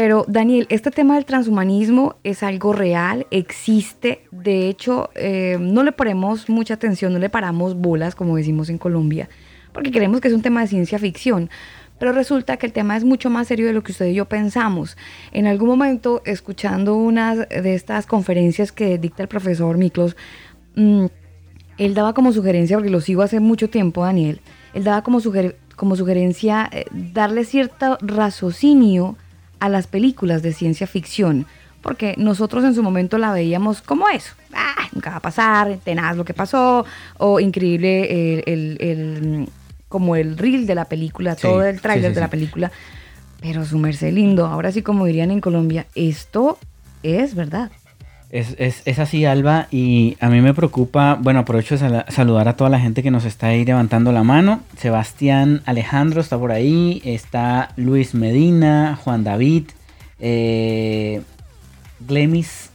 pero 0.00 0.24
Daniel, 0.26 0.66
este 0.70 0.90
tema 0.90 1.16
del 1.16 1.26
transhumanismo 1.26 2.16
es 2.24 2.42
algo 2.42 2.72
real, 2.72 3.26
existe, 3.30 4.22
de 4.30 4.66
hecho 4.66 5.10
eh, 5.14 5.58
no 5.60 5.82
le 5.82 5.92
ponemos 5.92 6.48
mucha 6.48 6.72
atención, 6.72 7.12
no 7.12 7.18
le 7.18 7.28
paramos 7.28 7.74
bolas, 7.74 8.14
como 8.14 8.34
decimos 8.34 8.70
en 8.70 8.78
Colombia, 8.78 9.28
porque 9.74 9.90
creemos 9.90 10.22
que 10.22 10.28
es 10.28 10.32
un 10.32 10.40
tema 10.40 10.62
de 10.62 10.68
ciencia 10.68 10.98
ficción. 10.98 11.50
Pero 11.98 12.12
resulta 12.12 12.56
que 12.56 12.64
el 12.64 12.72
tema 12.72 12.96
es 12.96 13.04
mucho 13.04 13.28
más 13.28 13.48
serio 13.48 13.66
de 13.66 13.74
lo 13.74 13.82
que 13.82 13.92
usted 13.92 14.06
y 14.06 14.14
yo 14.14 14.24
pensamos. 14.24 14.96
En 15.32 15.46
algún 15.46 15.68
momento, 15.68 16.22
escuchando 16.24 16.94
una 16.94 17.36
de 17.36 17.74
estas 17.74 18.06
conferencias 18.06 18.72
que 18.72 18.96
dicta 18.96 19.24
el 19.24 19.28
profesor 19.28 19.76
Miklos, 19.76 20.16
mm, 20.76 21.04
él 21.76 21.92
daba 21.92 22.14
como 22.14 22.32
sugerencia, 22.32 22.78
porque 22.78 22.88
lo 22.88 23.02
sigo 23.02 23.20
hace 23.20 23.38
mucho 23.38 23.68
tiempo, 23.68 24.02
Daniel, 24.02 24.40
él 24.72 24.82
daba 24.82 25.02
como, 25.02 25.20
como 25.76 25.94
sugerencia 25.94 26.70
eh, 26.72 26.86
darle 26.90 27.44
cierto 27.44 27.98
raciocinio 28.00 29.18
a 29.60 29.68
las 29.68 29.86
películas 29.86 30.42
de 30.42 30.52
ciencia 30.52 30.86
ficción, 30.86 31.46
porque 31.82 32.14
nosotros 32.18 32.64
en 32.64 32.74
su 32.74 32.82
momento 32.82 33.18
la 33.18 33.32
veíamos 33.32 33.80
como 33.82 34.08
eso. 34.08 34.34
Ah, 34.52 34.88
nunca 34.92 35.10
va 35.10 35.16
a 35.16 35.20
pasar, 35.20 35.78
tenaz 35.84 36.16
lo 36.16 36.24
que 36.24 36.34
pasó, 36.34 36.84
o 37.18 37.40
increíble 37.40 38.42
el, 38.46 39.48
como 39.88 40.16
el 40.16 40.36
reel 40.36 40.66
de 40.66 40.74
la 40.74 40.86
película, 40.86 41.36
todo 41.36 41.62
el 41.64 41.80
tráiler 41.80 42.14
de 42.14 42.20
la 42.20 42.28
película. 42.28 42.72
Pero 43.40 43.64
su 43.64 43.78
merced 43.78 44.12
lindo, 44.12 44.46
ahora 44.46 44.72
sí 44.72 44.82
como 44.82 45.06
dirían 45.06 45.30
en 45.30 45.40
Colombia, 45.40 45.86
esto 45.94 46.58
es 47.02 47.34
verdad. 47.34 47.70
Es, 48.30 48.54
es, 48.58 48.98
así, 49.00 49.24
Alba, 49.24 49.66
y 49.72 50.16
a 50.20 50.28
mí 50.28 50.40
me 50.40 50.54
preocupa, 50.54 51.18
bueno, 51.20 51.40
aprovecho 51.40 51.76
de 51.76 52.04
saludar 52.08 52.46
a 52.46 52.54
toda 52.54 52.70
la 52.70 52.78
gente 52.78 53.02
que 53.02 53.10
nos 53.10 53.24
está 53.24 53.48
ahí 53.48 53.64
levantando 53.64 54.12
la 54.12 54.22
mano. 54.22 54.60
Sebastián 54.76 55.62
Alejandro 55.66 56.20
está 56.20 56.38
por 56.38 56.52
ahí, 56.52 57.02
está 57.04 57.70
Luis 57.76 58.14
Medina, 58.14 58.96
Juan 59.02 59.24
David, 59.24 59.64
eh, 60.20 61.22
Glemis 62.06 62.70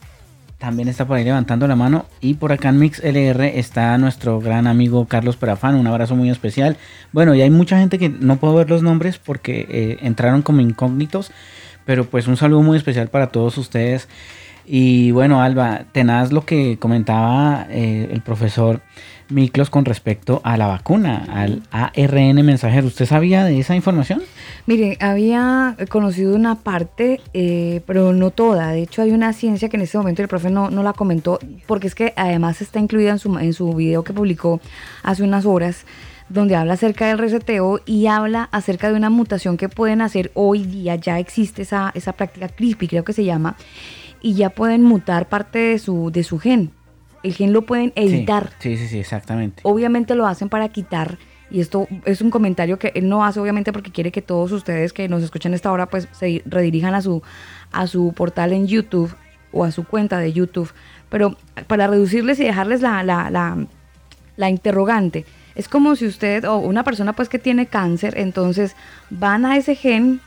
también 0.57 0.87
está 0.87 1.05
por 1.05 1.15
ahí 1.15 1.23
levantando 1.23 1.67
la 1.67 1.75
mano. 1.75 2.05
Y 2.19 2.33
por 2.33 2.51
acá 2.51 2.69
en 2.69 2.79
Mix 2.79 2.99
LR 3.03 3.57
está 3.59 3.97
nuestro 3.97 4.41
gran 4.41 4.67
amigo 4.67 5.05
Carlos 5.05 5.37
Perafán, 5.37 5.75
un 5.75 5.87
abrazo 5.87 6.15
muy 6.15 6.29
especial. 6.29 6.75
Bueno, 7.13 7.33
y 7.33 7.41
hay 7.41 7.49
mucha 7.49 7.79
gente 7.79 7.97
que 7.97 8.09
no 8.09 8.37
puedo 8.37 8.55
ver 8.55 8.69
los 8.69 8.81
nombres 8.81 9.19
porque 9.19 9.67
eh, 9.69 9.97
entraron 10.01 10.41
como 10.41 10.61
incógnitos, 10.61 11.31
pero 11.85 12.05
pues 12.05 12.27
un 12.27 12.35
saludo 12.35 12.61
muy 12.61 12.77
especial 12.77 13.07
para 13.07 13.27
todos 13.27 13.57
ustedes. 13.57 14.09
Y 14.67 15.11
bueno, 15.11 15.41
Alba, 15.41 15.85
tenaz 15.91 16.31
lo 16.31 16.45
que 16.45 16.77
comentaba 16.79 17.67
eh, 17.69 18.09
el 18.11 18.21
profesor 18.21 18.81
Miklos 19.29 19.69
con 19.71 19.85
respecto 19.85 20.41
a 20.43 20.55
la 20.55 20.67
vacuna, 20.67 21.25
al 21.31 21.63
ARN 21.71 22.45
mensajero. 22.45 22.87
¿Usted 22.87 23.05
sabía 23.05 23.43
de 23.43 23.59
esa 23.59 23.75
información? 23.75 24.21
Mire, 24.67 24.97
había 24.99 25.75
conocido 25.89 26.35
una 26.35 26.55
parte, 26.55 27.21
eh, 27.33 27.81
pero 27.87 28.13
no 28.13 28.29
toda. 28.29 28.71
De 28.71 28.83
hecho, 28.83 29.01
hay 29.01 29.11
una 29.11 29.33
ciencia 29.33 29.69
que 29.69 29.77
en 29.77 29.83
este 29.83 29.97
momento 29.97 30.21
el 30.21 30.27
profe 30.27 30.49
no, 30.49 30.69
la 30.69 30.93
comentó, 30.93 31.39
porque 31.65 31.87
es 31.87 31.95
que 31.95 32.13
además 32.15 32.61
está 32.61 32.79
incluida 32.79 33.11
en 33.11 33.19
su, 33.19 33.37
en 33.39 33.53
su 33.53 33.73
video 33.73 34.03
que 34.03 34.13
publicó 34.13 34.61
hace 35.01 35.23
unas 35.23 35.45
horas 35.45 35.85
donde 36.29 36.55
habla 36.55 36.73
acerca 36.73 37.07
del 37.07 37.19
reseteo 37.19 37.81
y 37.85 38.07
habla 38.07 38.49
acerca 38.51 38.89
de 38.89 38.95
una 38.95 39.09
mutación 39.09 39.57
que 39.57 39.69
pueden 39.69 40.01
hacer 40.01 40.31
hoy 40.33 40.63
día, 40.63 40.95
ya 40.95 41.19
existe 41.19 41.61
esa, 41.61 41.91
esa 41.93 42.13
práctica 42.13 42.47
CRISPR, 42.47 42.87
creo 42.87 43.03
que 43.03 43.13
se 43.13 43.23
llama, 43.23 43.55
y 44.25 44.33
ya 44.33 44.49
pueden 44.49 44.81
mutar 44.81 45.29
parte 45.29 45.59
de 45.59 45.77
su, 45.77 46.09
de 46.09 46.23
su 46.23 46.39
gen. 46.39 46.71
El 47.21 47.35
gen 47.35 47.53
lo 47.53 47.61
pueden 47.61 47.93
editar. 47.95 48.53
Sí, 48.57 48.75
sí, 48.75 48.87
sí, 48.87 48.97
exactamente. 48.97 49.61
Obviamente 49.63 50.15
lo 50.15 50.25
hacen 50.25 50.49
para 50.49 50.67
quitar, 50.69 51.19
y 51.51 51.59
esto 51.59 51.87
es 52.05 52.21
un 52.21 52.31
comentario 52.31 52.79
que 52.79 52.91
él 52.95 53.07
no 53.07 53.23
hace 53.23 53.39
obviamente 53.39 53.71
porque 53.71 53.91
quiere 53.91 54.11
que 54.11 54.23
todos 54.23 54.51
ustedes 54.51 54.93
que 54.93 55.07
nos 55.07 55.21
escuchan 55.21 55.53
esta 55.53 55.71
hora 55.71 55.85
pues 55.85 56.07
se 56.11 56.41
redirijan 56.47 56.95
a 56.95 57.03
su, 57.03 57.21
a 57.71 57.85
su 57.85 58.13
portal 58.13 58.51
en 58.51 58.65
YouTube 58.65 59.15
o 59.51 59.63
a 59.63 59.69
su 59.69 59.83
cuenta 59.83 60.17
de 60.17 60.33
YouTube. 60.33 60.73
Pero 61.09 61.37
para 61.67 61.85
reducirles 61.85 62.39
y 62.39 62.45
dejarles 62.45 62.81
la, 62.81 63.03
la, 63.03 63.29
la, 63.29 63.67
la 64.37 64.49
interrogante, 64.49 65.23
es 65.53 65.67
como 65.67 65.95
si 65.95 66.07
usted 66.07 66.45
o 66.45 66.57
una 66.57 66.83
persona 66.83 67.13
pues 67.13 67.29
que 67.29 67.37
tiene 67.37 67.67
cáncer, 67.67 68.15
entonces 68.17 68.75
van 69.11 69.45
a 69.45 69.55
ese 69.55 69.75
gen 69.75 70.19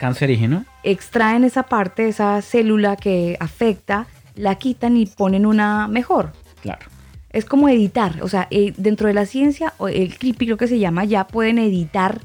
cancerígeno. 0.00 0.64
Extraen 0.82 1.44
esa 1.44 1.64
parte, 1.64 2.08
esa 2.08 2.40
célula 2.40 2.96
que 2.96 3.36
afecta, 3.38 4.06
la 4.34 4.54
quitan 4.54 4.96
y 4.96 5.04
ponen 5.06 5.44
una 5.44 5.86
mejor. 5.88 6.32
Claro. 6.62 6.86
Es 7.30 7.44
como 7.44 7.68
editar, 7.68 8.22
o 8.22 8.28
sea, 8.28 8.48
eh, 8.50 8.72
dentro 8.76 9.06
de 9.06 9.14
la 9.14 9.26
ciencia, 9.26 9.74
el 9.78 10.18
creepy 10.18 10.46
lo 10.46 10.56
que 10.56 10.66
se 10.66 10.78
llama, 10.78 11.04
ya 11.04 11.26
pueden 11.26 11.58
editar, 11.58 12.22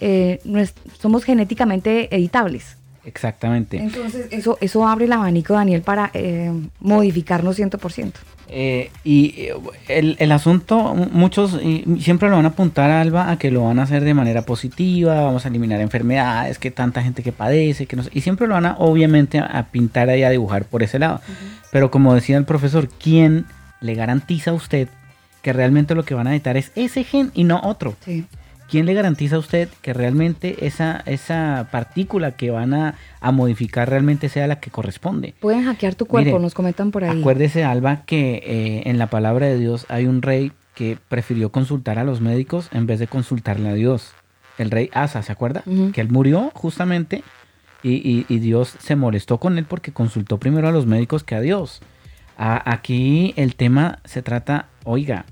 eh, 0.00 0.40
somos 0.98 1.24
genéticamente 1.24 2.12
editables. 2.12 2.78
Exactamente. 3.04 3.76
Entonces, 3.76 4.26
eso, 4.30 4.56
eso 4.62 4.88
abre 4.88 5.04
el 5.04 5.12
abanico, 5.12 5.52
Daniel, 5.52 5.82
para 5.82 6.10
eh, 6.14 6.50
modificarnos 6.80 7.58
100%. 7.58 8.12
Eh, 8.48 8.90
y 9.04 9.34
eh, 9.88 10.16
el, 10.18 10.32
asunto, 10.32 10.94
muchos 10.94 11.58
siempre 11.98 12.28
lo 12.28 12.36
van 12.36 12.44
a 12.44 12.50
apuntar 12.50 12.90
a 12.90 13.00
Alba 13.00 13.30
a 13.30 13.38
que 13.38 13.50
lo 13.50 13.64
van 13.64 13.78
a 13.78 13.84
hacer 13.84 14.04
de 14.04 14.14
manera 14.14 14.42
positiva, 14.42 15.22
vamos 15.22 15.44
a 15.44 15.48
eliminar 15.48 15.80
enfermedades, 15.80 16.58
que 16.58 16.70
tanta 16.70 17.02
gente 17.02 17.22
que 17.22 17.32
padece, 17.32 17.86
que 17.86 17.96
no 17.96 18.04
y 18.12 18.20
siempre 18.20 18.46
lo 18.46 18.54
van 18.54 18.66
a 18.66 18.76
obviamente 18.78 19.38
a, 19.38 19.66
pintar 19.72 20.08
ahí 20.10 20.22
a 20.22 20.30
dibujar 20.30 20.64
por 20.64 20.82
ese 20.82 20.98
lado. 20.98 21.20
Pero 21.72 21.90
como 21.90 22.14
decía 22.14 22.36
el 22.36 22.44
profesor, 22.44 22.88
¿quién 22.88 23.46
le 23.80 23.94
garantiza 23.94 24.50
a 24.50 24.54
usted 24.54 24.88
que 25.42 25.52
realmente 25.52 25.94
lo 25.94 26.04
que 26.04 26.14
van 26.14 26.26
a 26.26 26.32
editar 26.32 26.56
es 26.56 26.70
ese 26.74 27.04
gen 27.04 27.30
y 27.34 27.44
no 27.44 27.60
otro? 27.62 27.96
Sí. 28.04 28.26
¿Quién 28.74 28.86
le 28.86 28.94
garantiza 28.94 29.36
a 29.36 29.38
usted 29.38 29.68
que 29.82 29.92
realmente 29.92 30.66
esa, 30.66 31.00
esa 31.06 31.68
partícula 31.70 32.32
que 32.32 32.50
van 32.50 32.74
a, 32.74 32.96
modificar 33.32 33.88
realmente 33.88 34.28
sea 34.28 34.48
la 34.48 34.58
que 34.58 34.72
corresponde? 34.72 35.32
Pueden 35.38 35.64
hackear 35.64 35.94
tu 35.94 36.06
cuerpo, 36.06 36.40
nos 36.40 36.54
comentan 36.54 36.90
por 36.90 37.04
ahí. 37.04 37.20
Acuérdese, 37.20 37.62
Alba, 37.62 38.04
que 38.04 38.42
eh, 38.44 38.82
en 38.86 38.98
la 38.98 39.06
palabra 39.06 39.46
de 39.46 39.60
Dios 39.60 39.86
hay 39.88 40.06
un 40.06 40.22
rey 40.22 40.50
que 40.74 40.98
prefirió 41.08 41.52
consultar 41.52 42.00
a 42.00 42.04
los 42.04 42.20
médicos 42.20 42.68
en 42.72 42.88
vez 42.88 42.98
de 42.98 43.06
consultarle 43.06 43.68
a 43.68 43.74
Dios. 43.74 44.10
El 44.58 44.72
rey 44.72 44.90
Asa, 44.92 45.22
¿se 45.22 45.30
acuerda? 45.30 45.62
Que 45.92 46.00
él 46.00 46.10
murió 46.10 46.50
justamente 46.52 47.22
y, 47.84 48.24
Dios 48.40 48.74
se 48.80 48.96
molestó 48.96 49.38
con 49.38 49.56
él 49.56 49.66
porque 49.66 49.92
consultó 49.92 50.38
primero 50.38 50.66
a 50.66 50.72
los 50.72 50.86
médicos 50.86 51.22
que 51.22 51.36
a 51.36 51.40
Dios. 51.40 51.80
aquí 52.36 53.34
el 53.36 53.54
tema 53.54 54.00
se 54.04 54.20
trata, 54.20 54.66
oiga, 54.82 55.26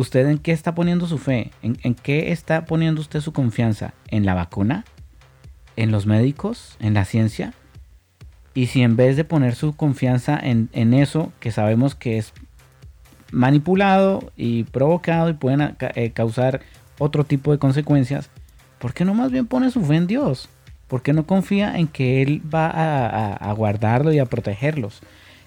¿Usted 0.00 0.26
en 0.30 0.38
qué 0.38 0.52
está 0.52 0.74
poniendo 0.74 1.06
su 1.06 1.18
fe? 1.18 1.50
¿En, 1.60 1.94
qué 1.94 2.32
está 2.32 2.64
poniendo 2.64 3.02
usted 3.02 3.20
su 3.20 3.34
confianza? 3.34 3.92
¿En 4.08 4.24
la 4.24 4.32
vacuna? 4.32 4.86
¿En 5.76 5.90
los 5.90 6.06
médicos? 6.06 6.78
¿En 6.80 6.94
la 6.94 7.04
ciencia? 7.04 7.52
Y 8.54 8.68
si 8.68 8.82
en 8.82 8.96
vez 8.96 9.18
de 9.18 9.24
poner 9.24 9.54
su 9.54 9.76
confianza 9.76 10.40
en, 10.42 10.94
eso, 10.94 11.34
que 11.38 11.52
sabemos 11.52 11.94
que 11.94 12.16
es 12.16 12.32
manipulado 13.30 14.32
y 14.38 14.64
provocado 14.64 15.28
y 15.28 15.34
pueden 15.34 15.76
eh, 15.78 16.12
causar 16.12 16.62
otro 16.98 17.24
tipo 17.24 17.52
de 17.52 17.58
consecuencias, 17.58 18.30
¿por 18.78 18.94
qué 18.94 19.04
no 19.04 19.12
más 19.12 19.30
bien 19.30 19.46
pone 19.46 19.70
su 19.70 19.84
fe 19.84 19.96
en 19.96 20.06
Dios? 20.06 20.48
¿Por 20.88 21.02
qué 21.02 21.12
no 21.12 21.26
confía 21.26 21.76
en 21.76 21.88
que 21.88 22.22
Él 22.22 22.40
va 22.42 22.70
a 23.34 23.52
guardarlo 23.52 24.14
y 24.14 24.18
a 24.18 24.24
protegerlos? 24.24 25.02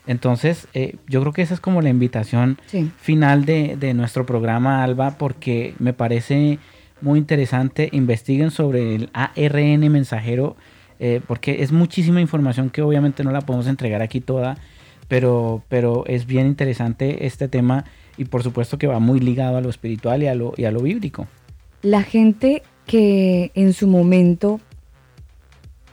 Entonces, 0.06 0.68
eh, 0.74 0.96
yo 1.08 1.22
creo 1.22 1.34
que 1.34 1.42
esa 1.42 1.54
es 1.54 1.60
como 1.60 1.82
la 1.82 1.90
invitación 1.90 2.58
final 2.98 3.46
de, 3.46 3.94
nuestro 3.94 4.26
programa, 4.26 4.84
Alba, 4.84 5.18
porque 5.18 5.76
me 5.80 5.94
parece 5.94 6.60
muy 7.02 7.20
interesante. 7.20 7.90
Investiguen 7.92 8.52
sobre 8.52 8.96
el 8.96 9.10
ARN 9.14 9.92
mensajero. 9.92 10.56
eh, 11.00 11.22
porque 11.28 11.64
es 11.64 11.72
muchísima 11.72 12.22
información 12.22 12.70
que 12.70 12.82
obviamente 12.82 13.24
no 13.24 13.32
la 13.32 13.42
podemos 13.42 13.68
entregar 13.68 14.02
aquí 14.02 14.22
toda, 14.22 14.58
pero, 15.08 15.64
pero 15.68 16.06
es 16.08 16.26
bien 16.26 16.48
interesante 16.48 17.26
este 17.26 17.48
tema 17.48 17.84
y 18.16 18.26
por 18.26 18.44
supuesto 18.44 18.78
que 18.78 18.88
va 18.88 19.00
muy 19.00 19.20
ligado 19.20 19.58
a 19.58 19.62
lo 19.62 19.70
espiritual 19.70 20.24
y 20.24 20.28
a 20.28 20.36
lo, 20.36 20.54
y 20.56 20.66
a 20.66 20.72
lo 20.72 20.82
bíblico. 20.82 21.28
La 21.82 22.04
gente 22.04 22.64
que 22.86 23.52
en 23.56 23.74
su 23.74 23.88
momento 23.88 24.62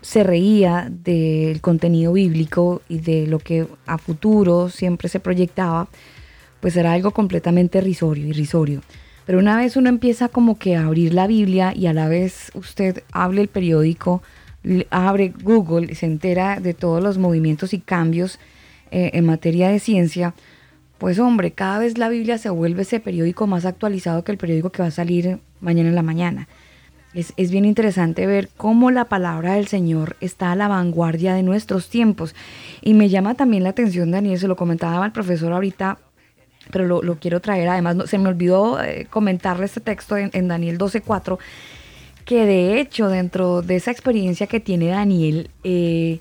se 0.03 0.23
reía 0.23 0.89
del 0.91 1.61
contenido 1.61 2.13
bíblico 2.13 2.83
y 2.89 2.99
de 2.99 3.27
lo 3.27 3.39
que 3.39 3.67
a 3.87 3.99
futuro 3.99 4.69
siempre 4.69 5.09
se 5.09 5.21
proyectaba, 5.21 5.89
pues 6.61 6.77
era 6.77 6.93
algo 6.93 7.11
completamente 7.11 7.79
irrisorio, 7.79 8.27
irrisorio. 8.27 8.81
Pero 9.27 9.39
una 9.39 9.57
vez 9.57 9.77
uno 9.77 9.89
empieza 9.89 10.29
como 10.29 10.59
que 10.59 10.77
a 10.77 10.87
abrir 10.87 11.15
la 11.15 11.27
Biblia 11.27 11.73
y 11.75 11.87
a 11.87 11.93
la 11.93 12.09
vez 12.09 12.51
usted 12.55 13.03
hable 13.13 13.43
el 13.43 13.49
periódico, 13.49 14.23
abre 14.91 15.33
Google 15.43 15.89
y 15.91 15.95
se 15.95 16.07
entera 16.07 16.61
de 16.61 16.75
todos 16.75 17.03
los 17.03 17.19
movimientos 17.19 17.73
y 17.73 17.81
cambios 17.81 18.39
eh, 18.91 19.11
en 19.15 19.25
materia 19.25 19.69
de 19.69 19.79
ciencia, 19.79 20.35
pues 20.99 21.19
hombre, 21.19 21.53
cada 21.53 21.79
vez 21.79 21.97
la 21.97 22.09
Biblia 22.09 22.37
se 22.39 22.51
vuelve 22.51 22.83
ese 22.83 23.01
periódico 23.01 23.47
más 23.47 23.65
actualizado 23.65 24.23
que 24.23 24.33
el 24.33 24.39
periódico 24.39 24.71
que 24.71 24.83
va 24.83 24.89
a 24.89 24.91
salir 24.91 25.39
mañana 25.61 25.89
en 25.89 25.95
la 25.95 26.03
mañana. 26.03 26.49
Es, 27.13 27.33
es, 27.37 27.51
bien 27.51 27.65
interesante 27.65 28.27
ver 28.27 28.49
cómo 28.57 28.93
la 28.93 29.07
palabra 29.07 29.55
del 29.55 29.67
Señor 29.67 30.17
está 30.21 30.53
a 30.53 30.57
la 30.57 30.69
vanguardia 30.69 31.35
de 31.35 31.43
nuestros 31.43 31.89
tiempos. 31.89 32.35
Y 32.83 32.95
me 32.95 33.09
llama 33.09 33.35
también 33.35 33.65
la 33.65 33.71
atención, 33.71 34.13
Daniel, 34.13 34.39
se 34.39 34.47
lo 34.47 34.55
comentaba 34.55 35.05
el 35.05 35.13
profesor 35.13 35.53
ahorita, 35.53 35.99
pero 36.71 36.87
lo, 36.87 37.03
lo 37.03 37.19
quiero 37.19 37.41
traer. 37.41 37.69
Además, 37.69 37.97
no, 37.97 38.07
se 38.07 38.19
me 38.19 38.29
olvidó 38.29 38.81
eh, 38.83 39.07
comentarle 39.11 39.67
este 39.67 39.81
texto 39.81 40.17
en, 40.17 40.31
en 40.35 40.47
Daniel 40.47 40.79
12.4, 40.79 41.39
que 42.25 42.47
de 42.47 42.81
hecho 42.81 43.09
dentro 43.09 43.63
de 43.63 43.77
esa 43.77 43.91
experiencia 43.91 44.47
que 44.47 44.61
tiene 44.61 44.87
Daniel, 44.87 45.51
eh, 45.65 46.21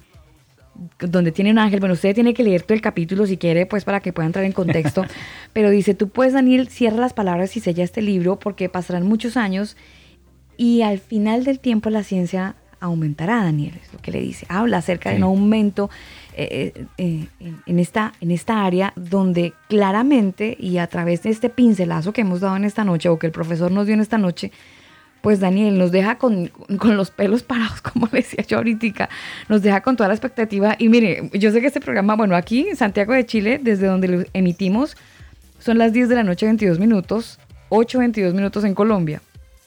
donde 0.99 1.31
tiene 1.31 1.51
un 1.51 1.59
ángel, 1.59 1.79
bueno, 1.79 1.93
usted 1.93 2.15
tiene 2.15 2.33
que 2.33 2.43
leer 2.43 2.63
todo 2.63 2.73
el 2.73 2.81
capítulo 2.81 3.25
si 3.25 3.37
quiere, 3.37 3.65
pues 3.65 3.83
para 3.83 3.99
que 3.99 4.13
pueda 4.13 4.25
entrar 4.25 4.45
en 4.45 4.53
contexto, 4.53 5.05
pero 5.53 5.69
dice, 5.69 5.93
tú 5.93 6.09
puedes, 6.09 6.33
Daniel, 6.33 6.69
cierra 6.69 6.97
las 6.97 7.13
palabras 7.13 7.55
y 7.57 7.59
sella 7.59 7.83
este 7.83 8.01
libro 8.01 8.39
porque 8.39 8.69
pasarán 8.69 9.05
muchos 9.05 9.37
años 9.37 9.75
y 10.59 10.81
al 10.81 10.99
final 10.99 11.45
del 11.45 11.57
tiempo 11.57 11.89
la 11.89 12.03
ciencia 12.03 12.53
aumentará, 12.81 13.41
Daniel, 13.43 13.73
es 13.81 13.93
lo 13.93 13.99
que 14.01 14.11
le 14.11 14.19
dice. 14.19 14.45
Habla 14.49 14.79
acerca 14.79 15.09
de 15.09 15.15
un 15.15 15.23
aumento 15.23 15.89
eh, 16.35 16.73
eh, 16.75 16.85
eh, 16.97 17.27
en, 17.39 17.61
en, 17.65 17.79
esta, 17.79 18.11
en 18.19 18.31
esta 18.31 18.65
área 18.65 18.91
donde 18.97 19.53
claramente 19.69 20.57
y 20.59 20.79
a 20.79 20.87
través 20.87 21.23
de 21.23 21.29
este 21.29 21.49
pincelazo 21.49 22.11
que 22.11 22.21
hemos 22.21 22.41
dado 22.41 22.57
en 22.57 22.65
esta 22.65 22.83
noche 22.83 23.07
o 23.07 23.17
que 23.17 23.27
el 23.27 23.31
profesor 23.31 23.71
nos 23.71 23.85
dio 23.85 23.93
en 23.93 24.01
esta 24.01 24.17
noche, 24.17 24.51
pues 25.21 25.39
Daniel 25.39 25.77
nos 25.77 25.93
deja 25.93 26.17
con, 26.17 26.47
con, 26.77 26.97
los 26.97 27.09
pelos 27.09 27.41
parados, 27.41 27.79
como 27.93 28.07
decía 28.07 28.43
yo 28.45 28.57
ahorita, 28.57 29.07
nos 29.47 29.61
deja 29.61 29.79
con 29.79 29.95
toda 29.95 30.09
la 30.09 30.13
expectativa. 30.13 30.75
Y 30.77 30.89
mire, 30.89 31.29
yo 31.35 31.51
sé 31.53 31.61
que 31.61 31.67
este 31.67 31.79
programa, 31.79 32.17
bueno, 32.17 32.35
aquí 32.35 32.67
en 32.67 32.75
Santiago 32.75 33.13
de 33.13 33.25
Chile, 33.25 33.61
desde 33.63 33.87
donde 33.87 34.07
lo 34.09 34.25
emitimos, 34.33 34.97
son 35.59 35.77
las 35.77 35.93
10 35.93 36.09
de 36.09 36.15
la 36.15 36.23
noche, 36.23 36.47
22 36.47 36.79
minutos, 36.79 37.39
8, 37.69 37.99
22 37.99 38.33
minutos 38.33 38.65
en 38.65 38.75
Colombia. 38.75 39.21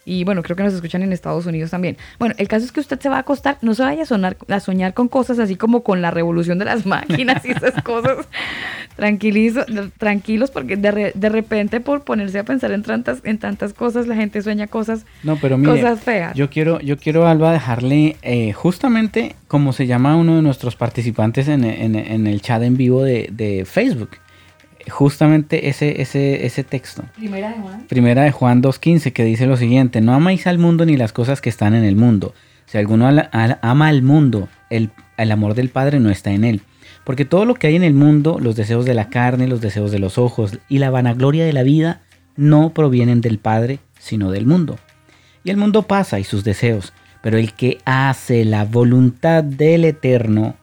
Y 0.05 0.25
bueno, 0.25 0.43
creo 0.43 0.57
que 0.57 0.65
nos 0.65 0.75
escuchan 0.75 1.03
en 1.03 1.13
Estados 1.13 1.47
Unidos 1.47 1.71
también. 1.71 1.97
Bueno, 2.19 2.35
el 2.39 2.49
caso 2.49 2.65
es 2.65 2.73
que 2.73 2.81
usted 2.81 2.99
se 3.01 3.09
va 3.09 3.17
a 3.17 3.21
acostar, 3.21 3.59
no 3.63 3.75
se 3.75 3.83
vaya 3.83 4.03
a, 4.03 4.07
sonar, 4.07 4.37
a 4.49 4.61
soñar 4.61 4.95
con 4.95 5.09
cosas 5.09 5.39
así 5.39 5.57
como 5.57 5.83
con 5.83 6.03
la 6.03 6.11
revolución 6.11 6.59
de 6.59 6.65
las 6.65 6.87
máquinas 6.87 7.45
y 7.45 7.53
esas 7.53 7.81
cosas. 7.83 8.27
Tranquilizo, 8.97 9.65
tranquilos, 9.99 10.51
porque 10.51 10.77
de, 10.77 10.91
re, 10.91 11.13
de, 11.15 11.29
repente 11.29 11.81
por 11.81 12.03
ponerse 12.03 12.39
a 12.39 12.45
pensar 12.45 12.73
en 12.73 12.83
tantas, 12.83 13.21
en 13.25 13.39
tantas 13.39 13.73
cosas, 13.73 14.07
la 14.07 14.17
gente 14.17 14.43
sueña 14.43 14.67
cosas, 14.67 15.07
no, 15.23 15.37
pero 15.37 15.57
mire, 15.57 15.73
cosas 15.73 16.01
feas. 16.01 16.35
Yo 16.35 16.51
quiero, 16.51 16.79
yo 16.81 16.99
quiero, 16.99 17.27
Alba, 17.27 17.53
dejarle 17.53 18.17
eh, 18.23 18.53
justamente 18.53 19.35
como 19.49 19.73
se 19.73 19.87
llama 19.87 20.17
uno 20.17 20.37
de 20.37 20.43
nuestros 20.43 20.77
participantes 20.77 21.49
en, 21.49 21.65
en, 21.65 21.95
en 21.95 22.27
el 22.27 22.43
chat 22.43 22.63
en 22.63 22.77
vivo 22.77 23.03
de, 23.03 23.29
de 23.33 23.65
Facebook 23.65 24.11
justamente 24.91 25.69
ese, 25.69 26.03
ese, 26.03 26.47
ese 26.47 26.65
texto. 26.65 27.05
Primera 27.17 27.51
de 27.51 27.55
Juan. 27.55 27.87
Primera 27.89 28.23
de 28.23 28.31
Juan 28.31 28.63
2.15 28.63 29.13
que 29.13 29.25
dice 29.25 29.47
lo 29.47 29.57
siguiente, 29.57 30.01
no 30.01 30.15
amáis 30.15 30.47
al 30.47 30.59
mundo 30.59 30.85
ni 30.85 30.97
las 30.97 31.13
cosas 31.13 31.41
que 31.41 31.49
están 31.49 31.75
en 31.75 31.85
el 31.85 31.97
mundo. 31.97 32.35
Si 32.67 32.79
alguno 32.79 33.09
ama 33.63 33.89
al 33.89 34.03
mundo, 34.03 34.49
el, 34.71 34.91
el 35.17 35.31
amor 35.31 35.55
del 35.55 35.69
Padre 35.69 36.01
no 36.01 36.11
está 36.11 36.31
en 36.31 36.45
él. 36.45 36.63
Porque 37.05 37.25
todo 37.25 37.45
lo 37.45 37.55
que 37.55 37.67
hay 37.67 37.77
en 37.77 37.83
el 37.83 37.95
mundo, 37.95 38.39
los 38.41 38.57
deseos 38.57 38.85
de 38.85 38.95
la 38.95 39.09
carne, 39.09 39.49
los 39.49 39.61
deseos 39.61 39.91
de 39.91 39.99
los 39.99 40.19
ojos 40.19 40.59
y 40.69 40.79
la 40.79 40.91
vanagloria 40.91 41.45
de 41.45 41.53
la 41.53 41.65
vida, 41.65 42.01
no 42.37 42.71
provienen 42.71 43.21
del 43.21 43.39
Padre, 43.39 43.81
sino 43.99 44.31
del 44.31 44.47
mundo. 44.47 44.79
Y 45.45 45.51
el 45.51 45.57
mundo 45.57 45.83
pasa 45.83 46.21
y 46.21 46.25
sus 46.25 46.45
deseos, 46.45 46.93
pero 47.21 47.39
el 47.39 47.55
que 47.55 47.79
hace 47.85 48.45
la 48.45 48.65
voluntad 48.65 49.43
del 49.43 49.85
Eterno 49.85 50.57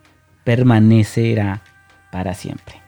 permanecerá 0.44 1.62
para 2.12 2.34
siempre. 2.34 2.79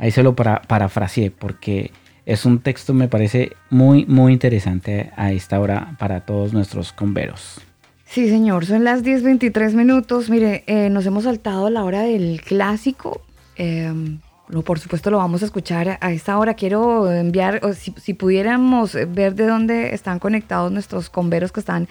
Ahí 0.00 0.10
se 0.10 0.22
lo 0.24 0.34
para, 0.34 0.62
parafraseé 0.62 1.30
porque 1.30 1.92
es 2.26 2.44
un 2.44 2.60
texto 2.60 2.94
me 2.94 3.06
parece 3.06 3.52
muy 3.70 4.06
muy 4.06 4.32
interesante 4.32 5.10
a 5.16 5.30
esta 5.30 5.60
hora 5.60 5.94
para 5.98 6.22
todos 6.22 6.52
nuestros 6.52 6.92
converos. 6.92 7.60
Sí, 8.06 8.28
señor, 8.28 8.66
son 8.66 8.82
las 8.82 9.04
10.23 9.04 9.74
minutos. 9.74 10.30
Mire, 10.30 10.64
eh, 10.66 10.90
nos 10.90 11.06
hemos 11.06 11.24
saltado 11.24 11.70
la 11.70 11.84
hora 11.84 12.02
del 12.02 12.40
clásico. 12.40 13.22
No, 14.50 14.62
por 14.62 14.80
supuesto 14.80 15.10
lo 15.10 15.18
vamos 15.18 15.42
a 15.42 15.44
escuchar 15.44 15.98
a 16.00 16.12
esta 16.12 16.36
hora. 16.36 16.54
Quiero 16.54 17.12
enviar, 17.12 17.60
si, 17.74 17.94
si, 17.98 18.14
pudiéramos 18.14 18.94
ver 19.08 19.36
de 19.36 19.46
dónde 19.46 19.94
están 19.94 20.18
conectados 20.18 20.72
nuestros 20.72 21.08
converos 21.08 21.52
que 21.52 21.60
están 21.60 21.88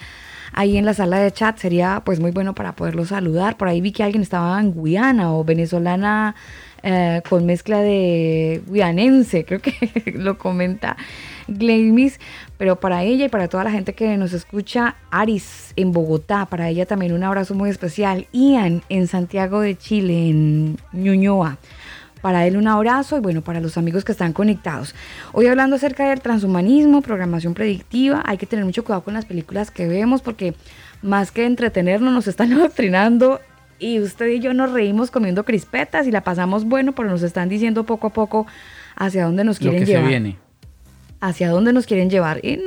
ahí 0.52 0.76
en 0.76 0.84
la 0.84 0.92
sala 0.92 1.18
de 1.20 1.32
chat, 1.32 1.56
sería 1.58 2.02
pues 2.04 2.20
muy 2.20 2.32
bueno 2.32 2.54
para 2.54 2.72
poderlos 2.72 3.08
saludar. 3.08 3.56
Por 3.56 3.68
ahí 3.68 3.80
vi 3.80 3.92
que 3.92 4.02
alguien 4.02 4.22
estaba 4.22 4.60
en 4.60 4.72
Guyana 4.72 5.32
o 5.32 5.42
venezolana 5.42 6.34
eh, 6.82 7.22
con 7.28 7.46
mezcla 7.46 7.80
de 7.80 8.62
guianense, 8.66 9.44
creo 9.44 9.60
que 9.60 9.74
lo 10.14 10.38
comenta 10.38 10.96
Gleimis, 11.48 12.18
pero 12.56 12.80
para 12.80 13.02
ella 13.02 13.26
y 13.26 13.28
para 13.28 13.48
toda 13.48 13.64
la 13.64 13.70
gente 13.70 13.92
que 13.92 14.16
nos 14.16 14.32
escucha, 14.32 14.96
Aris 15.10 15.72
en 15.76 15.92
Bogotá, 15.92 16.46
para 16.46 16.68
ella 16.68 16.86
también 16.86 17.12
un 17.12 17.24
abrazo 17.24 17.54
muy 17.54 17.70
especial, 17.70 18.26
Ian 18.32 18.82
en 18.88 19.06
Santiago 19.08 19.60
de 19.60 19.76
Chile, 19.76 20.28
en 20.30 20.78
Ñuñoa. 20.92 21.58
Para 22.22 22.46
él 22.46 22.58
un 22.58 22.68
abrazo 22.68 23.16
y 23.16 23.20
bueno, 23.20 23.40
para 23.40 23.60
los 23.60 23.78
amigos 23.78 24.04
que 24.04 24.12
están 24.12 24.34
conectados. 24.34 24.94
Hoy 25.32 25.46
hablando 25.46 25.76
acerca 25.76 26.08
del 26.08 26.20
transhumanismo, 26.20 27.00
programación 27.00 27.54
predictiva, 27.54 28.22
hay 28.26 28.36
que 28.36 28.46
tener 28.46 28.64
mucho 28.64 28.84
cuidado 28.84 29.04
con 29.04 29.14
las 29.14 29.24
películas 29.24 29.70
que 29.70 29.88
vemos 29.88 30.20
porque 30.20 30.54
más 31.02 31.32
que 31.32 31.46
entretenernos 31.46 32.12
nos 32.12 32.26
están 32.28 32.52
adoctrinando 32.54 33.40
y 33.80 33.98
usted 33.98 34.28
y 34.28 34.40
yo 34.40 34.54
nos 34.54 34.72
reímos 34.72 35.10
comiendo 35.10 35.44
crispetas 35.44 36.06
y 36.06 36.12
la 36.12 36.22
pasamos 36.22 36.64
bueno, 36.64 36.94
pero 36.94 37.08
nos 37.08 37.22
están 37.22 37.48
diciendo 37.48 37.84
poco 37.84 38.08
a 38.08 38.10
poco 38.10 38.46
hacia 38.94 39.24
dónde 39.24 39.42
nos 39.42 39.58
quieren 39.58 39.80
Lo 39.80 39.86
que 39.86 39.92
llevar. 39.92 40.04
Se 40.04 40.08
viene. 40.08 40.36
Hacia 41.22 41.50
dónde 41.50 41.74
nos 41.74 41.86
quieren 41.86 42.08
llevar. 42.08 42.40
Y 42.42 42.60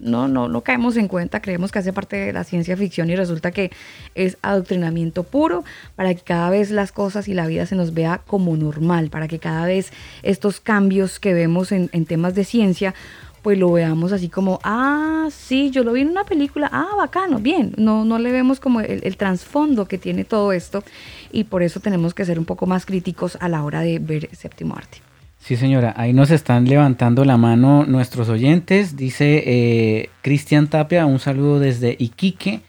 no, 0.00 0.26
no, 0.26 0.48
no 0.48 0.60
caemos 0.62 0.96
en 0.96 1.06
cuenta, 1.06 1.40
creemos 1.40 1.70
que 1.70 1.78
hace 1.78 1.92
parte 1.92 2.16
de 2.16 2.32
la 2.32 2.42
ciencia 2.42 2.76
ficción 2.76 3.08
y 3.10 3.14
resulta 3.14 3.52
que 3.52 3.70
es 4.14 4.36
adoctrinamiento 4.42 5.22
puro 5.22 5.62
para 5.94 6.14
que 6.14 6.22
cada 6.22 6.50
vez 6.50 6.70
las 6.70 6.90
cosas 6.90 7.28
y 7.28 7.34
la 7.34 7.46
vida 7.46 7.66
se 7.66 7.76
nos 7.76 7.94
vea 7.94 8.20
como 8.26 8.56
normal, 8.56 9.10
para 9.10 9.28
que 9.28 9.38
cada 9.38 9.66
vez 9.66 9.92
estos 10.22 10.60
cambios 10.60 11.20
que 11.20 11.34
vemos 11.34 11.70
en, 11.70 11.88
en 11.92 12.04
temas 12.04 12.34
de 12.34 12.44
ciencia 12.44 12.94
pues 13.42 13.58
lo 13.58 13.72
veamos 13.72 14.12
así 14.12 14.28
como, 14.28 14.58
ah, 14.62 15.28
sí, 15.30 15.70
yo 15.70 15.84
lo 15.84 15.92
vi 15.92 16.02
en 16.02 16.08
una 16.08 16.24
película, 16.24 16.68
ah, 16.72 16.94
bacano, 16.96 17.38
bien, 17.38 17.74
no, 17.76 18.04
no 18.04 18.18
le 18.18 18.32
vemos 18.32 18.60
como 18.60 18.80
el, 18.80 19.00
el 19.02 19.16
trasfondo 19.16 19.86
que 19.86 19.98
tiene 19.98 20.24
todo 20.24 20.52
esto 20.52 20.84
y 21.32 21.44
por 21.44 21.62
eso 21.62 21.80
tenemos 21.80 22.14
que 22.14 22.24
ser 22.24 22.38
un 22.38 22.44
poco 22.44 22.66
más 22.66 22.86
críticos 22.86 23.36
a 23.40 23.48
la 23.48 23.62
hora 23.64 23.80
de 23.80 23.98
ver 23.98 24.28
séptimo 24.32 24.76
arte. 24.76 24.98
Sí, 25.40 25.56
señora, 25.56 25.94
ahí 25.96 26.12
nos 26.12 26.30
están 26.30 26.66
levantando 26.66 27.24
la 27.24 27.38
mano 27.38 27.84
nuestros 27.86 28.28
oyentes. 28.28 28.94
Dice 28.96 29.42
eh, 29.46 30.10
Cristian 30.20 30.68
Tapia, 30.68 31.06
un 31.06 31.18
saludo 31.18 31.58
desde 31.58 31.96
Iquique. 31.98 32.60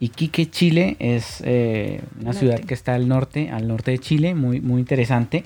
Iquique, 0.00 0.50
Chile, 0.50 0.96
es 0.98 1.40
eh, 1.44 2.02
una 2.16 2.24
norte. 2.24 2.38
ciudad 2.40 2.60
que 2.60 2.74
está 2.74 2.94
al 2.94 3.08
norte, 3.08 3.50
al 3.50 3.68
norte 3.68 3.92
de 3.92 3.98
Chile, 3.98 4.34
muy, 4.34 4.60
muy 4.60 4.80
interesante. 4.80 5.44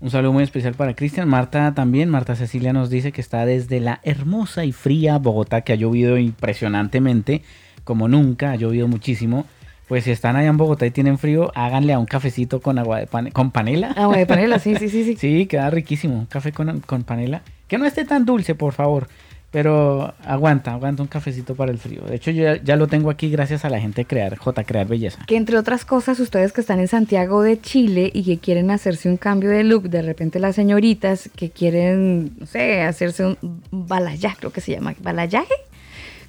Un 0.00 0.10
saludo 0.10 0.32
muy 0.32 0.44
especial 0.44 0.74
para 0.74 0.94
Cristian. 0.94 1.28
Marta 1.28 1.74
también. 1.74 2.08
Marta 2.08 2.36
Cecilia 2.36 2.72
nos 2.72 2.88
dice 2.88 3.10
que 3.10 3.20
está 3.20 3.44
desde 3.44 3.80
la 3.80 3.98
hermosa 4.04 4.64
y 4.64 4.70
fría 4.70 5.18
Bogotá, 5.18 5.62
que 5.62 5.72
ha 5.72 5.76
llovido 5.76 6.18
impresionantemente, 6.18 7.42
como 7.82 8.06
nunca, 8.06 8.52
ha 8.52 8.56
llovido 8.56 8.86
muchísimo. 8.86 9.44
Pues 9.88 10.04
si 10.04 10.12
están 10.12 10.36
allá 10.36 10.50
en 10.50 10.56
Bogotá 10.56 10.86
y 10.86 10.92
tienen 10.92 11.18
frío, 11.18 11.50
háganle 11.56 11.94
a 11.94 11.98
un 11.98 12.06
cafecito 12.06 12.60
con 12.60 12.78
agua 12.78 13.00
de 13.00 13.08
pan 13.08 13.30
con 13.30 13.50
panela. 13.50 13.90
Agua 13.92 14.18
de 14.18 14.26
panela, 14.26 14.60
sí, 14.60 14.76
sí, 14.76 14.88
sí, 14.88 15.02
sí. 15.02 15.16
sí, 15.18 15.46
queda 15.46 15.68
riquísimo. 15.70 16.14
Un 16.14 16.26
café 16.26 16.52
con, 16.52 16.78
con 16.80 17.02
panela. 17.02 17.42
Que 17.66 17.76
no 17.76 17.84
esté 17.84 18.04
tan 18.04 18.24
dulce, 18.24 18.54
por 18.54 18.74
favor. 18.74 19.08
Pero 19.50 20.12
aguanta, 20.26 20.74
aguanta 20.74 21.02
un 21.02 21.08
cafecito 21.08 21.54
para 21.54 21.72
el 21.72 21.78
frío. 21.78 22.02
De 22.02 22.16
hecho, 22.16 22.30
yo 22.30 22.42
ya, 22.42 22.62
ya, 22.62 22.76
lo 22.76 22.86
tengo 22.86 23.08
aquí 23.08 23.30
gracias 23.30 23.64
a 23.64 23.70
la 23.70 23.80
gente 23.80 24.02
de 24.02 24.06
Crear, 24.06 24.36
J 24.36 24.64
Crear 24.64 24.86
Belleza. 24.86 25.24
Que 25.26 25.36
entre 25.36 25.56
otras 25.56 25.86
cosas, 25.86 26.20
ustedes 26.20 26.52
que 26.52 26.60
están 26.60 26.80
en 26.80 26.88
Santiago 26.88 27.42
de 27.42 27.58
Chile 27.58 28.10
y 28.12 28.24
que 28.24 28.36
quieren 28.36 28.70
hacerse 28.70 29.08
un 29.08 29.16
cambio 29.16 29.48
de 29.48 29.64
look, 29.64 29.88
de 29.88 30.02
repente 30.02 30.38
las 30.38 30.54
señoritas 30.54 31.30
que 31.34 31.48
quieren, 31.48 32.32
no 32.38 32.44
sé, 32.44 32.82
hacerse 32.82 33.24
un 33.24 33.62
balayaje, 33.70 34.36
creo 34.38 34.52
que 34.52 34.60
se 34.60 34.72
llama, 34.72 34.94
balayaje. 35.00 35.54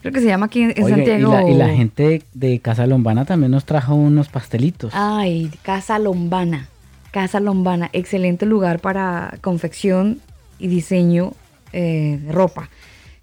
Creo 0.02 0.14
que 0.14 0.22
se 0.22 0.28
llama 0.28 0.46
aquí 0.46 0.62
en 0.62 0.70
Oiga, 0.70 0.88
y 0.88 0.92
Santiago. 0.92 1.34
la, 1.34 1.50
y 1.50 1.56
la 1.56 1.70
gente 1.70 2.24
de 2.34 2.60
Casa 2.60 2.88
Lombana 2.88 3.26
también 3.26 3.52
nos 3.52 3.66
trajo 3.66 3.96
unos 3.96 4.30
pastelitos. 4.30 4.94
Ay, 4.96 5.52
Casa 5.62 6.00
Lombana. 6.00 6.70
Casa 7.12 7.42
Lombana, 7.42 7.90
excelente 7.92 8.46
lugar 8.46 8.80
para 8.80 9.38
confección 9.42 10.20
y 10.58 10.68
diseño 10.68 11.34
eh, 11.74 12.20
de 12.24 12.32
ropa. 12.32 12.70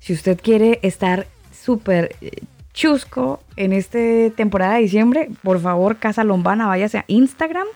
Si 0.07 0.13
usted 0.13 0.39
quiere 0.41 0.79
estar 0.83 1.27
súper 1.51 2.15
eh, 2.21 2.31
chusco 2.73 3.41
en 3.57 3.73
esta 3.73 3.99
temporada 4.37 4.75
de 4.75 4.83
diciembre, 4.83 5.31
por 5.43 5.61
favor, 5.61 5.97
Casa 5.97 6.23
Lombana, 6.23 6.69
váyase 6.69 6.99
a 6.99 7.05
Instagram 7.09 7.67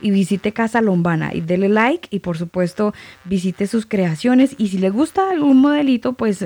y 0.00 0.10
visite 0.10 0.50
Casa 0.50 0.80
Lombana 0.80 1.32
y 1.32 1.40
dele 1.40 1.68
like 1.68 2.08
y 2.10 2.18
por 2.18 2.36
supuesto 2.36 2.94
visite 3.26 3.68
sus 3.68 3.86
creaciones 3.86 4.56
y 4.58 4.70
si 4.70 4.78
le 4.78 4.90
gusta 4.90 5.30
algún 5.30 5.60
modelito, 5.60 6.14
pues 6.14 6.44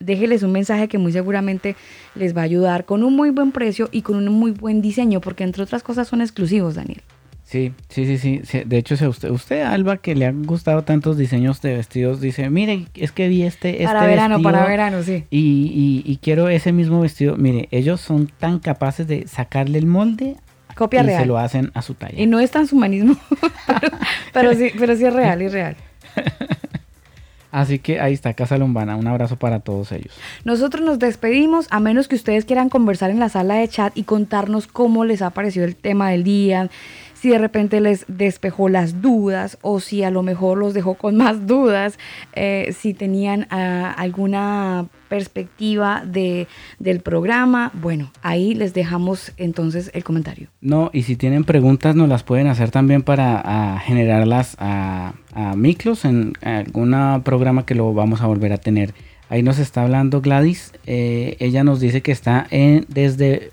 déjeles 0.00 0.42
un 0.42 0.50
mensaje 0.50 0.88
que 0.88 0.98
muy 0.98 1.12
seguramente 1.12 1.76
les 2.16 2.36
va 2.36 2.40
a 2.40 2.44
ayudar 2.46 2.84
con 2.84 3.04
un 3.04 3.14
muy 3.14 3.30
buen 3.30 3.52
precio 3.52 3.88
y 3.92 4.02
con 4.02 4.16
un 4.16 4.34
muy 4.34 4.50
buen 4.50 4.82
diseño, 4.82 5.20
porque 5.20 5.44
entre 5.44 5.62
otras 5.62 5.84
cosas 5.84 6.08
son 6.08 6.20
exclusivos, 6.20 6.74
Daniel. 6.74 7.00
Sí, 7.44 7.72
sí, 7.88 8.16
sí, 8.18 8.40
sí. 8.44 8.62
De 8.64 8.78
hecho, 8.78 8.94
usted, 9.08 9.30
usted, 9.30 9.62
Alba, 9.62 9.98
que 9.98 10.14
le 10.14 10.26
han 10.26 10.44
gustado 10.44 10.82
tantos 10.82 11.16
diseños 11.18 11.60
de 11.60 11.74
vestidos, 11.76 12.20
dice, 12.20 12.48
mire, 12.50 12.86
es 12.94 13.12
que 13.12 13.28
vi 13.28 13.42
este, 13.42 13.70
este 13.70 13.84
para 13.84 14.06
verano, 14.06 14.36
vestido 14.36 14.50
para 14.52 14.66
verano, 14.66 15.02
sí. 15.02 15.24
Y, 15.30 16.02
y- 16.06 16.10
y 16.10 16.16
quiero 16.16 16.48
ese 16.48 16.72
mismo 16.72 17.00
vestido. 17.02 17.36
Mire, 17.36 17.68
ellos 17.70 18.00
son 18.00 18.26
tan 18.38 18.58
capaces 18.60 19.06
de 19.06 19.28
sacarle 19.28 19.78
el 19.78 19.86
molde 19.86 20.36
Copia 20.74 21.00
y 21.02 21.06
real. 21.06 21.20
se 21.20 21.26
lo 21.26 21.38
hacen 21.38 21.70
a 21.74 21.82
su 21.82 21.94
talla. 21.94 22.20
Y 22.20 22.26
no 22.26 22.40
es 22.40 22.50
transhumanismo, 22.50 23.14
pero, 23.66 23.88
pero 24.32 24.54
sí, 24.54 24.70
pero 24.78 24.96
sí 24.96 25.04
es 25.04 25.12
real, 25.12 25.42
es 25.42 25.52
real. 25.52 25.76
Así 27.50 27.78
que 27.78 28.00
ahí 28.00 28.12
está 28.12 28.34
Casa 28.34 28.58
Lombana. 28.58 28.96
Un 28.96 29.06
abrazo 29.06 29.36
para 29.36 29.60
todos 29.60 29.92
ellos. 29.92 30.12
Nosotros 30.44 30.84
nos 30.84 30.98
despedimos, 30.98 31.68
a 31.70 31.78
menos 31.78 32.08
que 32.08 32.16
ustedes 32.16 32.44
quieran 32.44 32.68
conversar 32.68 33.10
en 33.10 33.20
la 33.20 33.28
sala 33.28 33.54
de 33.54 33.68
chat 33.68 33.96
y 33.96 34.02
contarnos 34.02 34.66
cómo 34.66 35.04
les 35.04 35.22
ha 35.22 35.30
parecido 35.30 35.64
el 35.64 35.76
tema 35.76 36.10
del 36.10 36.24
día, 36.24 36.68
si 37.24 37.30
de 37.30 37.38
repente 37.38 37.80
les 37.80 38.04
despejó 38.06 38.68
las 38.68 39.00
dudas 39.00 39.56
o 39.62 39.80
si 39.80 40.02
a 40.02 40.10
lo 40.10 40.22
mejor 40.22 40.58
los 40.58 40.74
dejó 40.74 40.96
con 40.96 41.16
más 41.24 41.46
dudas, 41.46 41.98
eh, 42.34 42.74
si 42.78 42.92
tenían 42.92 43.46
ah, 43.48 43.94
alguna 43.96 44.88
perspectiva 45.08 46.02
de, 46.04 46.48
del 46.78 47.00
programa. 47.00 47.70
Bueno, 47.72 48.12
ahí 48.20 48.54
les 48.54 48.74
dejamos 48.74 49.32
entonces 49.38 49.90
el 49.94 50.04
comentario. 50.04 50.48
No, 50.60 50.90
y 50.92 51.04
si 51.04 51.16
tienen 51.16 51.44
preguntas, 51.44 51.96
nos 51.96 52.10
las 52.10 52.24
pueden 52.24 52.46
hacer 52.46 52.70
también 52.70 53.00
para 53.00 53.40
ah, 53.42 53.78
generarlas 53.78 54.54
a, 54.58 55.14
a 55.32 55.56
Miklos 55.56 56.04
en 56.04 56.34
algún 56.42 56.94
programa 57.24 57.64
que 57.64 57.74
lo 57.74 57.94
vamos 57.94 58.20
a 58.20 58.26
volver 58.26 58.52
a 58.52 58.58
tener. 58.58 58.92
Ahí 59.30 59.42
nos 59.42 59.58
está 59.58 59.80
hablando 59.80 60.20
Gladys. 60.20 60.74
eh, 60.84 61.38
ella 61.40 61.64
nos 61.64 61.80
dice 61.80 62.02
que 62.02 62.12
está 62.12 62.46
en, 62.50 62.84
desde, 62.88 63.48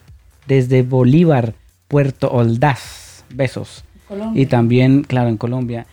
desde 0.46 0.84
Bolívar, 0.84 1.54
Puerto 1.88 2.30
Ordaz. 2.34 3.01
Besos. 3.34 3.84
Y 4.34 4.46
también, 4.48 5.04
claro, 5.04 5.30
en 5.30 5.38
Colombia. 5.38 5.86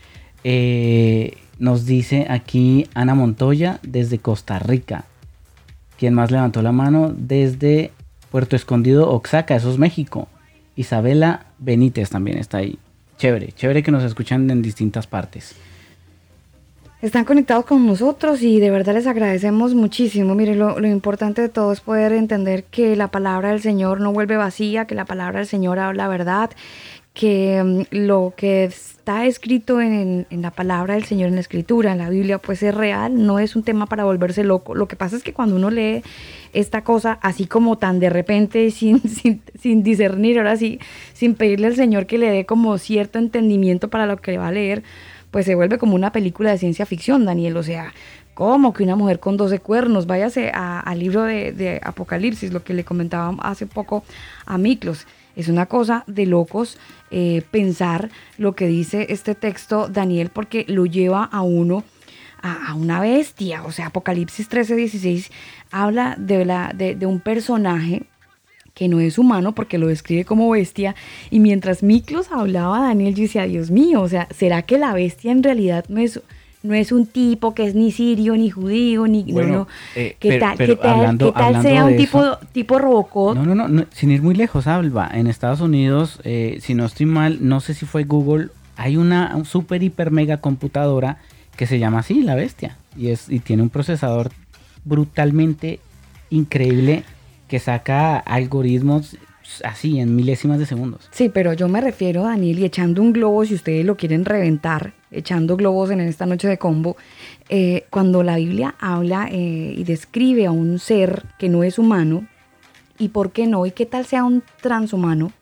eh, 0.44 1.36
nos 1.58 1.86
dice 1.86 2.26
aquí 2.30 2.86
Ana 2.94 3.14
Montoya 3.14 3.80
desde 3.82 4.18
Costa 4.18 4.58
Rica. 4.58 5.04
Quien 5.98 6.14
más 6.14 6.30
levantó 6.30 6.62
la 6.62 6.70
mano 6.72 7.12
desde 7.16 7.90
Puerto 8.30 8.54
Escondido, 8.54 9.10
Oaxaca, 9.12 9.56
eso 9.56 9.70
es 9.70 9.78
México. 9.78 10.28
Isabela 10.76 11.46
Benítez 11.58 12.10
también 12.10 12.38
está 12.38 12.58
ahí. 12.58 12.78
Chévere, 13.18 13.50
chévere 13.52 13.82
que 13.82 13.90
nos 13.90 14.04
escuchan 14.04 14.48
en 14.50 14.62
distintas 14.62 15.08
partes. 15.08 15.56
Están 17.02 17.24
conectados 17.24 17.64
con 17.64 17.86
nosotros 17.86 18.42
y 18.42 18.58
de 18.58 18.70
verdad 18.70 18.94
les 18.94 19.06
agradecemos 19.06 19.74
muchísimo. 19.74 20.34
Mire, 20.34 20.54
lo, 20.56 20.78
lo 20.78 20.88
importante 20.88 21.42
de 21.42 21.48
todo 21.48 21.72
es 21.72 21.80
poder 21.80 22.12
entender 22.12 22.64
que 22.64 22.96
la 22.96 23.08
palabra 23.08 23.50
del 23.50 23.60
Señor 23.60 24.00
no 24.00 24.12
vuelve 24.12 24.36
vacía, 24.36 24.84
que 24.84 24.96
la 24.96 25.04
palabra 25.04 25.38
del 25.38 25.48
Señor 25.48 25.78
habla 25.78 26.08
verdad, 26.08 26.50
que 27.18 27.60
mm, 27.64 27.82
lo 27.90 28.32
que 28.36 28.62
está 28.62 29.26
escrito 29.26 29.80
en, 29.80 30.28
en 30.30 30.40
la 30.40 30.52
palabra 30.52 30.94
del 30.94 31.02
Señor, 31.02 31.28
en 31.28 31.34
la 31.34 31.40
escritura, 31.40 31.90
en 31.90 31.98
la 31.98 32.10
Biblia, 32.10 32.38
pues 32.38 32.62
es 32.62 32.72
real, 32.72 33.26
no 33.26 33.40
es 33.40 33.56
un 33.56 33.64
tema 33.64 33.86
para 33.86 34.04
volverse 34.04 34.44
loco. 34.44 34.76
Lo 34.76 34.86
que 34.86 34.94
pasa 34.94 35.16
es 35.16 35.24
que 35.24 35.32
cuando 35.32 35.56
uno 35.56 35.68
lee 35.68 36.04
esta 36.52 36.84
cosa 36.84 37.18
así 37.20 37.46
como 37.46 37.76
tan 37.76 37.98
de 37.98 38.08
repente, 38.08 38.70
sin, 38.70 39.00
sin, 39.00 39.42
sin 39.60 39.82
discernir, 39.82 40.38
ahora 40.38 40.56
sí, 40.56 40.78
sin 41.12 41.34
pedirle 41.34 41.66
al 41.66 41.74
Señor 41.74 42.06
que 42.06 42.18
le 42.18 42.30
dé 42.30 42.46
como 42.46 42.78
cierto 42.78 43.18
entendimiento 43.18 43.88
para 43.88 44.06
lo 44.06 44.18
que 44.18 44.38
va 44.38 44.46
a 44.46 44.52
leer, 44.52 44.84
pues 45.32 45.44
se 45.44 45.56
vuelve 45.56 45.78
como 45.78 45.96
una 45.96 46.12
película 46.12 46.52
de 46.52 46.58
ciencia 46.58 46.86
ficción, 46.86 47.24
Daniel. 47.24 47.56
O 47.56 47.64
sea, 47.64 47.92
¿cómo 48.34 48.72
que 48.72 48.84
una 48.84 48.94
mujer 48.94 49.18
con 49.18 49.36
12 49.36 49.58
cuernos? 49.58 50.06
Váyase 50.06 50.52
al 50.54 50.98
libro 51.00 51.24
de 51.24 51.80
Apocalipsis, 51.82 52.52
lo 52.52 52.62
que 52.62 52.74
le 52.74 52.84
comentaba 52.84 53.34
hace 53.40 53.66
poco 53.66 54.04
a 54.46 54.56
Miklos. 54.56 55.04
Es 55.38 55.48
una 55.48 55.66
cosa 55.66 56.02
de 56.08 56.26
locos 56.26 56.78
eh, 57.10 57.42
pensar 57.50 58.10
lo 58.36 58.54
que 58.54 58.66
dice 58.66 59.06
este 59.10 59.34
texto, 59.34 59.88
Daniel, 59.88 60.30
porque 60.32 60.64
lo 60.68 60.86
lleva 60.86 61.24
a 61.24 61.42
uno 61.42 61.84
a, 62.42 62.74
una 62.74 63.00
bestia. 63.00 63.64
O 63.64 63.72
sea, 63.72 63.86
Apocalipsis 63.86 64.48
13, 64.48 64.76
16 64.76 65.30
habla 65.70 66.14
de, 66.18 66.44
la, 66.44 66.72
de, 66.74 66.94
de 66.94 67.06
un 67.06 67.20
personaje 67.20 68.04
que 68.74 68.86
no 68.86 69.00
es 69.00 69.18
humano 69.18 69.56
porque 69.56 69.76
lo 69.76 69.88
describe 69.88 70.24
como 70.24 70.48
bestia. 70.50 70.94
Y 71.30 71.40
mientras 71.40 71.82
Miklos 71.82 72.30
hablaba, 72.30 72.80
Daniel 72.80 73.14
yo 73.14 73.22
decía, 73.22 73.42
Dios 73.44 73.70
mío, 73.70 74.00
o 74.00 74.08
sea, 74.08 74.28
¿será 74.30 74.62
que 74.62 74.78
la 74.78 74.92
bestia 74.92 75.32
en 75.32 75.42
realidad 75.42 75.84
no 75.88 76.00
es, 76.00 76.20
no 76.62 76.74
es 76.74 76.90
un 76.92 77.06
tipo 77.06 77.54
que 77.54 77.66
es 77.66 77.74
ni 77.74 77.92
sirio, 77.92 78.34
ni 78.36 78.50
judío, 78.50 79.06
ni... 79.06 79.22
Bueno, 79.32 79.48
no, 79.48 79.58
no. 79.60 79.68
eh, 79.94 80.16
¿Qué 80.18 80.28
pero- 80.30 80.40
tal, 80.46 80.56
pero 80.58 80.74
qué 80.76 80.82
tal- 80.82 80.90
hablando- 80.96 81.26
qué 81.26 81.32
tal 81.32 81.44
hablando 81.44 81.68
sea 81.68 81.84
un 81.84 81.96
tipo, 81.96 82.18
eso- 82.20 82.38
tipo 82.52 82.78
Robocop? 82.78 83.34
No, 83.36 83.44
no, 83.44 83.54
no, 83.54 83.68
no, 83.68 83.84
sin 83.92 84.10
ir 84.10 84.22
muy 84.22 84.34
lejos, 84.34 84.66
Alba. 84.66 85.08
En 85.12 85.26
Estados 85.28 85.60
Unidos, 85.60 86.20
eh, 86.24 86.58
si 86.60 86.74
no 86.74 86.84
estoy 86.84 87.06
mal, 87.06 87.38
no 87.40 87.60
sé 87.60 87.74
si 87.74 87.86
fue 87.86 88.04
Google, 88.04 88.48
hay 88.76 88.96
una 88.96 89.34
un 89.36 89.44
super, 89.44 89.82
hiper, 89.82 90.10
mega 90.10 90.38
computadora 90.38 91.18
que 91.56 91.66
se 91.66 91.78
llama 91.78 92.00
así, 92.00 92.22
la 92.22 92.34
bestia. 92.34 92.76
Y, 92.96 93.08
es, 93.08 93.28
y 93.28 93.38
tiene 93.40 93.62
un 93.62 93.68
procesador 93.70 94.30
brutalmente 94.84 95.80
increíble 96.30 97.04
que 97.46 97.58
saca 97.60 98.18
algoritmos 98.18 99.16
así 99.64 99.98
en 99.98 100.14
milésimas 100.14 100.58
de 100.58 100.66
segundos. 100.66 101.08
Sí, 101.10 101.28
pero 101.28 101.52
yo 101.52 101.68
me 101.68 101.80
refiero, 101.80 102.22
Daniel, 102.24 102.58
y 102.58 102.64
echando 102.64 103.02
un 103.02 103.12
globo, 103.12 103.44
si 103.44 103.54
ustedes 103.54 103.84
lo 103.84 103.96
quieren 103.96 104.24
reventar, 104.24 104.94
echando 105.10 105.56
globos 105.56 105.90
en 105.90 106.00
esta 106.00 106.26
noche 106.26 106.48
de 106.48 106.58
combo, 106.58 106.96
eh, 107.48 107.86
cuando 107.90 108.22
la 108.22 108.36
Biblia 108.36 108.74
habla 108.78 109.28
eh, 109.30 109.74
y 109.76 109.84
describe 109.84 110.46
a 110.46 110.50
un 110.50 110.78
ser 110.78 111.24
que 111.38 111.48
no 111.48 111.62
es 111.62 111.78
humano, 111.78 112.26
y 112.98 113.08
por 113.08 113.32
qué 113.32 113.46
no, 113.46 113.64
y 113.64 113.70
qué 113.70 113.86
tal 113.86 114.06
sea 114.06 114.24
un 114.24 114.42
transhumano, 114.60 115.32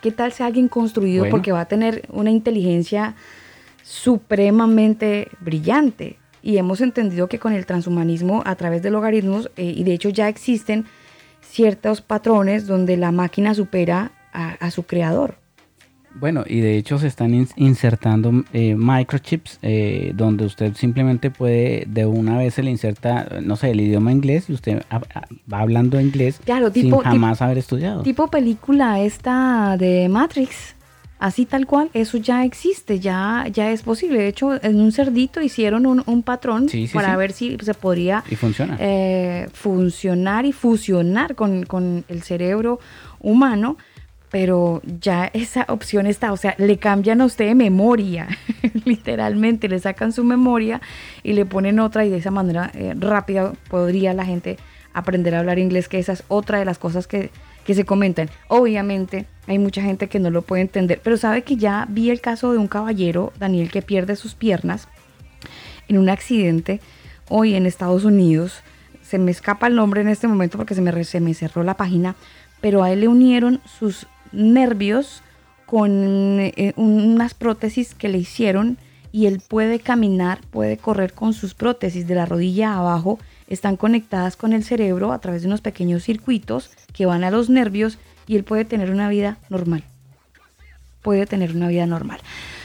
qué 0.00 0.10
tal 0.10 0.32
sea 0.32 0.46
alguien 0.46 0.68
construido 0.68 1.20
Bueno. 1.20 1.30
porque 1.30 1.52
va 1.52 1.60
a 1.60 1.68
tener 1.68 2.06
una 2.10 2.30
inteligencia 2.30 3.14
supremamente 3.82 5.28
brillante. 5.40 6.18
Y 6.42 6.58
hemos 6.58 6.80
entendido 6.82 7.26
que 7.28 7.38
con 7.38 7.52
el 7.54 7.64
transhumanismo, 7.64 8.42
a 8.44 8.54
través 8.56 8.82
de 8.82 8.90
logaritmos, 8.90 9.50
eh, 9.56 9.72
y 9.76 9.82
de 9.84 9.94
hecho 9.94 10.10
ya 10.10 10.28
existen 10.28 10.84
ciertos 11.50 12.00
patrones 12.00 12.66
donde 12.66 12.96
la 12.96 13.12
máquina 13.12 13.54
supera 13.54 14.12
a, 14.32 14.50
a 14.54 14.70
su 14.70 14.84
creador. 14.84 15.36
Bueno, 16.16 16.44
y 16.46 16.60
de 16.60 16.76
hecho 16.76 16.98
se 17.00 17.08
están 17.08 17.32
ins- 17.32 17.52
insertando 17.56 18.44
eh, 18.52 18.76
microchips 18.76 19.58
eh, 19.62 20.12
donde 20.14 20.44
usted 20.44 20.74
simplemente 20.76 21.28
puede, 21.32 21.86
de 21.88 22.06
una 22.06 22.38
vez 22.38 22.54
se 22.54 22.62
le 22.62 22.70
inserta, 22.70 23.26
no 23.42 23.56
sé, 23.56 23.72
el 23.72 23.80
idioma 23.80 24.12
inglés 24.12 24.48
y 24.48 24.52
usted 24.52 24.82
va 25.52 25.58
hablando 25.58 26.00
inglés 26.00 26.40
Claro, 26.44 26.70
sin 26.72 26.84
tipo- 26.84 27.02
jamás 27.02 27.42
haber 27.42 27.58
estudiado. 27.58 28.02
Tipo 28.04 28.28
película 28.28 29.00
esta 29.00 29.76
de 29.76 30.08
Matrix, 30.08 30.76
así 31.18 31.46
tal 31.46 31.66
cual, 31.66 31.90
eso 31.94 32.18
ya 32.18 32.44
existe, 32.44 33.00
ya, 33.00 33.46
ya 33.52 33.70
es 33.70 33.82
posible. 33.82 34.18
De 34.18 34.28
hecho, 34.28 34.62
en 34.62 34.80
un 34.80 34.92
cerdito 34.92 35.40
hicieron 35.40 35.86
un, 35.86 36.02
un 36.06 36.22
patrón 36.22 36.68
Sí, 36.68 36.86
sí, 36.86 36.94
para 36.94 37.12
sí. 37.12 37.16
ver 37.16 37.32
si 37.32 37.56
se 37.62 37.74
podría 37.74 38.22
Y 38.30 38.36
funciona. 38.36 38.76
eh, 38.80 39.48
funcionar 39.52 40.44
y 40.46 40.52
fusionar 40.52 41.34
con, 41.34 41.64
con 41.64 42.04
el 42.08 42.22
cerebro 42.22 42.78
humano, 43.20 43.76
pero 44.30 44.82
ya 45.00 45.30
esa 45.32 45.64
opción 45.68 46.06
está, 46.06 46.32
o 46.32 46.36
sea, 46.36 46.54
le 46.58 46.76
cambian 46.78 47.20
a 47.20 47.24
usted 47.24 47.46
de 47.46 47.54
memoria, 47.54 48.26
literalmente, 48.84 49.68
le 49.68 49.78
sacan 49.78 50.12
su 50.12 50.24
memoria 50.24 50.80
y 51.22 51.32
le 51.34 51.46
ponen 51.46 51.78
otra 51.80 52.04
y 52.04 52.10
de 52.10 52.18
esa 52.18 52.30
manera 52.32 52.70
eh, 52.74 52.94
rápida 52.98 53.52
podría 53.70 54.12
la 54.12 54.24
gente 54.24 54.56
aprender 54.92 55.34
a 55.34 55.40
hablar 55.40 55.58
inglés, 55.58 55.88
que 55.88 55.98
esa 55.98 56.12
es 56.12 56.24
otra 56.28 56.58
de 56.58 56.64
las 56.64 56.78
cosas 56.78 57.06
que, 57.06 57.30
que 57.64 57.74
se 57.74 57.84
comentan. 57.84 58.30
Obviamente 58.48 59.26
hay 59.46 59.58
mucha 59.58 59.82
gente 59.82 60.08
que 60.08 60.18
no 60.18 60.30
lo 60.30 60.42
puede 60.42 60.62
entender, 60.62 61.00
pero 61.02 61.16
sabe 61.16 61.42
que 61.42 61.56
ya 61.56 61.86
vi 61.88 62.10
el 62.10 62.20
caso 62.20 62.52
de 62.52 62.58
un 62.58 62.68
caballero, 62.68 63.32
Daniel, 63.38 63.70
que 63.70 63.82
pierde 63.82 64.16
sus 64.16 64.34
piernas 64.34 64.88
en 65.88 65.98
un 65.98 66.08
accidente 66.08 66.80
hoy 67.28 67.54
en 67.54 67.66
Estados 67.66 68.04
Unidos. 68.04 68.62
Se 69.02 69.18
me 69.18 69.30
escapa 69.30 69.66
el 69.66 69.76
nombre 69.76 70.00
en 70.00 70.08
este 70.08 70.28
momento 70.28 70.58
porque 70.58 70.74
se 70.74 70.80
me, 70.80 71.04
se 71.04 71.20
me 71.20 71.34
cerró 71.34 71.62
la 71.62 71.76
página, 71.76 72.16
pero 72.60 72.82
a 72.82 72.90
él 72.92 73.00
le 73.00 73.08
unieron 73.08 73.60
sus 73.78 74.06
nervios 74.32 75.22
con 75.66 76.40
eh, 76.40 76.72
unas 76.76 77.34
prótesis 77.34 77.94
que 77.94 78.08
le 78.08 78.18
hicieron 78.18 78.78
y 79.12 79.26
él 79.26 79.40
puede 79.46 79.78
caminar, 79.78 80.40
puede 80.50 80.76
correr 80.76 81.12
con 81.12 81.34
sus 81.34 81.54
prótesis 81.54 82.06
de 82.06 82.14
la 82.14 82.26
rodilla 82.26 82.74
abajo 82.74 83.18
están 83.46 83.76
conectadas 83.76 84.36
con 84.36 84.52
el 84.52 84.64
cerebro 84.64 85.12
a 85.12 85.18
través 85.20 85.42
de 85.42 85.48
unos 85.48 85.60
pequeños 85.60 86.04
circuitos 86.04 86.70
que 86.94 87.04
van 87.04 87.24
a 87.24 87.30
los 87.30 87.50
nervios 87.50 87.98
y 88.26 88.36
él 88.36 88.44
puede 88.44 88.64
tener 88.64 88.90
una 88.90 89.10
vida 89.10 89.36
normal. 89.50 89.84
Puede 91.02 91.26
tener 91.26 91.54
una 91.54 91.68
vida 91.68 91.84
normal. 91.84 92.20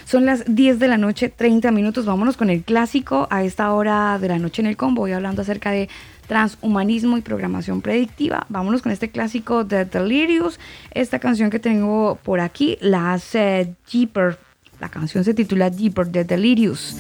Son 0.06 0.26
las 0.26 0.44
10 0.48 0.80
de 0.80 0.88
la 0.88 0.98
noche, 0.98 1.30
30 1.30 1.72
minutos. 1.72 2.06
Vámonos 2.06 2.38
con 2.38 2.50
el 2.50 2.64
clásico 2.64 3.28
a 3.30 3.44
esta 3.44 3.74
hora 3.74 4.18
de 4.18 4.30
la 4.30 4.40
noche 4.40 4.62
en 4.62 4.68
el 4.68 4.78
combo. 4.78 5.02
Voy 5.02 5.12
hablando 5.12 5.42
acerca 5.42 5.72
de 5.72 5.90
transhumanismo 6.28 7.18
y 7.18 7.22
programación 7.22 7.82
predictiva. 7.82 8.46
Vámonos 8.50 8.82
con 8.82 8.92
este 8.92 9.12
clásico 9.12 9.66
de 9.66 9.86
Delirious. 9.86 10.60
Esta 10.92 11.20
canción 11.20 11.50
que 11.50 11.60
tengo 11.60 12.18
por 12.24 12.40
aquí 12.40 12.78
la 12.82 13.14
hace 13.14 13.76
Jeeper. 13.88 14.40
La 14.80 14.90
canción 14.90 15.24
se 15.24 15.34
titula 15.34 15.70
Jeeper 15.70 16.08
de 16.08 16.24
Delirious. 16.24 16.96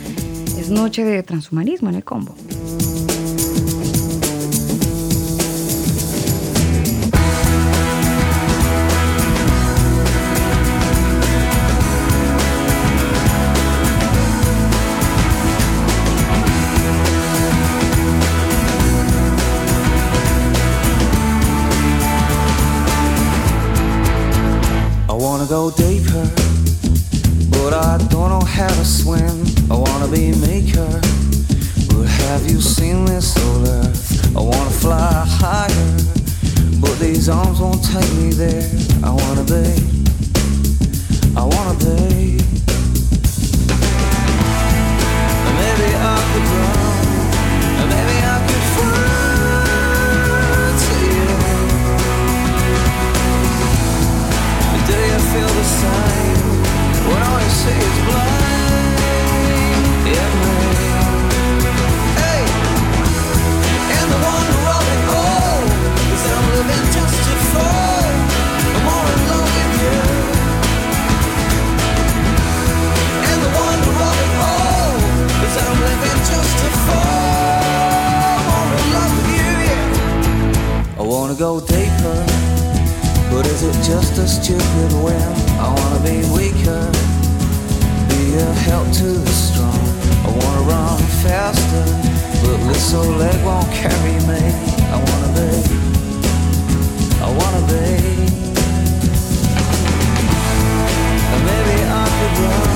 Es 0.59 0.69
noche 0.69 1.03
de 1.03 1.23
transhumanismo 1.23 1.89
en 1.89 1.95
el 1.95 2.03
combo. 2.03 2.35
Go 25.49 25.71
deeper, 25.71 26.29
but 27.49 27.73
I 27.73 27.97
don't 28.11 28.29
know 28.29 28.45
how 28.45 28.67
to 28.67 28.85
swim. 28.85 29.47
I 29.71 29.75
wanna 29.75 30.07
be 30.07 30.31
maker, 30.35 31.01
but 31.89 32.05
have 32.05 32.45
you 32.47 32.61
seen 32.61 33.05
this 33.05 33.35
old 33.35 33.67
earth? 33.67 34.37
I 34.37 34.41
wanna 34.41 34.69
fly 34.69 35.25
higher, 35.25 35.97
but 36.79 36.99
these 36.99 37.29
arms 37.29 37.59
won't 37.59 37.83
take 37.83 38.13
me 38.13 38.29
there. 38.29 38.69
I 39.03 39.09
wanna 39.09 39.43
be, 39.43 39.65
I 41.35 41.43
wanna 41.43 41.79
be. 41.79 42.37
Maybe 45.57 45.89
I 45.97 46.17
could 46.29 46.47
run, 46.59 46.98
Do 54.89 54.95
you 54.95 55.19
feel 55.31 55.47
the 55.47 55.67
same? 55.81 56.37
What 57.09 57.21
I 57.21 57.47
see 57.47 57.77
is 57.77 58.05
blind. 58.09 58.48
Stupid 84.43 84.91
whim? 85.03 85.33
I 85.59 85.67
wanna 85.75 86.01
be 86.03 86.17
weaker, 86.31 86.83
be 88.09 88.35
a 88.37 88.51
help 88.67 88.87
to 88.99 89.09
the 89.25 89.29
strong. 89.29 89.83
I 90.23 90.29
wanna 90.39 90.61
run 90.71 90.97
faster, 91.23 91.85
but 92.43 92.57
this 92.67 92.93
old 92.93 93.17
leg 93.17 93.43
won't 93.43 93.69
carry 93.71 94.17
me. 94.29 94.41
I 94.93 94.97
wanna 95.07 95.31
be, 95.39 95.51
I 97.19 97.29
wanna 97.39 97.63
be. 97.67 97.85
Maybe 101.49 101.77
I 101.83 102.05
could 102.15 102.35
run, 102.43 102.68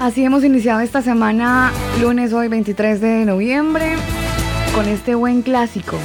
Así 0.00 0.24
hemos 0.24 0.42
iniciado 0.42 0.80
esta 0.80 1.02
semana, 1.02 1.70
lunes 2.00 2.32
hoy 2.32 2.48
23 2.48 3.02
de 3.02 3.24
noviembre, 3.26 3.96
con 4.74 4.88
este 4.88 5.14
buen 5.14 5.42
clásico. 5.42 5.98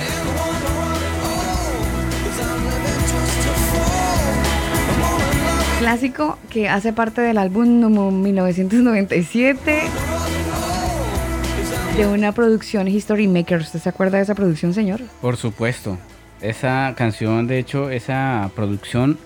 Clásico 5.89 6.37
que 6.51 6.69
hace 6.69 6.93
parte 6.93 7.19
del 7.19 7.39
álbum 7.39 7.79
número 7.79 8.11
1997 8.11 9.81
de 11.97 12.05
una 12.05 12.31
producción 12.31 12.87
History 12.87 13.27
Maker. 13.27 13.61
¿Usted 13.61 13.79
se 13.79 13.89
acuerda 13.89 14.17
de 14.17 14.23
esa 14.23 14.35
producción, 14.35 14.71
señor? 14.75 15.01
Por 15.19 15.35
supuesto. 15.35 15.97
Esa 16.41 16.93
canción, 16.95 17.47
de 17.47 17.57
hecho, 17.57 17.89
esa 17.89 18.51
producción 18.55 19.17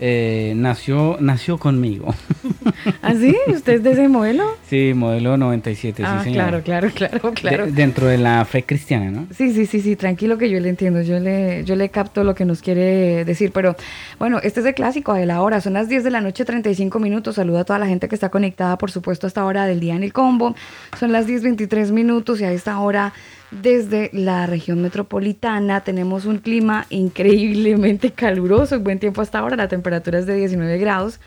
eh, 0.00 0.52
nació, 0.54 1.16
nació 1.18 1.56
conmigo. 1.56 2.14
¿Ah, 3.02 3.14
sí? 3.14 3.36
¿Usted 3.48 3.74
es 3.74 3.82
de 3.82 3.92
ese 3.92 4.08
modelo? 4.08 4.44
sí, 4.68 4.92
modelo 4.94 5.36
97, 5.36 6.02
ah, 6.04 6.18
sí, 6.18 6.30
señor. 6.30 6.62
claro, 6.62 6.62
claro, 6.62 6.90
claro, 6.94 7.32
claro. 7.34 7.66
De- 7.66 7.72
dentro 7.72 8.06
de 8.06 8.18
la 8.18 8.44
fe 8.44 8.62
cristiana, 8.64 9.10
¿no? 9.10 9.26
Sí, 9.36 9.52
sí, 9.52 9.66
sí, 9.66 9.80
sí, 9.80 9.96
tranquilo 9.96 10.38
que 10.38 10.48
yo 10.50 10.58
le 10.60 10.68
entiendo, 10.68 11.02
yo 11.02 11.18
le, 11.20 11.64
yo 11.64 11.76
le 11.76 11.88
capto 11.90 12.24
lo 12.24 12.34
que 12.34 12.44
nos 12.44 12.62
quiere 12.62 13.24
decir, 13.24 13.52
pero 13.52 13.76
bueno, 14.18 14.38
este 14.42 14.60
es 14.60 14.66
el 14.66 14.74
clásico 14.74 15.14
de 15.14 15.26
la 15.26 15.42
hora, 15.42 15.60
son 15.60 15.74
las 15.74 15.88
10 15.88 16.04
de 16.04 16.10
la 16.10 16.20
noche, 16.20 16.44
35 16.44 16.98
minutos, 16.98 17.36
saludo 17.36 17.58
a 17.58 17.64
toda 17.64 17.78
la 17.78 17.86
gente 17.86 18.08
que 18.08 18.14
está 18.14 18.28
conectada, 18.30 18.78
por 18.78 18.90
supuesto, 18.90 19.26
a 19.26 19.28
esta 19.28 19.44
hora 19.44 19.66
del 19.66 19.80
día 19.80 19.94
en 19.94 20.02
el 20.02 20.12
combo, 20.12 20.54
son 20.98 21.12
las 21.12 21.26
10, 21.26 21.42
23 21.42 21.90
minutos 21.92 22.40
y 22.40 22.44
a 22.44 22.52
esta 22.52 22.78
hora 22.80 23.12
desde 23.50 24.08
la 24.14 24.46
región 24.46 24.80
metropolitana 24.80 25.82
tenemos 25.82 26.24
un 26.24 26.38
clima 26.38 26.86
increíblemente 26.88 28.10
caluroso 28.10 28.80
buen 28.80 28.98
tiempo 28.98 29.20
hasta 29.20 29.38
ahora, 29.38 29.56
la 29.56 29.68
temperatura 29.68 30.18
es 30.18 30.26
de 30.26 30.34
19 30.36 30.78
grados. 30.78 31.20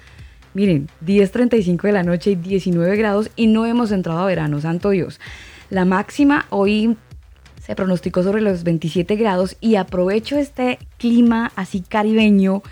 Miren, 0.56 0.88
10.35 1.06 1.82
de 1.82 1.91
la 1.91 2.03
noche 2.03 2.32
y 2.32 2.36
19 2.36 2.95
grados 2.95 3.30
y 3.36 3.48
no 3.48 3.65
hemos 3.65 3.91
entrado 3.91 4.19
a 4.19 4.26
verano, 4.26 4.61
santo 4.61 4.91
Dios. 4.91 5.19
La 5.69 5.84
máxima 5.84 6.45
hoy 6.49 6.95
se 7.60 7.76
pronosticó 7.76 8.23
sobre 8.23 8.41
los 8.41 8.64
27 8.64 9.18
grados 9.18 9.57
y 9.60 9.76
aprovecho 9.76 10.38
este 10.38 10.80
clima 10.98 11.52
así 11.57 11.82
caribeño 11.82 12.64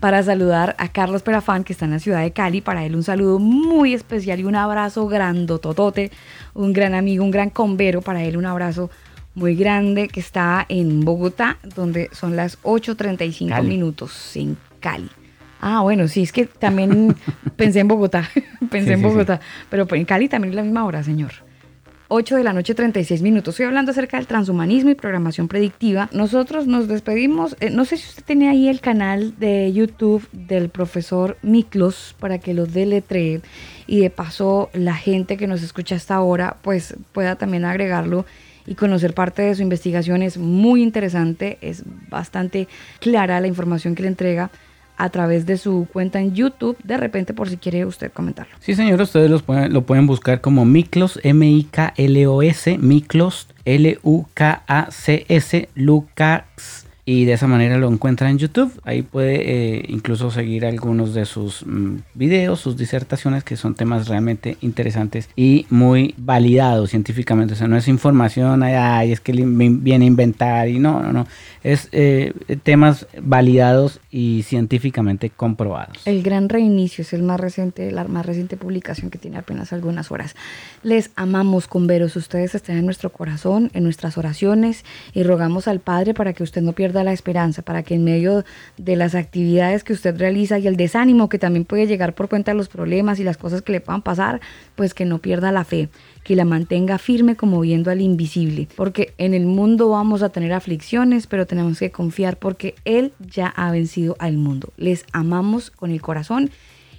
para 0.00 0.20
saludar 0.24 0.74
a 0.78 0.88
Carlos 0.88 1.22
Perafán 1.22 1.62
que 1.62 1.74
está 1.74 1.84
en 1.84 1.92
la 1.92 2.00
ciudad 2.00 2.22
de 2.22 2.32
Cali. 2.32 2.60
Para 2.60 2.84
él 2.84 2.96
un 2.96 3.04
saludo 3.04 3.38
muy 3.38 3.94
especial 3.94 4.40
y 4.40 4.44
un 4.44 4.56
abrazo 4.56 5.06
grandototote, 5.06 6.10
un 6.54 6.72
gran 6.72 6.94
amigo, 6.94 7.22
un 7.22 7.30
gran 7.30 7.50
convero. 7.50 8.02
Para 8.02 8.24
él 8.24 8.36
un 8.36 8.46
abrazo 8.46 8.90
muy 9.36 9.54
grande 9.54 10.08
que 10.08 10.18
está 10.18 10.66
en 10.68 11.04
Bogotá, 11.04 11.58
donde 11.76 12.10
son 12.10 12.34
las 12.34 12.60
8.35 12.62 13.62
minutos 13.62 14.34
en 14.34 14.56
Cali. 14.80 15.08
Ah, 15.60 15.80
bueno, 15.80 16.08
sí, 16.08 16.22
es 16.22 16.32
que 16.32 16.46
también 16.46 17.16
pensé 17.56 17.80
en 17.80 17.88
Bogotá, 17.88 18.28
pensé 18.70 18.94
en 18.94 19.02
Bogotá, 19.02 19.40
pero 19.70 19.86
en 19.90 20.04
Cali 20.04 20.28
también 20.28 20.50
es 20.50 20.56
la 20.56 20.62
misma 20.62 20.84
hora, 20.84 21.02
señor. 21.02 21.32
8 22.10 22.36
de 22.36 22.44
la 22.44 22.54
noche 22.54 22.74
36 22.74 23.20
minutos. 23.20 23.54
Estoy 23.54 23.66
hablando 23.66 23.90
acerca 23.90 24.16
del 24.16 24.26
transhumanismo 24.26 24.88
y 24.90 24.94
programación 24.94 25.46
predictiva. 25.46 26.08
Nosotros 26.12 26.66
nos 26.66 26.88
despedimos. 26.88 27.54
Eh, 27.60 27.68
no 27.68 27.84
sé 27.84 27.98
si 27.98 28.08
usted 28.08 28.24
tiene 28.24 28.48
ahí 28.48 28.68
el 28.68 28.80
canal 28.80 29.38
de 29.38 29.70
YouTube 29.74 30.26
del 30.32 30.70
profesor 30.70 31.36
Miklos 31.42 32.16
para 32.18 32.38
que 32.38 32.54
lo 32.54 32.64
deletree 32.64 33.42
y 33.86 34.00
de 34.00 34.08
paso 34.08 34.70
la 34.72 34.94
gente 34.94 35.36
que 35.36 35.46
nos 35.46 35.62
escucha 35.62 35.96
hasta 35.96 36.14
ahora 36.14 36.56
pues 36.62 36.96
pueda 37.12 37.36
también 37.36 37.66
agregarlo 37.66 38.24
y 38.64 38.74
conocer 38.74 39.12
parte 39.12 39.42
de 39.42 39.54
su 39.54 39.62
investigación. 39.62 40.22
Es 40.22 40.38
muy 40.38 40.82
interesante, 40.82 41.58
es 41.60 41.82
bastante 42.08 42.68
clara 43.00 43.38
la 43.40 43.48
información 43.48 43.94
que 43.94 44.02
le 44.02 44.08
entrega 44.08 44.50
a 44.98 45.08
través 45.10 45.46
de 45.46 45.56
su 45.56 45.86
cuenta 45.92 46.20
en 46.20 46.34
YouTube, 46.34 46.76
de 46.82 46.98
repente 46.98 47.32
por 47.32 47.48
si 47.48 47.56
quiere 47.56 47.86
usted 47.86 48.12
comentarlo. 48.12 48.52
Sí, 48.58 48.74
señor, 48.74 49.00
ustedes 49.00 49.30
los 49.30 49.44
lo 49.70 49.82
pueden 49.82 50.06
buscar 50.08 50.40
como 50.40 50.64
Miklos, 50.64 51.20
M-I-K-L-O-S, 51.22 52.78
Miklos, 52.78 53.48
L-U-K-A-C-S, 53.64 54.88
Lucas 55.74 56.77
y 57.08 57.24
de 57.24 57.32
esa 57.32 57.46
manera 57.46 57.78
lo 57.78 57.90
encuentra 57.90 58.28
en 58.28 58.36
YouTube. 58.36 58.70
Ahí 58.84 59.00
puede 59.00 59.36
eh, 59.78 59.84
incluso 59.88 60.30
seguir 60.30 60.66
algunos 60.66 61.14
de 61.14 61.24
sus 61.24 61.64
mm, 61.64 62.00
videos, 62.12 62.60
sus 62.60 62.76
disertaciones, 62.76 63.44
que 63.44 63.56
son 63.56 63.74
temas 63.74 64.08
realmente 64.08 64.58
interesantes 64.60 65.30
y 65.34 65.64
muy 65.70 66.14
validados 66.18 66.90
científicamente. 66.90 67.54
O 67.54 67.56
sea, 67.56 67.66
no 67.66 67.78
es 67.78 67.88
información, 67.88 68.62
ay, 68.62 69.12
es 69.12 69.20
que 69.20 69.32
viene 69.32 70.04
a 70.04 70.06
inventar 70.06 70.68
y 70.68 70.80
no, 70.80 71.02
no, 71.02 71.14
no. 71.14 71.26
Es 71.64 71.88
eh, 71.92 72.34
temas 72.62 73.06
validados 73.22 74.00
y 74.10 74.42
científicamente 74.42 75.30
comprobados. 75.30 76.06
El 76.06 76.22
gran 76.22 76.50
reinicio 76.50 77.00
es 77.00 77.14
el 77.14 77.22
más 77.22 77.40
reciente, 77.40 77.90
la 77.90 78.04
más 78.04 78.26
reciente 78.26 78.58
publicación 78.58 79.10
que 79.10 79.16
tiene 79.16 79.38
apenas 79.38 79.72
algunas 79.72 80.12
horas. 80.12 80.36
Les 80.82 81.10
amamos 81.16 81.68
con 81.68 81.86
veros, 81.86 82.16
ustedes 82.16 82.54
están 82.54 82.76
en 82.76 82.84
nuestro 82.84 83.10
corazón, 83.10 83.70
en 83.72 83.84
nuestras 83.84 84.18
oraciones 84.18 84.84
y 85.14 85.22
rogamos 85.22 85.68
al 85.68 85.80
Padre 85.80 86.12
para 86.12 86.34
que 86.34 86.42
usted 86.42 86.60
no 86.60 86.74
pierda 86.74 86.97
la 87.04 87.12
esperanza, 87.12 87.62
para 87.62 87.82
que 87.82 87.94
en 87.94 88.04
medio 88.04 88.44
de 88.76 88.96
las 88.96 89.14
actividades 89.14 89.84
que 89.84 89.92
usted 89.92 90.16
realiza 90.16 90.58
y 90.58 90.66
el 90.66 90.76
desánimo 90.76 91.28
que 91.28 91.38
también 91.38 91.64
puede 91.64 91.86
llegar 91.86 92.14
por 92.14 92.28
cuenta 92.28 92.52
de 92.52 92.56
los 92.56 92.68
problemas 92.68 93.18
y 93.18 93.24
las 93.24 93.36
cosas 93.36 93.62
que 93.62 93.72
le 93.72 93.80
puedan 93.80 94.02
pasar, 94.02 94.40
pues 94.74 94.94
que 94.94 95.04
no 95.04 95.18
pierda 95.18 95.52
la 95.52 95.64
fe, 95.64 95.88
que 96.24 96.36
la 96.36 96.44
mantenga 96.44 96.98
firme 96.98 97.36
como 97.36 97.60
viendo 97.60 97.90
al 97.90 98.00
invisible, 98.00 98.68
porque 98.76 99.14
en 99.18 99.34
el 99.34 99.46
mundo 99.46 99.90
vamos 99.90 100.22
a 100.22 100.28
tener 100.28 100.52
aflicciones, 100.52 101.26
pero 101.26 101.46
tenemos 101.46 101.78
que 101.78 101.90
confiar 101.90 102.36
porque 102.36 102.74
Él 102.84 103.12
ya 103.18 103.48
ha 103.48 103.70
vencido 103.70 104.16
al 104.18 104.36
mundo. 104.36 104.72
Les 104.76 105.04
amamos 105.12 105.70
con 105.70 105.90
el 105.90 106.00
corazón 106.02 106.50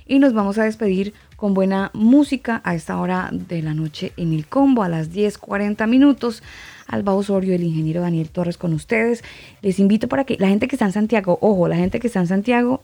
y 0.09 0.17
nos 0.17 0.34
vamos 0.34 0.57
a 0.57 0.63
despedir 0.63 1.13
con 1.35 1.53
buena 1.53 1.91
música 1.93 2.61
a 2.65 2.76
esta 2.76 2.99
hora 2.99 3.30
de 3.31 3.61
la 3.61 3.73
noche 3.73 4.11
en 4.17 4.34
el 4.34 4.47
combo 4.47 4.84
a 4.84 4.89
las 4.89 5.11
10.40 5.11 5.88
minutos. 5.88 6.43
Alba 6.90 7.14
Osorio, 7.14 7.56
el 7.56 7.64
ingeniero 7.64 8.02
Daniel 8.02 8.30
Torres 8.30 8.57
con 8.57 8.74
ustedes. 8.74 9.24
Les 9.61 9.80
invito 9.80 10.07
para 10.07 10.26
que 10.26 10.36
la 10.38 10.49
gente 10.49 10.68
que 10.68 10.76
está 10.76 10.86
en 10.86 10.91
Santiago, 10.91 11.38
ojo, 11.41 11.68
la 11.68 11.78
gente 11.78 11.99
que 11.99 12.07
está 12.07 12.20
en 12.20 12.28
Santiago, 12.28 12.84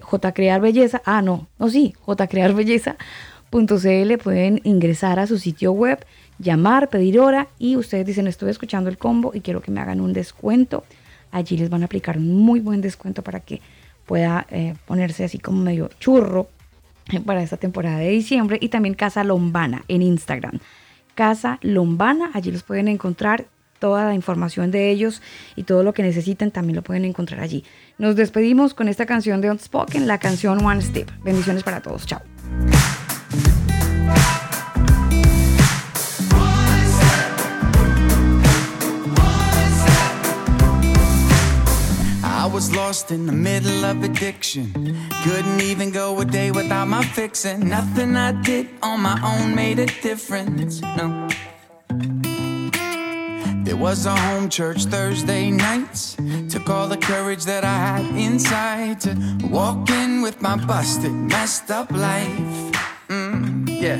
J 0.00 0.32
Crear 0.32 0.60
Belleza, 0.60 1.02
ah, 1.04 1.22
no, 1.22 1.46
no, 1.58 1.68
sí, 1.68 1.94
J 2.00 2.26
Crear 2.28 2.54
Belleza.cl 2.54 4.18
pueden 4.22 4.60
ingresar 4.64 5.18
a 5.18 5.26
su 5.26 5.38
sitio 5.38 5.72
web, 5.72 6.04
llamar, 6.38 6.88
pedir 6.88 7.20
hora 7.20 7.48
y 7.58 7.76
ustedes 7.76 8.06
dicen, 8.06 8.26
estoy 8.26 8.50
escuchando 8.50 8.88
el 8.88 8.98
combo 8.98 9.32
y 9.34 9.40
quiero 9.40 9.60
que 9.60 9.70
me 9.70 9.80
hagan 9.80 10.00
un 10.00 10.12
descuento. 10.12 10.84
Allí 11.30 11.56
les 11.56 11.70
van 11.70 11.82
a 11.82 11.86
aplicar 11.86 12.16
un 12.16 12.34
muy 12.34 12.60
buen 12.60 12.80
descuento 12.80 13.22
para 13.22 13.40
que 13.40 13.60
pueda 14.06 14.46
eh, 14.50 14.74
ponerse 14.86 15.24
así 15.24 15.38
como 15.38 15.62
medio 15.62 15.90
churro 16.00 16.48
para 17.26 17.42
esta 17.42 17.56
temporada 17.56 17.98
de 17.98 18.08
diciembre 18.08 18.58
y 18.60 18.68
también 18.68 18.94
Casa 18.94 19.24
Lombana 19.24 19.84
en 19.88 20.02
Instagram. 20.02 20.58
Casa 21.14 21.58
Lombana. 21.62 22.30
Allí 22.34 22.50
los 22.50 22.62
pueden 22.62 22.88
encontrar. 22.88 23.46
Toda 23.78 24.04
la 24.04 24.14
información 24.14 24.70
de 24.70 24.90
ellos 24.90 25.22
y 25.56 25.64
todo 25.64 25.82
lo 25.82 25.92
que 25.92 26.04
necesiten 26.04 26.52
también 26.52 26.76
lo 26.76 26.82
pueden 26.82 27.04
encontrar 27.04 27.40
allí. 27.40 27.64
Nos 27.98 28.14
despedimos 28.14 28.74
con 28.74 28.86
esta 28.86 29.06
canción 29.06 29.40
de 29.40 29.50
Unspoken, 29.50 30.06
la 30.06 30.18
canción 30.18 30.64
One 30.64 30.80
Step. 30.82 31.10
Bendiciones 31.24 31.64
para 31.64 31.80
todos. 31.80 32.06
Chao. 32.06 32.22
Was 42.52 42.74
lost 42.76 43.10
in 43.10 43.24
the 43.24 43.32
middle 43.32 43.84
of 43.86 44.02
addiction. 44.02 44.70
Couldn't 45.24 45.62
even 45.62 45.90
go 45.90 46.20
a 46.20 46.24
day 46.24 46.50
without 46.50 46.86
my 46.86 47.02
fixing. 47.02 47.66
Nothing 47.66 48.14
I 48.14 48.32
did 48.42 48.68
on 48.82 49.00
my 49.00 49.18
own 49.24 49.54
made 49.54 49.78
a 49.78 49.86
difference. 49.86 50.82
No. 50.82 51.28
There 53.64 53.76
was 53.76 54.04
a 54.04 54.14
home 54.14 54.50
church 54.50 54.84
Thursday 54.84 55.50
nights. 55.50 56.16
Took 56.50 56.68
all 56.68 56.88
the 56.88 56.98
courage 56.98 57.44
that 57.44 57.64
I 57.64 57.76
had 57.86 58.04
inside 58.16 59.00
to 59.00 59.16
walk 59.50 59.88
in 59.88 60.20
with 60.20 60.42
my 60.42 60.56
busted, 60.56 61.12
messed 61.12 61.70
up 61.70 61.90
life. 61.90 62.72
Mm, 63.08 63.66
yeah. 63.66 63.96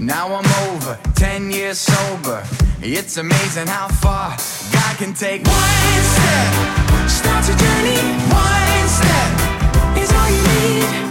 Now 0.00 0.34
I'm 0.34 0.72
over, 0.72 0.98
10 1.14 1.52
years 1.52 1.78
sober. 1.78 2.42
It's 2.82 3.16
amazing 3.16 3.68
how 3.68 3.88
far 3.88 4.30
God 4.72 4.96
can 4.98 5.14
take 5.14 5.44
one 5.46 6.02
step. 6.02 6.87
Starts 7.08 7.48
a 7.48 7.56
journey, 7.56 7.96
one 8.30 8.88
step 8.88 9.96
is 9.96 10.12
all 10.12 10.30
you 10.30 10.42
need. 10.42 11.07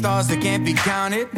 Stars 0.00 0.28
that 0.28 0.40
can't 0.40 0.64
be 0.64 0.72
counted. 0.72 1.28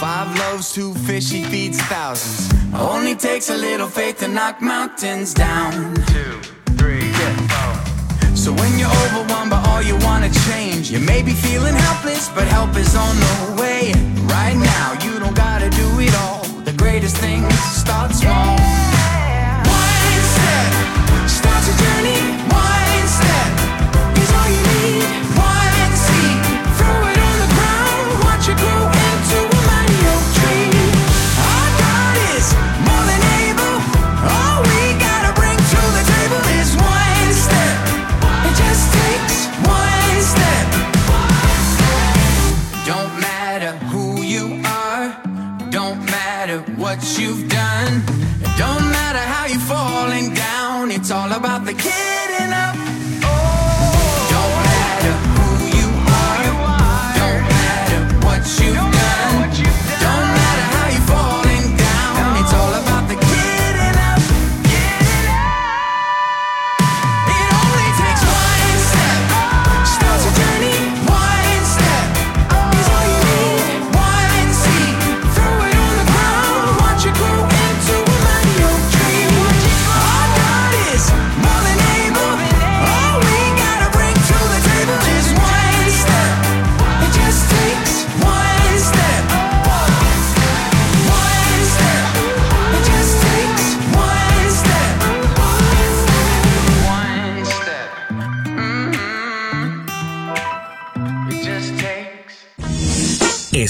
Five 0.00 0.28
loaves, 0.38 0.72
two 0.72 0.94
fish, 1.06 1.28
He 1.30 1.42
feeds 1.44 1.78
thousands. 1.82 2.48
Only 2.72 3.14
takes 3.14 3.50
a 3.50 3.56
little 3.68 3.88
faith 3.88 4.20
to 4.20 4.28
knock 4.28 4.62
mountains 4.62 5.34
down. 5.34 5.72
Two, 6.14 6.40
three, 6.78 7.10
yeah. 7.20 8.34
So 8.34 8.52
when 8.60 8.72
you're 8.78 8.96
overwhelmed 9.04 9.50
by 9.50 9.60
all 9.68 9.82
you 9.82 9.96
wanna 10.08 10.30
change, 10.48 10.90
you 10.90 11.00
may 11.00 11.20
be 11.22 11.34
feeling 11.46 11.76
helpless, 11.88 12.30
but 12.30 12.46
help 12.56 12.74
is 12.76 12.96
on 12.96 13.14
the 13.26 13.36
way. 13.60 13.92
Right 14.36 14.56
now, 14.74 14.88
you 15.04 15.12
don't 15.22 15.36
gotta 15.36 15.68
do 15.68 15.88
it 16.06 16.14
all. 16.24 16.40
The 16.68 16.72
greatest 16.72 17.18
things 17.18 17.52
start 17.82 18.12
small. 18.14 18.56
One 19.78 20.20
step 20.34 20.68
starts 21.38 21.66
a 21.72 21.74
journey. 21.84 22.15
Matter 49.16 49.32
how 49.32 49.46
you're 49.46 49.58
falling 49.60 50.34
down. 50.34 50.90
It's 50.90 51.10
all 51.10 51.32
about 51.32 51.64
the 51.64 51.72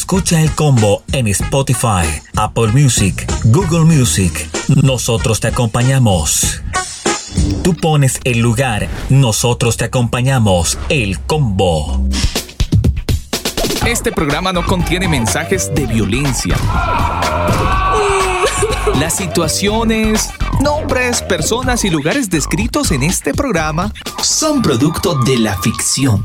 Escucha 0.07 0.41
el 0.41 0.53
combo 0.53 1.03
en 1.11 1.27
Spotify, 1.27 2.07
Apple 2.37 2.69
Music, 2.69 3.27
Google 3.47 3.81
Music. 3.81 4.49
Nosotros 4.85 5.41
te 5.41 5.49
acompañamos. 5.49 6.63
Tú 7.65 7.75
pones 7.75 8.21
el 8.23 8.39
lugar, 8.39 8.89
nosotros 9.09 9.77
te 9.77 9.87
acompañamos. 9.87 10.79
El 10.91 11.19
combo. 11.19 12.07
Este 13.85 14.13
programa 14.13 14.53
no 14.53 14.65
contiene 14.65 15.09
mensajes 15.09 15.75
de 15.75 15.87
violencia. 15.87 16.57
Las 19.01 19.17
situaciones, 19.17 20.31
nombres, 20.61 21.21
personas 21.23 21.85
y 21.85 21.91
lugares 21.91 22.31
descritos 22.31 22.93
en 22.93 23.03
este 23.03 23.35
programa 23.35 23.93
son 24.23 24.63
producto 24.63 25.19
de 25.25 25.37
la 25.37 25.61
ficción. 25.61 26.25